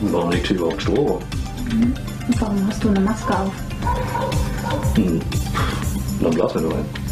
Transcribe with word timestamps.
warum 0.00 0.30
liegt 0.30 0.46
hier 0.46 0.56
überhaupt 0.56 0.82
Strom? 0.82 1.20
Mhm. 1.70 1.94
Warum 2.38 2.66
hast 2.66 2.82
du 2.82 2.88
eine 2.88 3.00
Maske 3.00 3.38
auf? 3.38 3.52
Hm. 4.96 5.20
Dann 6.20 6.34
blasen 6.34 6.62
wir 6.62 6.68
nur 6.68 6.78
ein. 6.78 7.05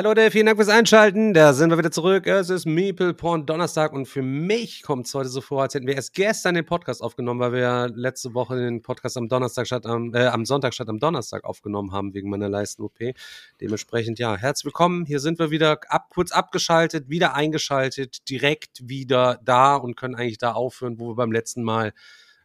Hi 0.00 0.04
Leute, 0.04 0.30
vielen 0.30 0.46
Dank 0.46 0.56
fürs 0.56 0.70
Einschalten. 0.70 1.34
Da 1.34 1.52
sind 1.52 1.68
wir 1.68 1.76
wieder 1.76 1.90
zurück. 1.90 2.26
Es 2.26 2.48
ist 2.48 2.64
Meeple 2.64 3.12
Porn 3.12 3.44
Donnerstag 3.44 3.92
und 3.92 4.06
für 4.06 4.22
mich 4.22 4.82
kommt 4.82 5.06
es 5.06 5.12
heute 5.12 5.28
so 5.28 5.42
vor, 5.42 5.60
als 5.60 5.74
hätten 5.74 5.86
wir 5.86 5.94
erst 5.94 6.14
gestern 6.14 6.54
den 6.54 6.64
Podcast 6.64 7.02
aufgenommen, 7.02 7.38
weil 7.38 7.52
wir 7.52 7.60
ja 7.60 7.84
letzte 7.84 8.32
Woche 8.32 8.56
den 8.56 8.80
Podcast 8.80 9.18
am 9.18 9.28
Donnerstag 9.28 9.66
statt 9.66 9.84
am, 9.84 10.14
äh, 10.14 10.24
am 10.28 10.46
Sonntag 10.46 10.72
statt 10.72 10.88
am 10.88 11.00
Donnerstag 11.00 11.44
aufgenommen 11.44 11.92
haben 11.92 12.14
wegen 12.14 12.30
meiner 12.30 12.48
Leisten-OP. 12.48 13.12
Dementsprechend, 13.60 14.18
ja, 14.18 14.38
herzlich 14.38 14.64
willkommen. 14.64 15.04
Hier 15.04 15.20
sind 15.20 15.38
wir 15.38 15.50
wieder 15.50 15.78
ab, 15.88 16.06
kurz 16.08 16.32
abgeschaltet, 16.32 17.10
wieder 17.10 17.34
eingeschaltet, 17.34 18.26
direkt 18.30 18.88
wieder 18.88 19.38
da 19.44 19.76
und 19.76 19.96
können 19.96 20.14
eigentlich 20.14 20.38
da 20.38 20.52
aufhören, 20.52 20.98
wo 20.98 21.08
wir 21.10 21.16
beim 21.16 21.30
letzten 21.30 21.62
Mal, 21.62 21.92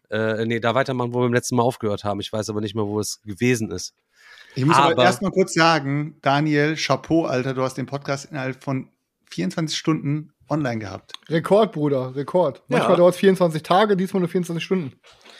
äh, 0.10 0.44
nee, 0.44 0.60
da 0.60 0.76
weitermachen, 0.76 1.14
wo 1.14 1.20
wir 1.20 1.28
beim 1.28 1.34
letzten 1.34 1.56
Mal 1.56 1.64
aufgehört 1.64 2.04
haben. 2.04 2.20
Ich 2.20 2.34
weiß 2.34 2.50
aber 2.50 2.60
nicht 2.60 2.76
mehr, 2.76 2.86
wo 2.86 3.00
es 3.00 3.22
gewesen 3.22 3.72
ist. 3.72 3.94
Ich 4.56 4.66
muss 4.66 4.78
aber, 4.78 4.92
aber 4.92 5.04
erst 5.04 5.22
mal 5.22 5.32
kurz 5.32 5.54
sagen, 5.54 6.18
Daniel, 6.22 6.76
Chapeau, 6.76 7.26
Alter, 7.26 7.54
du 7.54 7.62
hast 7.62 7.76
den 7.76 7.86
Podcast 7.86 8.26
innerhalb 8.32 8.64
von 8.64 8.90
24 9.30 9.78
Stunden 9.78 10.32
online 10.50 10.80
gehabt. 10.80 11.14
Rekord, 11.30 11.74
Bruder, 11.74 12.16
Rekord. 12.16 12.64
Manchmal 12.68 12.92
ja. 12.92 12.98
dauert 12.98 13.16
es 13.16 13.20
24 13.20 13.64
Tage, 13.64 13.98
diesmal 13.98 14.22
nur 14.22 14.30
24 14.30 14.64
Stunden. 14.64 14.94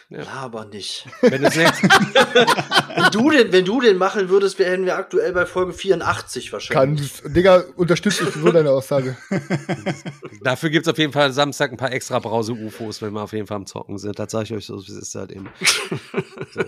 Ja, 0.10 0.28
aber 0.28 0.66
nicht. 0.66 1.08
Wenn, 1.22 1.42
wenn, 1.42 3.12
du 3.12 3.32
den, 3.32 3.52
wenn 3.52 3.66
du 3.66 3.82
den 3.82 3.98
machen 3.98 4.30
würdest, 4.30 4.60
wären 4.60 4.86
wir 4.86 4.98
aktuell 4.98 5.34
bei 5.34 5.48
Folge 5.48 5.74
84 5.74 6.54
wahrscheinlich. 6.54 7.24
Kann, 7.24 7.34
Digga, 7.34 7.64
unterstütze 7.76 8.26
ich 8.26 8.36
so 8.36 8.52
deine 8.52 8.70
Aussage. 8.70 9.18
Dafür 10.44 10.70
gibt 10.70 10.86
es 10.86 10.92
auf 10.92 11.00
jeden 11.00 11.12
Fall 11.12 11.34
Samstag 11.34 11.72
ein 11.72 11.78
paar 11.78 11.92
extra 11.92 12.20
Brause-UFOs, 12.20 13.02
wenn 13.02 13.14
wir 13.14 13.24
auf 13.24 13.34
jeden 13.34 13.48
Fall 13.48 13.58
am 13.58 13.66
Zocken 13.66 13.98
sind. 13.98 14.20
Das 14.20 14.32
sage 14.32 14.44
ich 14.46 14.54
euch 14.54 14.66
so, 14.68 14.76
wie 14.76 14.92
es 14.92 14.98
ist 14.98 15.16
halt 15.16 15.32
eben. 15.32 15.50
so. 16.54 16.62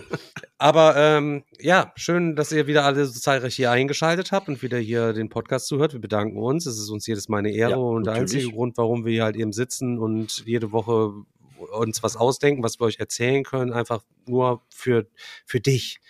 Aber 0.58 0.96
ähm, 0.96 1.44
ja, 1.60 1.92
schön, 1.94 2.34
dass 2.34 2.50
ihr 2.50 2.66
wieder 2.66 2.84
alle 2.84 3.06
so 3.06 3.20
zahlreich 3.20 3.54
hier 3.54 3.70
eingeschaltet 3.70 4.32
habt 4.32 4.48
und 4.48 4.60
wieder 4.62 4.78
hier 4.78 5.12
den 5.12 5.28
Podcast 5.28 5.68
zuhört. 5.68 5.92
Wir 5.92 6.00
bedanken 6.00 6.38
uns. 6.38 6.66
Es 6.66 6.76
ist 6.78 6.90
uns 6.90 7.06
jedes 7.06 7.28
Mal 7.28 7.38
eine 7.38 7.52
Ehre 7.52 7.70
ja, 7.70 7.76
und 7.76 8.04
der 8.04 8.14
einzige 8.14 8.50
Grund, 8.50 8.76
warum 8.76 9.04
wir 9.04 9.12
hier 9.12 9.24
halt 9.24 9.36
eben 9.36 9.52
sitzen 9.52 9.98
und 10.00 10.42
jede 10.44 10.72
Woche 10.72 11.12
uns 11.58 12.02
was 12.02 12.16
ausdenken, 12.16 12.62
was 12.62 12.80
wir 12.80 12.84
euch 12.86 12.98
erzählen 12.98 13.44
können, 13.44 13.72
einfach 13.72 14.02
nur 14.26 14.62
für, 14.68 15.06
für 15.46 15.60
dich, 15.60 16.00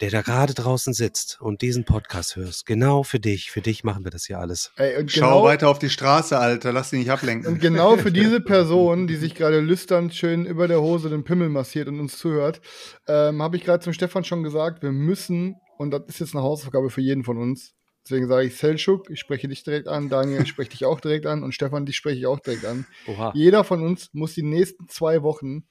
der 0.00 0.10
da 0.10 0.20
gerade 0.20 0.52
draußen 0.52 0.92
sitzt 0.92 1.40
und 1.40 1.62
diesen 1.62 1.84
Podcast 1.84 2.36
hörst. 2.36 2.66
Genau 2.66 3.02
für 3.02 3.18
dich. 3.18 3.50
Für 3.50 3.62
dich 3.62 3.82
machen 3.82 4.04
wir 4.04 4.10
das 4.10 4.26
hier 4.26 4.38
alles. 4.38 4.72
Ey, 4.76 5.08
Schau 5.08 5.20
genau, 5.20 5.44
weiter 5.44 5.68
auf 5.68 5.78
die 5.78 5.88
Straße, 5.88 6.38
Alter. 6.38 6.72
Lass 6.72 6.90
dich 6.90 7.00
nicht 7.00 7.10
ablenken. 7.10 7.54
Und 7.54 7.60
genau 7.60 7.96
für 7.96 8.12
diese 8.12 8.40
Person, 8.40 9.06
die 9.06 9.16
sich 9.16 9.34
gerade 9.34 9.60
lüsternd 9.60 10.14
schön 10.14 10.44
über 10.44 10.68
der 10.68 10.82
Hose 10.82 11.08
den 11.08 11.24
Pimmel 11.24 11.48
massiert 11.48 11.88
und 11.88 11.98
uns 11.98 12.18
zuhört, 12.18 12.60
ähm, 13.08 13.42
habe 13.42 13.56
ich 13.56 13.64
gerade 13.64 13.82
zum 13.82 13.94
Stefan 13.94 14.24
schon 14.24 14.42
gesagt, 14.42 14.82
wir 14.82 14.92
müssen, 14.92 15.56
und 15.78 15.92
das 15.92 16.02
ist 16.08 16.20
jetzt 16.20 16.34
eine 16.34 16.42
Hausaufgabe 16.42 16.90
für 16.90 17.00
jeden 17.00 17.24
von 17.24 17.38
uns, 17.38 17.74
Deswegen 18.06 18.28
sage 18.28 18.46
ich 18.46 18.56
Selchuk, 18.56 19.10
ich 19.10 19.18
spreche 19.18 19.48
dich 19.48 19.64
direkt 19.64 19.88
an, 19.88 20.08
Daniel, 20.08 20.42
ich 20.42 20.48
spreche 20.48 20.70
dich 20.70 20.84
auch 20.84 21.00
direkt 21.00 21.26
an 21.26 21.42
und 21.42 21.52
Stefan, 21.52 21.86
dich 21.86 21.96
spreche 21.96 22.20
ich 22.20 22.26
auch 22.26 22.38
direkt 22.38 22.64
an. 22.64 22.86
Oha. 23.08 23.32
Jeder 23.34 23.64
von 23.64 23.82
uns 23.82 24.10
muss 24.12 24.34
die 24.34 24.44
nächsten 24.44 24.88
zwei 24.88 25.24
Wochen 25.24 25.64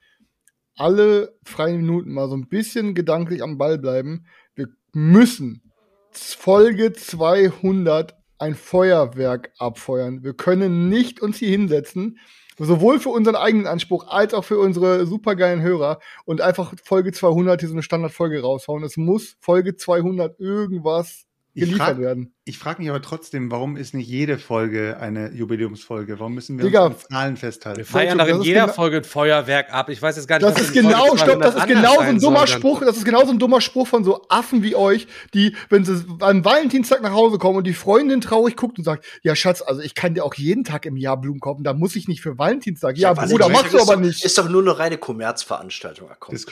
alle 0.75 1.33
freien 1.45 1.77
Minuten 1.77 2.11
mal 2.11 2.27
so 2.27 2.35
ein 2.35 2.49
bisschen 2.49 2.93
gedanklich 2.93 3.41
am 3.41 3.57
Ball 3.57 3.77
bleiben. 3.77 4.25
Wir 4.53 4.67
müssen 4.91 5.71
Folge 6.11 6.91
200 6.91 8.15
ein 8.37 8.55
Feuerwerk 8.55 9.53
abfeuern. 9.57 10.25
Wir 10.25 10.33
können 10.33 10.89
nicht 10.89 11.21
uns 11.21 11.37
hier 11.37 11.49
hinsetzen, 11.49 12.19
sowohl 12.57 12.99
für 12.99 13.09
unseren 13.09 13.35
eigenen 13.35 13.67
Anspruch 13.67 14.07
als 14.09 14.33
auch 14.33 14.43
für 14.43 14.59
unsere 14.59 15.05
supergeilen 15.05 15.61
Hörer 15.61 15.99
und 16.25 16.41
einfach 16.41 16.73
Folge 16.83 17.13
200 17.13 17.61
hier 17.61 17.69
so 17.69 17.75
eine 17.75 17.81
Standardfolge 17.81 18.41
raushauen. 18.41 18.83
Es 18.83 18.97
muss 18.97 19.37
Folge 19.39 19.77
200 19.77 20.37
irgendwas 20.37 21.24
geliefert 21.55 21.81
frag, 21.81 21.97
werden. 21.97 22.34
Ich 22.47 22.59
frage 22.59 22.79
mich 22.79 22.91
aber 22.91 23.01
trotzdem, 23.01 23.49
warum 23.49 23.75
ist 23.75 23.95
nicht 23.95 24.07
jede 24.07 24.37
Folge 24.37 24.97
eine 24.99 25.31
Jubiläumsfolge? 25.31 26.19
Warum 26.19 26.35
müssen 26.35 26.59
wir 26.59 26.65
Digga, 26.65 26.85
uns 26.85 27.05
an 27.05 27.09
Zahlen 27.09 27.37
festhalten? 27.37 27.79
Wir 27.79 27.85
feiern 27.87 28.19
doch 28.19 28.27
in 28.27 28.43
jeder 28.43 28.67
Folge 28.67 28.97
ein 28.97 29.03
Feuerwerk 29.03 29.73
ab. 29.73 29.89
Ich 29.89 29.99
weiß 29.99 30.15
jetzt 30.15 30.27
gar 30.27 30.37
nicht, 30.37 30.47
das 30.47 30.61
ist 30.61 30.71
genau, 30.71 31.17
stopp, 31.17 31.41
das 31.41 31.55
ist 31.55 31.65
genau 31.65 31.95
so 31.95 32.01
ein 32.01 32.19
dummer 32.19 32.45
Spruch. 32.45 32.81
Das 32.81 32.97
ist 32.97 33.03
genau 33.03 33.25
so 33.25 33.31
ein 33.31 33.39
dummer 33.39 33.61
Spruch 33.61 33.87
von 33.87 34.03
so 34.03 34.21
Affen 34.29 34.61
wie 34.61 34.75
euch, 34.75 35.07
die, 35.33 35.55
wenn 35.69 35.85
sie 35.85 36.05
am 36.19 36.45
Valentinstag 36.45 37.01
nach 37.01 37.13
Hause 37.13 37.39
kommen 37.39 37.57
und 37.57 37.63
die 37.65 37.73
Freundin 37.73 38.21
traurig 38.21 38.55
guckt 38.55 38.77
und 38.77 38.83
sagt, 38.83 39.03
ja 39.23 39.35
Schatz, 39.35 39.63
also 39.63 39.81
ich 39.81 39.95
kann 39.95 40.13
dir 40.13 40.23
auch 40.23 40.35
jeden 40.35 40.63
Tag 40.63 40.85
im 40.85 40.97
Jahr 40.97 41.19
Blumen 41.19 41.39
kaufen, 41.39 41.63
da 41.63 41.73
muss 41.73 41.95
ich 41.95 42.07
nicht 42.07 42.21
für 42.21 42.37
Valentinstag. 42.37 42.95
Ja, 42.95 43.11
ja 43.15 43.25
Bruder, 43.25 43.49
machst 43.49 43.73
du 43.73 43.81
aber 43.81 43.95
nicht. 43.95 44.23
Ist 44.23 44.37
doch 44.37 44.47
nur 44.47 44.61
eine 44.61 44.77
reine 44.77 44.99
Kommerzveranstaltung. 44.99 46.09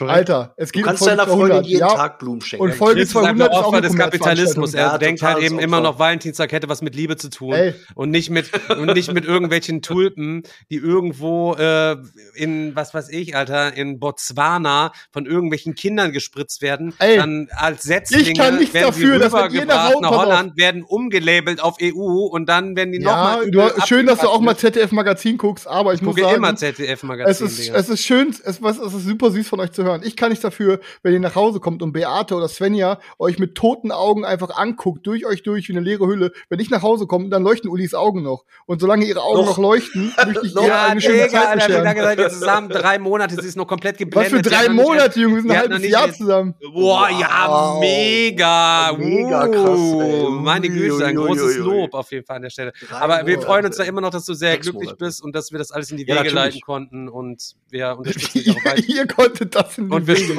Alter, 0.08 0.54
es 0.56 0.72
geht 0.72 0.82
du 0.82 0.86
kannst 0.88 1.02
um 1.02 1.08
deiner 1.08 1.28
Freundin 1.28 1.62
jeden 1.62 1.78
ja, 1.78 1.94
Tag 1.94 2.18
Blumen 2.18 2.40
schenken. 2.40 2.64
Und 2.64 2.74
Folge 2.74 3.06
200 3.06 3.52
ist 3.52 3.56
auch 3.56 3.72
eine 3.72 3.82
des 3.82 3.96
Kapitalismus. 3.96 4.74
Er 4.74 4.98
denkt 4.98 5.22
halt 5.22 5.38
eben 5.38 5.60
immer 5.60 5.83
noch 5.84 5.98
Valentinstag 5.98 6.52
hätte 6.52 6.68
was 6.68 6.82
mit 6.82 6.94
Liebe 6.94 7.16
zu 7.16 7.30
tun 7.30 7.54
Ey. 7.54 7.74
und 7.94 8.10
nicht 8.10 8.30
mit 8.30 8.50
und 8.68 8.92
nicht 8.94 9.12
mit 9.12 9.24
irgendwelchen 9.24 9.82
Tulpen, 9.82 10.42
die 10.70 10.76
irgendwo 10.76 11.54
äh, 11.54 11.96
in 12.34 12.74
was 12.74 12.94
weiß 12.94 13.10
ich, 13.10 13.36
Alter, 13.36 13.76
in 13.76 14.00
Botswana 14.00 14.92
von 15.12 15.26
irgendwelchen 15.26 15.74
Kindern 15.74 16.12
gespritzt 16.12 16.62
werden, 16.62 16.94
Ey. 16.98 17.16
dann 17.16 17.48
als 17.54 17.82
Setzlinge 17.84 18.30
ich 18.30 18.38
kann 18.38 18.58
werden 18.58 18.72
dafür, 18.72 19.18
sie 19.18 19.24
rübergebracht 19.24 20.00
nach 20.00 20.10
Holland, 20.10 20.56
werden 20.56 20.82
umgelabelt 20.82 21.62
auf 21.62 21.76
EU 21.80 22.26
und 22.26 22.48
dann 22.48 22.76
werden 22.76 22.92
die 22.92 23.00
ja, 23.00 23.40
nochmal 23.42 23.86
schön, 23.86 24.06
dass 24.06 24.20
du 24.20 24.28
auch 24.28 24.40
mal 24.40 24.56
ZDF 24.56 24.92
Magazin 24.92 25.38
guckst, 25.38 25.66
aber 25.68 25.94
ich, 25.94 26.00
ich 26.00 26.06
muss 26.06 26.16
sagen, 26.16 26.36
immer 26.36 26.56
ZDF 26.56 27.02
Magazin. 27.02 27.46
Es 27.46 27.58
ist, 27.58 27.68
es 27.68 27.88
ist 27.88 28.02
schön, 28.02 28.30
es, 28.30 28.60
es 28.60 28.76
ist 28.94 29.04
super 29.04 29.30
süß 29.30 29.46
von 29.46 29.60
euch 29.60 29.72
zu 29.72 29.84
hören. 29.84 30.02
Ich 30.04 30.16
kann 30.16 30.30
nicht 30.30 30.42
dafür, 30.42 30.80
wenn 31.02 31.12
ihr 31.12 31.20
nach 31.20 31.34
Hause 31.34 31.60
kommt 31.60 31.82
und 31.82 31.92
Beate 31.92 32.34
oder 32.34 32.48
Svenja 32.48 32.98
euch 33.18 33.38
mit 33.38 33.54
toten 33.54 33.92
Augen 33.92 34.24
einfach 34.24 34.56
anguckt, 34.56 35.06
durch 35.06 35.26
euch 35.26 35.42
durch 35.42 35.68
wie 35.74 35.78
eine 35.78 35.84
leere 35.84 36.06
Hülle. 36.06 36.32
Wenn 36.48 36.60
ich 36.60 36.70
nach 36.70 36.82
Hause 36.82 37.06
komme, 37.06 37.28
dann 37.28 37.42
leuchten 37.42 37.70
Ulis 37.70 37.94
Augen 37.94 38.22
noch. 38.22 38.44
Und 38.66 38.80
solange 38.80 39.04
ihre 39.04 39.22
Augen 39.22 39.40
noch, 39.40 39.56
noch 39.56 39.58
leuchten, 39.58 40.12
möchte 40.26 40.46
ich 40.46 40.54
ihr 40.54 40.80
eine 40.82 41.00
schöne 41.00 41.28
Zeit 41.28 41.46
Alter, 41.46 41.80
Wie 41.80 41.84
lange 41.84 42.02
seid 42.02 42.18
ihr 42.18 42.28
zusammen? 42.30 42.68
Drei 42.68 42.98
Monate, 42.98 43.40
sie 43.40 43.48
ist 43.48 43.56
noch 43.56 43.66
komplett 43.66 43.98
geblendet. 43.98 44.32
Was 44.32 44.38
für 44.38 44.42
drei 44.42 44.68
Monate, 44.68 45.20
Junge? 45.20 45.36
Wir 45.36 45.42
sind 45.42 45.50
ein 45.50 45.58
halbes 45.58 45.88
Jahr 45.88 46.12
zusammen. 46.12 46.54
Boah, 46.72 47.08
ja, 47.10 47.76
mega. 47.80 48.92
Mega 48.96 49.48
krass, 49.48 49.80
ey. 49.80 50.28
Meine 50.30 50.68
Güte, 50.68 51.04
ein 51.04 51.16
großes 51.16 51.58
Lob 51.58 51.94
auf 51.94 52.10
jeden 52.12 52.26
Fall 52.26 52.36
an 52.36 52.42
der 52.42 52.50
Stelle. 52.50 52.72
Aber 52.90 53.26
wir 53.26 53.40
freuen 53.40 53.66
uns 53.66 53.76
da 53.76 53.84
immer 53.84 54.00
noch, 54.00 54.10
dass 54.10 54.24
du 54.24 54.34
sehr 54.34 54.58
glücklich 54.58 54.94
bist 54.96 55.22
und 55.22 55.34
dass 55.34 55.52
wir 55.52 55.58
das 55.58 55.70
alles 55.70 55.90
in 55.90 55.96
die 55.96 56.06
Wege 56.06 56.30
leiten 56.30 56.60
konnten 56.60 57.08
und 57.08 57.54
wir 57.70 57.96
unterstützen 57.98 58.38
dich 58.38 58.50
auch 58.50 58.64
weiter. 58.64 58.82
Ihr 58.86 59.06
konntet 59.06 59.54
das 59.54 59.78
in 59.78 59.88
die 59.88 59.94
und 59.94 60.06
Wege 60.06 60.36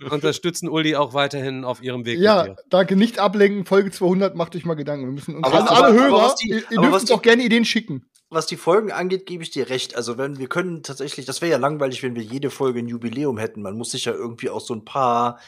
wir 0.00 0.12
unterstützen 0.12 0.68
Uli 0.68 0.96
auch 0.96 1.14
weiterhin 1.14 1.64
auf 1.64 1.82
ihrem 1.82 2.04
Weg. 2.04 2.18
Ja, 2.18 2.56
danke. 2.70 2.96
Nicht 2.96 3.18
ablenken. 3.18 3.64
Folge 3.64 3.90
200, 3.90 4.34
macht 4.34 4.47
euch 4.56 4.64
mal 4.64 4.74
Gedanken. 4.74 5.06
Wir 5.06 5.12
müssen 5.12 5.36
uns 5.36 5.46
aber, 5.46 5.70
alle, 5.70 5.70
alle 5.70 6.00
Hörer, 6.00 6.34
die, 6.40 6.48
ihr, 6.50 6.62
ihr 6.70 6.80
dürft 6.80 7.00
uns 7.00 7.10
auch 7.10 7.22
gerne 7.22 7.42
Ideen 7.42 7.64
schicken. 7.64 8.08
Was 8.30 8.46
die 8.46 8.56
Folgen 8.56 8.92
angeht, 8.92 9.24
gebe 9.24 9.42
ich 9.42 9.50
dir 9.50 9.70
recht. 9.70 9.96
Also 9.96 10.18
wenn 10.18 10.38
wir 10.38 10.48
können 10.48 10.82
tatsächlich, 10.82 11.24
das 11.24 11.40
wäre 11.40 11.52
ja 11.52 11.58
langweilig, 11.58 12.02
wenn 12.02 12.14
wir 12.14 12.22
jede 12.22 12.50
Folge 12.50 12.80
ein 12.80 12.88
Jubiläum 12.88 13.38
hätten. 13.38 13.62
Man 13.62 13.76
muss 13.76 13.92
sich 13.92 14.04
ja 14.04 14.12
irgendwie 14.12 14.50
auch 14.50 14.60
so 14.60 14.74
ein 14.74 14.84
paar, 14.84 15.38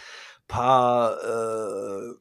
paar 0.49 1.19
äh, 1.23 2.15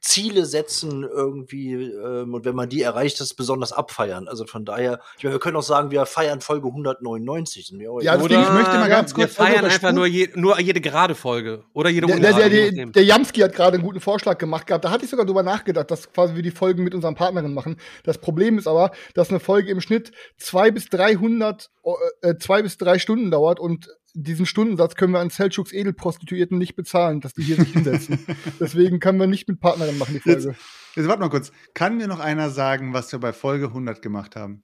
Ziele 0.00 0.44
setzen 0.46 1.02
irgendwie 1.04 1.74
ähm, 1.74 2.34
und 2.34 2.44
wenn 2.44 2.54
man 2.54 2.68
die 2.68 2.82
erreicht, 2.82 3.20
das 3.20 3.34
besonders 3.34 3.72
abfeiern. 3.72 4.28
Also 4.28 4.46
von 4.46 4.64
daher, 4.64 5.00
ich 5.16 5.24
meine, 5.24 5.34
wir 5.34 5.40
können 5.40 5.56
auch 5.56 5.62
sagen, 5.62 5.90
wir 5.90 6.04
feiern 6.06 6.40
Folge 6.40 6.68
199. 6.68 7.74
Ja, 8.00 8.16
deswegen, 8.16 8.42
ich 8.42 8.50
möchte 8.50 8.78
mal 8.78 8.88
ganz 8.88 9.14
kurz. 9.14 9.38
Wir 9.38 9.44
feiern 9.44 9.64
einfach 9.64 9.92
nur, 9.92 10.06
je, 10.06 10.28
nur 10.34 10.58
jede 10.60 10.80
gerade 10.80 11.14
Folge 11.14 11.64
oder 11.72 11.90
jede 11.90 12.06
Der, 12.06 12.32
der, 12.32 12.48
der, 12.48 12.86
der 12.86 13.04
Jamski 13.04 13.40
hat 13.40 13.54
gerade 13.54 13.74
einen 13.74 13.84
guten 13.84 14.00
Vorschlag 14.00 14.38
gemacht 14.38 14.66
gehabt. 14.66 14.84
Da 14.84 14.90
hatte 14.90 15.04
ich 15.04 15.10
sogar 15.10 15.26
drüber 15.26 15.42
nachgedacht, 15.42 15.90
dass 15.90 16.12
quasi 16.12 16.34
wir 16.34 16.42
die 16.42 16.50
Folgen 16.50 16.84
mit 16.84 16.94
unseren 16.94 17.14
Partnerinnen 17.14 17.54
machen. 17.54 17.76
Das 18.04 18.18
Problem 18.18 18.58
ist 18.58 18.66
aber, 18.66 18.92
dass 19.14 19.30
eine 19.30 19.40
Folge 19.40 19.70
im 19.70 19.80
Schnitt 19.80 20.12
zwei 20.36 20.70
bis 20.70 20.88
300, 20.88 21.70
äh, 22.22 22.36
zwei 22.38 22.62
bis 22.62 22.78
drei 22.78 22.98
Stunden 22.98 23.30
dauert 23.30 23.60
und 23.60 23.88
diesen 24.14 24.46
Stundensatz 24.46 24.94
können 24.94 25.12
wir 25.12 25.20
an 25.20 25.30
Selchuks 25.30 25.72
Edelprostituierten 25.72 26.58
nicht 26.58 26.74
bezahlen, 26.76 27.20
dass 27.20 27.32
die 27.34 27.42
hier 27.42 27.56
sich 27.56 27.72
hinsetzen. 27.72 28.18
Deswegen 28.60 29.00
können 29.00 29.18
wir 29.20 29.26
nicht 29.26 29.48
mit 29.48 29.60
Partnerin 29.60 29.98
machen, 29.98 30.14
die 30.14 30.20
Folge. 30.20 30.48
Jetzt, 30.50 30.58
jetzt 30.96 31.08
warte 31.08 31.20
mal 31.20 31.30
kurz. 31.30 31.52
Kann 31.74 31.96
mir 31.96 32.08
noch 32.08 32.20
einer 32.20 32.50
sagen, 32.50 32.94
was 32.94 33.12
wir 33.12 33.18
bei 33.18 33.32
Folge 33.32 33.66
100 33.66 34.00
gemacht 34.02 34.36
haben? 34.36 34.62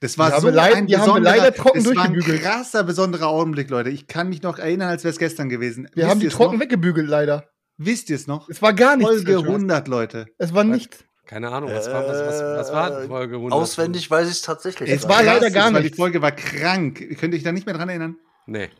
Das 0.00 0.16
war 0.16 0.30
Die 0.32 0.40
so 0.40 0.48
leid- 0.50 0.74
ein 0.74 0.86
die 0.86 0.96
haben 0.96 1.12
wir 1.12 1.20
leider 1.20 1.52
trocken 1.52 1.82
das 1.82 1.96
war 1.96 2.04
ein 2.04 2.20
krasser, 2.20 2.84
besonderer 2.84 3.26
Augenblick, 3.28 3.68
Leute. 3.68 3.90
Ich 3.90 4.06
kann 4.06 4.28
mich 4.28 4.42
noch 4.42 4.58
erinnern, 4.58 4.88
als 4.90 5.02
wäre 5.02 5.10
es 5.12 5.18
gestern 5.18 5.48
gewesen. 5.48 5.88
Wir 5.94 6.04
Wisst 6.04 6.10
haben 6.10 6.20
die 6.20 6.28
trocken 6.28 6.54
noch? 6.56 6.62
weggebügelt, 6.62 7.08
leider. 7.08 7.48
Wisst 7.78 8.08
ihr 8.10 8.16
es 8.16 8.26
noch? 8.28 8.48
Es 8.48 8.62
war 8.62 8.72
gar 8.74 8.96
nichts. 8.96 9.10
Folge 9.10 9.26
Selchuk. 9.32 9.46
100, 9.48 9.88
Leute. 9.88 10.26
Es 10.38 10.54
war 10.54 10.62
nichts. 10.64 11.04
Keine 11.28 11.50
Ahnung, 11.50 11.70
was 11.70 11.86
war, 11.92 12.08
was, 12.08 12.18
was, 12.26 12.40
was 12.40 12.72
war 12.72 13.02
Äh, 13.02 13.06
Folge 13.06 13.36
100? 13.36 13.52
Auswendig 13.52 14.10
weiß 14.10 14.26
ich 14.28 14.32
es 14.36 14.42
tatsächlich. 14.42 14.88
Es 14.90 15.06
war 15.06 15.18
nicht. 15.18 15.26
leider 15.26 15.50
gar 15.50 15.72
weil 15.72 15.82
nichts. 15.82 15.94
Die 15.96 16.00
Folge 16.00 16.22
war 16.22 16.32
krank. 16.32 17.16
Könnt 17.20 17.34
ihr 17.34 17.38
euch 17.38 17.42
da 17.44 17.52
nicht 17.52 17.66
mehr 17.66 17.74
dran 17.76 17.90
erinnern? 17.90 18.16
Nee. 18.46 18.70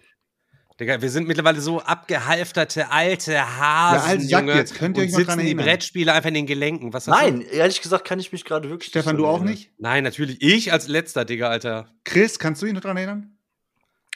Digga, 0.80 1.02
wir 1.02 1.10
sind 1.10 1.28
mittlerweile 1.28 1.60
so 1.60 1.80
abgehalfterte 1.80 2.90
alte 2.90 3.38
Hasen, 3.58 4.08
also 4.10 4.28
sag 4.28 4.40
Junge, 4.40 4.54
jetzt, 4.54 4.74
könnt 4.76 4.96
ihr 4.96 5.02
und 5.02 5.06
euch 5.08 5.12
noch 5.12 5.18
sitzen 5.18 5.28
dran 5.30 5.38
die 5.40 5.46
erinnern? 5.46 5.66
Brettspiele 5.66 6.12
einfach 6.12 6.28
in 6.28 6.34
den 6.34 6.46
Gelenken. 6.46 6.92
Was 6.94 7.06
Nein, 7.06 7.40
Du? 7.40 7.46
ehrlich 7.46 7.82
gesagt 7.82 8.06
kann 8.06 8.18
ich 8.20 8.32
mich 8.32 8.44
gerade 8.46 8.70
wirklich 8.70 8.88
Stefan, 8.90 9.16
nicht 9.16 9.22
du 9.22 9.26
auch 9.26 9.34
erinnern. 9.38 9.50
nicht? 9.50 9.72
Nein, 9.78 10.04
natürlich. 10.04 10.40
Ich 10.40 10.72
als 10.72 10.88
letzter, 10.88 11.24
Digga, 11.26 11.48
Alter. 11.50 11.90
Chris, 12.04 12.38
kannst 12.38 12.62
du 12.62 12.66
dich 12.66 12.74
noch 12.74 12.80
dran 12.80 12.96
erinnern? 12.96 13.36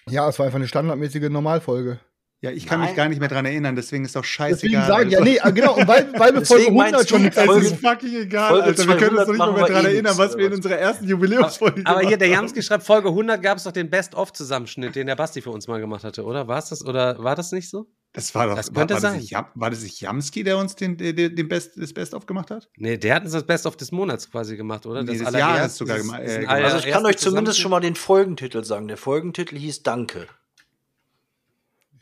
Ja, 0.09 0.27
es 0.29 0.39
war 0.39 0.47
einfach 0.47 0.57
eine 0.57 0.69
standardmäßige 0.69 1.29
Normalfolge. 1.29 2.01
Ja, 2.43 2.51
ich 2.51 2.67
kann 2.67 2.81
Nein. 2.81 2.89
mich 2.89 2.97
gar 2.97 3.09
nicht 3.09 3.21
mehr 3.21 3.29
dran 3.29 3.45
erinnern, 3.47 3.77
deswegen 3.77 4.05
ist 4.05 4.17
doch 4.17 4.23
Deswegen 4.23 4.75
scheißegal. 4.75 4.87
sagen, 4.89 5.11
ja, 5.11 5.21
nee, 5.21 5.39
ah, 5.39 5.51
genau, 5.51 5.77
und 5.77 5.87
weil, 5.87 6.13
weil 6.19 6.35
wir 6.35 6.43
Folge 6.45 6.65
Deswegen 6.65 6.77
meinst 6.77 6.95
100 6.95 7.09
schon 7.09 7.25
Es 7.27 7.35
Folge- 7.47 7.67
ist 7.67 7.77
fucking 7.81 8.15
egal, 8.21 8.49
Folge 8.51 8.65
Alter. 8.65 8.89
Wir 8.89 8.97
können 8.97 9.17
uns 9.17 9.27
200 9.27 9.29
doch 9.29 9.33
nicht 9.47 9.57
mehr 9.59 9.67
daran 9.69 9.85
eh 9.87 9.89
erinnern, 9.95 10.19
was 10.19 10.37
wir 10.37 10.47
in 10.49 10.53
unserer 10.53 10.77
ersten 10.77 11.07
Jubiläumsfolge 11.07 11.83
Aber 11.85 12.01
hier, 12.01 12.17
der 12.19 12.27
haben. 12.29 12.35
Jamski 12.35 12.63
schreibt, 12.63 12.85
Folge 12.85 13.11
100 13.11 13.41
gab 13.41 13.59
es 13.59 13.65
doch 13.65 13.71
den 13.71 13.89
Best-of-Zusammenschnitt, 13.91 14.97
den 14.97 15.07
der 15.07 15.15
Basti 15.17 15.41
für 15.41 15.51
uns 15.51 15.69
mal 15.69 15.81
gemacht 15.81 16.03
hatte, 16.05 16.25
oder? 16.25 16.49
War 16.49 16.59
es 16.59 16.69
das? 16.71 16.85
Oder 16.85 17.23
war 17.23 17.37
das 17.37 17.53
nicht 17.53 17.71
so? 17.71 17.87
Das 18.13 18.35
war 18.35 18.49
doch, 18.49 18.57
Das 18.57 18.75
war, 18.75 18.81
könnte 18.83 18.95
war, 18.95 19.01
sein. 19.01 19.13
Das 19.15 19.23
nicht, 19.23 19.37
war 19.55 19.71
das 19.71 19.83
nicht 19.83 20.01
Jamski, 20.01 20.43
der 20.43 20.59
uns 20.59 20.75
den, 20.75 20.97
den, 20.97 21.15
den 21.17 21.49
Best, 21.49 21.73
das 21.77 21.95
Best-of 21.95 22.27
gemacht 22.27 22.51
hat? 22.51 22.69
Nee, 22.77 22.99
der 22.99 23.15
hat 23.15 23.23
uns 23.23 23.33
das 23.33 23.47
Best-of 23.47 23.77
des 23.77 23.93
Monats 23.93 24.31
quasi 24.31 24.57
gemacht, 24.57 24.85
oder? 24.85 25.03
Nee, 25.05 25.13
des 25.13 25.21
allererste- 25.25 25.39
Jahres 25.39 25.77
sogar 25.77 25.97
das- 25.97 26.07
das 26.09 26.19
äh, 26.19 26.41
gemacht. 26.41 26.57
Also 26.65 26.77
ich 26.79 26.93
kann 26.93 27.07
euch 27.07 27.17
zumindest 27.19 27.61
schon 27.61 27.71
mal 27.71 27.81
den 27.81 27.95
Folgentitel 27.95 28.65
sagen. 28.65 28.89
Der 28.89 28.97
Folgentitel 28.97 29.57
hieß 29.57 29.83
Danke. 29.85 30.27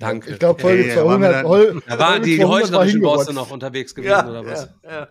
Danke. 0.01 0.31
Ich 0.33 0.39
glaube, 0.41 0.61
Folge 0.61 0.83
Ey, 0.91 0.95
da 0.97 1.05
waren 1.05 1.21
wir 1.23 1.29
200. 1.31 1.33
dann- 1.35 1.47
Hol- 1.47 1.83
Da 1.87 1.99
waren 1.99 2.23
die 2.23 2.37
200 2.39 2.51
war 2.73 2.79
heuchlerischen 2.81 3.01
Bosse 3.03 3.33
noch 3.33 3.51
unterwegs 3.53 3.95
gewesen, 3.95 4.29
oder 4.29 4.45
was? 4.45 4.69
ja. 4.83 5.09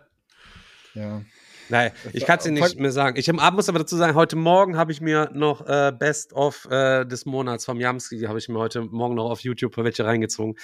Ja. 0.96 1.22
Nein, 1.70 1.92
ich 2.14 2.26
kann 2.26 2.40
es 2.40 2.46
dir 2.46 2.52
nicht 2.52 2.80
mehr 2.80 2.92
sagen. 2.92 3.18
Ich 3.18 3.30
hab, 3.30 3.54
muss 3.54 3.70
aber 3.70 3.80
dazu 3.80 3.96
sagen, 3.96 4.16
heute 4.16 4.36
Morgen 4.36 4.76
habe 4.76 4.92
ich 4.92 5.02
mir 5.02 5.30
noch 5.34 5.66
äh, 5.68 5.94
Best 5.98 6.34
of 6.34 6.68
äh, 6.70 7.06
des 7.06 7.26
Monats 7.26 7.66
vom 7.66 7.80
Jamski, 7.80 8.22
habe 8.22 8.40
ich 8.40 8.50
mir 8.50 8.58
heute 8.58 8.82
Morgen 8.82 9.16
noch 9.16 9.30
auf 9.30 9.42
YouTube 9.42 9.78
welche 9.78 10.04
reingezogen. 10.04 10.56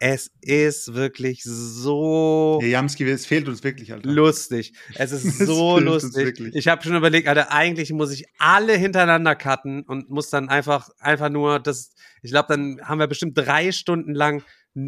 Es 0.00 0.32
ist 0.40 0.94
wirklich 0.94 1.44
so 1.44 2.58
Der 2.60 2.70
Jamski, 2.70 3.08
es 3.08 3.24
fehlt 3.24 3.48
uns 3.48 3.62
wirklich, 3.62 3.92
Alter. 3.92 4.10
lustig. 4.10 4.72
Es 4.96 5.12
ist 5.12 5.24
Es 5.24 5.38
so 5.38 5.74
uns 5.74 5.84
lustig. 5.84 6.40
Ich 6.54 6.66
habe 6.66 6.82
schon 6.82 6.96
überlegt, 6.96 7.28
Alter, 7.28 7.52
eigentlich 7.52 7.92
muss 7.92 8.12
ich 8.12 8.26
alle 8.38 8.74
hintereinander 8.74 9.36
cutten 9.36 9.82
und 9.82 10.10
muss 10.10 10.28
dann 10.30 10.48
einfach, 10.48 10.90
einfach 10.98 11.28
nur 11.28 11.60
das, 11.60 11.92
ich 12.22 12.32
glaube, 12.32 12.48
dann 12.48 12.80
haben 12.82 12.98
wir 12.98 13.06
bestimmt 13.06 13.38
drei 13.38 13.70
Stunden 13.70 14.12
lang 14.12 14.42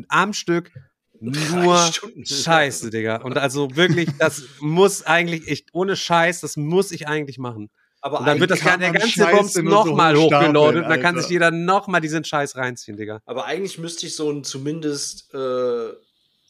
am 0.08 0.32
Stück 0.32 0.72
nur. 1.20 1.90
Scheiße, 2.24 2.90
Digga. 2.90 3.16
Und 3.16 3.38
also 3.38 3.76
wirklich, 3.76 4.08
das 4.18 4.42
muss 4.60 5.04
eigentlich, 5.04 5.46
ich, 5.46 5.66
ohne 5.72 5.96
Scheiß, 5.96 6.40
das 6.40 6.56
muss 6.56 6.92
ich 6.92 7.06
eigentlich 7.08 7.38
machen. 7.38 7.70
Aber 8.02 8.20
Und 8.20 8.26
dann 8.26 8.40
wird 8.40 8.50
das 8.50 8.60
kann 8.60 8.80
der 8.80 8.92
ganze 8.92 9.10
so 9.44 9.60
nochmal 9.60 10.16
hochstapeln, 10.16 10.56
hochgeloadet 10.56 10.84
und 10.84 10.90
dann 10.90 11.00
kann 11.02 11.20
sich 11.20 11.28
jeder 11.28 11.50
nochmal 11.50 12.00
diesen 12.00 12.24
Scheiß 12.24 12.56
reinziehen, 12.56 12.96
Digga. 12.96 13.20
Aber 13.26 13.44
eigentlich 13.44 13.78
müsste 13.78 14.06
ich 14.06 14.16
so 14.16 14.30
ein 14.30 14.42
zumindest 14.42 15.34
äh, 15.34 15.90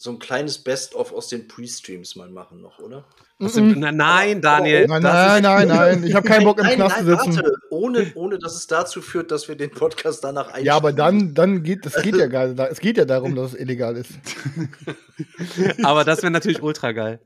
so 0.03 0.11
ein 0.13 0.19
kleines 0.19 0.57
Best-of 0.57 1.13
aus 1.13 1.29
den 1.29 1.47
Pre-Streams 1.47 2.17
mal 2.17 2.31
machen 2.31 2.63
noch, 2.63 2.79
oder? 2.79 3.05
Sind, 3.39 3.79
na, 3.79 3.93
nein, 3.93 4.41
Daniel. 4.41 4.87
Nein, 4.87 5.03
das 5.03 5.13
nein, 5.13 5.37
ist- 5.37 5.43
nein, 5.43 5.69
nein. 5.69 6.05
Ich 6.05 6.15
habe 6.15 6.27
keinen 6.27 6.45
Bock 6.45 6.59
im 6.59 6.65
nein, 6.65 6.77
Knast 6.77 6.99
zu 7.01 7.05
nein, 7.05 7.19
sitzen. 7.19 7.37
warte. 7.37 7.53
Ohne, 7.69 8.13
ohne 8.15 8.39
dass 8.39 8.55
es 8.55 8.67
dazu 8.67 9.03
führt, 9.03 9.31
dass 9.31 9.47
wir 9.49 9.57
den 9.57 9.71
Podcast 9.71 10.25
danach 10.25 10.47
einstellen. 10.47 10.65
Ja, 10.67 10.77
aber 10.77 10.95
dann, 10.95 11.35
dann 11.35 11.63
geht, 11.63 11.85
das 11.85 12.01
geht 12.03 12.17
ja 12.17 12.27
gar 12.29 12.47
nicht. 12.49 12.59
Es 12.59 12.81
geht 12.81 12.97
ja 12.97 13.05
darum, 13.05 13.35
dass 13.35 13.53
es 13.53 13.61
illegal 13.61 13.95
ist. 13.99 14.13
Aber 15.83 16.05
das 16.05 16.23
wäre 16.23 16.31
natürlich 16.31 16.63
ultra 16.63 16.93
geil. 16.93 17.21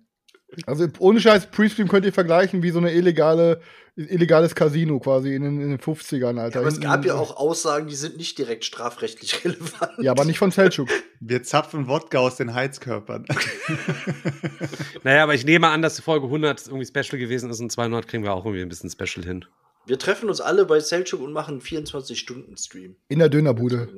Also 0.67 0.87
ohne 0.99 1.21
Scheiß, 1.21 1.47
Pre-Stream 1.53 1.89
könnt 1.89 2.07
ihr 2.07 2.13
vergleichen 2.13 2.63
wie 2.63 2.71
so 2.71 2.79
eine 2.79 2.93
illegale, 2.93 3.61
illegales 3.97 4.55
Casino 4.55 4.99
quasi 4.99 5.35
in 5.35 5.43
den, 5.43 5.61
in 5.61 5.71
den 5.71 5.79
50ern, 5.79 6.39
Alter. 6.39 6.61
Aber 6.61 6.69
es 6.69 6.81
gab 6.81 7.05
ja 7.05 7.15
auch 7.15 7.37
Aussagen, 7.37 7.87
die 7.87 7.95
sind 7.95 8.17
nicht 8.17 8.37
direkt 8.39 8.65
strafrechtlich 8.65 9.45
relevant. 9.45 9.93
Ja, 9.99 10.11
aber 10.11 10.25
nicht 10.25 10.39
von 10.39 10.51
Selchuk. 10.51 10.89
Wir 11.21 11.43
zapfen 11.43 11.89
Wodka 11.89 12.19
aus 12.19 12.37
den 12.37 12.55
Heizkörpern. 12.55 13.27
Naja, 15.03 15.23
aber 15.23 15.35
ich 15.35 15.45
nehme 15.45 15.69
an, 15.69 15.83
dass 15.83 15.97
die 15.97 16.03
Folge 16.03 16.27
100 16.27 16.67
irgendwie 16.67 16.87
Special 16.87 17.19
gewesen 17.19 17.51
ist 17.51 17.61
und 17.61 17.71
200 17.71 18.09
kriegen 18.09 18.25
wir 18.25 18.33
auch 18.33 18.47
irgendwie 18.47 18.63
ein 18.63 18.71
bisschen 18.71 18.89
Special 18.89 19.25
hin. 19.25 19.45
Wir 19.85 19.99
treffen 19.99 20.31
uns 20.31 20.41
alle 20.41 20.65
bei 20.65 20.81
Selchuk 20.81 21.21
und 21.21 21.33
machen 21.33 21.57
einen 21.57 21.85
24-Stunden-Stream. 21.85 22.97
In 23.09 23.19
der 23.19 23.29
Dönerbude. 23.29 23.89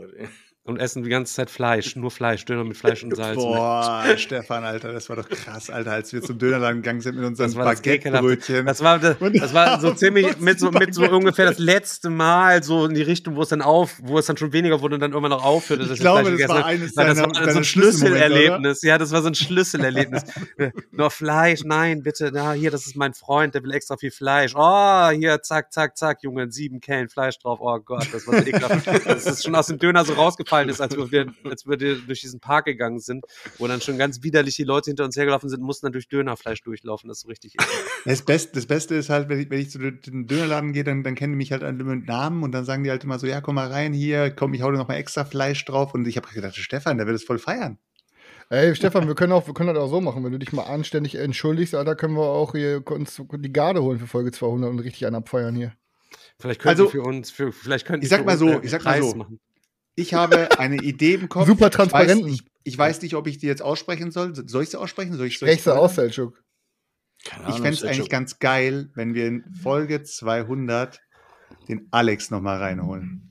Und 0.67 0.79
essen 0.79 1.05
die 1.05 1.11
ganze 1.11 1.33
Zeit 1.33 1.49
Fleisch, 1.49 1.95
nur 1.95 2.11
Fleisch, 2.11 2.45
Döner 2.45 2.65
mit 2.65 2.77
Fleisch 2.77 3.05
und 3.05 3.15
Salz. 3.15 3.37
Boah, 3.37 4.05
Stefan, 4.17 4.65
Alter, 4.65 4.93
das 4.93 5.09
war 5.09 5.15
doch 5.15 5.29
krass, 5.29 5.71
Alter, 5.71 5.93
als 5.93 6.13
wir 6.13 6.21
zum 6.23 6.39
Dönerladen 6.39 6.83
gegangen 6.83 7.01
sind 7.01 7.15
mit 7.17 7.25
unseren 7.25 7.47
Das 7.47 7.55
das. 7.55 7.83
Baguette-Brötchen. 7.83 8.67
Das 8.67 8.83
war, 8.83 8.99
das, 8.99 9.17
das 9.21 9.55
war 9.55 9.81
so 9.81 9.93
ziemlich 9.95 10.39
mit 10.41 10.59
so, 10.59 10.73
mit 10.73 10.93
so 10.93 11.03
ungefähr 11.09 11.47
das 11.47 11.59
letzte 11.59 12.11
Mal 12.11 12.65
so 12.65 12.85
in 12.87 12.95
die 12.95 13.03
Richtung, 13.03 13.37
wo 13.37 13.43
es 13.43 13.49
dann 13.51 13.63
auf, 13.63 14.01
wo 14.03 14.19
es 14.19 14.27
dann 14.27 14.37
schon 14.37 14.53
weniger 14.53 14.81
wurde 14.81 14.97
und 14.97 15.01
dann 15.03 15.13
irgendwann 15.13 15.31
noch 15.31 15.45
aufhörte. 15.45 15.85
dass 15.85 15.93
Ich 15.93 15.99
wir 16.05 16.11
glaube, 16.23 16.37
das 16.37 16.49
war 16.49 16.65
eines 16.67 16.97
Weil 16.97 17.07
das 17.07 17.17
deiner- 17.19 17.29
war 17.29 17.35
so 17.37 17.41
deiner 17.47 17.57
ein 17.59 17.65
Schlüsselerlebnis. 17.65 18.83
Ja, 18.83 18.99
das 18.99 19.13
war 19.13 19.23
so 19.23 19.29
ein 19.29 19.35
Schlüsselerlebnis. 19.37 20.25
Nur 20.91 21.11
Fleisch, 21.13 21.61
nein, 21.65 22.03
bitte, 22.03 22.31
na, 22.35 22.53
hier, 22.55 22.73
das 22.73 22.87
ist 22.87 22.97
mein 22.97 23.15
Freund, 23.15 23.55
der 23.55 23.63
will 23.63 23.71
extra 23.73 23.97
viel 23.97 24.11
Fleisch. 24.11 24.53
Oh, 24.57 25.11
hier, 25.11 25.41
zack, 25.43 25.73
zack, 25.73 25.97
zack, 25.97 26.25
Junge, 26.25 26.51
sieben 26.51 26.81
Kellen 26.81 27.09
Fleisch 27.09 27.39
drauf. 27.39 27.61
Oh 27.63 27.79
Gott, 27.79 28.09
das 28.13 28.27
war 28.27 28.41
so 28.41 28.47
ekelhaft. 28.47 29.07
Dass 29.07 29.27
es 29.27 29.45
schon 29.45 29.55
aus 29.55 29.69
dem 29.69 29.79
Döner 29.79 30.05
so 30.05 30.15
rausgefallen 30.15 30.56
ist, 30.65 30.81
als 30.81 30.97
wir, 30.97 31.33
als 31.45 31.67
wir 31.67 31.77
durch 31.77 32.21
diesen 32.21 32.41
Park 32.41 32.65
gegangen 32.67 32.99
sind, 32.99 33.25
wo 33.59 33.67
dann 33.67 33.81
schon 33.81 33.99
ganz 33.99 34.23
widerlich 34.23 34.57
die 34.57 34.65
Leute 34.65 34.91
hinter 34.91 35.05
uns 35.05 35.17
hergelaufen 35.17 35.49
sind, 35.49 35.63
mussten 35.63 35.87
dann 35.87 35.93
durch 35.93 36.09
Dönerfleisch 36.09 36.63
durchlaufen. 36.63 37.09
Das 37.09 37.19
ist 37.19 37.23
so 37.23 37.29
richtig. 37.29 37.57
Das 38.05 38.23
Beste, 38.23 38.53
das 38.55 38.67
Beste 38.67 38.95
ist 38.95 39.11
halt, 39.11 39.29
wenn 39.29 39.41
ich, 39.41 39.51
wenn 39.51 39.61
ich 39.61 39.71
zu 39.71 39.79
den 39.79 40.27
Dönerladen 40.27 40.73
gehe, 40.73 40.85
dann, 40.85 41.03
dann 41.03 41.15
kennen 41.15 41.35
die 41.35 41.39
mich 41.39 41.53
halt 41.53 41.63
alle 41.63 41.85
mit 41.85 42.07
Namen 42.07 42.43
und 42.43 42.53
dann 42.53 42.65
sagen 42.65 42.85
die 42.85 42.91
halt 42.91 43.05
immer 43.05 43.19
so, 43.19 43.27
ja, 43.27 43.41
komm 43.41 43.57
mal 43.57 43.69
rein 43.69 43.93
hier, 43.93 44.31
komm, 44.31 44.55
ich 44.55 44.63
hau 44.63 44.71
dir 44.71 44.79
noch 44.79 44.89
mal 44.89 44.95
extra 44.97 45.25
Fleisch 45.25 45.65
drauf. 45.65 45.95
Und 45.95 46.07
ich 46.09 46.17
habe 46.17 46.29
gedacht, 46.29 46.57
Stefan, 46.57 46.99
der 46.99 47.07
wird 47.07 47.17
es 47.17 47.25
voll 47.25 47.39
feiern. 47.39 47.79
Ey, 48.49 48.77
Stefan, 48.77 49.09
wir 49.09 49.17
können, 49.17 49.33
auch, 49.33 49.47
wir 49.47 49.55
können 49.55 49.75
das 49.75 49.83
auch 49.83 49.89
so 49.89 50.01
machen. 50.01 50.23
Wenn 50.23 50.31
du 50.31 50.39
dich 50.39 50.53
mal 50.53 50.63
anständig 50.63 51.17
entschuldigst, 51.17 51.75
Alter, 51.75 51.97
können 51.97 52.15
wir 52.15 52.23
auch 52.23 52.53
hier 52.53 52.83
uns 52.89 53.21
die 53.31 53.53
Garde 53.53 53.83
holen 53.83 53.99
für 53.99 54.07
Folge 54.07 54.31
200 54.31 54.71
und 54.71 54.79
richtig 54.79 55.05
einen 55.05 55.17
abfeiern 55.17 55.57
hier. 55.57 55.73
Vielleicht 56.39 56.61
könnten 56.61 56.81
Also, 56.81 56.91
für 56.91 57.03
uns, 57.03 57.31
für, 57.31 57.53
vielleicht 57.53 57.87
könnten 57.87 58.03
die 58.03 58.07
ich 58.07 58.11
sag 58.11 58.21
für 58.21 58.25
mal 58.27 58.33
uns, 58.33 58.41
so, 58.41 58.63
ich 58.63 58.71
sag 58.71 58.85
mal 58.85 59.03
so. 59.03 59.15
machen. 59.17 59.41
Ich 59.97 60.15
habe 60.15 60.59
eine 60.59 60.77
Idee 60.77 61.15
im 61.15 61.29
Kopf. 61.29 61.47
Super 61.47 61.71
transparenten. 61.71 62.29
ich, 62.29 62.45
ich 62.63 62.79
weiß 62.79 63.03
nicht, 63.03 63.15
ob 63.15 63.27
ich 63.27 63.39
die 63.39 63.47
jetzt 63.47 63.63
aussprechen 63.63 64.11
soll. 64.11 64.35
Soll 64.35 64.63
ich 64.63 64.71
sie 64.71 64.79
aussprechen? 64.79 65.15
Soll 65.15 65.27
ich, 65.27 65.39
soll 65.39 65.49
Sprech 65.49 65.59
ich 65.59 65.65
sie 65.65 65.75
aus, 65.75 65.95
Selchuk. 65.95 66.43
Keine 67.25 67.49
Ich 67.49 67.57
fände 67.57 67.71
es 67.71 67.83
eigentlich 67.83 68.11
ganz 68.11 68.39
geil, 68.39 68.91
wenn 68.95 69.15
wir 69.15 69.27
in 69.27 69.45
Folge 69.63 70.03
200 70.03 71.01
den 71.69 71.89
Alex 71.91 72.31
noch 72.31 72.41
mal 72.41 72.59
reinholen. 72.59 73.23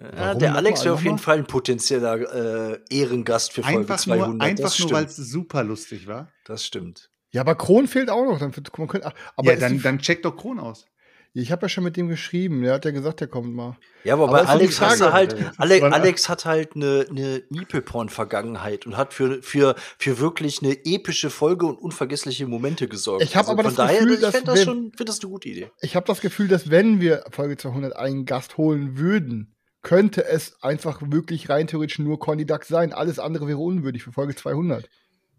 Ja, 0.00 0.12
Warum 0.16 0.38
der 0.38 0.54
Alex 0.54 0.84
wäre 0.84 0.94
auf 0.94 1.02
jeden 1.02 1.16
mal? 1.16 1.22
Fall 1.22 1.38
ein 1.38 1.46
potenzieller 1.46 2.72
äh, 2.72 2.80
Ehrengast 2.88 3.52
für 3.52 3.62
Folge 3.62 3.80
Einfach 3.80 3.98
200. 3.98 4.28
nur, 4.28 4.40
einfach 4.40 4.64
das 4.64 4.78
nur 4.78 4.92
weil 4.92 5.04
es 5.04 5.16
super 5.16 5.64
lustig 5.64 6.06
war. 6.06 6.30
Das 6.44 6.64
stimmt. 6.64 7.10
Ja, 7.32 7.42
aber 7.42 7.54
Kron 7.54 7.86
fehlt 7.86 8.08
auch 8.08 8.24
noch. 8.24 8.38
Dann, 8.38 8.52
man 8.78 8.88
könnte, 8.88 9.12
aber 9.36 9.52
ja, 9.52 9.58
dann, 9.58 9.82
dann 9.82 9.98
check 9.98 10.22
doch 10.22 10.36
Kron 10.36 10.58
aus. 10.58 10.86
Ich 11.32 11.52
habe 11.52 11.62
ja 11.62 11.68
schon 11.68 11.84
mit 11.84 11.96
dem 11.96 12.08
geschrieben. 12.08 12.62
Der 12.62 12.74
hat 12.74 12.84
ja 12.84 12.90
gesagt, 12.90 13.20
der 13.20 13.28
kommt 13.28 13.54
mal. 13.54 13.76
Ja, 14.04 14.14
aber, 14.14 14.24
Aber 14.24 14.32
bei 14.42 14.46
Alex 14.46 14.80
halt, 14.80 15.00
Alter. 15.02 15.52
Ale 15.58 15.80
war- 15.80 15.92
Alex 15.92 16.28
hat 16.28 16.44
halt 16.44 16.74
eine, 16.74 17.06
eine 17.08 17.42
Nipelporn-Vergangenheit 17.50 18.86
und 18.86 18.96
hat 18.96 19.14
für, 19.14 19.42
für, 19.42 19.74
für 19.98 20.18
wirklich 20.18 20.62
eine 20.62 20.76
epische 20.84 21.30
Folge 21.30 21.66
und 21.66 21.76
unvergessliche 21.78 22.46
Momente 22.46 22.88
gesorgt. 22.88 23.22
Also 23.22 23.30
Ich 23.30 23.36
hab 23.36 23.48
aber 23.48 23.62
von 23.62 23.64
das 23.64 23.74
daher, 23.76 24.00
Gefühl, 24.00 24.14
ich 24.14 24.20
dass 24.20 24.34
fände 24.34 24.46
das 24.52 24.64
schon, 24.64 24.92
das 25.04 25.20
eine 25.20 25.30
gute 25.30 25.48
Idee. 25.48 25.70
Ich 25.80 25.96
habe 25.96 26.06
das 26.06 26.20
Gefühl, 26.20 26.48
dass 26.48 26.70
wenn 26.70 27.00
wir 27.00 27.24
Folge 27.30 27.56
200 27.56 27.94
einen 27.96 28.24
Gast 28.24 28.56
holen 28.56 28.98
würden, 28.98 29.54
könnte 29.82 30.24
es 30.26 30.56
einfach 30.62 31.00
wirklich 31.02 31.48
rein 31.48 31.66
theoretisch 31.66 31.98
nur 32.00 32.18
Conny 32.18 32.44
Duck 32.44 32.64
sein. 32.64 32.92
Alles 32.92 33.18
andere 33.18 33.46
wäre 33.46 33.58
unwürdig 33.58 34.02
für 34.02 34.12
Folge 34.12 34.34
200. 34.34 34.88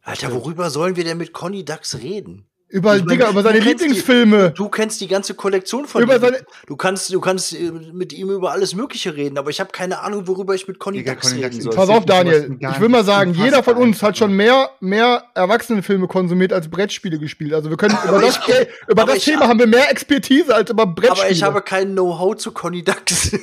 Alter, 0.04 0.34
worüber 0.34 0.70
sollen 0.72 0.96
wir 0.96 1.04
denn 1.04 1.18
mit 1.20 1.32
Conny 1.34 1.64
Dax 1.64 2.00
reden? 2.00 2.48
Über, 2.72 2.96
Ich 2.96 3.04
meine, 3.04 3.18
Digga, 3.18 3.30
über 3.32 3.44
seine 3.44 3.60
du 3.60 3.66
kennst 3.66 3.82
die- 3.84 3.88
Lieblingsfilme. 3.88 4.52
Du 4.52 4.70
kennst 4.70 5.02
die 5.02 5.08
ganze 5.08 5.34
Kollektion 5.34 5.86
von 5.88 6.04
Über 6.04 6.16
ihm. 6.16 6.22
seine- 6.22 6.46
Du 6.68 6.78
kannst, 6.78 7.12
du 7.14 7.20
kannst 7.20 7.54
äh, 7.54 7.70
mit 7.70 8.14
ihm 8.14 8.30
über 8.30 8.52
alles 8.54 8.74
Mögliche 8.76 9.14
reden, 9.14 9.38
aber 9.38 9.50
ich 9.50 9.60
habe 9.60 9.72
keine 9.74 10.00
Ahnung, 10.00 10.26
worüber 10.28 10.56
ich 10.56 10.68
mit 10.70 10.80
Conny 10.80 11.00
Digga, 11.00 11.16
Dax 11.16 11.28
Conny 11.30 11.44
reden 11.44 11.52
Dax 11.56 11.64
soll. 11.66 11.76
Pass 11.76 11.90
auf, 11.90 12.06
Daniel. 12.06 12.58
Ich 12.62 12.80
will 12.80 12.88
mal 12.88 13.04
sagen, 13.04 13.34
jeder 13.34 13.62
von 13.62 13.76
uns 13.76 14.02
hat 14.02 14.18
schon 14.18 14.34
mehr, 14.34 14.70
mehr 14.80 15.26
Erwachsenenfilme 15.36 16.08
konsumiert 16.08 16.54
als 16.54 16.70
Brettspiele 16.70 17.20
gespielt. 17.20 17.54
Also 17.54 17.70
wir 17.70 17.76
können 17.76 17.98
über 18.08 18.22
das, 18.22 18.40
ich- 18.48 18.68
über 18.88 19.04
das 19.06 19.18
ich- 19.18 19.26
Thema 19.26 19.50
haben 19.50 19.60
wir 19.60 19.68
mehr 19.68 19.92
Expertise 19.92 20.56
als 20.56 20.70
über 20.70 20.86
Brettspiele. 20.86 21.24
Aber 21.24 21.30
ich 21.32 21.44
habe 21.44 21.62
kein 21.62 21.92
Know-how 21.92 22.38
zu 22.38 22.52
Conny 22.52 22.84
Dax. 22.84 23.32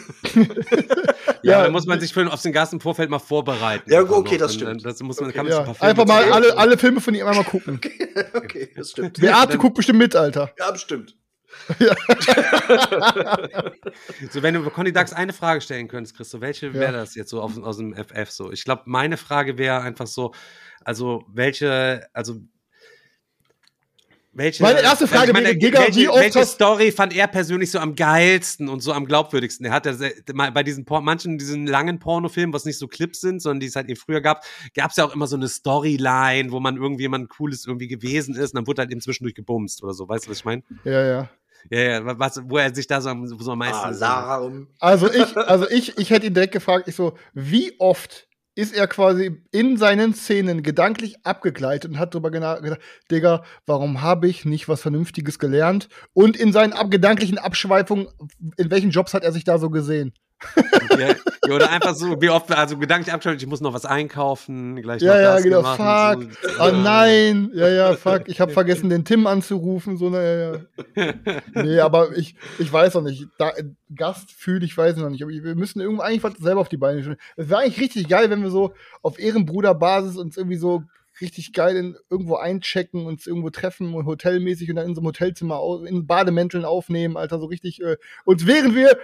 Ja, 1.43 1.53
Ja. 1.59 1.63
da 1.65 1.71
muss 1.71 1.87
man 1.87 2.01
sich 2.01 2.13
für 2.13 2.31
auf 2.33 2.43
den 2.43 2.53
im 2.73 2.81
Vorfeld 2.81 3.11
mal 3.11 3.19
vorbereiten. 3.19 3.91
Ja, 3.91 4.01
okay, 4.03 4.33
noch. 4.35 4.39
das 4.41 4.55
stimmt. 4.55 4.85
Das 4.85 5.01
muss 5.01 5.21
man, 5.21 5.33
kann 5.33 5.47
man 5.47 5.53
ja, 5.53 5.59
sich 5.59 5.61
ein 5.61 5.65
paar 5.67 5.75
Filme 5.75 5.91
einfach 5.91 6.07
mal 6.07 6.33
alle, 6.33 6.57
alle 6.59 6.79
Filme 6.79 7.01
von 7.01 7.15
ihm 7.15 7.27
einmal 7.27 7.45
gucken. 7.45 7.81
okay, 8.35 8.69
das 8.77 8.91
stimmt. 8.91 9.18
Beate 9.21 9.59
guckt 9.59 9.75
bestimmt 9.77 9.99
mit, 9.99 10.15
Alter. 10.17 10.53
Ja, 10.59 10.71
bestimmt. 10.71 11.15
So, 14.31 14.43
wenn 14.43 14.55
du 14.55 14.61
über 14.61 14.71
Conny 14.71 14.93
Dax 14.93 15.13
eine 15.13 15.33
Frage 15.33 15.61
stellen 15.61 15.89
könntest, 15.89 16.17
Christo, 16.17 16.41
welche 16.41 16.75
wäre 16.75 16.93
Ja. 16.93 16.99
das 17.01 17.15
jetzt 17.15 17.31
so 17.31 17.41
auf, 17.41 17.57
aus 17.63 17.79
dem 17.79 17.95
FF 17.95 18.31
so? 18.31 18.53
Ich 18.53 18.65
glaube, 18.65 18.83
meine 18.87 19.17
Frage 19.17 19.59
wäre 19.59 19.81
einfach 19.81 20.07
so, 20.07 20.33
also 20.85 21.25
welche, 21.33 22.09
also 22.13 22.41
welche, 24.39 24.63
Meine 24.63 24.81
erste 24.81 25.07
Frage 25.07 25.27
ich 25.27 25.33
meine, 25.33 25.49
wäre, 25.49 25.59
Digga, 25.59 25.81
welche, 25.81 26.01
wie 26.01 26.09
oft 26.09 26.21
welche 26.21 26.47
Story 26.47 26.93
fand 26.93 27.15
er 27.15 27.27
persönlich 27.27 27.71
so 27.71 27.79
am 27.79 27.95
geilsten 27.95 28.69
und 28.69 28.81
so 28.81 28.93
am 28.93 29.05
glaubwürdigsten? 29.05 29.67
Er 29.67 29.73
hat 29.73 29.85
ja 29.85 29.95
bei 30.33 30.63
diesen 30.63 30.87
manchen 30.89 31.39
diesen 31.39 31.67
langen 31.67 31.99
Pornofilmen, 31.99 32.55
was 32.55 32.65
nicht 32.65 32.79
so 32.79 32.89
Clips 32.89 33.21
sind, 33.21 33.43
sondern 33.43 33.61
die 33.61 33.67
es 33.67 33.77
halt 33.77 33.89
eben 33.89 33.99
früher 33.99 34.21
gab, 34.21 34.45
gab 34.75 34.93
es 34.93 34.97
ja 34.97 35.05
auch 35.05 35.15
immer 35.15 35.27
so 35.27 35.37
eine 35.37 35.49
Storyline, 35.49 36.53
wo 36.53 36.61
man 36.61 36.77
irgendwie 36.77 37.03
jemand 37.03 37.29
Cooles 37.29 37.67
irgendwie 37.67 37.89
gewesen 37.89 38.35
ist 38.35 38.55
und 38.55 38.57
dann 38.57 38.67
wurde 38.67 38.83
halt 38.83 38.93
eben 38.93 39.01
zwischendurch 39.01 39.35
gebumst 39.35 39.83
oder 39.83 39.93
so. 39.93 40.09
Weißt 40.09 40.27
du, 40.27 40.31
was 40.31 40.39
ich 40.39 40.45
meine? 40.45 40.63
Ja, 40.85 41.05
ja. 41.05 41.29
Ja, 41.71 41.81
ja, 41.81 42.19
was, 42.19 42.41
wo 42.45 42.57
er 42.57 42.73
sich 42.73 42.87
da 42.87 43.01
so 43.01 43.11
am, 43.11 43.27
so 43.27 43.51
am 43.51 43.59
meisten. 43.59 43.75
Alarm. 43.75 44.69
Also 44.79 45.13
ich, 45.13 45.37
also 45.37 45.69
ich, 45.69 45.99
ich 45.99 46.11
hätte 46.11 46.27
ihn 46.27 46.35
direkt 46.35 46.53
gefragt, 46.53 46.87
ich 46.87 46.95
so, 46.95 47.19
wie 47.35 47.75
oft 47.81 48.28
ist 48.59 48.75
er 48.75 48.89
quasi 48.89 49.41
in 49.53 49.77
seinen 49.77 50.15
Szenen 50.15 50.65
gedanklich 50.65 51.25
abgegleitet 51.25 51.93
und 51.93 51.99
hat 52.01 52.13
darüber 52.13 52.33
gedacht, 52.33 52.81
Digga, 53.09 53.45
warum 53.67 54.03
habe 54.03 54.27
ich 54.27 54.45
nicht 54.45 54.69
was 54.69 54.81
Vernünftiges 54.81 55.39
gelernt? 55.39 55.89
Und 56.13 56.37
in 56.37 56.53
seinen 56.53 56.75
gedanklichen 56.91 57.39
Abschweifungen, 57.39 58.09
in 58.57 58.69
welchen 58.73 58.91
Jobs 58.91 59.15
hat 59.15 59.23
er 59.23 59.31
sich 59.31 59.45
da 59.45 59.59
so 59.59 59.71
gesehen? 59.71 60.13
Ja, 60.99 61.15
oder 61.55 61.71
einfach 61.71 61.95
so, 61.95 62.21
wie 62.21 62.29
oft, 62.31 62.51
also 62.53 62.79
gedanklich 62.79 63.13
abgeschaltet, 63.13 63.43
ich 63.43 63.49
muss 63.49 63.61
noch 63.61 63.73
was 63.75 63.85
einkaufen, 63.85 64.77
gleich 64.77 65.03
Ja, 65.03 65.15
noch 65.15 65.21
ja, 65.21 65.41
genau, 65.41 65.63
machen, 65.63 66.31
fuck. 66.31 66.53
so. 66.57 66.63
Oh 66.63 66.71
nein, 66.71 67.51
ja, 67.55 67.69
ja, 67.69 67.95
fuck, 67.95 68.23
ich 68.27 68.41
habe 68.41 68.53
vergessen, 68.53 68.89
den 68.91 69.05
Tim 69.05 69.27
anzurufen, 69.27 69.97
so, 69.97 70.11
na, 70.11 70.23
ja, 70.23 70.53
ja. 70.97 71.15
Nee, 71.55 71.81
aber 71.81 72.17
ich, 72.17 72.37
ich 72.59 72.73
weiß 72.73 72.95
noch 72.95 73.03
nicht, 73.03 73.27
da, 73.39 73.53
Gast 73.95 74.31
fühle 74.31 74.65
ich, 74.65 74.77
weiß 74.77 74.97
noch 74.97 75.11
nicht, 75.11 75.23
aber 75.23 75.33
wir 75.33 75.55
müssen 75.55 75.81
irgendwo 75.81 76.03
eigentlich 76.03 76.23
was 76.23 76.35
selber 76.39 76.61
auf 76.61 76.69
die 76.69 76.77
Beine 76.77 77.03
stellen. 77.03 77.19
Es 77.37 77.49
wäre 77.49 77.61
eigentlich 77.61 77.81
richtig 77.81 78.09
geil, 78.09 78.31
wenn 78.31 78.43
wir 78.43 78.51
so 78.51 78.75
auf 79.03 79.19
Ehrenbruderbasis 79.19 80.17
uns 80.17 80.37
irgendwie 80.37 80.57
so 80.57 80.83
richtig 81.21 81.53
geil 81.53 81.77
in, 81.77 81.97
irgendwo 82.11 82.37
einchecken, 82.37 83.07
uns 83.07 83.27
irgendwo 83.27 83.51
treffen, 83.51 83.93
hotelmäßig 83.95 84.71
und 84.71 84.77
dann 84.77 84.87
in 84.87 84.95
so 84.95 85.01
einem 85.01 85.09
Hotelzimmer 85.09 85.61
in 85.87 86.07
Bademänteln 86.07 86.65
aufnehmen, 86.65 87.17
Alter, 87.17 87.39
so 87.39 87.47
richtig, 87.47 87.83
äh, 87.83 87.97
und 88.25 88.47
während 88.47 88.75
wir, 88.75 88.99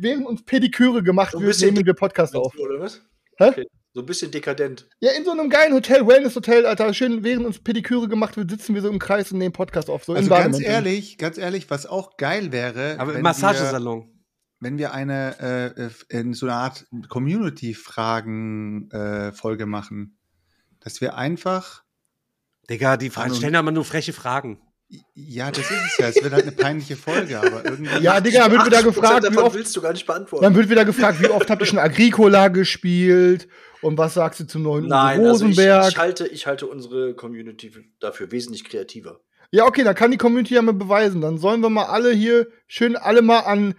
während 0.00 0.26
uns 0.26 0.44
Pediküre 0.44 1.02
gemacht 1.02 1.32
So 1.32 1.40
wird, 1.40 1.58
nehmen 1.60 1.86
wir 1.86 1.94
Podcast 1.94 2.36
auf. 2.36 2.54
Oder 2.58 2.80
was? 2.80 3.02
Hä? 3.38 3.48
Okay. 3.48 3.66
So 3.96 4.00
ein 4.00 4.06
bisschen 4.06 4.32
dekadent. 4.32 4.88
Ja, 4.98 5.12
in 5.12 5.24
so 5.24 5.30
einem 5.30 5.48
geilen 5.48 5.72
Hotel, 5.72 6.04
Wellness-Hotel, 6.04 6.66
Alter. 6.66 6.92
Schön, 6.94 7.22
während 7.22 7.46
uns 7.46 7.60
Pediküre 7.60 8.08
gemacht 8.08 8.36
wird, 8.36 8.50
sitzen 8.50 8.74
wir 8.74 8.82
so 8.82 8.88
im 8.88 8.98
Kreis 8.98 9.30
und 9.30 9.38
nehmen 9.38 9.52
Podcast 9.52 9.88
auf. 9.88 10.02
So 10.04 10.14
Also 10.14 10.24
in 10.24 10.30
ganz 10.30 10.60
ehrlich, 10.60 11.16
ganz 11.16 11.38
ehrlich, 11.38 11.70
was 11.70 11.86
auch 11.86 12.16
geil 12.16 12.50
wäre, 12.50 12.96
Aber 12.98 13.12
wenn 13.12 13.18
im 13.18 13.20
wir, 13.20 13.28
Massagesalon. 13.28 14.10
wenn 14.58 14.78
wir 14.78 14.94
eine 14.94 15.36
äh, 15.38 15.66
äh, 15.84 15.90
in 16.08 16.34
so 16.34 16.46
einer 16.46 16.56
Art 16.56 16.86
Community-Fragen-Folge 17.08 19.66
machen, 19.66 20.18
dass 20.84 21.00
wir 21.00 21.16
einfach 21.16 21.82
Digga, 22.70 22.96
die 22.96 23.10
Fragen 23.10 23.34
stellen 23.34 23.56
aber 23.56 23.72
nur 23.72 23.84
freche 23.84 24.12
Fragen. 24.12 24.60
ja, 25.14 25.50
das 25.50 25.70
ist 25.70 25.82
es 25.86 25.98
ja. 25.98 26.08
Es 26.08 26.22
wird 26.22 26.32
halt 26.32 26.44
eine 26.44 26.52
peinliche 26.52 26.96
Folge, 26.96 27.38
aber 27.38 27.64
irgendwie. 27.64 28.02
Ja, 28.02 28.20
Digga, 28.20 28.42
dann 28.48 28.52
wird 28.52 28.66
wieder 28.66 28.78
80% 28.78 28.82
gefragt, 28.84 29.32
wie 29.32 29.38
oft, 29.38 29.56
willst 29.56 29.74
du 29.76 29.82
gar 29.82 29.92
nicht 29.92 30.06
beantworten. 30.06 30.42
dann 30.44 30.54
wird 30.54 30.70
wieder 30.70 30.84
gefragt, 30.84 31.20
wie 31.20 31.28
oft 31.28 31.50
habt 31.50 31.60
ihr 31.62 31.66
schon 31.66 31.78
Agricola 31.78 32.48
gespielt 32.48 33.48
und 33.82 33.98
was 33.98 34.14
sagst 34.14 34.40
du 34.40 34.46
zum 34.46 34.62
neuen 34.62 34.86
Nein, 34.86 35.20
Uwe 35.20 35.28
also 35.28 35.44
ich, 35.46 35.50
Rosenberg? 35.58 35.88
ich, 35.90 35.98
halte, 35.98 36.26
ich 36.28 36.46
halte 36.46 36.66
unsere 36.66 37.14
Community 37.14 37.72
dafür 38.00 38.30
wesentlich 38.30 38.64
kreativer. 38.64 39.20
ja, 39.50 39.64
okay, 39.66 39.84
dann 39.84 39.94
kann 39.94 40.10
die 40.10 40.16
Community 40.18 40.54
ja 40.54 40.62
mal 40.62 40.72
beweisen. 40.72 41.20
Dann 41.20 41.38
sollen 41.38 41.60
wir 41.60 41.70
mal 41.70 41.86
alle 41.86 42.12
hier 42.12 42.46
schön 42.66 42.96
alle 42.96 43.20
mal 43.22 43.40
an 43.40 43.74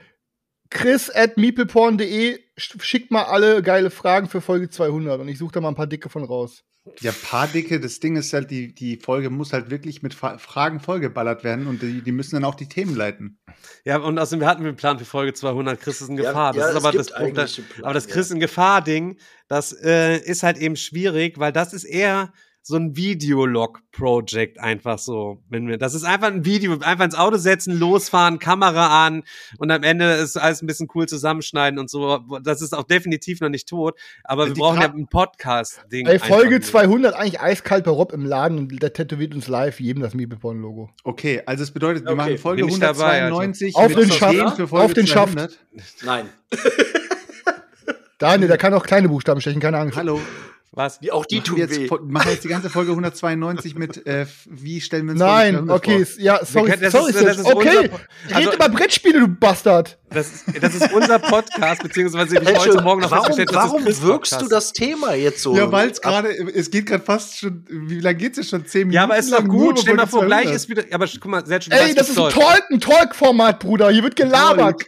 chris 0.70 1.10
at 1.10 1.38
meepleporn.de 1.38 2.36
sch- 2.36 2.40
schickt 2.58 3.12
mal 3.12 3.24
alle 3.24 3.62
geile 3.62 3.90
Fragen 3.90 4.28
für 4.30 4.42
Folge 4.42 4.70
200 4.70 5.20
und 5.20 5.28
ich 5.28 5.38
suche 5.38 5.54
da 5.54 5.62
mal 5.62 5.70
ein 5.70 5.76
paar 5.76 5.88
dicke 5.88 6.10
von 6.10 6.24
raus. 6.24 6.64
Ja, 7.02 7.12
paar 7.12 7.48
dicke, 7.48 7.80
das 7.80 8.00
Ding 8.00 8.16
ist 8.16 8.32
halt, 8.32 8.52
die, 8.52 8.74
die 8.76 8.98
Folge 8.98 9.32
muss 9.32 9.54
halt 9.54 9.72
wirklich 9.72 10.04
mit 10.04 10.14
Fra 10.14 10.38
Fragen 10.38 10.80
vollgeballert 10.80 11.44
werden 11.44 11.66
und 11.66 11.82
die, 11.82 12.04
die 12.04 12.12
müssen 12.12 12.36
dann 12.36 12.46
auch 12.46 12.54
die 12.54 12.70
Themen 12.70 12.96
leiten. 12.96 13.40
Ja, 13.86 13.98
und 13.98 14.20
außerdem, 14.20 14.42
wir 14.42 14.48
hatten 14.48 14.64
den 14.64 14.76
Plan 14.76 15.00
für 15.00 15.06
Folge 15.06 15.34
200, 15.34 15.80
Chris 15.82 16.02
ist 16.02 16.10
in 16.10 16.18
Ja, 16.18 16.30
Gefahr. 16.30 16.56
ja, 16.56 16.62
das 16.62 16.70
ist 16.70 16.76
es 16.76 16.84
aber 16.84 16.92
gibt 16.92 17.04
das 17.04 17.14
einen 17.16 17.68
Plan, 17.68 17.86
aber 17.86 17.94
das 17.96 18.06
ja. 18.06 18.14
Chris 18.14 18.32
in 18.32 18.40
Gefahr-Ding, 18.40 19.18
das 19.48 19.74
äh, 19.74 20.18
ist 20.20 20.44
halt 20.44 20.58
eben 20.60 20.76
schwierig, 20.76 21.40
weil 21.40 21.52
das 21.52 21.74
ist 21.74 21.86
eher 21.86 22.32
so 22.67 22.77
ein 22.77 22.95
Videolog-Project 22.95 24.60
einfach 24.60 24.98
so. 24.98 25.38
Wenn 25.50 25.67
wir, 25.67 25.77
das 25.77 25.93
ist 25.93 26.03
einfach 26.03 26.29
ein 26.29 26.45
Video, 26.45 26.75
einfach 26.79 27.05
ins 27.05 27.13
Auto 27.13 27.38
setzen, 27.38 27.77
losfahren, 27.77 28.39
Kamera 28.39 29.05
an 29.05 29.22
und 29.60 29.69
am 29.69 29.84
Ende 29.84 30.13
ist 30.13 30.36
alles 30.36 30.63
ein 30.63 30.65
bisschen 30.65 30.88
cool 30.95 31.07
zusammenschneiden 31.07 31.77
und 31.77 31.91
so. 31.91 32.24
Das 32.43 32.63
ist 32.63 32.74
auch 32.74 32.86
definitiv 32.86 33.39
noch 33.39 33.50
nicht 33.50 33.69
tot, 33.69 34.00
aber 34.24 34.48
wir 34.48 34.53
Die 34.55 34.60
brauchen 34.60 34.81
ja 34.81 34.91
ein 34.91 35.05
Podcast-Ding. 35.05 36.07
Ey, 36.07 36.17
Folge 36.17 36.55
einfach. 36.55 36.69
200 36.72 37.13
eigentlich 37.13 37.39
eiskalt 37.39 37.84
bei 37.84 37.91
Rob 37.91 38.12
im 38.13 38.25
Laden 38.25 38.57
und 38.57 38.81
der 38.81 38.93
tätowiert 38.93 39.36
uns 39.36 39.48
live 39.48 39.79
jedem 39.79 40.01
das 40.01 40.15
Meepleporn-Logo. 40.15 40.89
Okay, 41.03 41.43
also 41.45 41.62
es 41.62 41.69
bedeutet, 41.69 42.05
wir 42.05 42.13
Okay, 42.13 42.17
machen 42.17 42.38
Folge 42.39 42.63
bin 42.63 42.74
ich 42.74 42.79
dabei, 42.79 43.22
Alter. 43.25 43.38
192 43.38 43.75
Auf 43.75 43.93
den 43.93 44.12
Schaft, 44.12 44.55
für 44.55 44.67
Folge 44.67 44.86
auf 44.86 44.93
den 44.95 45.05
Schaft. 45.05 45.34
200. 45.34 45.60
Nein. 46.03 46.29
Daniel, 48.17 48.48
der 48.48 48.57
kann 48.57 48.74
auch 48.74 48.84
kleine 48.84 49.07
Buchstaben 49.07 49.39
stechen, 49.39 49.62
keine 49.62 49.77
Angst. 49.77 49.95
Hallo. 49.98 50.19
Was? 50.75 51.00
Die, 51.00 51.12
auch 51.12 51.25
die 51.25 51.36
machen 51.38 51.46
tun 51.48 51.55
wir 51.58 51.63
jetzt, 51.67 51.79
weh. 51.79 51.88
Machen 52.08 52.25
wir 52.27 52.34
jetzt 52.34 52.44
die 52.44 52.50
ganze 52.50 52.70
Folge 52.70 52.91
192 52.91 53.75
mit, 53.75 54.05
äh, 54.05 54.25
wie 54.46 54.82
stellen 54.82 55.05
wir 55.05 55.12
uns 55.13 55.20
Nein, 55.20 55.53
Folge 55.55 55.67
200 55.67 55.77
okay, 55.77 56.05
vor? 56.05 56.22
ja, 56.22 56.46
sorry, 56.46 56.70
können- 56.70 56.82
das 56.84 56.91
sorry, 56.91 57.10
ist- 57.12 57.22
das 57.24 57.38
Sid. 57.38 57.46
ist 57.48 57.53
okay. 57.55 57.77
unser- 57.77 58.36
also- 58.36 58.50
Red 58.50 58.55
über 58.60 58.70
Brettspiele, 58.70 59.20
du 59.22 59.27
Bastard. 59.29 59.98
Das 60.10 60.27
ist, 60.32 60.44
das 60.62 60.75
ist 60.75 60.91
unser 60.94 61.20
Podcast, 61.20 61.82
beziehungsweise 61.82 62.38
ich 62.39 62.58
heute 62.58 62.82
Morgen 62.82 63.01
noch 63.01 63.12
warum 63.12 63.25
festgestellt, 63.25 63.53
warum 63.53 63.79
es 63.79 63.86
Chris 63.86 64.01
wirkst 64.01 64.41
du 64.41 64.48
das 64.50 64.74
Thema 64.74 65.13
jetzt 65.13 65.41
so? 65.41 65.55
Ja, 65.55 65.72
weil 65.72 65.89
es 65.89 66.01
gerade, 66.01 66.29
es 66.29 66.70
geht 66.70 66.86
gerade 66.86 67.03
fast 67.03 67.39
schon, 67.39 67.65
wie 67.70 68.00
lange 68.01 68.17
geht's 68.17 68.38
jetzt 68.38 68.50
schon? 68.50 68.65
Zehn 68.65 68.82
Minuten? 68.88 68.96
Ja, 68.96 69.03
aber 69.03 69.17
ist 69.17 69.32
doch 69.32 69.44
gut. 69.46 69.79
Stell 69.79 69.94
dir 69.96 70.01
mal 70.01 70.08
vor, 70.08 70.25
gleich 70.25 70.44
200. 70.44 70.55
ist 70.55 70.70
wieder. 70.70 70.84
Aber 70.91 71.05
guck 71.08 71.25
mal, 71.32 71.46
Sergio, 71.46 71.70
du 71.72 71.77
Ey, 71.82 71.94
das 71.96 72.10
ist 72.10 72.20
ein. 72.20 72.29
Talk, 72.32 72.63
ein 72.70 72.79
Talk-Format, 72.82 73.60
Bruder. 73.60 73.89
Hier 73.91 74.03
wird 74.03 74.15
gelabert. 74.15 74.82
Talk. 74.82 74.86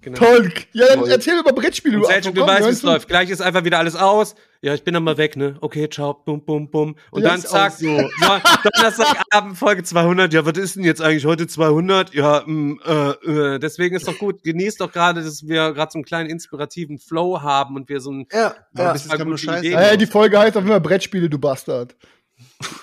Genau. 0.00 0.18
Talk. 0.18 0.52
Ja, 0.72 0.86
dann 0.96 1.06
erzähl 1.06 1.38
über 1.38 1.52
Brettspiele, 1.52 1.96
du 1.98 2.04
Sergio, 2.04 2.30
du 2.32 2.46
weißt, 2.46 2.66
wie 2.66 2.70
es 2.72 2.82
läuft. 2.82 3.08
Gleich 3.08 3.30
ist 3.30 3.40
einfach 3.40 3.64
wieder 3.64 3.78
alles 3.78 3.96
aus. 3.96 4.34
Ja, 4.64 4.72
ich 4.72 4.82
bin 4.82 4.94
dann 4.94 5.04
mal 5.04 5.18
weg, 5.18 5.36
ne? 5.36 5.58
Okay, 5.60 5.90
ciao, 5.90 6.14
bum, 6.14 6.42
bum, 6.42 6.70
bum. 6.70 6.96
Und 7.10 7.22
Ja, 7.22 7.28
dann 7.28 7.38
ist 7.38 7.50
zack, 7.50 7.70
auch 7.70 7.76
so. 7.76 7.86
Ja, 8.22 8.42
Donnerstagabend, 8.62 9.58
Folge 9.58 9.82
200. 9.82 10.32
Ja, 10.32 10.46
was 10.46 10.56
ist 10.56 10.76
denn 10.76 10.84
jetzt 10.84 11.02
eigentlich 11.02 11.26
heute 11.26 11.46
200? 11.46 12.14
Ja, 12.14 12.42
mh, 12.46 12.76
äh, 12.86 13.10
äh, 13.30 13.58
deswegen 13.58 13.94
ist 13.94 14.08
doch 14.08 14.16
gut. 14.16 14.42
Genießt 14.42 14.80
doch 14.80 14.90
gerade, 14.90 15.22
dass 15.22 15.46
wir 15.46 15.74
gerade 15.74 15.92
so 15.92 15.98
einen 15.98 16.06
kleinen 16.06 16.30
inspirativen 16.30 16.98
Flow 16.98 17.42
haben 17.42 17.76
und 17.76 17.90
wir 17.90 18.00
so 18.00 18.10
ein. 18.10 18.26
Ja, 18.32 18.54
ja. 18.74 18.92
bis 18.94 19.04
jetzt 19.04 19.18
kam 19.18 19.28
nur 19.28 19.36
gute 19.36 19.44
Scheiße. 19.44 19.66
Ideen. 19.66 19.78
Ey, 19.78 19.98
die 19.98 20.06
Folge 20.06 20.38
heißt 20.38 20.56
auf 20.56 20.62
jeden 20.62 20.72
Fall 20.72 20.80
Brettspiele, 20.80 21.28
du 21.28 21.38
Bastard. 21.38 21.94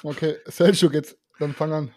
Okay, 0.04 0.36
Selchuk, 0.46 0.94
jetzt, 0.94 1.18
dann 1.40 1.56
fang 1.56 1.74
an. 1.74 1.92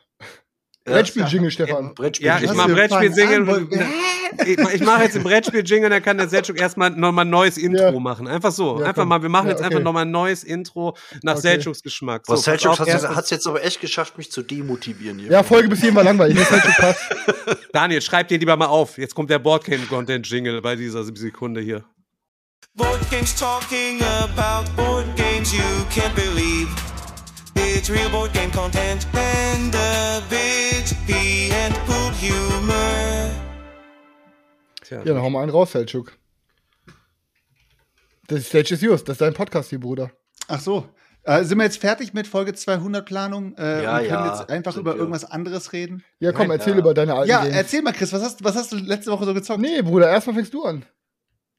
Brettspiel-Jingle, 0.84 1.50
Stefan. 1.50 1.94
Brettspiel. 1.94 2.26
Ja, 2.26 2.38
ich 2.40 2.48
Was 2.48 2.56
mach 2.56 2.68
wir 2.68 2.74
Brettspiel-Single. 2.74 3.46
fangen 3.46 3.72
an, 3.72 4.46
Ich, 4.46 4.58
ich 4.58 4.80
mache 4.82 5.04
jetzt 5.04 5.16
ein 5.16 5.22
Brettspiel-Jingle, 5.22 5.88
dann 5.88 6.02
kann 6.02 6.18
der 6.18 6.28
Selchuk 6.28 6.60
erstmal 6.60 6.90
nochmal 6.90 7.24
ein 7.24 7.30
neues 7.30 7.56
Intro 7.56 7.82
Ja. 7.84 7.98
machen. 8.00 8.28
Einfach 8.28 8.52
so. 8.52 8.80
Ja, 8.80 8.86
einfach 8.88 9.06
mal, 9.06 9.22
wir 9.22 9.28
machen 9.30 9.46
Ja, 9.46 9.52
jetzt 9.52 9.60
okay. 9.60 9.68
einfach 9.70 9.82
nochmal 9.82 10.04
ein 10.04 10.10
neues 10.10 10.44
Intro 10.44 10.94
nach 11.22 11.32
Okay. 11.34 11.40
Selchuks 11.42 11.82
Geschmack. 11.82 12.24
So, 12.26 12.36
Selchuk 12.36 12.78
hat 12.78 12.88
es 13.24 13.30
jetzt 13.30 13.46
aber 13.46 13.64
echt 13.64 13.80
geschafft, 13.80 14.18
mich 14.18 14.30
zu 14.30 14.42
demotivieren 14.42 15.18
hier. 15.18 15.30
Ja, 15.30 15.42
Folge 15.42 15.68
bis 15.68 15.80
hierhin 15.80 15.96
war 15.96 16.04
langweilig. 16.04 16.36
Jetzt. 16.38 16.52
Daniel, 17.72 18.02
schreib 18.02 18.28
dir 18.28 18.38
lieber 18.38 18.56
mal 18.56 18.66
auf. 18.66 18.98
Jetzt 18.98 19.14
kommt 19.14 19.30
der 19.30 19.38
Boardgame-Content-Jingle 19.38 20.60
bei 20.60 20.76
dieser 20.76 21.02
Sekunde 21.04 21.60
hier. 21.62 21.84
Board 22.76 22.98
games 23.10 23.34
talking 23.38 24.00
about 24.02 24.68
board 24.76 25.06
games 25.16 25.52
you 25.52 25.60
can't 25.94 26.14
believe. 26.14 26.68
It's 27.56 27.90
real 27.90 28.08
board 28.10 28.32
game 28.32 28.50
content 28.50 29.06
and 29.14 29.74
a 29.74 30.20
bit 30.28 30.94
pee 31.06 31.50
and 31.52 31.74
poop 31.86 32.12
humor. 32.14 33.30
Tja. 34.82 34.98
Ja, 34.98 35.14
dann 35.14 35.22
hau 35.22 35.30
mal 35.30 35.42
einen 35.42 35.50
raus, 35.50 35.72
Selchuk. 35.72 36.12
Das 38.26 38.46
Stage 38.46 38.74
ist 38.74 38.82
yours. 38.82 39.04
Das 39.04 39.14
ist 39.14 39.20
dein 39.20 39.34
Podcast 39.34 39.70
hier, 39.70 39.80
Bruder. 39.80 40.10
Ach 40.48 40.60
so. 40.60 40.88
Äh, 41.24 41.44
sind 41.44 41.56
wir 41.58 41.64
jetzt 41.64 41.78
fertig 41.78 42.12
mit 42.12 42.26
Folge 42.26 42.52
200 42.54 43.04
Planung? 43.06 43.54
Äh, 43.56 43.82
Ja, 43.82 43.92
und 43.94 43.98
können 44.00 44.08
ja, 44.10 44.36
jetzt 44.38 44.50
einfach 44.50 44.72
sind 44.72 44.80
über 44.82 44.92
wir. 44.94 44.98
irgendwas 44.98 45.24
anderes 45.24 45.72
reden? 45.72 46.04
Ja, 46.20 46.32
komm, 46.32 46.48
Nein, 46.48 46.58
erzähl 46.58 46.74
ja. 46.74 46.78
über 46.80 46.92
deine 46.94 47.14
alten 47.14 47.30
Ja, 47.30 47.42
Games. 47.44 47.56
erzähl 47.56 47.82
mal, 47.82 47.92
Chris, 47.92 48.12
was 48.12 48.22
hast, 48.22 48.44
was 48.44 48.56
hast 48.56 48.72
du 48.72 48.76
letzte 48.76 49.10
Woche 49.10 49.24
so 49.24 49.32
gezockt? 49.32 49.60
Nee, 49.60 49.80
Bruder, 49.82 50.08
erstmal 50.10 50.36
fängst 50.36 50.52
du 50.52 50.64
an. 50.64 50.84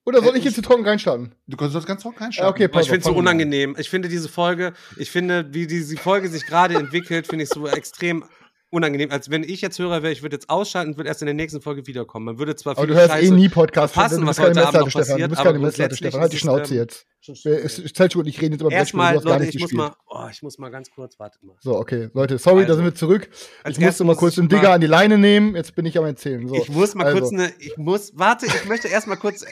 Oder 0.05 0.21
soll 0.21 0.35
Äh, 0.35 0.39
ich 0.39 0.45
jetzt 0.45 0.55
zu 0.55 0.61
trocken 0.61 0.85
reinstarten? 0.85 1.33
Du 1.47 1.57
kannst 1.57 1.75
das 1.75 1.85
ganz 1.85 2.01
trocken 2.03 2.17
Ja, 2.19 2.25
reinschauen. 2.25 2.49
okay, 2.49 2.67
Boah, 2.67 2.79
ich 2.79 2.85
pass 2.85 2.87
finde 2.87 2.99
es 2.99 3.05
so 3.05 3.13
unangenehm. 3.15 3.75
Ich 3.79 3.89
finde 3.89 4.07
diese 4.07 4.29
Folge, 4.29 4.73
ich 4.97 5.09
finde, 5.11 5.47
wie 5.53 5.67
diese 5.67 5.97
Folge 5.97 6.29
sich 6.29 6.45
gerade 6.45 6.75
entwickelt, 6.75 7.27
finde 7.27 7.43
ich 7.43 7.49
so 7.49 7.67
extrem 7.67 8.23
unangenehm. 8.71 9.09
Als 9.09 9.29
wenn 9.29 9.43
ich 9.43 9.61
jetzt 9.61 9.79
Hörer 9.79 10.03
wäre, 10.03 10.11
ich 10.11 10.21
würde 10.21 10.35
jetzt 10.35 10.49
ausschalten 10.49 10.91
und 10.91 10.97
würde 10.97 11.07
erst 11.07 11.21
in 11.21 11.27
der 11.27 11.33
nächsten 11.35 11.61
Folge 11.61 11.87
wiederkommen. 11.87 12.25
Man 12.25 12.39
würde 12.39 12.55
zwar 12.57 12.73
Aber 12.73 12.81
viel 12.85 12.93
du 12.93 12.99
hörst 12.99 13.15
eh 13.23 13.29
nie 13.31 13.47
Podcast. 13.47 13.93
verpassen, 13.93 14.21
du 14.21 14.27
was 14.27 14.35
keine 14.37 14.49
heute 14.49 14.67
Abend 14.67 14.73
noch 14.79 14.85
Messlatte, 14.87 15.05
Stefan. 15.05 15.07
Du 15.07 15.11
passiert, 15.13 15.29
bist 15.29 15.41
aber 15.41 15.49
keine 15.51 15.65
Messlatte, 15.65 15.95
Stefan. 15.95 16.21
Halt 16.21 16.31
die 16.31 16.35
es, 16.35 16.41
Schnauze 16.41 16.73
ähm, 16.73 16.79
jetzt. 16.81 17.05
Es 17.27 17.79
ist 17.79 17.95
Zeltschuk 17.95 18.21
und 18.21 18.27
ich 18.27 18.39
reden 18.41 18.51
jetzt 18.53 18.61
über 18.61 18.69
Brettspiele. 18.69 19.03
Erstmal, 19.03 19.13
Du 19.13 19.17
hast 19.19 19.25
gar 19.25 19.33
Leute, 19.33 19.45
nicht 19.45 19.55
ich 19.55 19.61
muss 19.61 19.71
mal, 19.71 19.93
oh, 20.07 20.27
ich 20.29 20.43
muss 20.43 20.57
mal 20.59 20.69
ganz 20.69 20.91
kurz, 20.91 21.17
warte 21.17 21.39
mal. 21.43 21.55
So, 21.59 21.75
okay, 21.77 22.09
Leute, 22.13 22.37
sorry, 22.37 22.63
da 22.63 22.73
Also, 22.73 22.75
sind 22.75 22.85
wir 22.85 22.95
zurück. 22.95 23.29
Ich 23.67 23.79
musste 23.79 24.03
mal 24.03 24.15
kurz 24.15 24.35
den 24.35 24.49
Digger 24.49 24.71
an 24.73 24.81
die 24.81 24.87
Leine 24.87 25.17
nehmen. 25.17 25.55
Jetzt 25.55 25.73
bin 25.75 25.85
ich 25.85 25.97
am 25.97 26.05
Erzählen. 26.05 26.45
So, 26.47 26.55
Ich 26.55 26.67
muss 26.69 26.93
mal 26.95 27.05
also, 27.05 27.19
kurz 27.19 27.31
eine, 27.31 27.51
ich 27.59 27.77
muss, 27.77 28.11
warte, 28.15 28.45
ich 28.45 28.65
möchte 28.65 28.89
erst 28.89 29.07
mal 29.07 29.15
kurz 29.15 29.45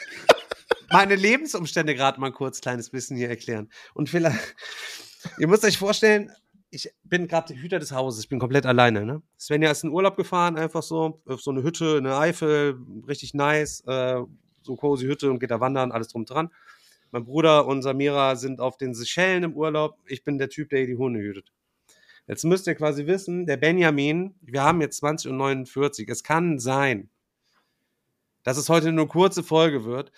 meine 0.90 1.16
Lebensumstände 1.16 1.94
gerade 1.94 2.20
mal 2.20 2.32
kurz 2.32 2.60
kleines 2.60 2.90
bisschen 2.90 3.16
hier 3.16 3.28
erklären. 3.28 3.70
Und 3.94 4.08
vielleicht, 4.08 4.38
ihr 5.38 5.48
müsst 5.48 5.64
euch 5.64 5.78
vorstellen, 5.78 6.30
ich 6.70 6.90
bin 7.04 7.28
gerade 7.28 7.54
der 7.54 7.62
Hüter 7.62 7.78
des 7.78 7.92
Hauses, 7.92 8.24
ich 8.24 8.28
bin 8.28 8.38
komplett 8.38 8.66
alleine. 8.66 9.04
Ne? 9.04 9.22
Svenja 9.38 9.70
ist 9.70 9.84
in 9.84 9.90
Urlaub 9.90 10.16
gefahren, 10.16 10.56
einfach 10.56 10.82
so, 10.82 11.22
auf 11.26 11.40
so 11.40 11.50
eine 11.50 11.62
Hütte 11.62 11.96
in 11.98 12.04
der 12.04 12.18
Eifel, 12.18 12.78
richtig 13.06 13.34
nice, 13.34 13.80
äh, 13.86 14.20
so 14.62 14.76
cozy 14.76 15.06
Hütte 15.06 15.30
und 15.30 15.38
geht 15.38 15.50
da 15.50 15.60
wandern, 15.60 15.92
alles 15.92 16.08
drum 16.08 16.24
dran. 16.24 16.50
Mein 17.12 17.24
Bruder 17.24 17.66
und 17.66 17.82
Samira 17.82 18.34
sind 18.34 18.60
auf 18.60 18.76
den 18.76 18.92
Seychellen 18.92 19.44
im 19.44 19.54
Urlaub. 19.54 19.98
Ich 20.06 20.24
bin 20.24 20.38
der 20.38 20.48
Typ, 20.48 20.70
der 20.70 20.80
hier 20.80 20.88
die 20.88 20.96
Hunde 20.96 21.20
hütet. 21.20 21.52
Jetzt 22.26 22.44
müsst 22.44 22.66
ihr 22.66 22.74
quasi 22.74 23.06
wissen, 23.06 23.46
der 23.46 23.58
Benjamin, 23.58 24.34
wir 24.40 24.62
haben 24.62 24.80
jetzt 24.80 24.96
20 24.96 25.30
und 25.30 25.36
49. 25.36 26.08
Es 26.08 26.24
kann 26.24 26.58
sein, 26.58 27.10
dass 28.42 28.56
es 28.56 28.68
heute 28.68 28.92
nur 28.92 29.04
eine 29.04 29.12
kurze 29.12 29.42
Folge 29.42 29.84
wird, 29.84 30.10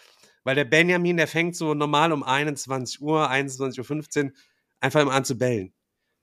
weil 0.47 0.55
der 0.55 0.65
Benjamin, 0.65 1.17
der 1.17 1.26
fängt 1.26 1.57
so 1.57 1.75
normal 1.75 2.12
um 2.12 2.23
21 2.23 3.03
Uhr, 3.03 3.29
21.15 3.29 4.26
Uhr 4.26 4.33
einfach 4.79 5.00
immer 5.00 5.12
an 5.12 5.25
zu 5.25 5.37
bellen. 5.37 5.75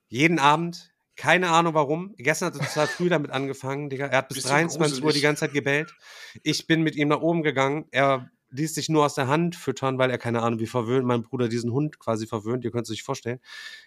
Jeden 0.07 0.39
Abend, 0.39 0.93
keine 1.17 1.49
Ahnung 1.49 1.73
warum. 1.73 2.15
Gestern 2.17 2.53
hat 2.53 2.61
er 2.61 2.65
total 2.65 2.87
früh 2.87 3.09
damit 3.09 3.31
angefangen, 3.31 3.89
Digga. 3.89 4.05
Er 4.05 4.19
hat 4.19 4.29
bis 4.29 4.37
Bisschen 4.37 4.51
23 4.51 4.79
Uhr 4.79 4.87
die 4.95 5.01
gruselig. 5.01 5.23
ganze 5.23 5.39
Zeit 5.41 5.51
gebellt. 5.51 5.93
Ich 6.41 6.67
bin 6.67 6.83
mit 6.83 6.95
ihm 6.95 7.09
nach 7.09 7.19
oben 7.19 7.43
gegangen. 7.43 7.85
Er 7.91 8.31
ließ 8.53 8.75
sich 8.75 8.89
nur 8.89 9.05
aus 9.05 9.15
der 9.15 9.27
Hand 9.27 9.55
füttern, 9.55 9.97
weil 9.97 10.09
er 10.09 10.17
keine 10.17 10.41
Ahnung, 10.41 10.59
wie 10.59 10.67
verwöhnt 10.67 11.05
mein 11.05 11.23
Bruder 11.23 11.49
diesen 11.49 11.71
Hund 11.71 11.99
quasi 11.99 12.27
verwöhnt. 12.27 12.63
Ihr 12.63 12.71
könnt 12.71 12.85
es 12.85 12.91
euch 12.91 13.03
vorstellen. 13.03 13.39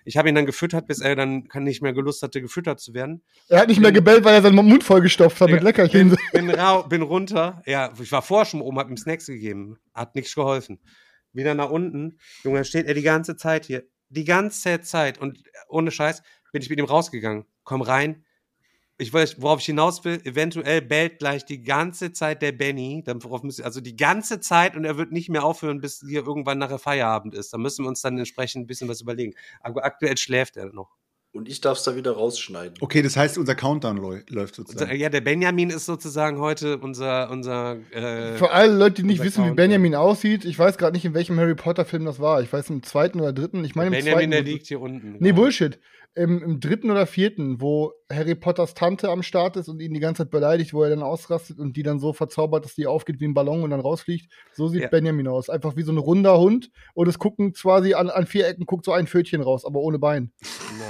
Ich 0.04 0.16
habe 0.16 0.28
ihn 0.28 0.35
dann 0.35 0.46
gefüttert, 0.46 0.87
bis 0.87 1.00
er 1.00 1.16
dann 1.16 1.49
nicht 1.54 1.82
mehr 1.82 1.92
Gelust 1.92 2.23
hatte, 2.23 2.42
gefüttert 2.42 2.80
zu 2.80 2.92
werden. 2.92 3.23
Er 3.49 3.61
hat 3.61 3.68
nicht 3.68 3.80
mehr 3.80 3.92
gebellt, 3.92 4.25
weil 4.25 4.35
er 4.35 4.42
seinen 4.42 4.56
Mund 4.56 4.85
vollgestopft 4.85 5.40
hat 5.40 5.50
mit 5.50 5.62
Leckerchen. 5.62 6.11
Bin, 6.32 6.46
bin, 6.46 6.50
rau, 6.50 6.82
bin 6.82 7.02
runter. 7.02 7.62
Ja, 7.66 7.92
ich 8.00 8.12
war 8.12 8.23
vorher 8.23 8.46
schon 8.46 8.61
oben, 8.61 8.78
hab 8.78 8.90
ihm 8.90 8.96
Snacks 8.96 9.26
gegeben. 9.26 9.78
Hat 9.94 10.14
nichts 10.14 10.35
geholfen. 10.35 10.80
Wieder 11.32 11.54
nach 11.54 11.70
unten. 11.70 12.18
Junge, 12.42 12.58
dann 12.58 12.64
steht 12.64 12.87
er 12.87 12.94
die 12.94 13.02
ganze 13.02 13.37
Zeit 13.37 13.66
hier. 13.66 13.85
Die 14.08 14.25
ganze 14.25 14.80
Zeit. 14.80 15.18
Und 15.18 15.42
ohne 15.68 15.90
Scheiß 15.90 16.23
bin 16.52 16.62
ich 16.62 16.70
mit 16.70 16.78
ihm 16.78 16.85
rausgegangen. 16.85 17.44
Komm 17.64 17.82
rein. 17.82 18.25
Ich 18.99 19.12
weiß, 19.12 19.43
worauf 19.43 19.61
ich 19.61 19.67
hinaus 19.67 20.05
will, 20.07 20.21
eventuell 20.25 20.81
bellt 20.81 21.19
gleich 21.19 21.45
die 21.45 21.62
ganze 21.62 22.12
Zeit 22.12 22.41
der 22.41 22.53
Benny. 22.53 23.03
Dann 23.05 23.23
worauf 23.23 23.43
müsst 23.43 23.59
ihr- 23.59 23.67
Also 23.67 23.81
die 23.83 23.95
ganze 23.97 24.41
Zeit 24.41 24.75
und 24.75 24.85
er 24.87 24.97
wird 24.97 25.12
nicht 25.12 25.29
mehr 25.29 25.45
aufhören, 25.45 25.81
bis 25.83 26.03
hier 26.07 26.25
irgendwann 26.26 26.57
nachher 26.59 26.79
Feierabend 26.79 27.35
ist. 27.35 27.53
Da 27.53 27.59
müssen 27.59 27.85
wir 27.85 27.88
uns 27.88 28.00
dann 28.00 28.17
entsprechend 28.17 28.65
ein 28.65 28.67
bisschen 28.67 28.88
was 28.88 29.03
überlegen. 29.03 29.35
Aber 29.61 29.85
aktuell 29.85 30.17
schläft 30.17 30.57
er 30.57 30.73
noch. 30.73 30.97
Und 31.33 31.50
ich 31.50 31.61
darf 31.61 31.76
es 31.76 31.85
da 31.85 31.95
wieder 31.95 32.12
rausschneiden. 32.12 32.79
Okay, 32.81 33.03
das 33.03 33.15
heißt, 33.19 33.37
unser 33.37 33.55
Countdown 33.55 33.99
läu- 33.99 34.23
läuft 34.31 34.55
sozusagen. 34.55 34.97
ja, 34.99 35.11
der 35.11 35.21
Benjamin 35.21 35.69
ist 35.69 35.85
sozusagen 35.85 36.38
heute 36.38 36.79
unser, 36.79 37.29
unser 37.31 37.76
äh, 37.93 38.38
Für 38.38 38.53
alle 38.53 38.73
Leute, 38.75 39.03
die 39.03 39.09
nicht 39.09 39.19
wissen, 39.23 39.43
wie 39.43 39.49
Countdown. 39.49 39.57
Benjamin 39.57 39.95
aussieht, 39.95 40.47
ich 40.47 40.59
weiß 40.59 40.79
gerade 40.79 40.95
nicht, 40.95 41.05
in 41.05 41.12
welchem 41.12 41.38
Harry 41.38 41.55
Potter-Film 41.55 42.07
das 42.07 42.19
war. 42.21 42.41
Ich 42.41 42.50
weiß 42.50 42.71
im 42.71 42.83
zweiten 42.83 43.21
oder 43.21 43.35
dritten. 43.35 43.62
Ich 43.67 43.75
meine, 43.75 43.88
im 43.88 43.93
Benjamin, 43.93 44.15
zweiten. 44.19 44.31
der 44.31 44.43
liegt 44.43 44.67
hier 44.69 44.81
unten. 44.81 45.17
Nee, 45.19 45.33
Bullshit. 45.33 45.79
Im, 46.16 46.42
Im 46.42 46.61
dritten 46.61 46.90
oder 46.90 47.06
vierten, 47.06 47.61
wo 47.61 47.92
Harry 48.11 48.35
Potters 48.35 48.73
Tante 48.73 49.11
am 49.11 49.23
Start 49.23 49.56
ist 49.56 49.68
und 49.68 49.80
ihn 49.80 49.92
die 49.92 50.00
ganze 50.00 50.23
Zeit 50.23 50.30
beleidigt, 50.30 50.73
wo 50.73 50.82
er 50.82 50.88
dann 50.88 51.02
ausrastet 51.02 51.58
und 51.58 51.76
die 51.76 51.82
dann 51.82 52.00
so 52.00 52.14
verzaubert, 52.14 52.64
dass 52.64 52.75
die 52.75 52.87
aufgeht 52.87 53.20
wie 53.20 53.26
ein 53.26 53.35
Ballon 53.35 53.62
und 53.62 53.70
dann 53.70 53.80
rausfliegt. 53.80 54.32
So 54.54 54.66
sieht 54.66 54.80
Ja. 54.82 54.88
Benjamin 54.88 55.28
aus. 55.28 55.50
Einfach 55.50 55.76
wie 55.76 55.82
so 55.82 55.92
ein 55.92 55.99
runder 55.99 56.38
Hund 56.38 56.70
und 56.94 57.06
es 57.06 57.18
gucken 57.18 57.52
quasi 57.52 57.92
an, 57.92 58.08
an 58.08 58.26
vier 58.26 58.49
Ecken 58.49 58.64
guckt 58.64 58.87
so 58.87 58.92
ein 58.92 59.06
Pfötchen 59.06 59.42
raus, 59.42 59.66
aber 59.66 59.80
ohne 59.80 59.99
Bein. 59.99 60.32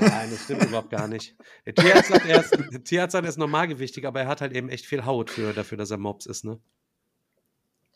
Nein, 0.01 0.29
das 0.31 0.45
stimmt 0.45 0.65
überhaupt 0.65 0.91
gar 0.91 1.09
nicht. 1.09 1.35
Der 1.67 1.75
Tierarzt 1.75 2.09
sagt, 2.09 2.27
er 2.29 2.41
ist, 2.41 2.53
der 2.73 2.85
Tierarzt 2.85 3.13
sagt, 3.13 3.25
er 3.25 3.31
ist 3.31 3.39
normalgewichtig, 3.39 4.07
aber 4.07 4.21
er 4.21 4.29
hat 4.29 4.41
halt 4.41 4.53
eben 4.53 4.69
echt 4.69 4.87
viel 4.87 5.05
Haut 5.05 5.31
für, 5.31 5.53
dafür, 5.53 5.77
dass 5.77 5.91
er 5.91 5.99
Mops 5.99 6.27
ist, 6.27 6.45
ne? 6.45 6.61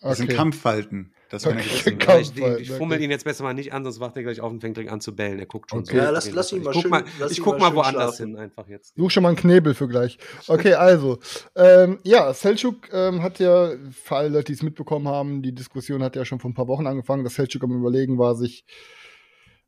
Das 0.01 0.17
sind 0.19 0.27
Okay. 0.29 0.37
Kampffalten. 0.37 1.13
Das 1.29 1.45
kann 1.45 1.59
er 1.59 1.65
Okay. 1.65 1.97
Kampf- 1.97 2.37
werden. 2.37 2.55
ich 2.57 2.61
ich, 2.63 2.71
ich 2.71 2.77
fummel 2.77 2.97
okay. 2.97 3.05
ihn 3.05 3.11
jetzt 3.11 3.25
besser 3.25 3.45
mal 3.45 3.53
nicht 3.55 3.73
an, 3.73 3.85
sonst 3.85 4.01
wacht 4.01 4.17
er 4.17 4.23
gleich 4.25 4.41
auf 4.41 4.51
und 4.51 4.61
fängt 4.61 4.77
direkt 4.77 4.91
an 4.93 5.01
zu 5.01 5.15
bellen. 5.15 5.39
Er 5.39 5.47
guckt 5.47 5.71
schon 5.71 5.81
Okay. 5.81 5.91
so. 5.93 5.97
Ja, 5.99 6.11
lass- 6.11 6.31
lass 6.33 6.51
ihn 6.53 6.59
ich 6.59 6.65
mal 6.65 6.73
guck 6.73 6.83
schön- 6.83 6.91
mal, 6.91 7.05
ich 7.31 7.41
guck 7.41 7.59
mal 7.61 7.75
woanders 7.75 8.17
schlafen. 8.17 8.35
hin, 8.35 8.37
einfach 8.39 8.67
jetzt. 8.67 8.95
Such 8.97 9.11
schon 9.11 9.23
mal 9.23 9.29
einen 9.29 9.37
Knebel 9.39 9.75
für 9.75 9.87
gleich. 9.87 10.19
Okay, 10.49 10.75
also. 10.75 11.19
Ähm, 11.55 11.99
ja, 12.03 12.31
Selçuk 12.33 12.93
ähm, 12.93 13.23
hat 13.23 13.39
ja, 13.39 13.73
für 13.93 14.17
alle 14.17 14.29
Leute, 14.31 14.47
die 14.47 14.55
es 14.55 14.63
mitbekommen 14.63 15.07
haben, 15.07 15.43
die 15.43 15.55
Diskussion 15.55 16.03
hat 16.03 16.17
ja 16.17 16.25
schon 16.25 16.41
vor 16.41 16.51
ein 16.51 16.55
paar 16.55 16.67
Wochen 16.69 16.87
angefangen, 16.87 17.23
dass 17.23 17.39
Selçuk 17.39 17.63
am 17.63 17.79
Überlegen 17.79 18.19
war, 18.19 18.35
sich 18.35 18.65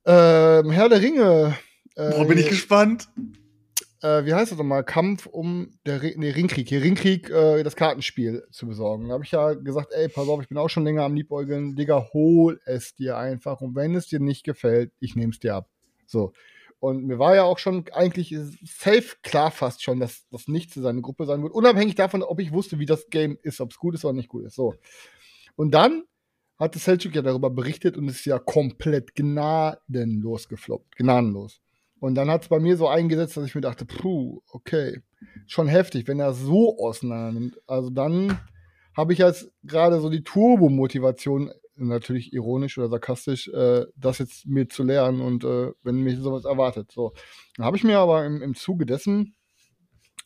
ähm, 0.05 0.71
Herr 0.71 0.89
der 0.89 1.01
Ringe. 1.01 1.57
Äh, 1.95 2.11
Boah, 2.11 2.25
bin 2.27 2.39
ich 2.39 2.49
gespannt. 2.49 3.09
Äh, 4.03 4.25
wie 4.25 4.35
heißt 4.35 4.51
das 4.51 4.59
nochmal? 4.59 4.85
Kampf 4.85 5.27
um 5.27 5.79
der 5.87 6.01
nee, 6.17 6.31
Ringkrieg, 6.31 6.69
hier 6.69 6.83
Ringkrieg, 6.83 7.31
äh, 7.31 7.63
das 7.63 7.77
Kartenspiel 7.77 8.47
zu 8.51 8.67
besorgen. 8.67 9.09
Da 9.09 9.15
habe 9.15 9.25
ich 9.25 9.31
ja 9.31 9.55
gesagt, 9.55 9.93
ey, 9.93 10.09
pass 10.09 10.29
auf, 10.29 10.43
ich 10.43 10.49
bin 10.49 10.59
auch 10.59 10.69
schon 10.69 10.85
länger 10.85 11.05
am 11.05 11.15
Liebäugeln, 11.15 11.77
Digga, 11.77 12.09
hol 12.13 12.61
es 12.65 12.95
dir 12.95 13.17
einfach. 13.17 13.61
Und 13.61 13.75
wenn 13.75 13.95
es 13.95 14.09
dir 14.09 14.21
nicht 14.21 14.45
gefällt, 14.45 14.93
ich 14.99 15.15
nehme 15.17 15.33
es 15.33 15.41
dir 15.41 15.55
ab. 15.55 15.69
So. 16.07 16.33
Und 16.81 17.05
mir 17.05 17.21
war 17.21 17.37
ja 17.37 17.45
auch 17.45 17.59
schon 17.59 17.85
eigentlich 17.93 18.37
safe 18.65 19.17
klar 19.23 19.53
fast 19.53 19.85
schon, 19.85 20.01
dass 20.01 20.27
das 20.31 20.49
nicht 20.49 20.73
zu 20.73 20.83
seiner 20.83 21.01
Gruppe 21.01 21.27
sein 21.27 21.41
wird. 21.43 21.53
Unabhängig 21.53 21.95
davon, 21.95 22.25
ob 22.25 22.41
ich 22.41 22.53
wusste, 22.53 22.81
wie 22.81 22.87
das 22.87 23.09
Game 23.09 23.39
ist, 23.43 23.61
ob 23.61 23.71
es 23.71 23.79
gut 23.79 23.95
ist 23.95 24.05
oder 24.05 24.15
nicht 24.15 24.29
gut 24.29 24.45
ist. 24.45 24.57
So. 24.57 24.75
Und 25.55 25.73
dann 25.73 26.03
hatte 26.59 26.81
Selchuk 26.81 27.15
ja 27.15 27.23
darüber 27.23 27.51
berichtet 27.51 27.97
und 27.97 28.09
ist 28.09 28.25
ja 28.25 28.41
komplett 28.41 29.15
gnadenlos 29.15 30.49
gefloppt. 30.49 30.97
Gnadenlos. 30.97 31.61
Und 32.03 32.17
dann 32.17 32.29
hat 32.33 32.43
es 32.43 32.49
bei 32.49 32.59
mir 32.59 32.77
so 32.77 32.89
eingesetzt, 32.89 33.37
dass 33.37 33.47
ich 33.47 33.55
mir 33.55 33.61
dachte, 33.61 33.85
puh, 33.85 34.43
okay, 34.51 35.03
schon 35.47 35.69
heftig, 35.69 36.09
wenn 36.09 36.19
er 36.19 36.33
so 36.33 36.77
auseinander. 36.81 37.57
Also 37.69 37.91
dann 37.91 38.41
habe 38.97 39.13
ich 39.13 39.21
jetzt 39.21 39.53
gerade 39.63 40.01
so 40.01 40.11
die 40.11 40.25
Turbo-Motivation, 40.25 41.53
natürlich 41.77 42.33
ironisch 42.33 42.77
oder 42.77 42.89
sarkastisch, 42.89 43.47
äh, 43.51 43.85
das 43.95 44.19
jetzt 44.19 44.47
mir 44.47 44.69
zu 44.69 44.83
lernen 44.83 45.21
und 45.21 45.45
äh, 45.45 45.71
wenn 45.85 46.03
mich 46.03 46.19
sowas 46.19 46.45
erwartet. 46.45 46.91
So. 46.91 47.13
Dann 47.57 47.67
habe 47.67 47.77
ich 47.77 47.85
mir 47.85 48.01
aber 48.01 48.27
im, 48.27 48.43
im 48.43 48.57
Zuge 48.57 48.85
dessen 48.85 49.37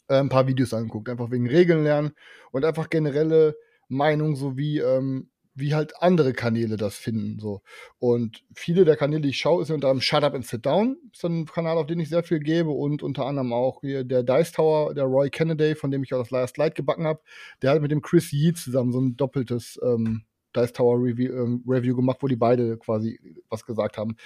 äh, 0.08 0.14
ein 0.16 0.30
paar 0.30 0.46
Videos 0.46 0.72
angeguckt, 0.72 1.10
einfach 1.10 1.30
wegen 1.30 1.46
Regeln 1.46 1.84
lernen 1.84 2.12
und 2.52 2.64
einfach 2.64 2.88
generelle 2.88 3.54
Meinung 3.88 4.34
sowie 4.34 4.78
ähm, 4.78 5.28
wie 5.56 5.74
halt 5.74 6.00
andere 6.02 6.32
Kanäle 6.32 6.76
das 6.76 6.96
finden. 6.96 7.40
So. 7.40 7.62
Und 7.98 8.44
viele 8.54 8.84
der 8.84 8.96
Kanäle, 8.96 9.22
die 9.22 9.30
ich 9.30 9.38
schaue, 9.38 9.62
ist 9.62 9.70
unter 9.70 9.88
anderem 9.88 10.02
Shut 10.02 10.22
Up 10.22 10.34
and 10.34 10.46
Sit 10.46 10.66
Down. 10.66 10.98
Ist 11.12 11.24
ein 11.24 11.46
Kanal, 11.46 11.78
auf 11.78 11.86
den 11.86 11.98
ich 11.98 12.10
sehr 12.10 12.22
viel 12.22 12.40
gebe. 12.40 12.70
Und 12.70 13.02
unter 13.02 13.26
anderem 13.26 13.52
auch 13.52 13.80
hier 13.80 14.04
der 14.04 14.22
Dice 14.22 14.52
Tower, 14.52 14.94
der 14.94 15.04
Roy 15.04 15.30
Kennedy, 15.30 15.74
von 15.74 15.90
dem 15.90 16.02
ich 16.02 16.12
auch 16.12 16.18
das 16.18 16.30
Last 16.30 16.58
Light 16.58 16.74
gebacken 16.74 17.06
habe. 17.06 17.20
Der 17.62 17.70
hat 17.70 17.80
mit 17.80 17.90
dem 17.90 18.02
Chris 18.02 18.30
Yee 18.32 18.52
zusammen 18.52 18.92
so 18.92 19.00
ein 19.00 19.16
doppeltes 19.16 19.80
ähm, 19.82 20.24
Dice 20.54 20.72
Tower 20.74 21.02
Review, 21.02 21.32
ähm, 21.32 21.64
Review 21.66 21.96
gemacht, 21.96 22.18
wo 22.20 22.28
die 22.28 22.36
beide 22.36 22.76
quasi 22.76 23.18
was 23.48 23.64
gesagt 23.64 23.96
haben. 23.96 24.16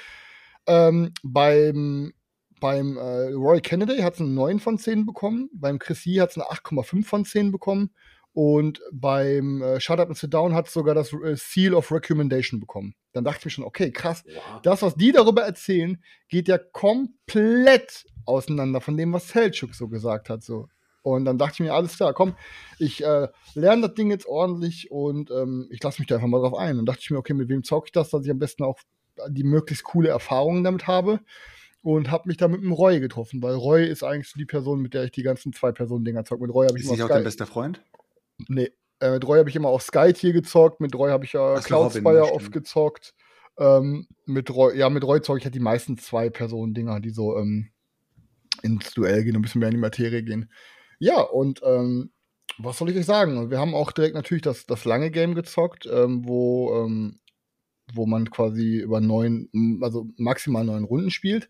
Ähm, 0.66 1.12
beim 1.22 2.12
beim 2.60 2.98
äh, 2.98 3.32
Roy 3.32 3.60
Kennedy 3.60 3.98
hat 3.98 4.14
es 4.14 4.20
einen 4.20 4.34
9 4.34 4.60
von 4.60 4.78
10 4.78 5.06
bekommen. 5.06 5.48
Beim 5.54 5.78
Chris 5.78 6.04
Yee 6.04 6.20
hat 6.20 6.30
es 6.30 6.36
eine 6.36 6.44
8,5 6.44 7.04
von 7.04 7.24
10 7.24 7.52
bekommen. 7.52 7.90
Und 8.32 8.80
beim 8.92 9.60
äh, 9.60 9.80
Shut 9.80 9.98
Up 9.98 10.08
and 10.08 10.16
Sit 10.16 10.32
Down 10.32 10.54
hat 10.54 10.68
es 10.68 10.72
sogar 10.72 10.94
das 10.94 11.12
äh, 11.12 11.34
Seal 11.36 11.74
of 11.74 11.90
Recommendation 11.90 12.60
bekommen. 12.60 12.94
Dann 13.12 13.24
dachte 13.24 13.38
ich 13.40 13.44
mir 13.46 13.50
schon, 13.50 13.64
okay, 13.64 13.90
krass. 13.90 14.22
Das, 14.62 14.82
was 14.82 14.94
die 14.94 15.10
darüber 15.10 15.42
erzählen, 15.42 16.00
geht 16.28 16.46
ja 16.46 16.58
komplett 16.58 18.06
auseinander 18.26 18.80
von 18.80 18.96
dem, 18.96 19.12
was 19.12 19.28
Selchuk 19.28 19.74
so 19.74 19.88
gesagt 19.88 20.30
hat. 20.30 20.44
So. 20.44 20.68
Und 21.02 21.24
dann 21.24 21.38
dachte 21.38 21.54
ich 21.54 21.60
mir, 21.60 21.74
alles 21.74 21.96
klar, 21.96 22.12
komm, 22.14 22.34
ich 22.78 23.02
äh, 23.02 23.28
lerne 23.54 23.88
das 23.88 23.94
Ding 23.94 24.10
jetzt 24.10 24.26
ordentlich 24.26 24.90
und 24.90 25.30
ähm, 25.30 25.66
ich 25.70 25.82
lasse 25.82 26.00
mich 26.00 26.06
da 26.06 26.16
einfach 26.16 26.28
mal 26.28 26.40
drauf 26.40 26.54
ein. 26.54 26.78
Und 26.78 26.86
dachte 26.86 27.00
ich 27.02 27.10
mir, 27.10 27.18
okay, 27.18 27.34
mit 27.34 27.48
wem 27.48 27.64
zocke 27.64 27.86
ich 27.86 27.92
das, 27.92 28.10
dass 28.10 28.24
ich 28.24 28.30
am 28.30 28.38
besten 28.38 28.62
auch 28.62 28.78
die 29.28 29.44
möglichst 29.44 29.84
coole 29.84 30.08
Erfahrungen 30.08 30.62
damit 30.62 30.86
habe. 30.86 31.20
Und 31.82 32.10
habe 32.10 32.28
mich 32.28 32.36
da 32.36 32.46
mit 32.46 32.60
dem 32.60 32.72
Roy 32.72 33.00
getroffen, 33.00 33.42
weil 33.42 33.54
Roy 33.54 33.86
ist 33.88 34.02
eigentlich 34.02 34.28
so 34.28 34.38
die 34.38 34.44
Person, 34.44 34.82
mit 34.82 34.92
der 34.92 35.04
ich 35.04 35.12
die 35.12 35.22
ganzen 35.22 35.54
Zwei-Personen-Dinger 35.54 36.26
zocke. 36.26 36.42
Mit 36.42 36.54
Roy 36.54 36.66
habe 36.66 36.78
ich 36.78 36.84
Ist 36.84 36.90
nicht 36.90 37.02
auch 37.02 37.06
Sky- 37.06 37.14
dein 37.14 37.24
bester 37.24 37.46
Freund? 37.46 37.82
Nee. 38.48 38.70
Äh, 39.00 39.12
mit 39.12 39.26
Roy 39.26 39.38
habe 39.38 39.48
ich 39.48 39.57
immer 39.57 39.68
auch 39.68 39.81
Sky 39.81 40.12
hier 40.14 40.33
gezockt, 40.33 40.81
mit 40.81 40.94
Roy 40.94 41.11
habe 41.11 41.24
ich 41.24 41.33
ja 41.33 41.55
Ach 41.55 41.68
ja, 41.68 42.22
oft 42.24 42.53
gezockt. 42.53 43.14
Ähm, 43.59 44.07
mit 44.26 44.50
Roy, 44.50 44.76
ja, 44.76 44.88
mit 44.90 45.05
Roy 45.05 45.20
zocke 45.20 45.38
ich 45.38 45.44
halt 45.44 45.55
die 45.55 45.61
meisten 45.61 45.98
Zwei-Personen-Dinger, 45.98 47.00
die 47.00 47.11
so 47.11 47.37
ähm, 47.37 47.70
ins 48.62 48.92
Duell 48.92 49.24
gehen 49.24 49.37
und 49.37 49.40
ein 49.40 49.42
bisschen 49.42 49.61
mehr 49.61 49.68
in 49.68 49.74
die 49.74 49.81
Materie 49.81 50.22
gehen. 50.22 50.50
Ja, 50.98 51.20
und 51.20 51.61
ähm, 51.64 52.11
was 52.59 52.79
soll 52.79 52.90
ich 52.90 52.96
euch 52.96 53.07
sagen? 53.07 53.50
Wir 53.50 53.59
haben 53.59 53.74
auch 53.74 53.92
direkt 53.92 54.14
natürlich 54.14 54.42
das, 54.42 54.66
das 54.66 54.85
lange 54.85 55.11
Game 55.11 55.35
gezockt, 55.35 55.87
ähm, 55.90 56.26
wo, 56.26 56.74
ähm, 56.74 57.18
wo 57.96 58.07
man 58.07 58.31
quasi 58.31 58.79
über 58.79 59.00
neun, 59.00 59.48
also 59.83 60.09
maximal 60.16 60.64
neun 60.64 60.85
Runden 60.85 61.11
spielt. 61.11 61.48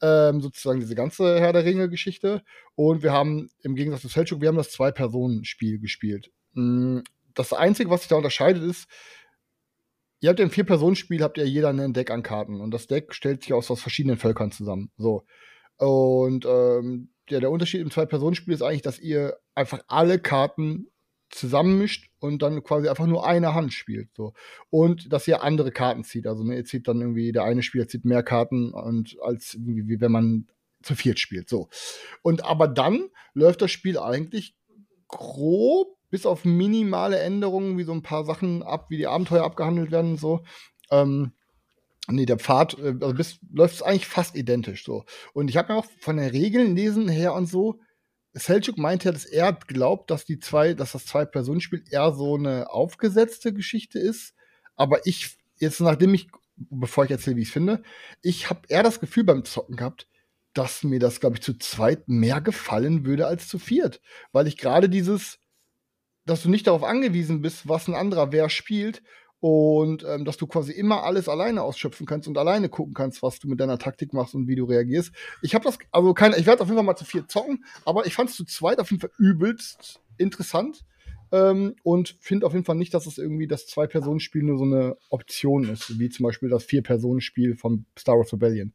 Ähm, 0.00 0.40
sozusagen 0.40 0.80
diese 0.80 0.94
ganze 0.94 1.40
Herr 1.40 1.52
der 1.52 1.64
Ringe-Geschichte. 1.64 2.42
Und 2.74 3.02
wir 3.02 3.12
haben 3.12 3.50
im 3.62 3.74
Gegensatz 3.74 4.02
zu 4.02 4.08
Selchuk, 4.08 4.40
wir 4.40 4.48
haben 4.48 4.56
das 4.56 4.70
Zwei-Personen-Spiel 4.70 5.78
gespielt. 5.78 6.30
Mm, 6.54 7.00
Das 7.34 7.52
Einzige, 7.52 7.90
was 7.90 8.02
sich 8.02 8.08
da 8.08 8.16
unterscheidet, 8.16 8.62
ist, 8.62 8.88
ihr 10.20 10.28
habt 10.30 10.38
ja 10.38 10.44
ein 10.44 10.50
Vier-Personen-Spiel, 10.50 11.22
habt 11.22 11.38
ihr 11.38 11.46
jeder 11.46 11.70
ein 11.70 11.92
Deck 11.92 12.10
an 12.10 12.22
Karten. 12.22 12.60
Und 12.60 12.72
das 12.72 12.86
Deck 12.86 13.14
stellt 13.14 13.42
sich 13.42 13.52
aus, 13.52 13.70
aus 13.70 13.80
verschiedenen 13.80 14.18
Völkern 14.18 14.52
zusammen. 14.52 14.90
So. 14.96 15.24
Und 15.78 16.44
ähm, 16.44 17.10
ja, 17.28 17.40
der 17.40 17.50
Unterschied 17.50 17.80
im 17.80 17.90
Zwei-Personen-Spiel 17.90 18.54
ist 18.54 18.62
eigentlich, 18.62 18.82
dass 18.82 18.98
ihr 18.98 19.38
einfach 19.54 19.80
alle 19.88 20.18
Karten 20.18 20.88
zusammenmischt 21.32 22.10
und 22.20 22.42
dann 22.42 22.62
quasi 22.62 22.88
einfach 22.88 23.06
nur 23.06 23.26
eine 23.26 23.54
Hand 23.54 23.72
spielt. 23.72 24.10
So. 24.14 24.34
Und 24.70 25.12
dass 25.12 25.26
ihr 25.26 25.42
andere 25.42 25.72
Karten 25.72 26.04
zieht. 26.04 26.26
Also 26.26 26.44
ne, 26.44 26.56
ihr 26.56 26.64
zieht 26.64 26.86
dann 26.86 27.00
irgendwie, 27.00 27.32
der 27.32 27.44
eine 27.44 27.62
Spieler 27.62 27.88
zieht 27.88 28.04
mehr 28.04 28.22
Karten 28.22 28.72
und 28.72 29.16
als 29.22 29.54
irgendwie, 29.54 29.88
wie 29.88 30.00
wenn 30.00 30.12
man 30.12 30.46
zu 30.82 30.94
viert 30.94 31.18
spielt. 31.18 31.48
So. 31.48 31.68
Und 32.22 32.44
aber 32.44 32.68
dann 32.68 33.08
läuft 33.34 33.62
das 33.62 33.70
Spiel 33.70 33.98
eigentlich 33.98 34.54
grob, 35.08 35.96
bis 36.10 36.26
auf 36.26 36.44
minimale 36.44 37.18
Änderungen, 37.18 37.78
wie 37.78 37.84
so 37.84 37.92
ein 37.92 38.02
paar 38.02 38.24
Sachen 38.24 38.62
ab, 38.62 38.90
wie 38.90 38.98
die 38.98 39.06
Abenteuer 39.06 39.44
abgehandelt 39.44 39.90
werden 39.90 40.12
und 40.12 40.20
so. 40.20 40.44
Ähm, 40.90 41.32
Nee, 42.08 42.26
der 42.26 42.38
Pfad, 42.38 42.76
äh, 42.80 42.96
also 43.00 43.14
läuft 43.52 43.74
es 43.76 43.82
eigentlich 43.82 44.06
fast 44.08 44.34
identisch 44.34 44.84
so. 44.84 45.04
Und 45.34 45.48
ich 45.48 45.56
habe 45.56 45.72
mir 45.72 45.78
auch 45.78 45.86
von 46.00 46.16
den 46.16 46.30
Regeln 46.30 46.74
lesen 46.74 47.08
her 47.08 47.32
und 47.32 47.46
so, 47.46 47.78
Selchuk 48.34 48.78
meinte 48.78 49.06
ja, 49.06 49.12
dass 49.12 49.24
er 49.24 49.52
glaubt, 49.52 50.10
dass 50.10 50.24
die 50.24 50.38
zwei, 50.38 50.74
dass 50.74 50.92
das 50.92 51.06
Zwei-Personen-Spiel 51.06 51.84
eher 51.90 52.12
so 52.12 52.36
eine 52.36 52.70
aufgesetzte 52.70 53.52
Geschichte 53.52 53.98
ist. 53.98 54.34
Aber 54.74 55.06
ich, 55.06 55.36
jetzt 55.56 55.80
nachdem 55.80 56.14
ich, 56.14 56.28
bevor 56.56 57.04
ich 57.04 57.10
erzähle, 57.10 57.36
wie 57.36 57.42
ich 57.42 57.48
es 57.48 57.52
finde, 57.52 57.82
ich 58.22 58.48
habe 58.48 58.62
eher 58.68 58.82
das 58.82 59.00
Gefühl 59.00 59.24
beim 59.24 59.44
Zocken 59.44 59.76
gehabt, 59.76 60.08
dass 60.54 60.82
mir 60.82 60.98
das, 60.98 61.20
glaube 61.20 61.36
ich, 61.36 61.42
zu 61.42 61.58
zweit 61.58 62.08
mehr 62.08 62.40
gefallen 62.40 63.04
würde 63.04 63.26
als 63.26 63.48
zu 63.48 63.58
viert. 63.58 64.00
Weil 64.32 64.46
ich 64.46 64.56
gerade 64.56 64.88
dieses, 64.88 65.38
dass 66.24 66.42
du 66.42 66.48
nicht 66.48 66.66
darauf 66.66 66.84
angewiesen 66.84 67.42
bist, 67.42 67.68
was 67.68 67.88
ein 67.88 67.94
anderer 67.94 68.32
wer 68.32 68.48
spielt 68.48 69.02
und 69.42 70.04
ähm, 70.08 70.24
dass 70.24 70.36
du 70.36 70.46
quasi 70.46 70.70
immer 70.70 71.02
alles 71.02 71.28
alleine 71.28 71.62
ausschöpfen 71.62 72.06
kannst 72.06 72.28
und 72.28 72.38
alleine 72.38 72.68
gucken 72.68 72.94
kannst, 72.94 73.24
was 73.24 73.40
du 73.40 73.48
mit 73.48 73.58
deiner 73.58 73.76
Taktik 73.76 74.12
machst 74.12 74.36
und 74.36 74.46
wie 74.46 74.54
du 74.54 74.66
reagierst. 74.66 75.12
Ich 75.42 75.56
habe 75.56 75.64
das, 75.64 75.80
also 75.90 76.14
keine, 76.14 76.36
ich 76.36 76.46
werde 76.46 76.62
auf 76.62 76.68
jeden 76.68 76.76
Fall 76.76 76.84
mal 76.84 76.94
zu 76.94 77.04
viel 77.04 77.26
zocken, 77.26 77.64
aber 77.84 78.06
ich 78.06 78.14
fand 78.14 78.30
es 78.30 78.36
zu 78.36 78.44
zweit 78.44 78.78
auf 78.78 78.92
jeden 78.92 79.00
Fall 79.00 79.10
übelst 79.18 80.00
interessant 80.16 80.84
ähm, 81.32 81.74
und 81.82 82.16
finde 82.20 82.46
auf 82.46 82.52
jeden 82.52 82.64
Fall 82.64 82.76
nicht, 82.76 82.94
dass 82.94 83.06
es 83.06 83.18
irgendwie 83.18 83.48
das 83.48 83.66
Zwei-Personen-Spiel 83.66 84.44
nur 84.44 84.58
so 84.58 84.64
eine 84.64 84.96
Option 85.10 85.68
ist, 85.68 85.98
wie 85.98 86.08
zum 86.08 86.22
Beispiel 86.22 86.48
das 86.48 86.62
Vier-Personen-Spiel 86.62 87.56
von 87.56 87.84
Star 87.98 88.18
Wars 88.18 88.32
Rebellion. 88.32 88.74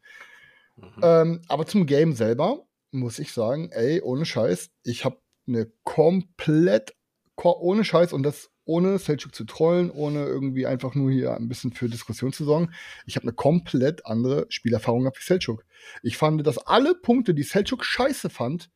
Ähm, 1.01 1.43
aber 1.47 1.65
zum 1.65 1.85
Game 1.85 2.11
selber 2.11 2.65
muss 2.91 3.19
ich 3.19 3.31
sagen, 3.31 3.69
ey, 3.71 4.01
ohne 4.01 4.25
Scheiß, 4.25 4.69
ich 4.83 5.05
habe 5.05 5.17
eine 5.47 5.71
komplett 5.85 6.93
ko- 7.35 7.57
ohne 7.57 7.85
Scheiß 7.85 8.11
und 8.11 8.23
das 8.23 8.49
ohne 8.67 8.99
Selchuk 8.99 9.33
zu 9.33 9.45
trollen, 9.45 9.89
ohne 9.89 10.25
irgendwie 10.25 10.67
einfach 10.67 10.95
nur 10.95 11.11
hier 11.11 11.35
ein 11.35 11.47
bisschen 11.47 11.73
für 11.73 11.89
Diskussion 11.89 12.33
zu 12.33 12.45
sorgen. 12.45 12.71
Ich 13.05 13.15
habe 13.15 13.23
eine 13.23 13.33
komplett 13.33 14.05
andere 14.05 14.45
Spielerfahrung 14.49 15.01
gehabt 15.01 15.19
wie 15.19 15.25
Selchuk. 15.25 15.65
Ich 16.03 16.17
fand, 16.17 16.45
dass 16.45 16.57
alle 16.57 16.95
Punkte, 16.95 17.33
die 17.33 17.43
Selchuk 17.43 17.83
scheiße 17.83 18.29
fand, 18.29 18.69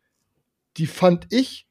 die 0.77 0.87
fand 0.87 1.27
ich 1.29 1.67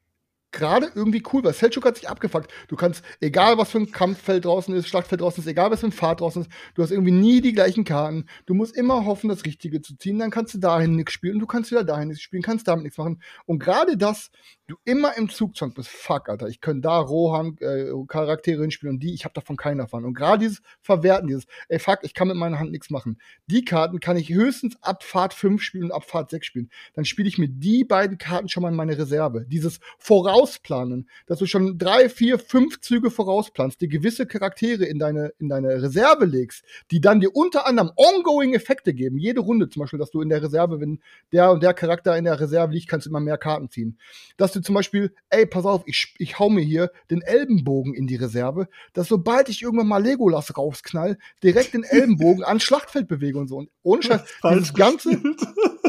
gerade 0.53 0.91
irgendwie 0.95 1.23
cool, 1.33 1.45
weil 1.45 1.53
Selchuk 1.53 1.85
hat 1.85 1.97
sich 1.97 2.09
abgefuckt. 2.09 2.53
Du 2.69 2.77
kannst, 2.77 3.05
egal 3.21 3.59
was 3.59 3.71
für 3.71 3.79
ein 3.79 3.93
Kampffeld 3.93 4.45
draußen 4.45 4.75
ist, 4.75 4.89
Schlachtfeld 4.89 5.21
draußen 5.21 5.43
ist, 5.43 5.49
egal 5.49 5.71
was 5.71 5.81
für 5.81 5.87
ein 5.87 5.93
Pfad 5.93 6.21
draußen 6.21 6.43
ist, 6.43 6.51
du 6.75 6.83
hast 6.83 6.91
irgendwie 6.91 7.13
nie 7.13 7.41
die 7.41 7.53
gleichen 7.53 7.85
Karten. 7.85 8.27
Du 8.47 8.55
musst 8.55 8.77
immer 8.77 9.05
hoffen, 9.05 9.29
das 9.29 9.45
Richtige 9.45 9.81
zu 9.81 9.97
ziehen, 9.97 10.19
dann 10.19 10.31
kannst 10.31 10.55
du 10.55 10.59
dahin 10.59 10.97
nichts 10.97 11.13
spielen 11.13 11.35
und 11.35 11.41
du 11.41 11.47
kannst 11.47 11.71
wieder 11.71 11.85
dahin 11.85 12.09
nichts 12.09 12.23
spielen, 12.23 12.43
kannst 12.43 12.67
damit 12.67 12.85
nichts 12.85 12.99
machen. 12.99 13.23
Und 13.47 13.61
gerade 13.61 13.97
das, 13.97 14.31
du 14.71 14.77
immer 14.85 15.17
im 15.17 15.29
Zugzwang 15.29 15.75
bist, 15.75 15.89
fuck, 15.89 16.29
Alter, 16.29 16.49
ich 16.49 16.61
könnte 16.61 16.83
da 16.83 16.99
Rohan 16.99 17.57
äh, 17.61 17.91
Charaktere 18.09 18.63
hinspielen 18.63 18.97
und 18.97 19.03
die, 19.03 19.13
ich 19.13 19.25
habe 19.25 19.35
davon 19.35 19.57
keinen 19.57 19.79
davon. 19.79 20.05
Und 20.05 20.15
gerade 20.15 20.39
dieses 20.39 20.63
Verwerten, 20.81 21.29
dieses, 21.29 21.47
ey 21.69 21.79
fuck, 21.79 21.99
ich 22.03 22.15
kann 22.15 22.29
mit 22.29 22.37
meiner 22.37 22.59
Hand 22.59 22.71
nichts 22.71 22.91
machen. 22.91 23.21
Die 23.47 23.65
Karten 23.65 24.01
kann 24.01 24.17
ich 24.17 24.31
höchstens 24.31 24.77
ab 24.83 25.03
Fahrt 25.03 25.35
5 25.35 25.63
spielen 25.63 25.85
und 25.85 25.93
ab 25.93 26.05
Fahrt 26.05 26.31
6 26.31 26.47
spielen. 26.47 26.71
Dann 26.95 27.05
spiele 27.05 27.29
ich 27.29 27.39
mir 27.39 27.49
die 27.49 27.85
beiden 27.85 28.19
Karten 28.19 28.49
schon 28.49 28.63
mal 28.63 28.71
in 28.71 28.77
meine 28.77 28.97
Reserve. 28.97 29.45
Dieses 29.49 29.81
Vorausplanen, 29.99 31.09
dass 31.27 31.39
du 31.39 31.47
schon 31.47 31.79
drei, 31.79 32.09
vier, 32.09 32.39
fünf 32.39 32.81
Züge 32.81 33.11
vorausplanst, 33.11 33.81
dir 33.81 33.89
gewisse 33.89 34.27
Charaktere 34.27 34.85
in 34.85 34.99
deine, 34.99 35.33
in 35.39 35.49
deine 35.49 35.83
Reserve 35.83 36.25
legst, 36.25 36.65
die 36.91 37.01
dann 37.01 37.21
dir 37.21 37.35
unter 37.35 37.67
anderem 37.67 37.91
ongoing 37.97 38.55
Effekte 38.55 38.95
geben. 38.95 39.19
Jede 39.19 39.41
Runde 39.41 39.69
zum 39.69 39.81
Beispiel, 39.81 39.99
dass 39.99 40.11
du 40.11 40.21
in 40.21 40.29
der 40.29 40.43
Reserve, 40.43 40.81
wenn 40.81 41.01
der 41.33 41.51
und 41.51 41.63
der 41.63 41.75
Charakter 41.75 42.17
in 42.17 42.25
der 42.25 42.39
Reserve 42.39 42.73
liegt, 42.73 42.89
kannst 42.89 43.07
du 43.07 43.11
immer 43.11 43.21
mehr 43.21 43.39
Karten 43.39 43.69
ziehen. 43.71 43.99
Dass 44.37 44.53
du 44.53 44.60
zum 44.63 44.75
Beispiel, 44.75 45.13
ey, 45.31 45.47
pass 45.47 45.65
auf, 45.65 45.83
ich, 45.87 46.15
ich 46.19 46.39
hau 46.39 46.49
mir 46.51 46.63
hier 46.63 46.91
den 47.11 47.23
Elbenbogen 47.23 47.95
in 47.95 48.07
die 48.07 48.17
Reserve, 48.17 48.69
dass 48.93 49.09
sobald 49.09 49.49
ich 49.49 49.63
irgendwann 49.63 49.89
mal 49.89 50.03
Legolas 50.03 50.57
rausknall, 50.57 51.19
direkt 51.43 51.75
den 51.75 51.85
Elbenbogen 51.85 52.45
ans 52.45 52.63
Schlachtfeld 52.63 53.09
bewege 53.09 53.39
und 53.39 53.49
so. 53.49 53.57
Und 53.59 53.71
ohne 53.83 54.03
Scheiß, 54.03 54.21
dieses 54.53 54.75
ganze. 54.75 55.11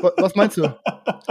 Wa- 0.02 0.14
Was 0.18 0.36
meinst 0.36 0.58
du? 0.58 0.64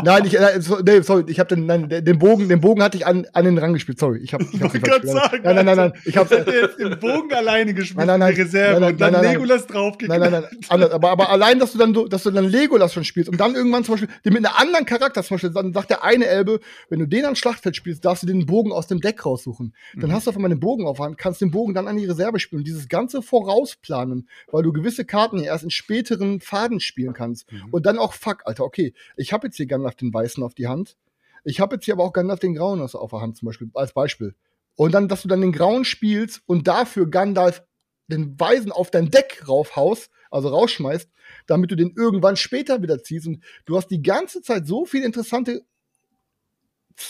Nein, 0.04 0.24
ich, 0.26 0.38
äh, 0.38 0.60
nee, 0.84 1.00
sorry, 1.00 1.24
ich 1.26 1.40
habe 1.40 1.54
den, 1.54 1.66
nein, 1.66 1.88
den 1.88 2.18
Bogen, 2.18 2.48
den 2.48 2.60
Bogen 2.60 2.82
hatte 2.82 2.96
ich 2.96 3.06
an, 3.06 3.26
an 3.32 3.44
den 3.44 3.58
Rang 3.58 3.72
gespielt. 3.72 3.98
Sorry, 3.98 4.18
ich 4.22 4.32
habe, 4.34 4.44
ich 4.44 4.60
gerade 4.82 5.06
sagen, 5.06 5.40
Nein, 5.42 5.56
nein, 5.56 5.66
nein, 5.66 5.76
nein, 5.76 5.92
ich 6.04 6.16
habe 6.16 6.34
jetzt 6.52 6.78
den 6.78 6.98
Bogen 6.98 7.32
alleine 7.32 7.74
gespielt 7.74 7.98
Nein, 7.98 8.06
nein, 8.06 8.20
nein. 8.20 8.30
in 8.30 8.34
die 8.36 8.42
Reserve 8.42 8.86
und 8.86 9.00
dann. 9.00 9.22
Legolas 9.22 9.66
draufgeknallt. 9.66 10.20
Nein, 10.22 10.32
nein, 10.32 10.42
nein, 10.50 10.60
anders, 10.68 10.90
aber, 10.92 11.10
aber 11.10 11.30
allein, 11.30 11.58
dass 11.58 11.72
du 11.72 11.78
dann 11.78 11.94
so, 11.94 12.06
dass 12.06 12.22
du 12.22 12.30
dann 12.30 12.44
Legolas 12.44 12.92
schon 12.94 13.04
spielst 13.04 13.28
und 13.30 13.38
dann 13.40 13.54
irgendwann 13.54 13.84
zum 13.84 13.94
Beispiel 13.94 14.08
mit 14.24 14.36
einem 14.46 14.54
anderen 14.56 14.86
Charakter, 14.86 15.22
zum 15.22 15.34
Beispiel, 15.36 15.50
dann 15.50 15.72
sagt 15.72 15.90
der 15.90 16.04
eine 16.04 16.26
Elbe, 16.26 16.60
wenn 16.88 17.00
du 17.00 17.06
den 17.06 17.24
ans 17.30 17.38
Schlachtfeld 17.38 17.76
spielst, 17.76 18.04
darfst 18.04 18.22
du 18.22 18.26
den 18.26 18.46
Bogen 18.46 18.72
aus 18.72 18.86
dem 18.86 19.00
Deck 19.00 19.24
raussuchen. 19.24 19.74
Dann 19.94 20.12
hast 20.12 20.26
du 20.26 20.30
auf 20.30 20.36
einmal 20.36 20.50
den 20.50 20.60
Bogen 20.60 20.86
auf 20.86 20.98
der 20.98 21.06
Hand, 21.06 21.18
kannst 21.18 21.40
den 21.40 21.50
Bogen 21.50 21.74
dann 21.74 21.88
an 21.88 21.96
die 21.96 22.06
Reserve 22.06 22.38
spielen 22.38 22.60
und 22.60 22.66
dieses 22.66 22.88
ganze 22.88 23.22
Vorausplanen, 23.22 24.28
weil 24.50 24.62
du 24.62 24.72
gewisse 24.72 25.04
Karten 25.04 25.38
ja 25.38 25.44
erst 25.44 25.64
in 25.64 25.70
späteren 25.70 26.40
Faden 26.40 26.80
spielen 26.80 27.12
kannst. 27.12 27.48
Und 27.70 27.86
dann 27.86 27.98
auch, 27.98 28.12
fuck, 28.12 28.42
Alter, 28.44 28.64
okay, 28.64 28.92
ich 29.16 29.32
habe 29.32 29.46
jetzt 29.46 29.56
hier 29.56 29.66
Gandalf 29.66 29.94
den 29.96 30.12
Weißen 30.12 30.42
auf 30.42 30.54
die 30.54 30.68
Hand. 30.68 30.96
Ich 31.44 31.60
habe 31.60 31.76
jetzt 31.76 31.84
hier 31.84 31.94
aber 31.94 32.04
auch 32.04 32.12
Gandalf 32.12 32.40
den 32.40 32.54
Grauen 32.54 32.80
auf 32.80 33.10
der 33.10 33.20
Hand 33.20 33.36
zum 33.36 33.46
Beispiel, 33.46 33.70
als 33.74 33.92
Beispiel. 33.92 34.34
Und 34.76 34.92
dann, 34.92 35.08
dass 35.08 35.22
du 35.22 35.28
dann 35.28 35.40
den 35.40 35.52
Grauen 35.52 35.84
spielst 35.84 36.42
und 36.46 36.68
dafür 36.68 37.08
Gandalf 37.08 37.62
den 38.08 38.38
Weisen 38.38 38.72
auf 38.72 38.90
dein 38.90 39.10
Deck 39.10 39.44
raufhaust, 39.48 40.10
also 40.30 40.48
rausschmeißt, 40.48 41.08
damit 41.46 41.70
du 41.70 41.76
den 41.76 41.92
irgendwann 41.96 42.36
später 42.36 42.82
wieder 42.82 43.02
ziehst. 43.02 43.26
Und 43.26 43.42
du 43.64 43.76
hast 43.76 43.88
die 43.88 44.02
ganze 44.02 44.42
Zeit 44.42 44.66
so 44.66 44.84
viele 44.84 45.06
interessante 45.06 45.62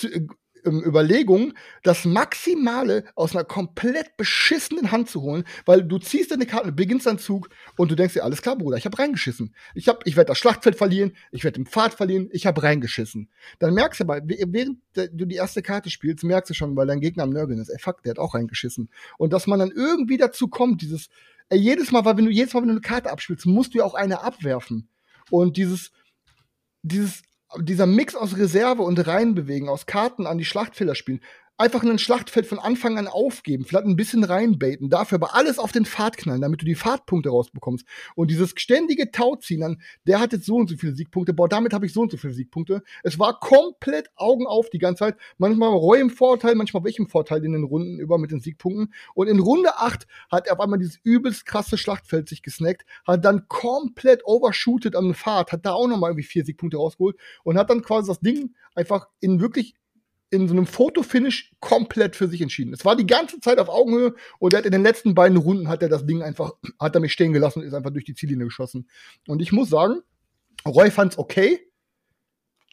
Äh, 0.05 0.27
ähm, 0.65 0.83
Überlegungen, 0.85 1.55
das 1.83 2.05
Maximale 2.05 3.05
aus 3.15 3.35
einer 3.35 3.45
komplett 3.45 4.17
beschissenen 4.17 4.91
Hand 4.91 5.09
zu 5.09 5.23
holen, 5.23 5.45
weil 5.65 5.83
du 5.83 5.99
ziehst 5.99 6.31
deine 6.31 6.47
Karte, 6.47 6.73
beginnst 6.73 7.07
deinen 7.07 7.19
Zug 7.19 7.49
und 7.77 7.91
du 7.91 7.95
denkst 7.95 8.15
dir, 8.15 8.25
alles 8.25 8.43
klar, 8.43 8.57
Bruder, 8.57 8.77
ich 8.77 8.85
habe 8.85 8.99
reingeschissen. 8.99 9.55
Ich, 9.75 9.89
hab, 9.89 10.07
ich 10.07 10.17
werde 10.17 10.29
das 10.29 10.39
Schlachtfeld 10.39 10.77
verlieren, 10.77 11.13
ich 11.31 11.45
werde 11.45 11.61
den 11.61 11.67
Pfad 11.67 11.95
verlieren, 11.95 12.29
ich 12.33 12.47
habe 12.47 12.63
reingeschissen. 12.63 13.31
Dann 13.59 13.75
merkst 13.75 14.01
du 14.01 14.05
aber, 14.05 14.21
während 14.25 14.79
du 14.95 15.25
die 15.25 15.37
erste 15.37 15.63
Karte 15.63 15.91
spielst, 15.91 16.25
merkst 16.25 16.51
du 16.51 16.55
schon, 16.55 16.77
weil 16.77 16.87
dein 16.87 17.01
Gegner 17.01 17.25
am 17.25 17.31
Nörgeln 17.31 17.61
ist, 17.61 17.69
ey, 17.69 17.79
fuck, 17.79 18.03
der 18.03 18.11
hat 18.11 18.19
auch 18.19 18.35
reingeschissen. 18.35 18.91
Und 19.19 19.33
dass 19.33 19.47
man 19.47 19.59
dann 19.59 19.71
irgendwie 19.71 20.19
dazu 20.19 20.49
kommt, 20.49 20.83
dieses, 20.83 21.09
ey, 21.49 21.59
jedes 21.59 21.91
Mal, 21.91 22.05
weil 22.05 22.17
wenn 22.17 22.27
du 22.27 22.31
jedes 22.31 22.55
Mal, 22.55 22.61
wenn 22.61 22.69
du 22.69 22.75
eine 22.75 22.81
Karte 22.81 23.11
abspielst, 23.11 23.47
musst 23.47 23.75
du 23.75 23.79
ja 23.79 23.85
auch 23.85 23.95
eine 23.95 24.23
abwerfen. 24.23 24.89
Und 25.31 25.57
dieses, 25.57 25.93
dieses, 26.83 27.23
dieser 27.59 27.87
Mix 27.87 28.15
aus 28.15 28.37
Reserve 28.37 28.83
und 28.83 29.07
reinbewegen, 29.07 29.69
aus 29.69 29.87
Karten 29.87 30.27
an 30.27 30.39
die 30.39 30.45
Schlachtfelder 30.45 30.95
spielen, 30.95 31.21
einfach 31.61 31.83
ein 31.83 31.99
Schlachtfeld 31.99 32.47
von 32.47 32.59
Anfang 32.59 32.97
an 32.97 33.07
aufgeben, 33.07 33.67
vielleicht 33.67 33.85
ein 33.85 33.97
bisschen 33.97 34.25
reinbaiten, 34.25 34.89
dafür 34.89 35.17
aber 35.17 35.35
alles 35.35 35.59
auf 35.59 35.73
den 35.73 35.85
Pfad 35.85 36.17
knallen, 36.17 36.41
damit 36.41 36.63
du 36.63 36.65
die 36.65 36.75
Fahrtpunkte 36.75 37.29
rausbekommst. 37.29 37.85
Und 38.15 38.31
dieses 38.31 38.55
ständige 38.57 39.11
Tauziehen, 39.11 39.61
dann, 39.61 39.83
der 40.07 40.21
hat 40.21 40.33
jetzt 40.33 40.47
so 40.47 40.57
und 40.57 40.71
so 40.71 40.77
viele 40.77 40.95
Siegpunkte, 40.95 41.35
boah, 41.35 41.49
damit 41.49 41.75
habe 41.75 41.85
ich 41.85 41.93
so 41.93 42.01
und 42.01 42.11
so 42.11 42.17
viele 42.17 42.33
Siegpunkte. 42.33 42.83
Es 43.03 43.19
war 43.19 43.39
komplett 43.39 44.09
Augen 44.17 44.47
auf 44.47 44.71
die 44.71 44.79
ganze 44.79 45.01
Zeit. 45.01 45.17
Manchmal 45.37 45.69
Roy 45.69 46.01
im 46.01 46.09
Vorteil, 46.09 46.55
manchmal 46.55 46.83
im 46.87 47.09
Vorteil 47.09 47.45
in 47.45 47.53
den 47.53 47.65
Runden 47.65 47.99
über 47.99 48.17
mit 48.17 48.31
den 48.31 48.41
Siegpunkten. 48.41 48.95
Und 49.15 49.29
in 49.29 49.39
Runde 49.39 49.77
8 49.77 50.07
hat 50.31 50.47
er 50.47 50.55
auf 50.55 50.61
einmal 50.61 50.79
dieses 50.79 50.99
übelst 51.03 51.45
krasse 51.45 51.77
Schlachtfeld 51.77 52.29
sich 52.29 52.43
gesnackt, 52.43 52.87
hat 53.07 53.25
dann 53.25 53.49
komplett 53.49 54.25
overshootet 54.25 54.97
am 54.97 55.15
Pfad, 55.15 55.53
hat 55.53 55.67
da 55.67 55.73
auch 55.73 55.87
nochmal 55.87 56.11
irgendwie 56.11 56.27
vier 56.27 56.45
Siegpunkte 56.45 56.79
rausgeholt 56.79 57.17
und 57.45 57.59
hat 57.59 57.69
dann 57.69 57.83
quasi 57.83 58.09
das 58.09 58.21
Ding 58.21 58.55
einfach 58.75 59.09
in 59.21 59.41
wirklich 59.41 59.75
in 60.31 60.47
so 60.47 60.55
einem 60.55 60.67
Fotofinish 60.67 61.53
komplett 61.61 62.17
für 62.17 62.29
sich 62.29 62.41
entschieden. 62.41 62.73
Es 62.73 62.85
war 62.85 62.97
die 62.97 63.07
ganze 63.07 63.41
Zeit 63.41 63.59
auf 63.59 63.69
Augenhöhe 63.69 64.15
und 64.39 64.53
er 64.53 64.59
hat 64.59 64.67
in 64.67 64.73
den 64.73 64.83
letzten 64.83 65.15
beiden 65.15 65.37
Runden 65.37 65.69
hat 65.69 65.83
er 65.83 65.89
das 65.89 66.07
Ding 66.07 66.23
einfach, 66.23 66.53
hat 66.79 66.95
er 66.95 67.01
mich 67.01 67.13
stehen 67.13 67.33
gelassen 67.33 67.61
und 67.61 67.67
ist 67.67 67.75
einfach 67.75 67.91
durch 67.91 68.05
die 68.05 68.15
Ziellinie 68.15 68.47
geschossen. 68.47 68.89
Und 69.27 69.43
ich 69.43 69.53
muss 69.53 69.71
sagen, 69.71 70.01
Roy 70.67 70.91
fand's 70.91 71.19
okay. 71.19 71.61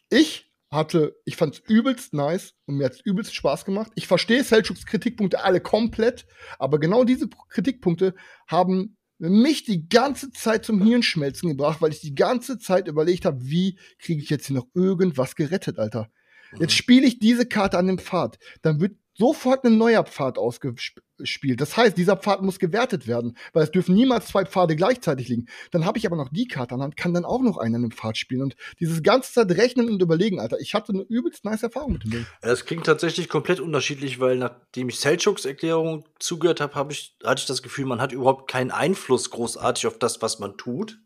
Ich 0.09 0.51
hatte, 0.69 1.15
ich 1.25 1.35
fand's 1.35 1.61
übelst 1.67 2.13
nice 2.13 2.53
und 2.65 2.75
mir 2.75 2.85
hat's 2.85 3.01
übelst 3.01 3.33
Spaß 3.33 3.65
gemacht. 3.65 3.91
Ich 3.95 4.07
verstehe 4.07 4.43
Selchuks 4.43 4.85
Kritikpunkte 4.85 5.43
alle 5.43 5.61
komplett, 5.61 6.27
aber 6.59 6.79
genau 6.79 7.03
diese 7.03 7.27
Kritikpunkte 7.49 8.13
haben 8.47 8.97
mich 9.19 9.63
die 9.63 9.89
ganze 9.89 10.31
Zeit 10.31 10.65
zum 10.65 10.81
Hirnschmelzen 10.83 11.49
gebracht, 11.49 11.81
weil 11.81 11.91
ich 11.91 12.01
die 12.01 12.13
ganze 12.13 12.59
Zeit 12.59 12.87
überlegt 12.87 13.25
habe, 13.25 13.39
wie 13.41 13.79
kriege 13.99 14.21
ich 14.21 14.29
jetzt 14.29 14.47
hier 14.47 14.57
noch 14.57 14.67
irgendwas 14.75 15.35
gerettet, 15.35 15.79
Alter. 15.79 16.11
Jetzt 16.59 16.73
spiele 16.73 17.07
ich 17.07 17.19
diese 17.19 17.45
Karte 17.45 17.77
an 17.77 17.87
dem 17.87 17.99
Pfad. 17.99 18.37
Dann 18.61 18.79
wird 18.79 18.97
sofort 19.17 19.63
ein 19.65 19.77
neuer 19.77 20.03
Pfad 20.03 20.37
ausgespielt. 20.37 21.59
Das 21.59 21.75
heißt, 21.75 21.97
dieser 21.97 22.17
Pfad 22.17 22.43
muss 22.43 22.59
gewertet 22.59 23.07
werden, 23.07 23.35
weil 23.51 23.63
es 23.63 23.71
dürfen 23.71 23.95
niemals 23.95 24.27
zwei 24.27 24.45
Pfade 24.45 24.75
gleichzeitig 24.75 25.27
liegen. 25.27 25.47
Dann 25.71 25.85
habe 25.85 25.97
ich 25.97 26.05
aber 26.05 26.15
noch 26.15 26.29
die 26.29 26.47
Karte 26.47 26.75
an 26.75 26.81
Hand, 26.81 26.97
kann 26.97 27.13
dann 27.13 27.25
auch 27.25 27.41
noch 27.41 27.57
einen 27.57 27.75
an 27.75 27.81
dem 27.81 27.91
Pfad 27.91 28.17
spielen. 28.17 28.43
Und 28.43 28.55
dieses 28.79 29.01
ganze 29.01 29.33
Zeit 29.33 29.51
rechnen 29.51 29.89
und 29.89 30.01
überlegen, 30.01 30.39
Alter. 30.39 30.59
Ich 30.59 30.73
hatte 30.73 30.93
eine 30.93 31.01
übelst 31.01 31.45
nice 31.45 31.63
Erfahrung 31.63 31.93
mit 31.93 32.03
dem 32.03 32.11
Ding. 32.11 32.25
Es 32.41 32.65
klingt 32.65 32.85
tatsächlich 32.85 33.27
komplett 33.27 33.59
unterschiedlich, 33.59 34.19
weil 34.19 34.37
nachdem 34.37 34.89
ich 34.89 34.99
Selchuks 34.99 35.45
Erklärung 35.45 36.05
zugehört 36.19 36.61
habe, 36.61 36.75
hab 36.75 36.91
ich, 36.91 37.15
hatte 37.23 37.41
ich 37.41 37.47
das 37.47 37.63
Gefühl, 37.63 37.85
man 37.85 38.01
hat 38.01 38.11
überhaupt 38.11 38.49
keinen 38.49 38.71
Einfluss 38.71 39.31
großartig 39.31 39.87
auf 39.87 39.97
das, 39.97 40.21
was 40.21 40.39
man 40.39 40.57
tut. 40.57 40.99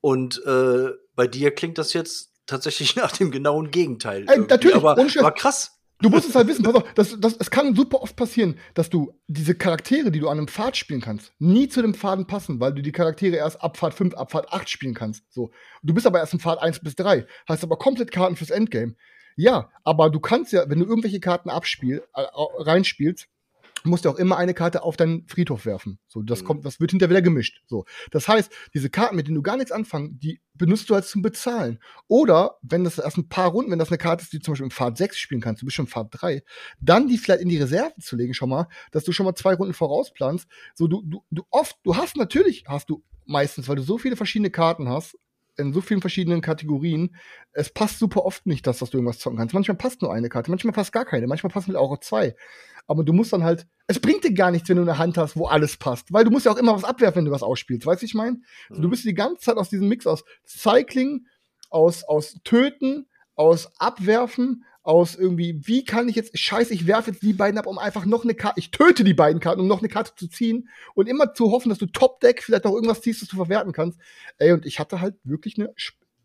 Und 0.00 0.44
äh, 0.46 0.90
bei 1.14 1.26
dir 1.26 1.52
klingt 1.52 1.78
das 1.78 1.92
jetzt 1.92 2.31
tatsächlich 2.52 2.96
nach 2.96 3.12
dem 3.12 3.30
genauen 3.30 3.70
Gegenteil. 3.70 4.26
Ey, 4.28 4.38
natürlich, 4.38 4.76
aber 4.76 4.96
war 4.96 5.34
krass. 5.34 5.78
Du 6.00 6.10
musst 6.10 6.28
es 6.28 6.34
halt 6.34 6.48
wissen, 6.48 6.64
pass 6.64 6.74
auf, 6.74 6.94
das, 6.94 7.16
das, 7.20 7.36
es 7.38 7.48
kann 7.48 7.76
super 7.76 8.02
oft 8.02 8.16
passieren, 8.16 8.58
dass 8.74 8.90
du 8.90 9.14
diese 9.28 9.54
Charaktere, 9.54 10.10
die 10.10 10.18
du 10.18 10.28
an 10.28 10.36
einem 10.36 10.48
Pfad 10.48 10.76
spielen 10.76 11.00
kannst, 11.00 11.32
nie 11.38 11.68
zu 11.68 11.80
dem 11.80 11.94
Pfaden 11.94 12.26
passen, 12.26 12.58
weil 12.58 12.74
du 12.74 12.82
die 12.82 12.90
Charaktere 12.90 13.36
erst 13.36 13.62
ab 13.62 13.76
Pfad 13.76 13.94
5, 13.94 14.14
ab 14.14 14.32
Pfad 14.32 14.52
8 14.52 14.68
spielen 14.68 14.94
kannst. 14.94 15.32
So. 15.32 15.52
Du 15.84 15.94
bist 15.94 16.04
aber 16.04 16.18
erst 16.18 16.32
in 16.32 16.40
Pfad 16.40 16.60
1 16.60 16.80
bis 16.80 16.96
3, 16.96 17.24
hast 17.46 17.62
aber 17.62 17.78
komplett 17.78 18.10
Karten 18.10 18.34
fürs 18.34 18.50
Endgame. 18.50 18.96
Ja, 19.36 19.70
aber 19.84 20.10
du 20.10 20.18
kannst 20.18 20.52
ja, 20.52 20.68
wenn 20.68 20.80
du 20.80 20.86
irgendwelche 20.86 21.20
Karten 21.20 21.50
abspiel, 21.50 22.02
äh, 22.14 22.22
reinspielst, 22.26 23.28
musst 23.84 24.04
du 24.04 24.10
auch 24.10 24.16
immer 24.16 24.36
eine 24.36 24.54
Karte 24.54 24.82
auf 24.82 24.96
deinen 24.96 25.26
Friedhof 25.26 25.66
werfen. 25.66 25.98
So, 26.08 26.22
das 26.22 26.42
Mhm. 26.42 26.46
kommt, 26.46 26.64
das 26.64 26.80
wird 26.80 26.90
hinterher 26.92 27.10
wieder 27.10 27.22
gemischt. 27.22 27.62
So, 27.66 27.84
das 28.10 28.28
heißt, 28.28 28.52
diese 28.74 28.90
Karten, 28.90 29.16
mit 29.16 29.26
denen 29.26 29.36
du 29.36 29.42
gar 29.42 29.56
nichts 29.56 29.72
anfangen, 29.72 30.18
die 30.20 30.40
benutzt 30.54 30.88
du 30.90 30.94
halt 30.94 31.04
zum 31.04 31.22
Bezahlen. 31.22 31.78
Oder 32.08 32.58
wenn 32.62 32.84
das 32.84 32.98
erst 32.98 33.16
ein 33.16 33.28
paar 33.28 33.50
Runden, 33.50 33.70
wenn 33.70 33.78
das 33.78 33.88
eine 33.88 33.98
Karte 33.98 34.22
ist, 34.22 34.32
die 34.32 34.38
du 34.38 34.44
zum 34.44 34.52
Beispiel 34.52 34.66
im 34.66 34.70
Pfad 34.70 34.96
6 34.98 35.18
spielen 35.18 35.40
kannst, 35.40 35.62
du 35.62 35.66
bist 35.66 35.76
schon 35.76 35.86
im 35.86 35.90
Pfad 35.90 36.08
3, 36.10 36.42
dann 36.80 37.08
die 37.08 37.18
vielleicht 37.18 37.42
in 37.42 37.48
die 37.48 37.58
Reserve 37.58 37.94
zu 38.00 38.16
legen, 38.16 38.34
schon 38.34 38.50
mal, 38.50 38.68
dass 38.90 39.04
du 39.04 39.12
schon 39.12 39.24
mal 39.26 39.34
zwei 39.34 39.54
Runden 39.54 39.74
vorausplanst. 39.74 40.46
So, 40.74 40.86
du, 40.88 41.02
du, 41.04 41.24
du 41.30 41.42
oft, 41.50 41.76
du 41.84 41.96
hast 41.96 42.16
natürlich, 42.16 42.64
hast 42.68 42.90
du 42.90 43.02
meistens, 43.24 43.68
weil 43.68 43.76
du 43.76 43.82
so 43.82 43.98
viele 43.98 44.16
verschiedene 44.16 44.50
Karten 44.50 44.88
hast, 44.88 45.16
in 45.56 45.72
so 45.72 45.80
vielen 45.80 46.00
verschiedenen 46.00 46.40
Kategorien, 46.40 47.16
es 47.52 47.70
passt 47.70 47.98
super 47.98 48.24
oft 48.24 48.46
nicht, 48.46 48.66
dass, 48.66 48.78
dass 48.78 48.90
du 48.90 48.98
irgendwas 48.98 49.18
zocken 49.18 49.38
kannst. 49.38 49.54
Manchmal 49.54 49.76
passt 49.76 50.02
nur 50.02 50.12
eine 50.12 50.28
Karte, 50.28 50.50
manchmal 50.50 50.72
passt 50.72 50.92
gar 50.92 51.04
keine, 51.04 51.26
manchmal 51.26 51.52
passen 51.52 51.76
auch 51.76 51.98
zwei. 52.00 52.34
Aber 52.86 53.04
du 53.04 53.12
musst 53.12 53.32
dann 53.32 53.44
halt, 53.44 53.66
es 53.86 54.00
bringt 54.00 54.24
dir 54.24 54.34
gar 54.34 54.50
nichts, 54.50 54.68
wenn 54.68 54.76
du 54.76 54.82
eine 54.82 54.98
Hand 54.98 55.16
hast, 55.16 55.36
wo 55.36 55.46
alles 55.46 55.76
passt. 55.76 56.12
Weil 56.12 56.24
du 56.24 56.30
musst 56.30 56.46
ja 56.46 56.52
auch 56.52 56.56
immer 56.56 56.74
was 56.74 56.84
abwerfen, 56.84 57.18
wenn 57.18 57.24
du 57.26 57.30
was 57.30 57.42
ausspielst. 57.42 57.86
Weißt 57.86 58.02
du, 58.02 58.06
ich 58.06 58.14
meine? 58.14 58.40
Also, 58.70 58.82
du 58.82 58.90
bist 58.90 59.04
die 59.04 59.14
ganze 59.14 59.42
Zeit 59.42 59.56
aus 59.56 59.70
diesem 59.70 59.88
Mix 59.88 60.06
aus 60.06 60.24
Cycling, 60.44 61.26
aus, 61.70 62.02
aus 62.04 62.40
Töten, 62.44 63.06
aus 63.34 63.70
Abwerfen, 63.78 64.64
aus 64.82 65.14
irgendwie, 65.14 65.60
wie 65.64 65.84
kann 65.84 66.08
ich 66.08 66.16
jetzt, 66.16 66.36
scheiße, 66.36 66.74
ich 66.74 66.86
werfe 66.86 67.12
jetzt 67.12 67.22
die 67.22 67.32
beiden 67.32 67.58
ab, 67.58 67.66
um 67.66 67.78
einfach 67.78 68.04
noch 68.04 68.24
eine 68.24 68.34
Karte, 68.34 68.58
ich 68.58 68.72
töte 68.72 69.04
die 69.04 69.14
beiden 69.14 69.40
Karten, 69.40 69.60
um 69.60 69.68
noch 69.68 69.78
eine 69.78 69.88
Karte 69.88 70.12
zu 70.16 70.28
ziehen 70.28 70.68
und 70.94 71.08
immer 71.08 71.34
zu 71.34 71.52
hoffen, 71.52 71.68
dass 71.68 71.78
du 71.78 71.86
Top-Deck 71.86 72.42
vielleicht 72.42 72.64
noch 72.64 72.74
irgendwas 72.74 73.00
ziehst, 73.00 73.22
das 73.22 73.28
du 73.28 73.36
verwerten 73.36 73.72
kannst. 73.72 74.00
Ey, 74.38 74.52
und 74.52 74.66
ich 74.66 74.80
hatte 74.80 75.00
halt 75.00 75.14
wirklich 75.22 75.56
eine 75.56 75.72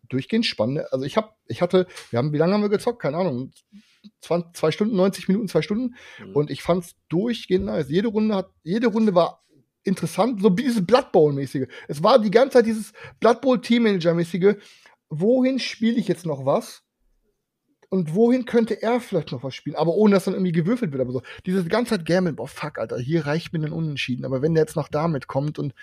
durchgehend 0.09 0.45
spannende, 0.45 0.91
also 0.91 1.05
ich 1.05 1.17
hab, 1.17 1.37
ich 1.47 1.61
hatte, 1.61 1.87
wir 2.09 2.17
haben, 2.17 2.33
wie 2.33 2.37
lange 2.37 2.53
haben 2.53 2.61
wir 2.61 2.69
gezockt? 2.69 3.01
Keine 3.01 3.17
Ahnung. 3.17 3.51
20, 4.21 4.53
zwei 4.53 4.71
Stunden, 4.71 4.95
90 4.95 5.27
Minuten, 5.27 5.47
zwei 5.47 5.61
Stunden. 5.61 5.95
Mhm. 6.19 6.35
Und 6.35 6.49
ich 6.49 6.63
fand's 6.63 6.95
durchgehend 7.09 7.65
nice. 7.65 7.89
Jede 7.89 8.07
Runde 8.07 8.35
hat, 8.35 8.49
jede 8.63 8.87
Runde 8.87 9.13
war 9.13 9.43
interessant, 9.83 10.41
so 10.41 10.49
dieses 10.49 10.85
Blood 10.85 11.11
Bowl-mäßige. 11.11 11.67
Es 11.87 12.03
war 12.03 12.19
die 12.19 12.31
ganze 12.31 12.53
Zeit 12.53 12.65
dieses 12.65 12.93
Blood 13.19 13.41
Bowl 13.41 13.57
Teammanager-mäßige. 13.57 14.55
Wohin 15.09 15.59
spiele 15.59 15.97
ich 15.97 16.07
jetzt 16.07 16.25
noch 16.25 16.45
was? 16.45 16.83
Und 17.89 18.13
wohin 18.13 18.45
könnte 18.45 18.81
er 18.81 18.99
vielleicht 18.99 19.31
noch 19.31 19.43
was 19.43 19.55
spielen? 19.55 19.77
Aber 19.77 19.93
ohne, 19.93 20.15
dass 20.15 20.25
dann 20.25 20.33
irgendwie 20.33 20.51
gewürfelt 20.51 20.91
wird. 20.91 21.01
Aber 21.01 21.13
so, 21.13 21.21
diese 21.45 21.63
ganze 21.65 21.91
Zeit 21.91 22.05
Gammeln, 22.05 22.35
boah, 22.35 22.47
fuck, 22.47 22.79
Alter, 22.79 22.99
hier 22.99 23.25
reicht 23.25 23.53
mir 23.53 23.59
ein 23.65 23.71
Unentschieden. 23.71 24.25
Aber 24.25 24.41
wenn 24.41 24.53
der 24.53 24.63
jetzt 24.63 24.75
noch 24.75 24.89
damit 24.89 25.27
kommt 25.27 25.57
und 25.57 25.73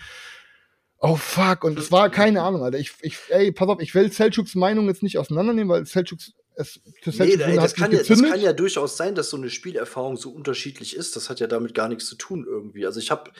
Oh 1.06 1.16
fuck, 1.16 1.64
und 1.64 1.78
es 1.78 1.92
war 1.92 2.08
keine 2.08 2.40
Ahnung, 2.40 2.62
Alter. 2.62 2.78
Ich, 2.78 2.94
ich, 3.02 3.18
ey, 3.28 3.52
pass 3.52 3.68
auf, 3.68 3.80
ich 3.80 3.94
will 3.94 4.10
Selchuks 4.10 4.54
Meinung 4.54 4.86
jetzt 4.86 5.02
nicht 5.02 5.18
auseinandernehmen, 5.18 5.68
weil 5.68 5.84
Selchuks 5.84 6.32
es 6.56 6.80
für 7.02 7.10
Nee, 7.10 7.34
Runde 7.34 7.54
das, 7.56 7.64
hat's 7.64 7.74
kann 7.74 7.92
ja, 7.92 8.02
das 8.02 8.22
kann 8.22 8.40
ja 8.40 8.52
durchaus 8.52 8.96
sein, 8.96 9.14
dass 9.14 9.30
so 9.30 9.36
eine 9.36 9.50
Spielerfahrung 9.50 10.16
so 10.16 10.30
unterschiedlich 10.30 10.96
ist. 10.96 11.16
Das 11.16 11.28
hat 11.28 11.40
ja 11.40 11.46
damit 11.46 11.74
gar 11.74 11.88
nichts 11.88 12.06
zu 12.06 12.16
tun 12.16 12.46
irgendwie. 12.48 12.86
Also 12.86 13.00
ich 13.00 13.10
habe, 13.10 13.32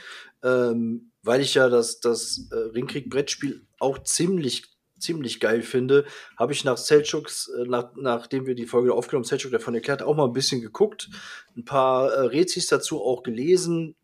ähm, 0.43 1.13
weil 1.23 1.41
ich 1.41 1.55
ja 1.55 1.69
das, 1.69 2.01
das 2.01 2.49
äh, 2.51 2.57
Ringkrieg-Brettspiel 2.57 3.67
auch 3.79 4.03
ziemlich 4.03 4.74
ziemlich 4.99 5.41
geil 5.41 5.63
finde, 5.63 6.05
habe 6.37 6.53
ich 6.53 6.65
nach 6.65 6.77
Selchuks, 6.77 7.49
äh, 7.49 7.65
nach, 7.67 7.93
nachdem 7.97 8.47
wir 8.47 8.55
die 8.55 8.67
Folge 8.67 8.95
aufgenommen, 8.95 9.25
Selchuk 9.25 9.53
davon 9.53 9.75
erklärt, 9.75 10.03
auch 10.03 10.17
mal 10.17 10.27
ein 10.27 10.33
bisschen 10.33 10.61
geguckt, 10.61 11.11
ein 11.57 11.65
paar 11.65 12.13
äh, 12.13 12.21
Rezis 12.27 12.67
dazu 12.67 13.03
auch 13.03 13.23
gelesen 13.23 13.95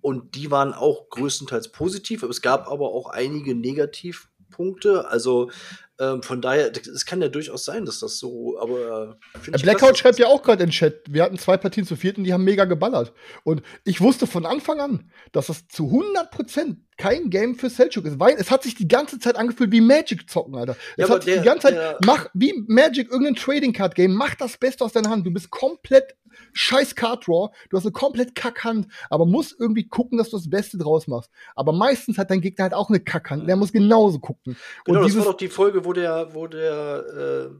und 0.00 0.34
die 0.34 0.50
waren 0.50 0.72
auch 0.72 1.08
größtenteils 1.10 1.72
positiv, 1.72 2.22
aber 2.22 2.30
es 2.30 2.42
gab 2.42 2.68
aber 2.68 2.90
auch 2.92 3.08
einige 3.08 3.54
Negativpunkte, 3.54 5.08
also 5.08 5.50
ähm, 5.98 6.22
von 6.22 6.42
daher, 6.42 6.70
es 6.74 7.06
kann 7.06 7.22
ja 7.22 7.28
durchaus 7.28 7.64
sein, 7.64 7.84
dass 7.86 8.00
das 8.00 8.18
so, 8.18 8.58
aber 8.60 9.16
äh, 9.34 9.50
Äh, 9.50 9.58
Blackout 9.62 9.96
schreibt 9.98 10.18
ja 10.18 10.26
auch 10.26 10.42
gerade 10.42 10.64
in 10.64 10.70
Chat, 10.70 11.02
wir 11.08 11.22
hatten 11.22 11.38
zwei 11.38 11.56
Partien 11.56 11.86
zu 11.86 11.96
vierten, 11.96 12.22
die 12.24 12.32
haben 12.32 12.44
mega 12.44 12.64
geballert. 12.66 13.12
Und 13.44 13.62
ich 13.84 14.00
wusste 14.00 14.26
von 14.26 14.44
Anfang 14.46 14.80
an, 14.80 15.10
dass 15.32 15.46
das 15.46 15.66
zu 15.68 15.84
100% 15.84 16.76
kein 16.98 17.30
Game 17.30 17.54
für 17.56 17.70
Selchuk 17.70 18.04
ist, 18.06 18.18
weil 18.20 18.36
es 18.38 18.50
hat 18.50 18.62
sich 18.62 18.74
die 18.74 18.88
ganze 18.88 19.18
Zeit 19.18 19.36
angefühlt 19.36 19.72
wie 19.72 19.80
Magic 19.80 20.28
zocken, 20.30 20.54
Alter. 20.54 20.76
Es 20.96 21.08
Ja, 21.08 21.14
hat 21.14 21.22
sich 21.22 21.32
die 21.34 21.40
der- 21.40 21.44
ganze 21.44 21.68
Zeit, 21.68 21.74
der- 21.74 21.98
mach 22.04 22.28
wie 22.34 22.52
Magic 22.66 23.10
irgendein 23.10 23.34
Trading 23.36 23.72
Card 23.72 23.94
Game, 23.94 24.14
mach 24.14 24.34
das 24.34 24.56
Beste 24.56 24.84
aus 24.84 24.92
deiner 24.92 25.10
Hand. 25.10 25.26
Du 25.26 25.30
bist 25.30 25.50
komplett 25.50 26.14
scheiß 26.52 26.94
Card 26.94 27.26
Draw, 27.26 27.50
du 27.70 27.76
hast 27.76 27.84
eine 27.84 27.92
komplett 27.92 28.34
Kackhand, 28.34 28.88
aber 29.10 29.26
musst 29.26 29.56
irgendwie 29.58 29.88
gucken, 29.88 30.18
dass 30.18 30.30
du 30.30 30.36
das 30.36 30.48
Beste 30.48 30.78
draus 30.78 31.06
machst. 31.06 31.30
Aber 31.54 31.72
meistens 31.72 32.18
hat 32.18 32.30
dein 32.30 32.40
Gegner 32.40 32.64
halt 32.64 32.74
auch 32.74 32.88
eine 32.88 33.00
Kackhand, 33.00 33.48
der 33.48 33.56
muss 33.56 33.72
genauso 33.72 34.18
gucken. 34.18 34.56
Genau, 34.84 35.00
Und 35.00 35.06
das 35.06 35.18
war 35.18 35.24
doch 35.24 35.36
die 35.36 35.48
Folge, 35.48 35.84
wo 35.84 35.92
der, 35.92 36.34
wo 36.34 36.46
der 36.46 37.50
äh, 37.50 37.54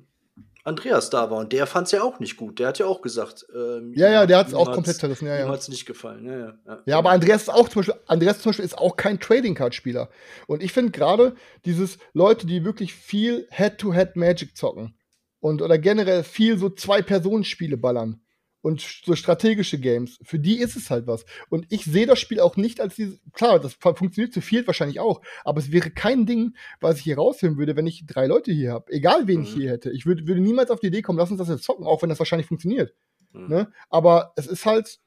Andreas 0.67 1.11
da 1.11 1.31
war 1.31 1.39
und 1.39 1.53
der 1.53 1.67
fand 1.67 1.87
es 1.87 1.93
ja 1.93 2.03
auch 2.03 2.19
nicht 2.19 2.37
gut. 2.37 2.59
Der 2.59 2.69
hat 2.69 2.79
ja 2.81 2.87
auch 2.87 3.01
gesagt, 3.01 3.47
ähm, 3.55 3.93
Ja, 3.95 4.11
ja, 4.11 4.27
der 4.27 4.39
hat's 4.39 4.53
ihm 4.53 4.59
auch 4.59 4.73
komplett 4.73 4.97
zerrissen, 4.97 5.27
ja, 5.29 5.37
ja. 5.37 5.47
Ihm 5.47 5.53
hat's 5.53 5.69
nicht 5.69 5.87
gefallen. 5.87 6.27
Ja, 6.27 6.39
ja, 6.39 6.55
ja. 6.67 6.83
Ja, 6.87 6.99
aber 6.99 7.11
Andreas 7.11 7.43
ist 7.43 7.51
auch 7.51 7.69
zum 7.69 7.81
Beispiel, 7.81 7.95
Andreas 8.07 8.41
zum 8.41 8.51
Beispiel 8.51 8.65
ist 8.65 8.77
auch 8.77 8.97
kein 8.97 9.21
Trading 9.21 9.55
Card 9.55 9.77
Spieler. 9.77 10.11
Und 10.49 10.65
ich 10.65 10.73
finde 10.73 10.91
gerade 10.91 11.37
dieses 11.65 11.99
Leute, 12.15 12.49
die 12.49 12.65
wirklich 12.65 12.95
viel 12.95 13.47
Head-to-Head 13.51 14.17
Magic 14.17 14.57
zocken 14.57 14.99
und 15.39 15.63
oder 15.63 15.79
generell 15.79 16.25
viel 16.25 16.59
so 16.59 16.69
Zwei-Personen-Spiele 16.69 17.77
ballern 17.77 18.21
und 18.67 18.81
so 18.81 19.15
strategische 19.15 19.79
Games, 19.79 20.19
für 20.23 20.39
die 20.39 20.59
ist 20.59 20.77
es 20.77 20.91
halt 20.91 21.07
was. 21.07 21.25
Und 21.51 21.67
ich 21.71 21.85
sehe 21.85 22.07
das 22.07 22.19
Spiel 22.19 22.41
auch 22.41 22.57
nicht 22.57 22.81
als 22.81 22.97
dieses, 22.97 23.21
klar, 23.33 23.61
das 23.61 23.75
fu- 23.75 23.95
funktioniert 23.95 24.33
zu 24.35 24.41
viel 24.41 24.67
wahrscheinlich 24.67 24.99
auch, 25.01 25.21
aber 25.45 25.61
es 25.61 25.71
wäre 25.73 25.91
kein 25.91 26.27
Ding, 26.27 26.55
was 26.81 26.99
ich 26.99 27.05
hier 27.05 27.17
raushören 27.17 27.57
würde, 27.59 27.77
wenn 27.77 27.87
ich 27.87 28.05
drei 28.07 28.27
Leute 28.27 28.51
hier 28.53 28.73
habe. 28.73 28.93
Egal 28.93 29.27
wen 29.29 29.43
ich 29.43 29.55
Mhm. 29.55 29.61
hier 29.61 29.71
hätte. 29.71 29.91
Ich 29.93 30.05
würd, 30.07 30.27
würde 30.27 30.41
niemals 30.41 30.71
auf 30.71 30.81
die 30.81 30.89
Idee 30.89 31.03
kommen, 31.03 31.19
lass 31.19 31.31
uns 31.31 31.39
das 31.39 31.49
jetzt 31.49 31.63
zocken, 31.65 31.87
auch 31.87 32.03
wenn 32.03 32.09
das 32.09 32.19
wahrscheinlich 32.19 32.49
funktioniert. 32.49 32.93
Mhm. 33.33 33.49
Ne? 33.49 33.73
Aber 33.89 34.33
es 34.37 34.47
ist 34.47 34.67
halt, 34.67 34.99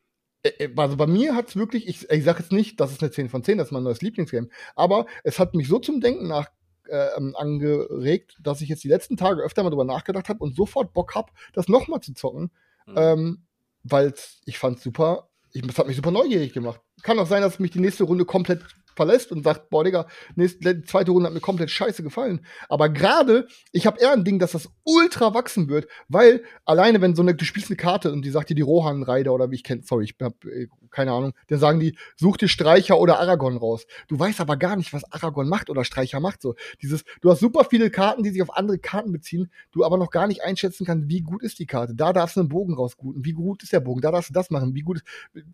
äh, 0.44 0.50
äh, 0.66 0.70
also 0.78 0.96
bei 0.96 1.08
mir 1.08 1.36
hat 1.36 1.50
es 1.50 1.56
wirklich, 1.58 1.88
ich, 1.88 2.10
ich 2.10 2.24
sage 2.24 2.40
jetzt 2.40 2.52
nicht, 2.54 2.80
das 2.80 2.92
ist 2.94 3.02
eine 3.02 3.12
10 3.12 3.28
von 3.30 3.44
10, 3.44 3.58
das 3.58 3.68
ist 3.68 3.72
mein 3.74 3.84
neues 3.84 4.02
Lieblingsgame, 4.02 4.48
aber 4.76 5.06
es 5.24 5.38
hat 5.38 5.54
mich 5.54 5.68
so 5.68 5.80
zum 5.80 6.00
Denken 6.02 6.28
nach 6.28 6.48
äh, 6.88 7.10
ähm, 7.18 7.36
angeregt, 7.36 8.38
dass 8.42 8.62
ich 8.62 8.70
jetzt 8.70 8.84
die 8.84 8.88
letzten 8.88 9.18
Tage 9.18 9.42
öfter 9.44 9.64
mal 9.64 9.70
drüber 9.70 9.84
nachgedacht 9.86 10.30
habe 10.30 10.40
und 10.40 10.56
sofort 10.56 10.94
Bock 10.94 11.14
habe, 11.16 11.32
das 11.54 11.68
nochmal 11.68 12.00
zu 12.02 12.14
zocken, 12.14 12.52
Mhm. 12.88 12.94
ähm, 12.98 13.46
weil 13.84 14.14
ich 14.46 14.58
fand 14.58 14.80
super, 14.80 15.30
ich, 15.52 15.62
das 15.62 15.78
hat 15.78 15.88
mich 15.88 15.96
super 15.96 16.12
neugierig 16.12 16.54
gemacht. 16.54 16.82
Kann 17.02 17.20
auch 17.20 17.28
sein, 17.28 17.42
dass 17.42 17.60
mich 17.60 17.72
die 17.72 17.80
nächste 17.80 18.04
Runde 18.04 18.26
komplett 18.26 18.64
verlässt 18.96 19.32
und 19.32 19.44
sagt, 19.44 19.70
boah, 19.70 19.84
Digga, 19.84 20.08
nächste, 20.36 20.76
die 20.76 20.84
zweite 20.84 21.12
Runde 21.12 21.28
hat 21.28 21.34
mir 21.34 21.40
komplett 21.40 21.72
scheiße 21.72 22.04
gefallen. 22.04 22.46
Aber 22.68 22.90
gerade, 22.90 23.48
ich 23.72 23.88
habe 23.88 24.00
eher 24.00 24.12
ein 24.12 24.24
Ding, 24.24 24.40
dass 24.40 24.52
das 24.52 24.70
ultra 24.84 25.34
wachsen 25.34 25.70
wird, 25.70 25.88
weil 26.08 26.44
alleine, 26.66 27.02
wenn 27.02 27.16
so 27.16 27.22
eine, 27.22 27.36
du 27.36 27.46
spielst 27.46 27.70
eine 27.70 27.78
Karte 27.78 28.12
und 28.12 28.24
die 28.24 28.30
sagt 28.30 28.50
dir 28.50 28.56
die 28.56 28.62
Rohan-Reiter 28.62 29.34
oder 29.34 29.52
wie 29.52 29.56
ich 29.56 29.64
kenne, 29.64 29.84
sorry, 29.84 30.06
ich 30.06 30.16
hab 30.22 30.44
äh, 30.46 30.68
keine 30.92 31.12
Ahnung, 31.12 31.34
dann 31.48 31.60
sagen 31.60 31.80
die, 31.80 31.96
such 32.16 32.38
dir 32.38 32.48
Streicher 32.48 33.00
oder 33.00 33.20
Aragon 33.20 33.58
raus. 33.58 33.86
Du 34.08 34.18
weißt 34.20 34.42
aber 34.42 34.58
gar 34.58 34.76
nicht, 34.76 34.94
was 34.94 35.04
Aragon 35.12 35.48
macht 35.48 35.70
oder 35.70 35.84
Streicher 35.84 36.20
macht. 36.20 36.42
So, 36.42 36.56
dieses, 36.82 37.04
du 37.22 37.30
hast 37.30 37.40
super 37.40 37.66
viele 37.70 37.90
Karten, 37.90 38.24
die 38.24 38.32
sich 38.32 38.42
auf 38.42 38.56
andere 38.56 38.80
Karten 38.80 39.12
beziehen, 39.12 39.52
du 39.72 39.84
aber 39.86 39.98
noch 39.98 40.10
gar 40.10 40.28
nicht 40.28 40.44
einschätzen 40.44 40.86
kannst, 40.86 41.10
wie 41.10 41.22
gut 41.22 41.44
ist 41.44 41.60
die 41.60 41.66
Karte. 41.66 41.94
Da 41.96 42.14
darfst 42.14 42.36
du 42.36 42.42
einen 42.42 42.50
Bogen 42.50 42.74
rausguten. 42.74 43.24
Wie 43.26 43.34
gut 43.34 43.64
ist 43.64 43.74
der 43.74 43.80
Bogen? 43.80 44.02
Da 44.02 44.12
darfst 44.12 44.30
du 44.30 44.34
das 44.34 44.50
machen. 44.50 44.76
Wie 44.76 44.82
gut, 44.82 45.02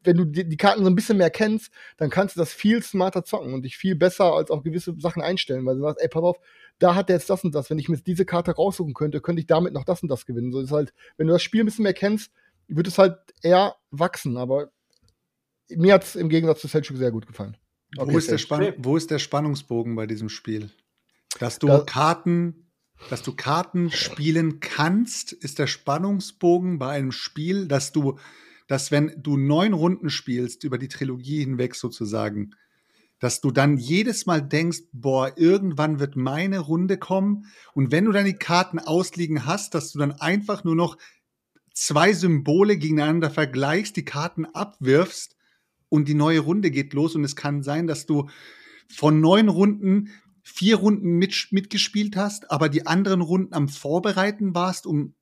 wenn 0.03 0.17
du 0.17 0.25
die, 0.25 0.47
die 0.47 0.57
Karten 0.57 0.83
so 0.83 0.89
ein 0.89 0.95
bisschen 0.95 1.17
mehr 1.17 1.29
kennst, 1.29 1.71
dann 1.97 2.09
kannst 2.09 2.35
du 2.35 2.39
das 2.39 2.53
viel 2.53 2.81
smarter 2.81 3.23
zocken 3.37 3.53
und 3.53 3.63
dich 3.63 3.77
viel 3.77 3.95
besser 3.95 4.33
als 4.33 4.51
auf 4.51 4.63
gewisse 4.63 4.95
Sachen 4.99 5.21
einstellen, 5.21 5.65
weil 5.65 5.75
du 5.75 5.81
sagst, 5.81 6.01
ey, 6.01 6.07
pass 6.09 6.23
auf, 6.23 6.37
da 6.79 6.95
hat 6.95 7.09
der 7.09 7.17
jetzt 7.17 7.29
das 7.29 7.43
und 7.43 7.53
das. 7.55 7.69
Wenn 7.69 7.79
ich 7.79 7.89
mir 7.89 7.95
jetzt 7.95 8.07
diese 8.07 8.25
Karte 8.25 8.51
raussuchen 8.51 8.93
könnte, 8.93 9.21
könnte 9.21 9.39
ich 9.39 9.47
damit 9.47 9.73
noch 9.73 9.85
das 9.85 10.03
und 10.03 10.09
das 10.09 10.25
gewinnen. 10.25 10.51
So 10.51 10.59
ist 10.61 10.71
halt, 10.71 10.93
wenn 11.17 11.27
du 11.27 11.33
das 11.33 11.43
Spiel 11.43 11.61
ein 11.63 11.65
bisschen 11.65 11.83
mehr 11.83 11.93
kennst, 11.93 12.31
wird 12.67 12.87
es 12.87 12.97
halt 12.97 13.17
eher 13.41 13.75
wachsen. 13.91 14.37
Aber 14.37 14.71
mir 15.69 15.93
hat 15.93 16.03
es 16.03 16.15
im 16.15 16.29
Gegensatz 16.29 16.61
zu 16.61 16.67
Selchuk 16.67 16.97
sehr 16.97 17.11
gut 17.11 17.27
gefallen. 17.27 17.57
wo, 17.97 18.17
ist 18.17 18.29
wo 18.77 18.97
ist 18.97 19.11
der 19.11 19.19
Spannungsbogen 19.19 19.95
bei 19.95 20.05
diesem 20.07 20.29
Spiel? 20.29 20.69
Dass 21.39 21.59
du 21.59 21.67
Da- 21.67 21.79
Karten, 21.81 22.71
dass 23.09 23.21
du 23.23 23.33
Karten 23.35 23.91
spielen 23.91 24.59
kannst, 24.59 25.33
ist 25.33 25.59
der 25.59 25.67
Spannungsbogen 25.67 26.79
bei 26.79 26.89
einem 26.91 27.11
Spiel, 27.11 27.67
dass 27.67 27.91
du, 27.91 28.17
dass 28.67 28.91
wenn 28.91 29.13
du 29.21 29.37
neun 29.37 29.73
Runden 29.73 30.09
spielst, 30.09 30.63
über 30.63 30.77
die 30.77 30.87
Trilogie 30.87 31.39
hinweg 31.39 31.75
sozusagen, 31.75 32.51
dass 33.25 33.41
du 33.41 33.49
dann 33.49 33.77
jedes 33.77 34.27
Mal 34.27 34.39
denkst, 34.39 34.83
boah, 34.91 35.35
irgendwann 35.35 35.99
wird 35.99 36.15
meine 36.15 36.59
Runde 36.59 36.99
kommen. 36.99 37.47
Und 37.73 37.91
wenn 37.91 38.05
du 38.05 38.11
dann 38.11 38.25
die 38.25 38.37
Karten 38.37 38.77
ausliegen 38.77 39.47
hast, 39.47 39.73
dass 39.73 39.91
du 39.91 39.97
dann 39.97 40.11
einfach 40.11 40.63
nur 40.63 40.75
noch 40.75 40.99
zwei 41.73 42.13
Symbole 42.13 42.77
gegeneinander 42.77 43.31
vergleichst, 43.31 43.95
die 43.95 44.05
Karten 44.05 44.45
abwirfst 44.45 45.35
und 45.89 46.07
die 46.07 46.13
neue 46.13 46.41
Runde 46.41 46.69
geht 46.69 46.93
los. 46.93 47.15
Und 47.15 47.23
es 47.23 47.35
kann 47.35 47.63
sein, 47.63 47.87
dass 47.87 48.05
du 48.05 48.29
von 48.93 49.21
neun 49.21 49.49
Runden 49.49 50.09
vier 50.43 50.75
Runden 50.75 51.17
mit, 51.17 51.47
mitgespielt 51.49 52.15
hast, 52.17 52.51
aber 52.51 52.69
die 52.69 52.85
anderen 52.85 53.21
Runden 53.21 53.55
am 53.55 53.69
Vorbereiten 53.69 54.53
warst, 54.53 54.85
um 54.85 55.15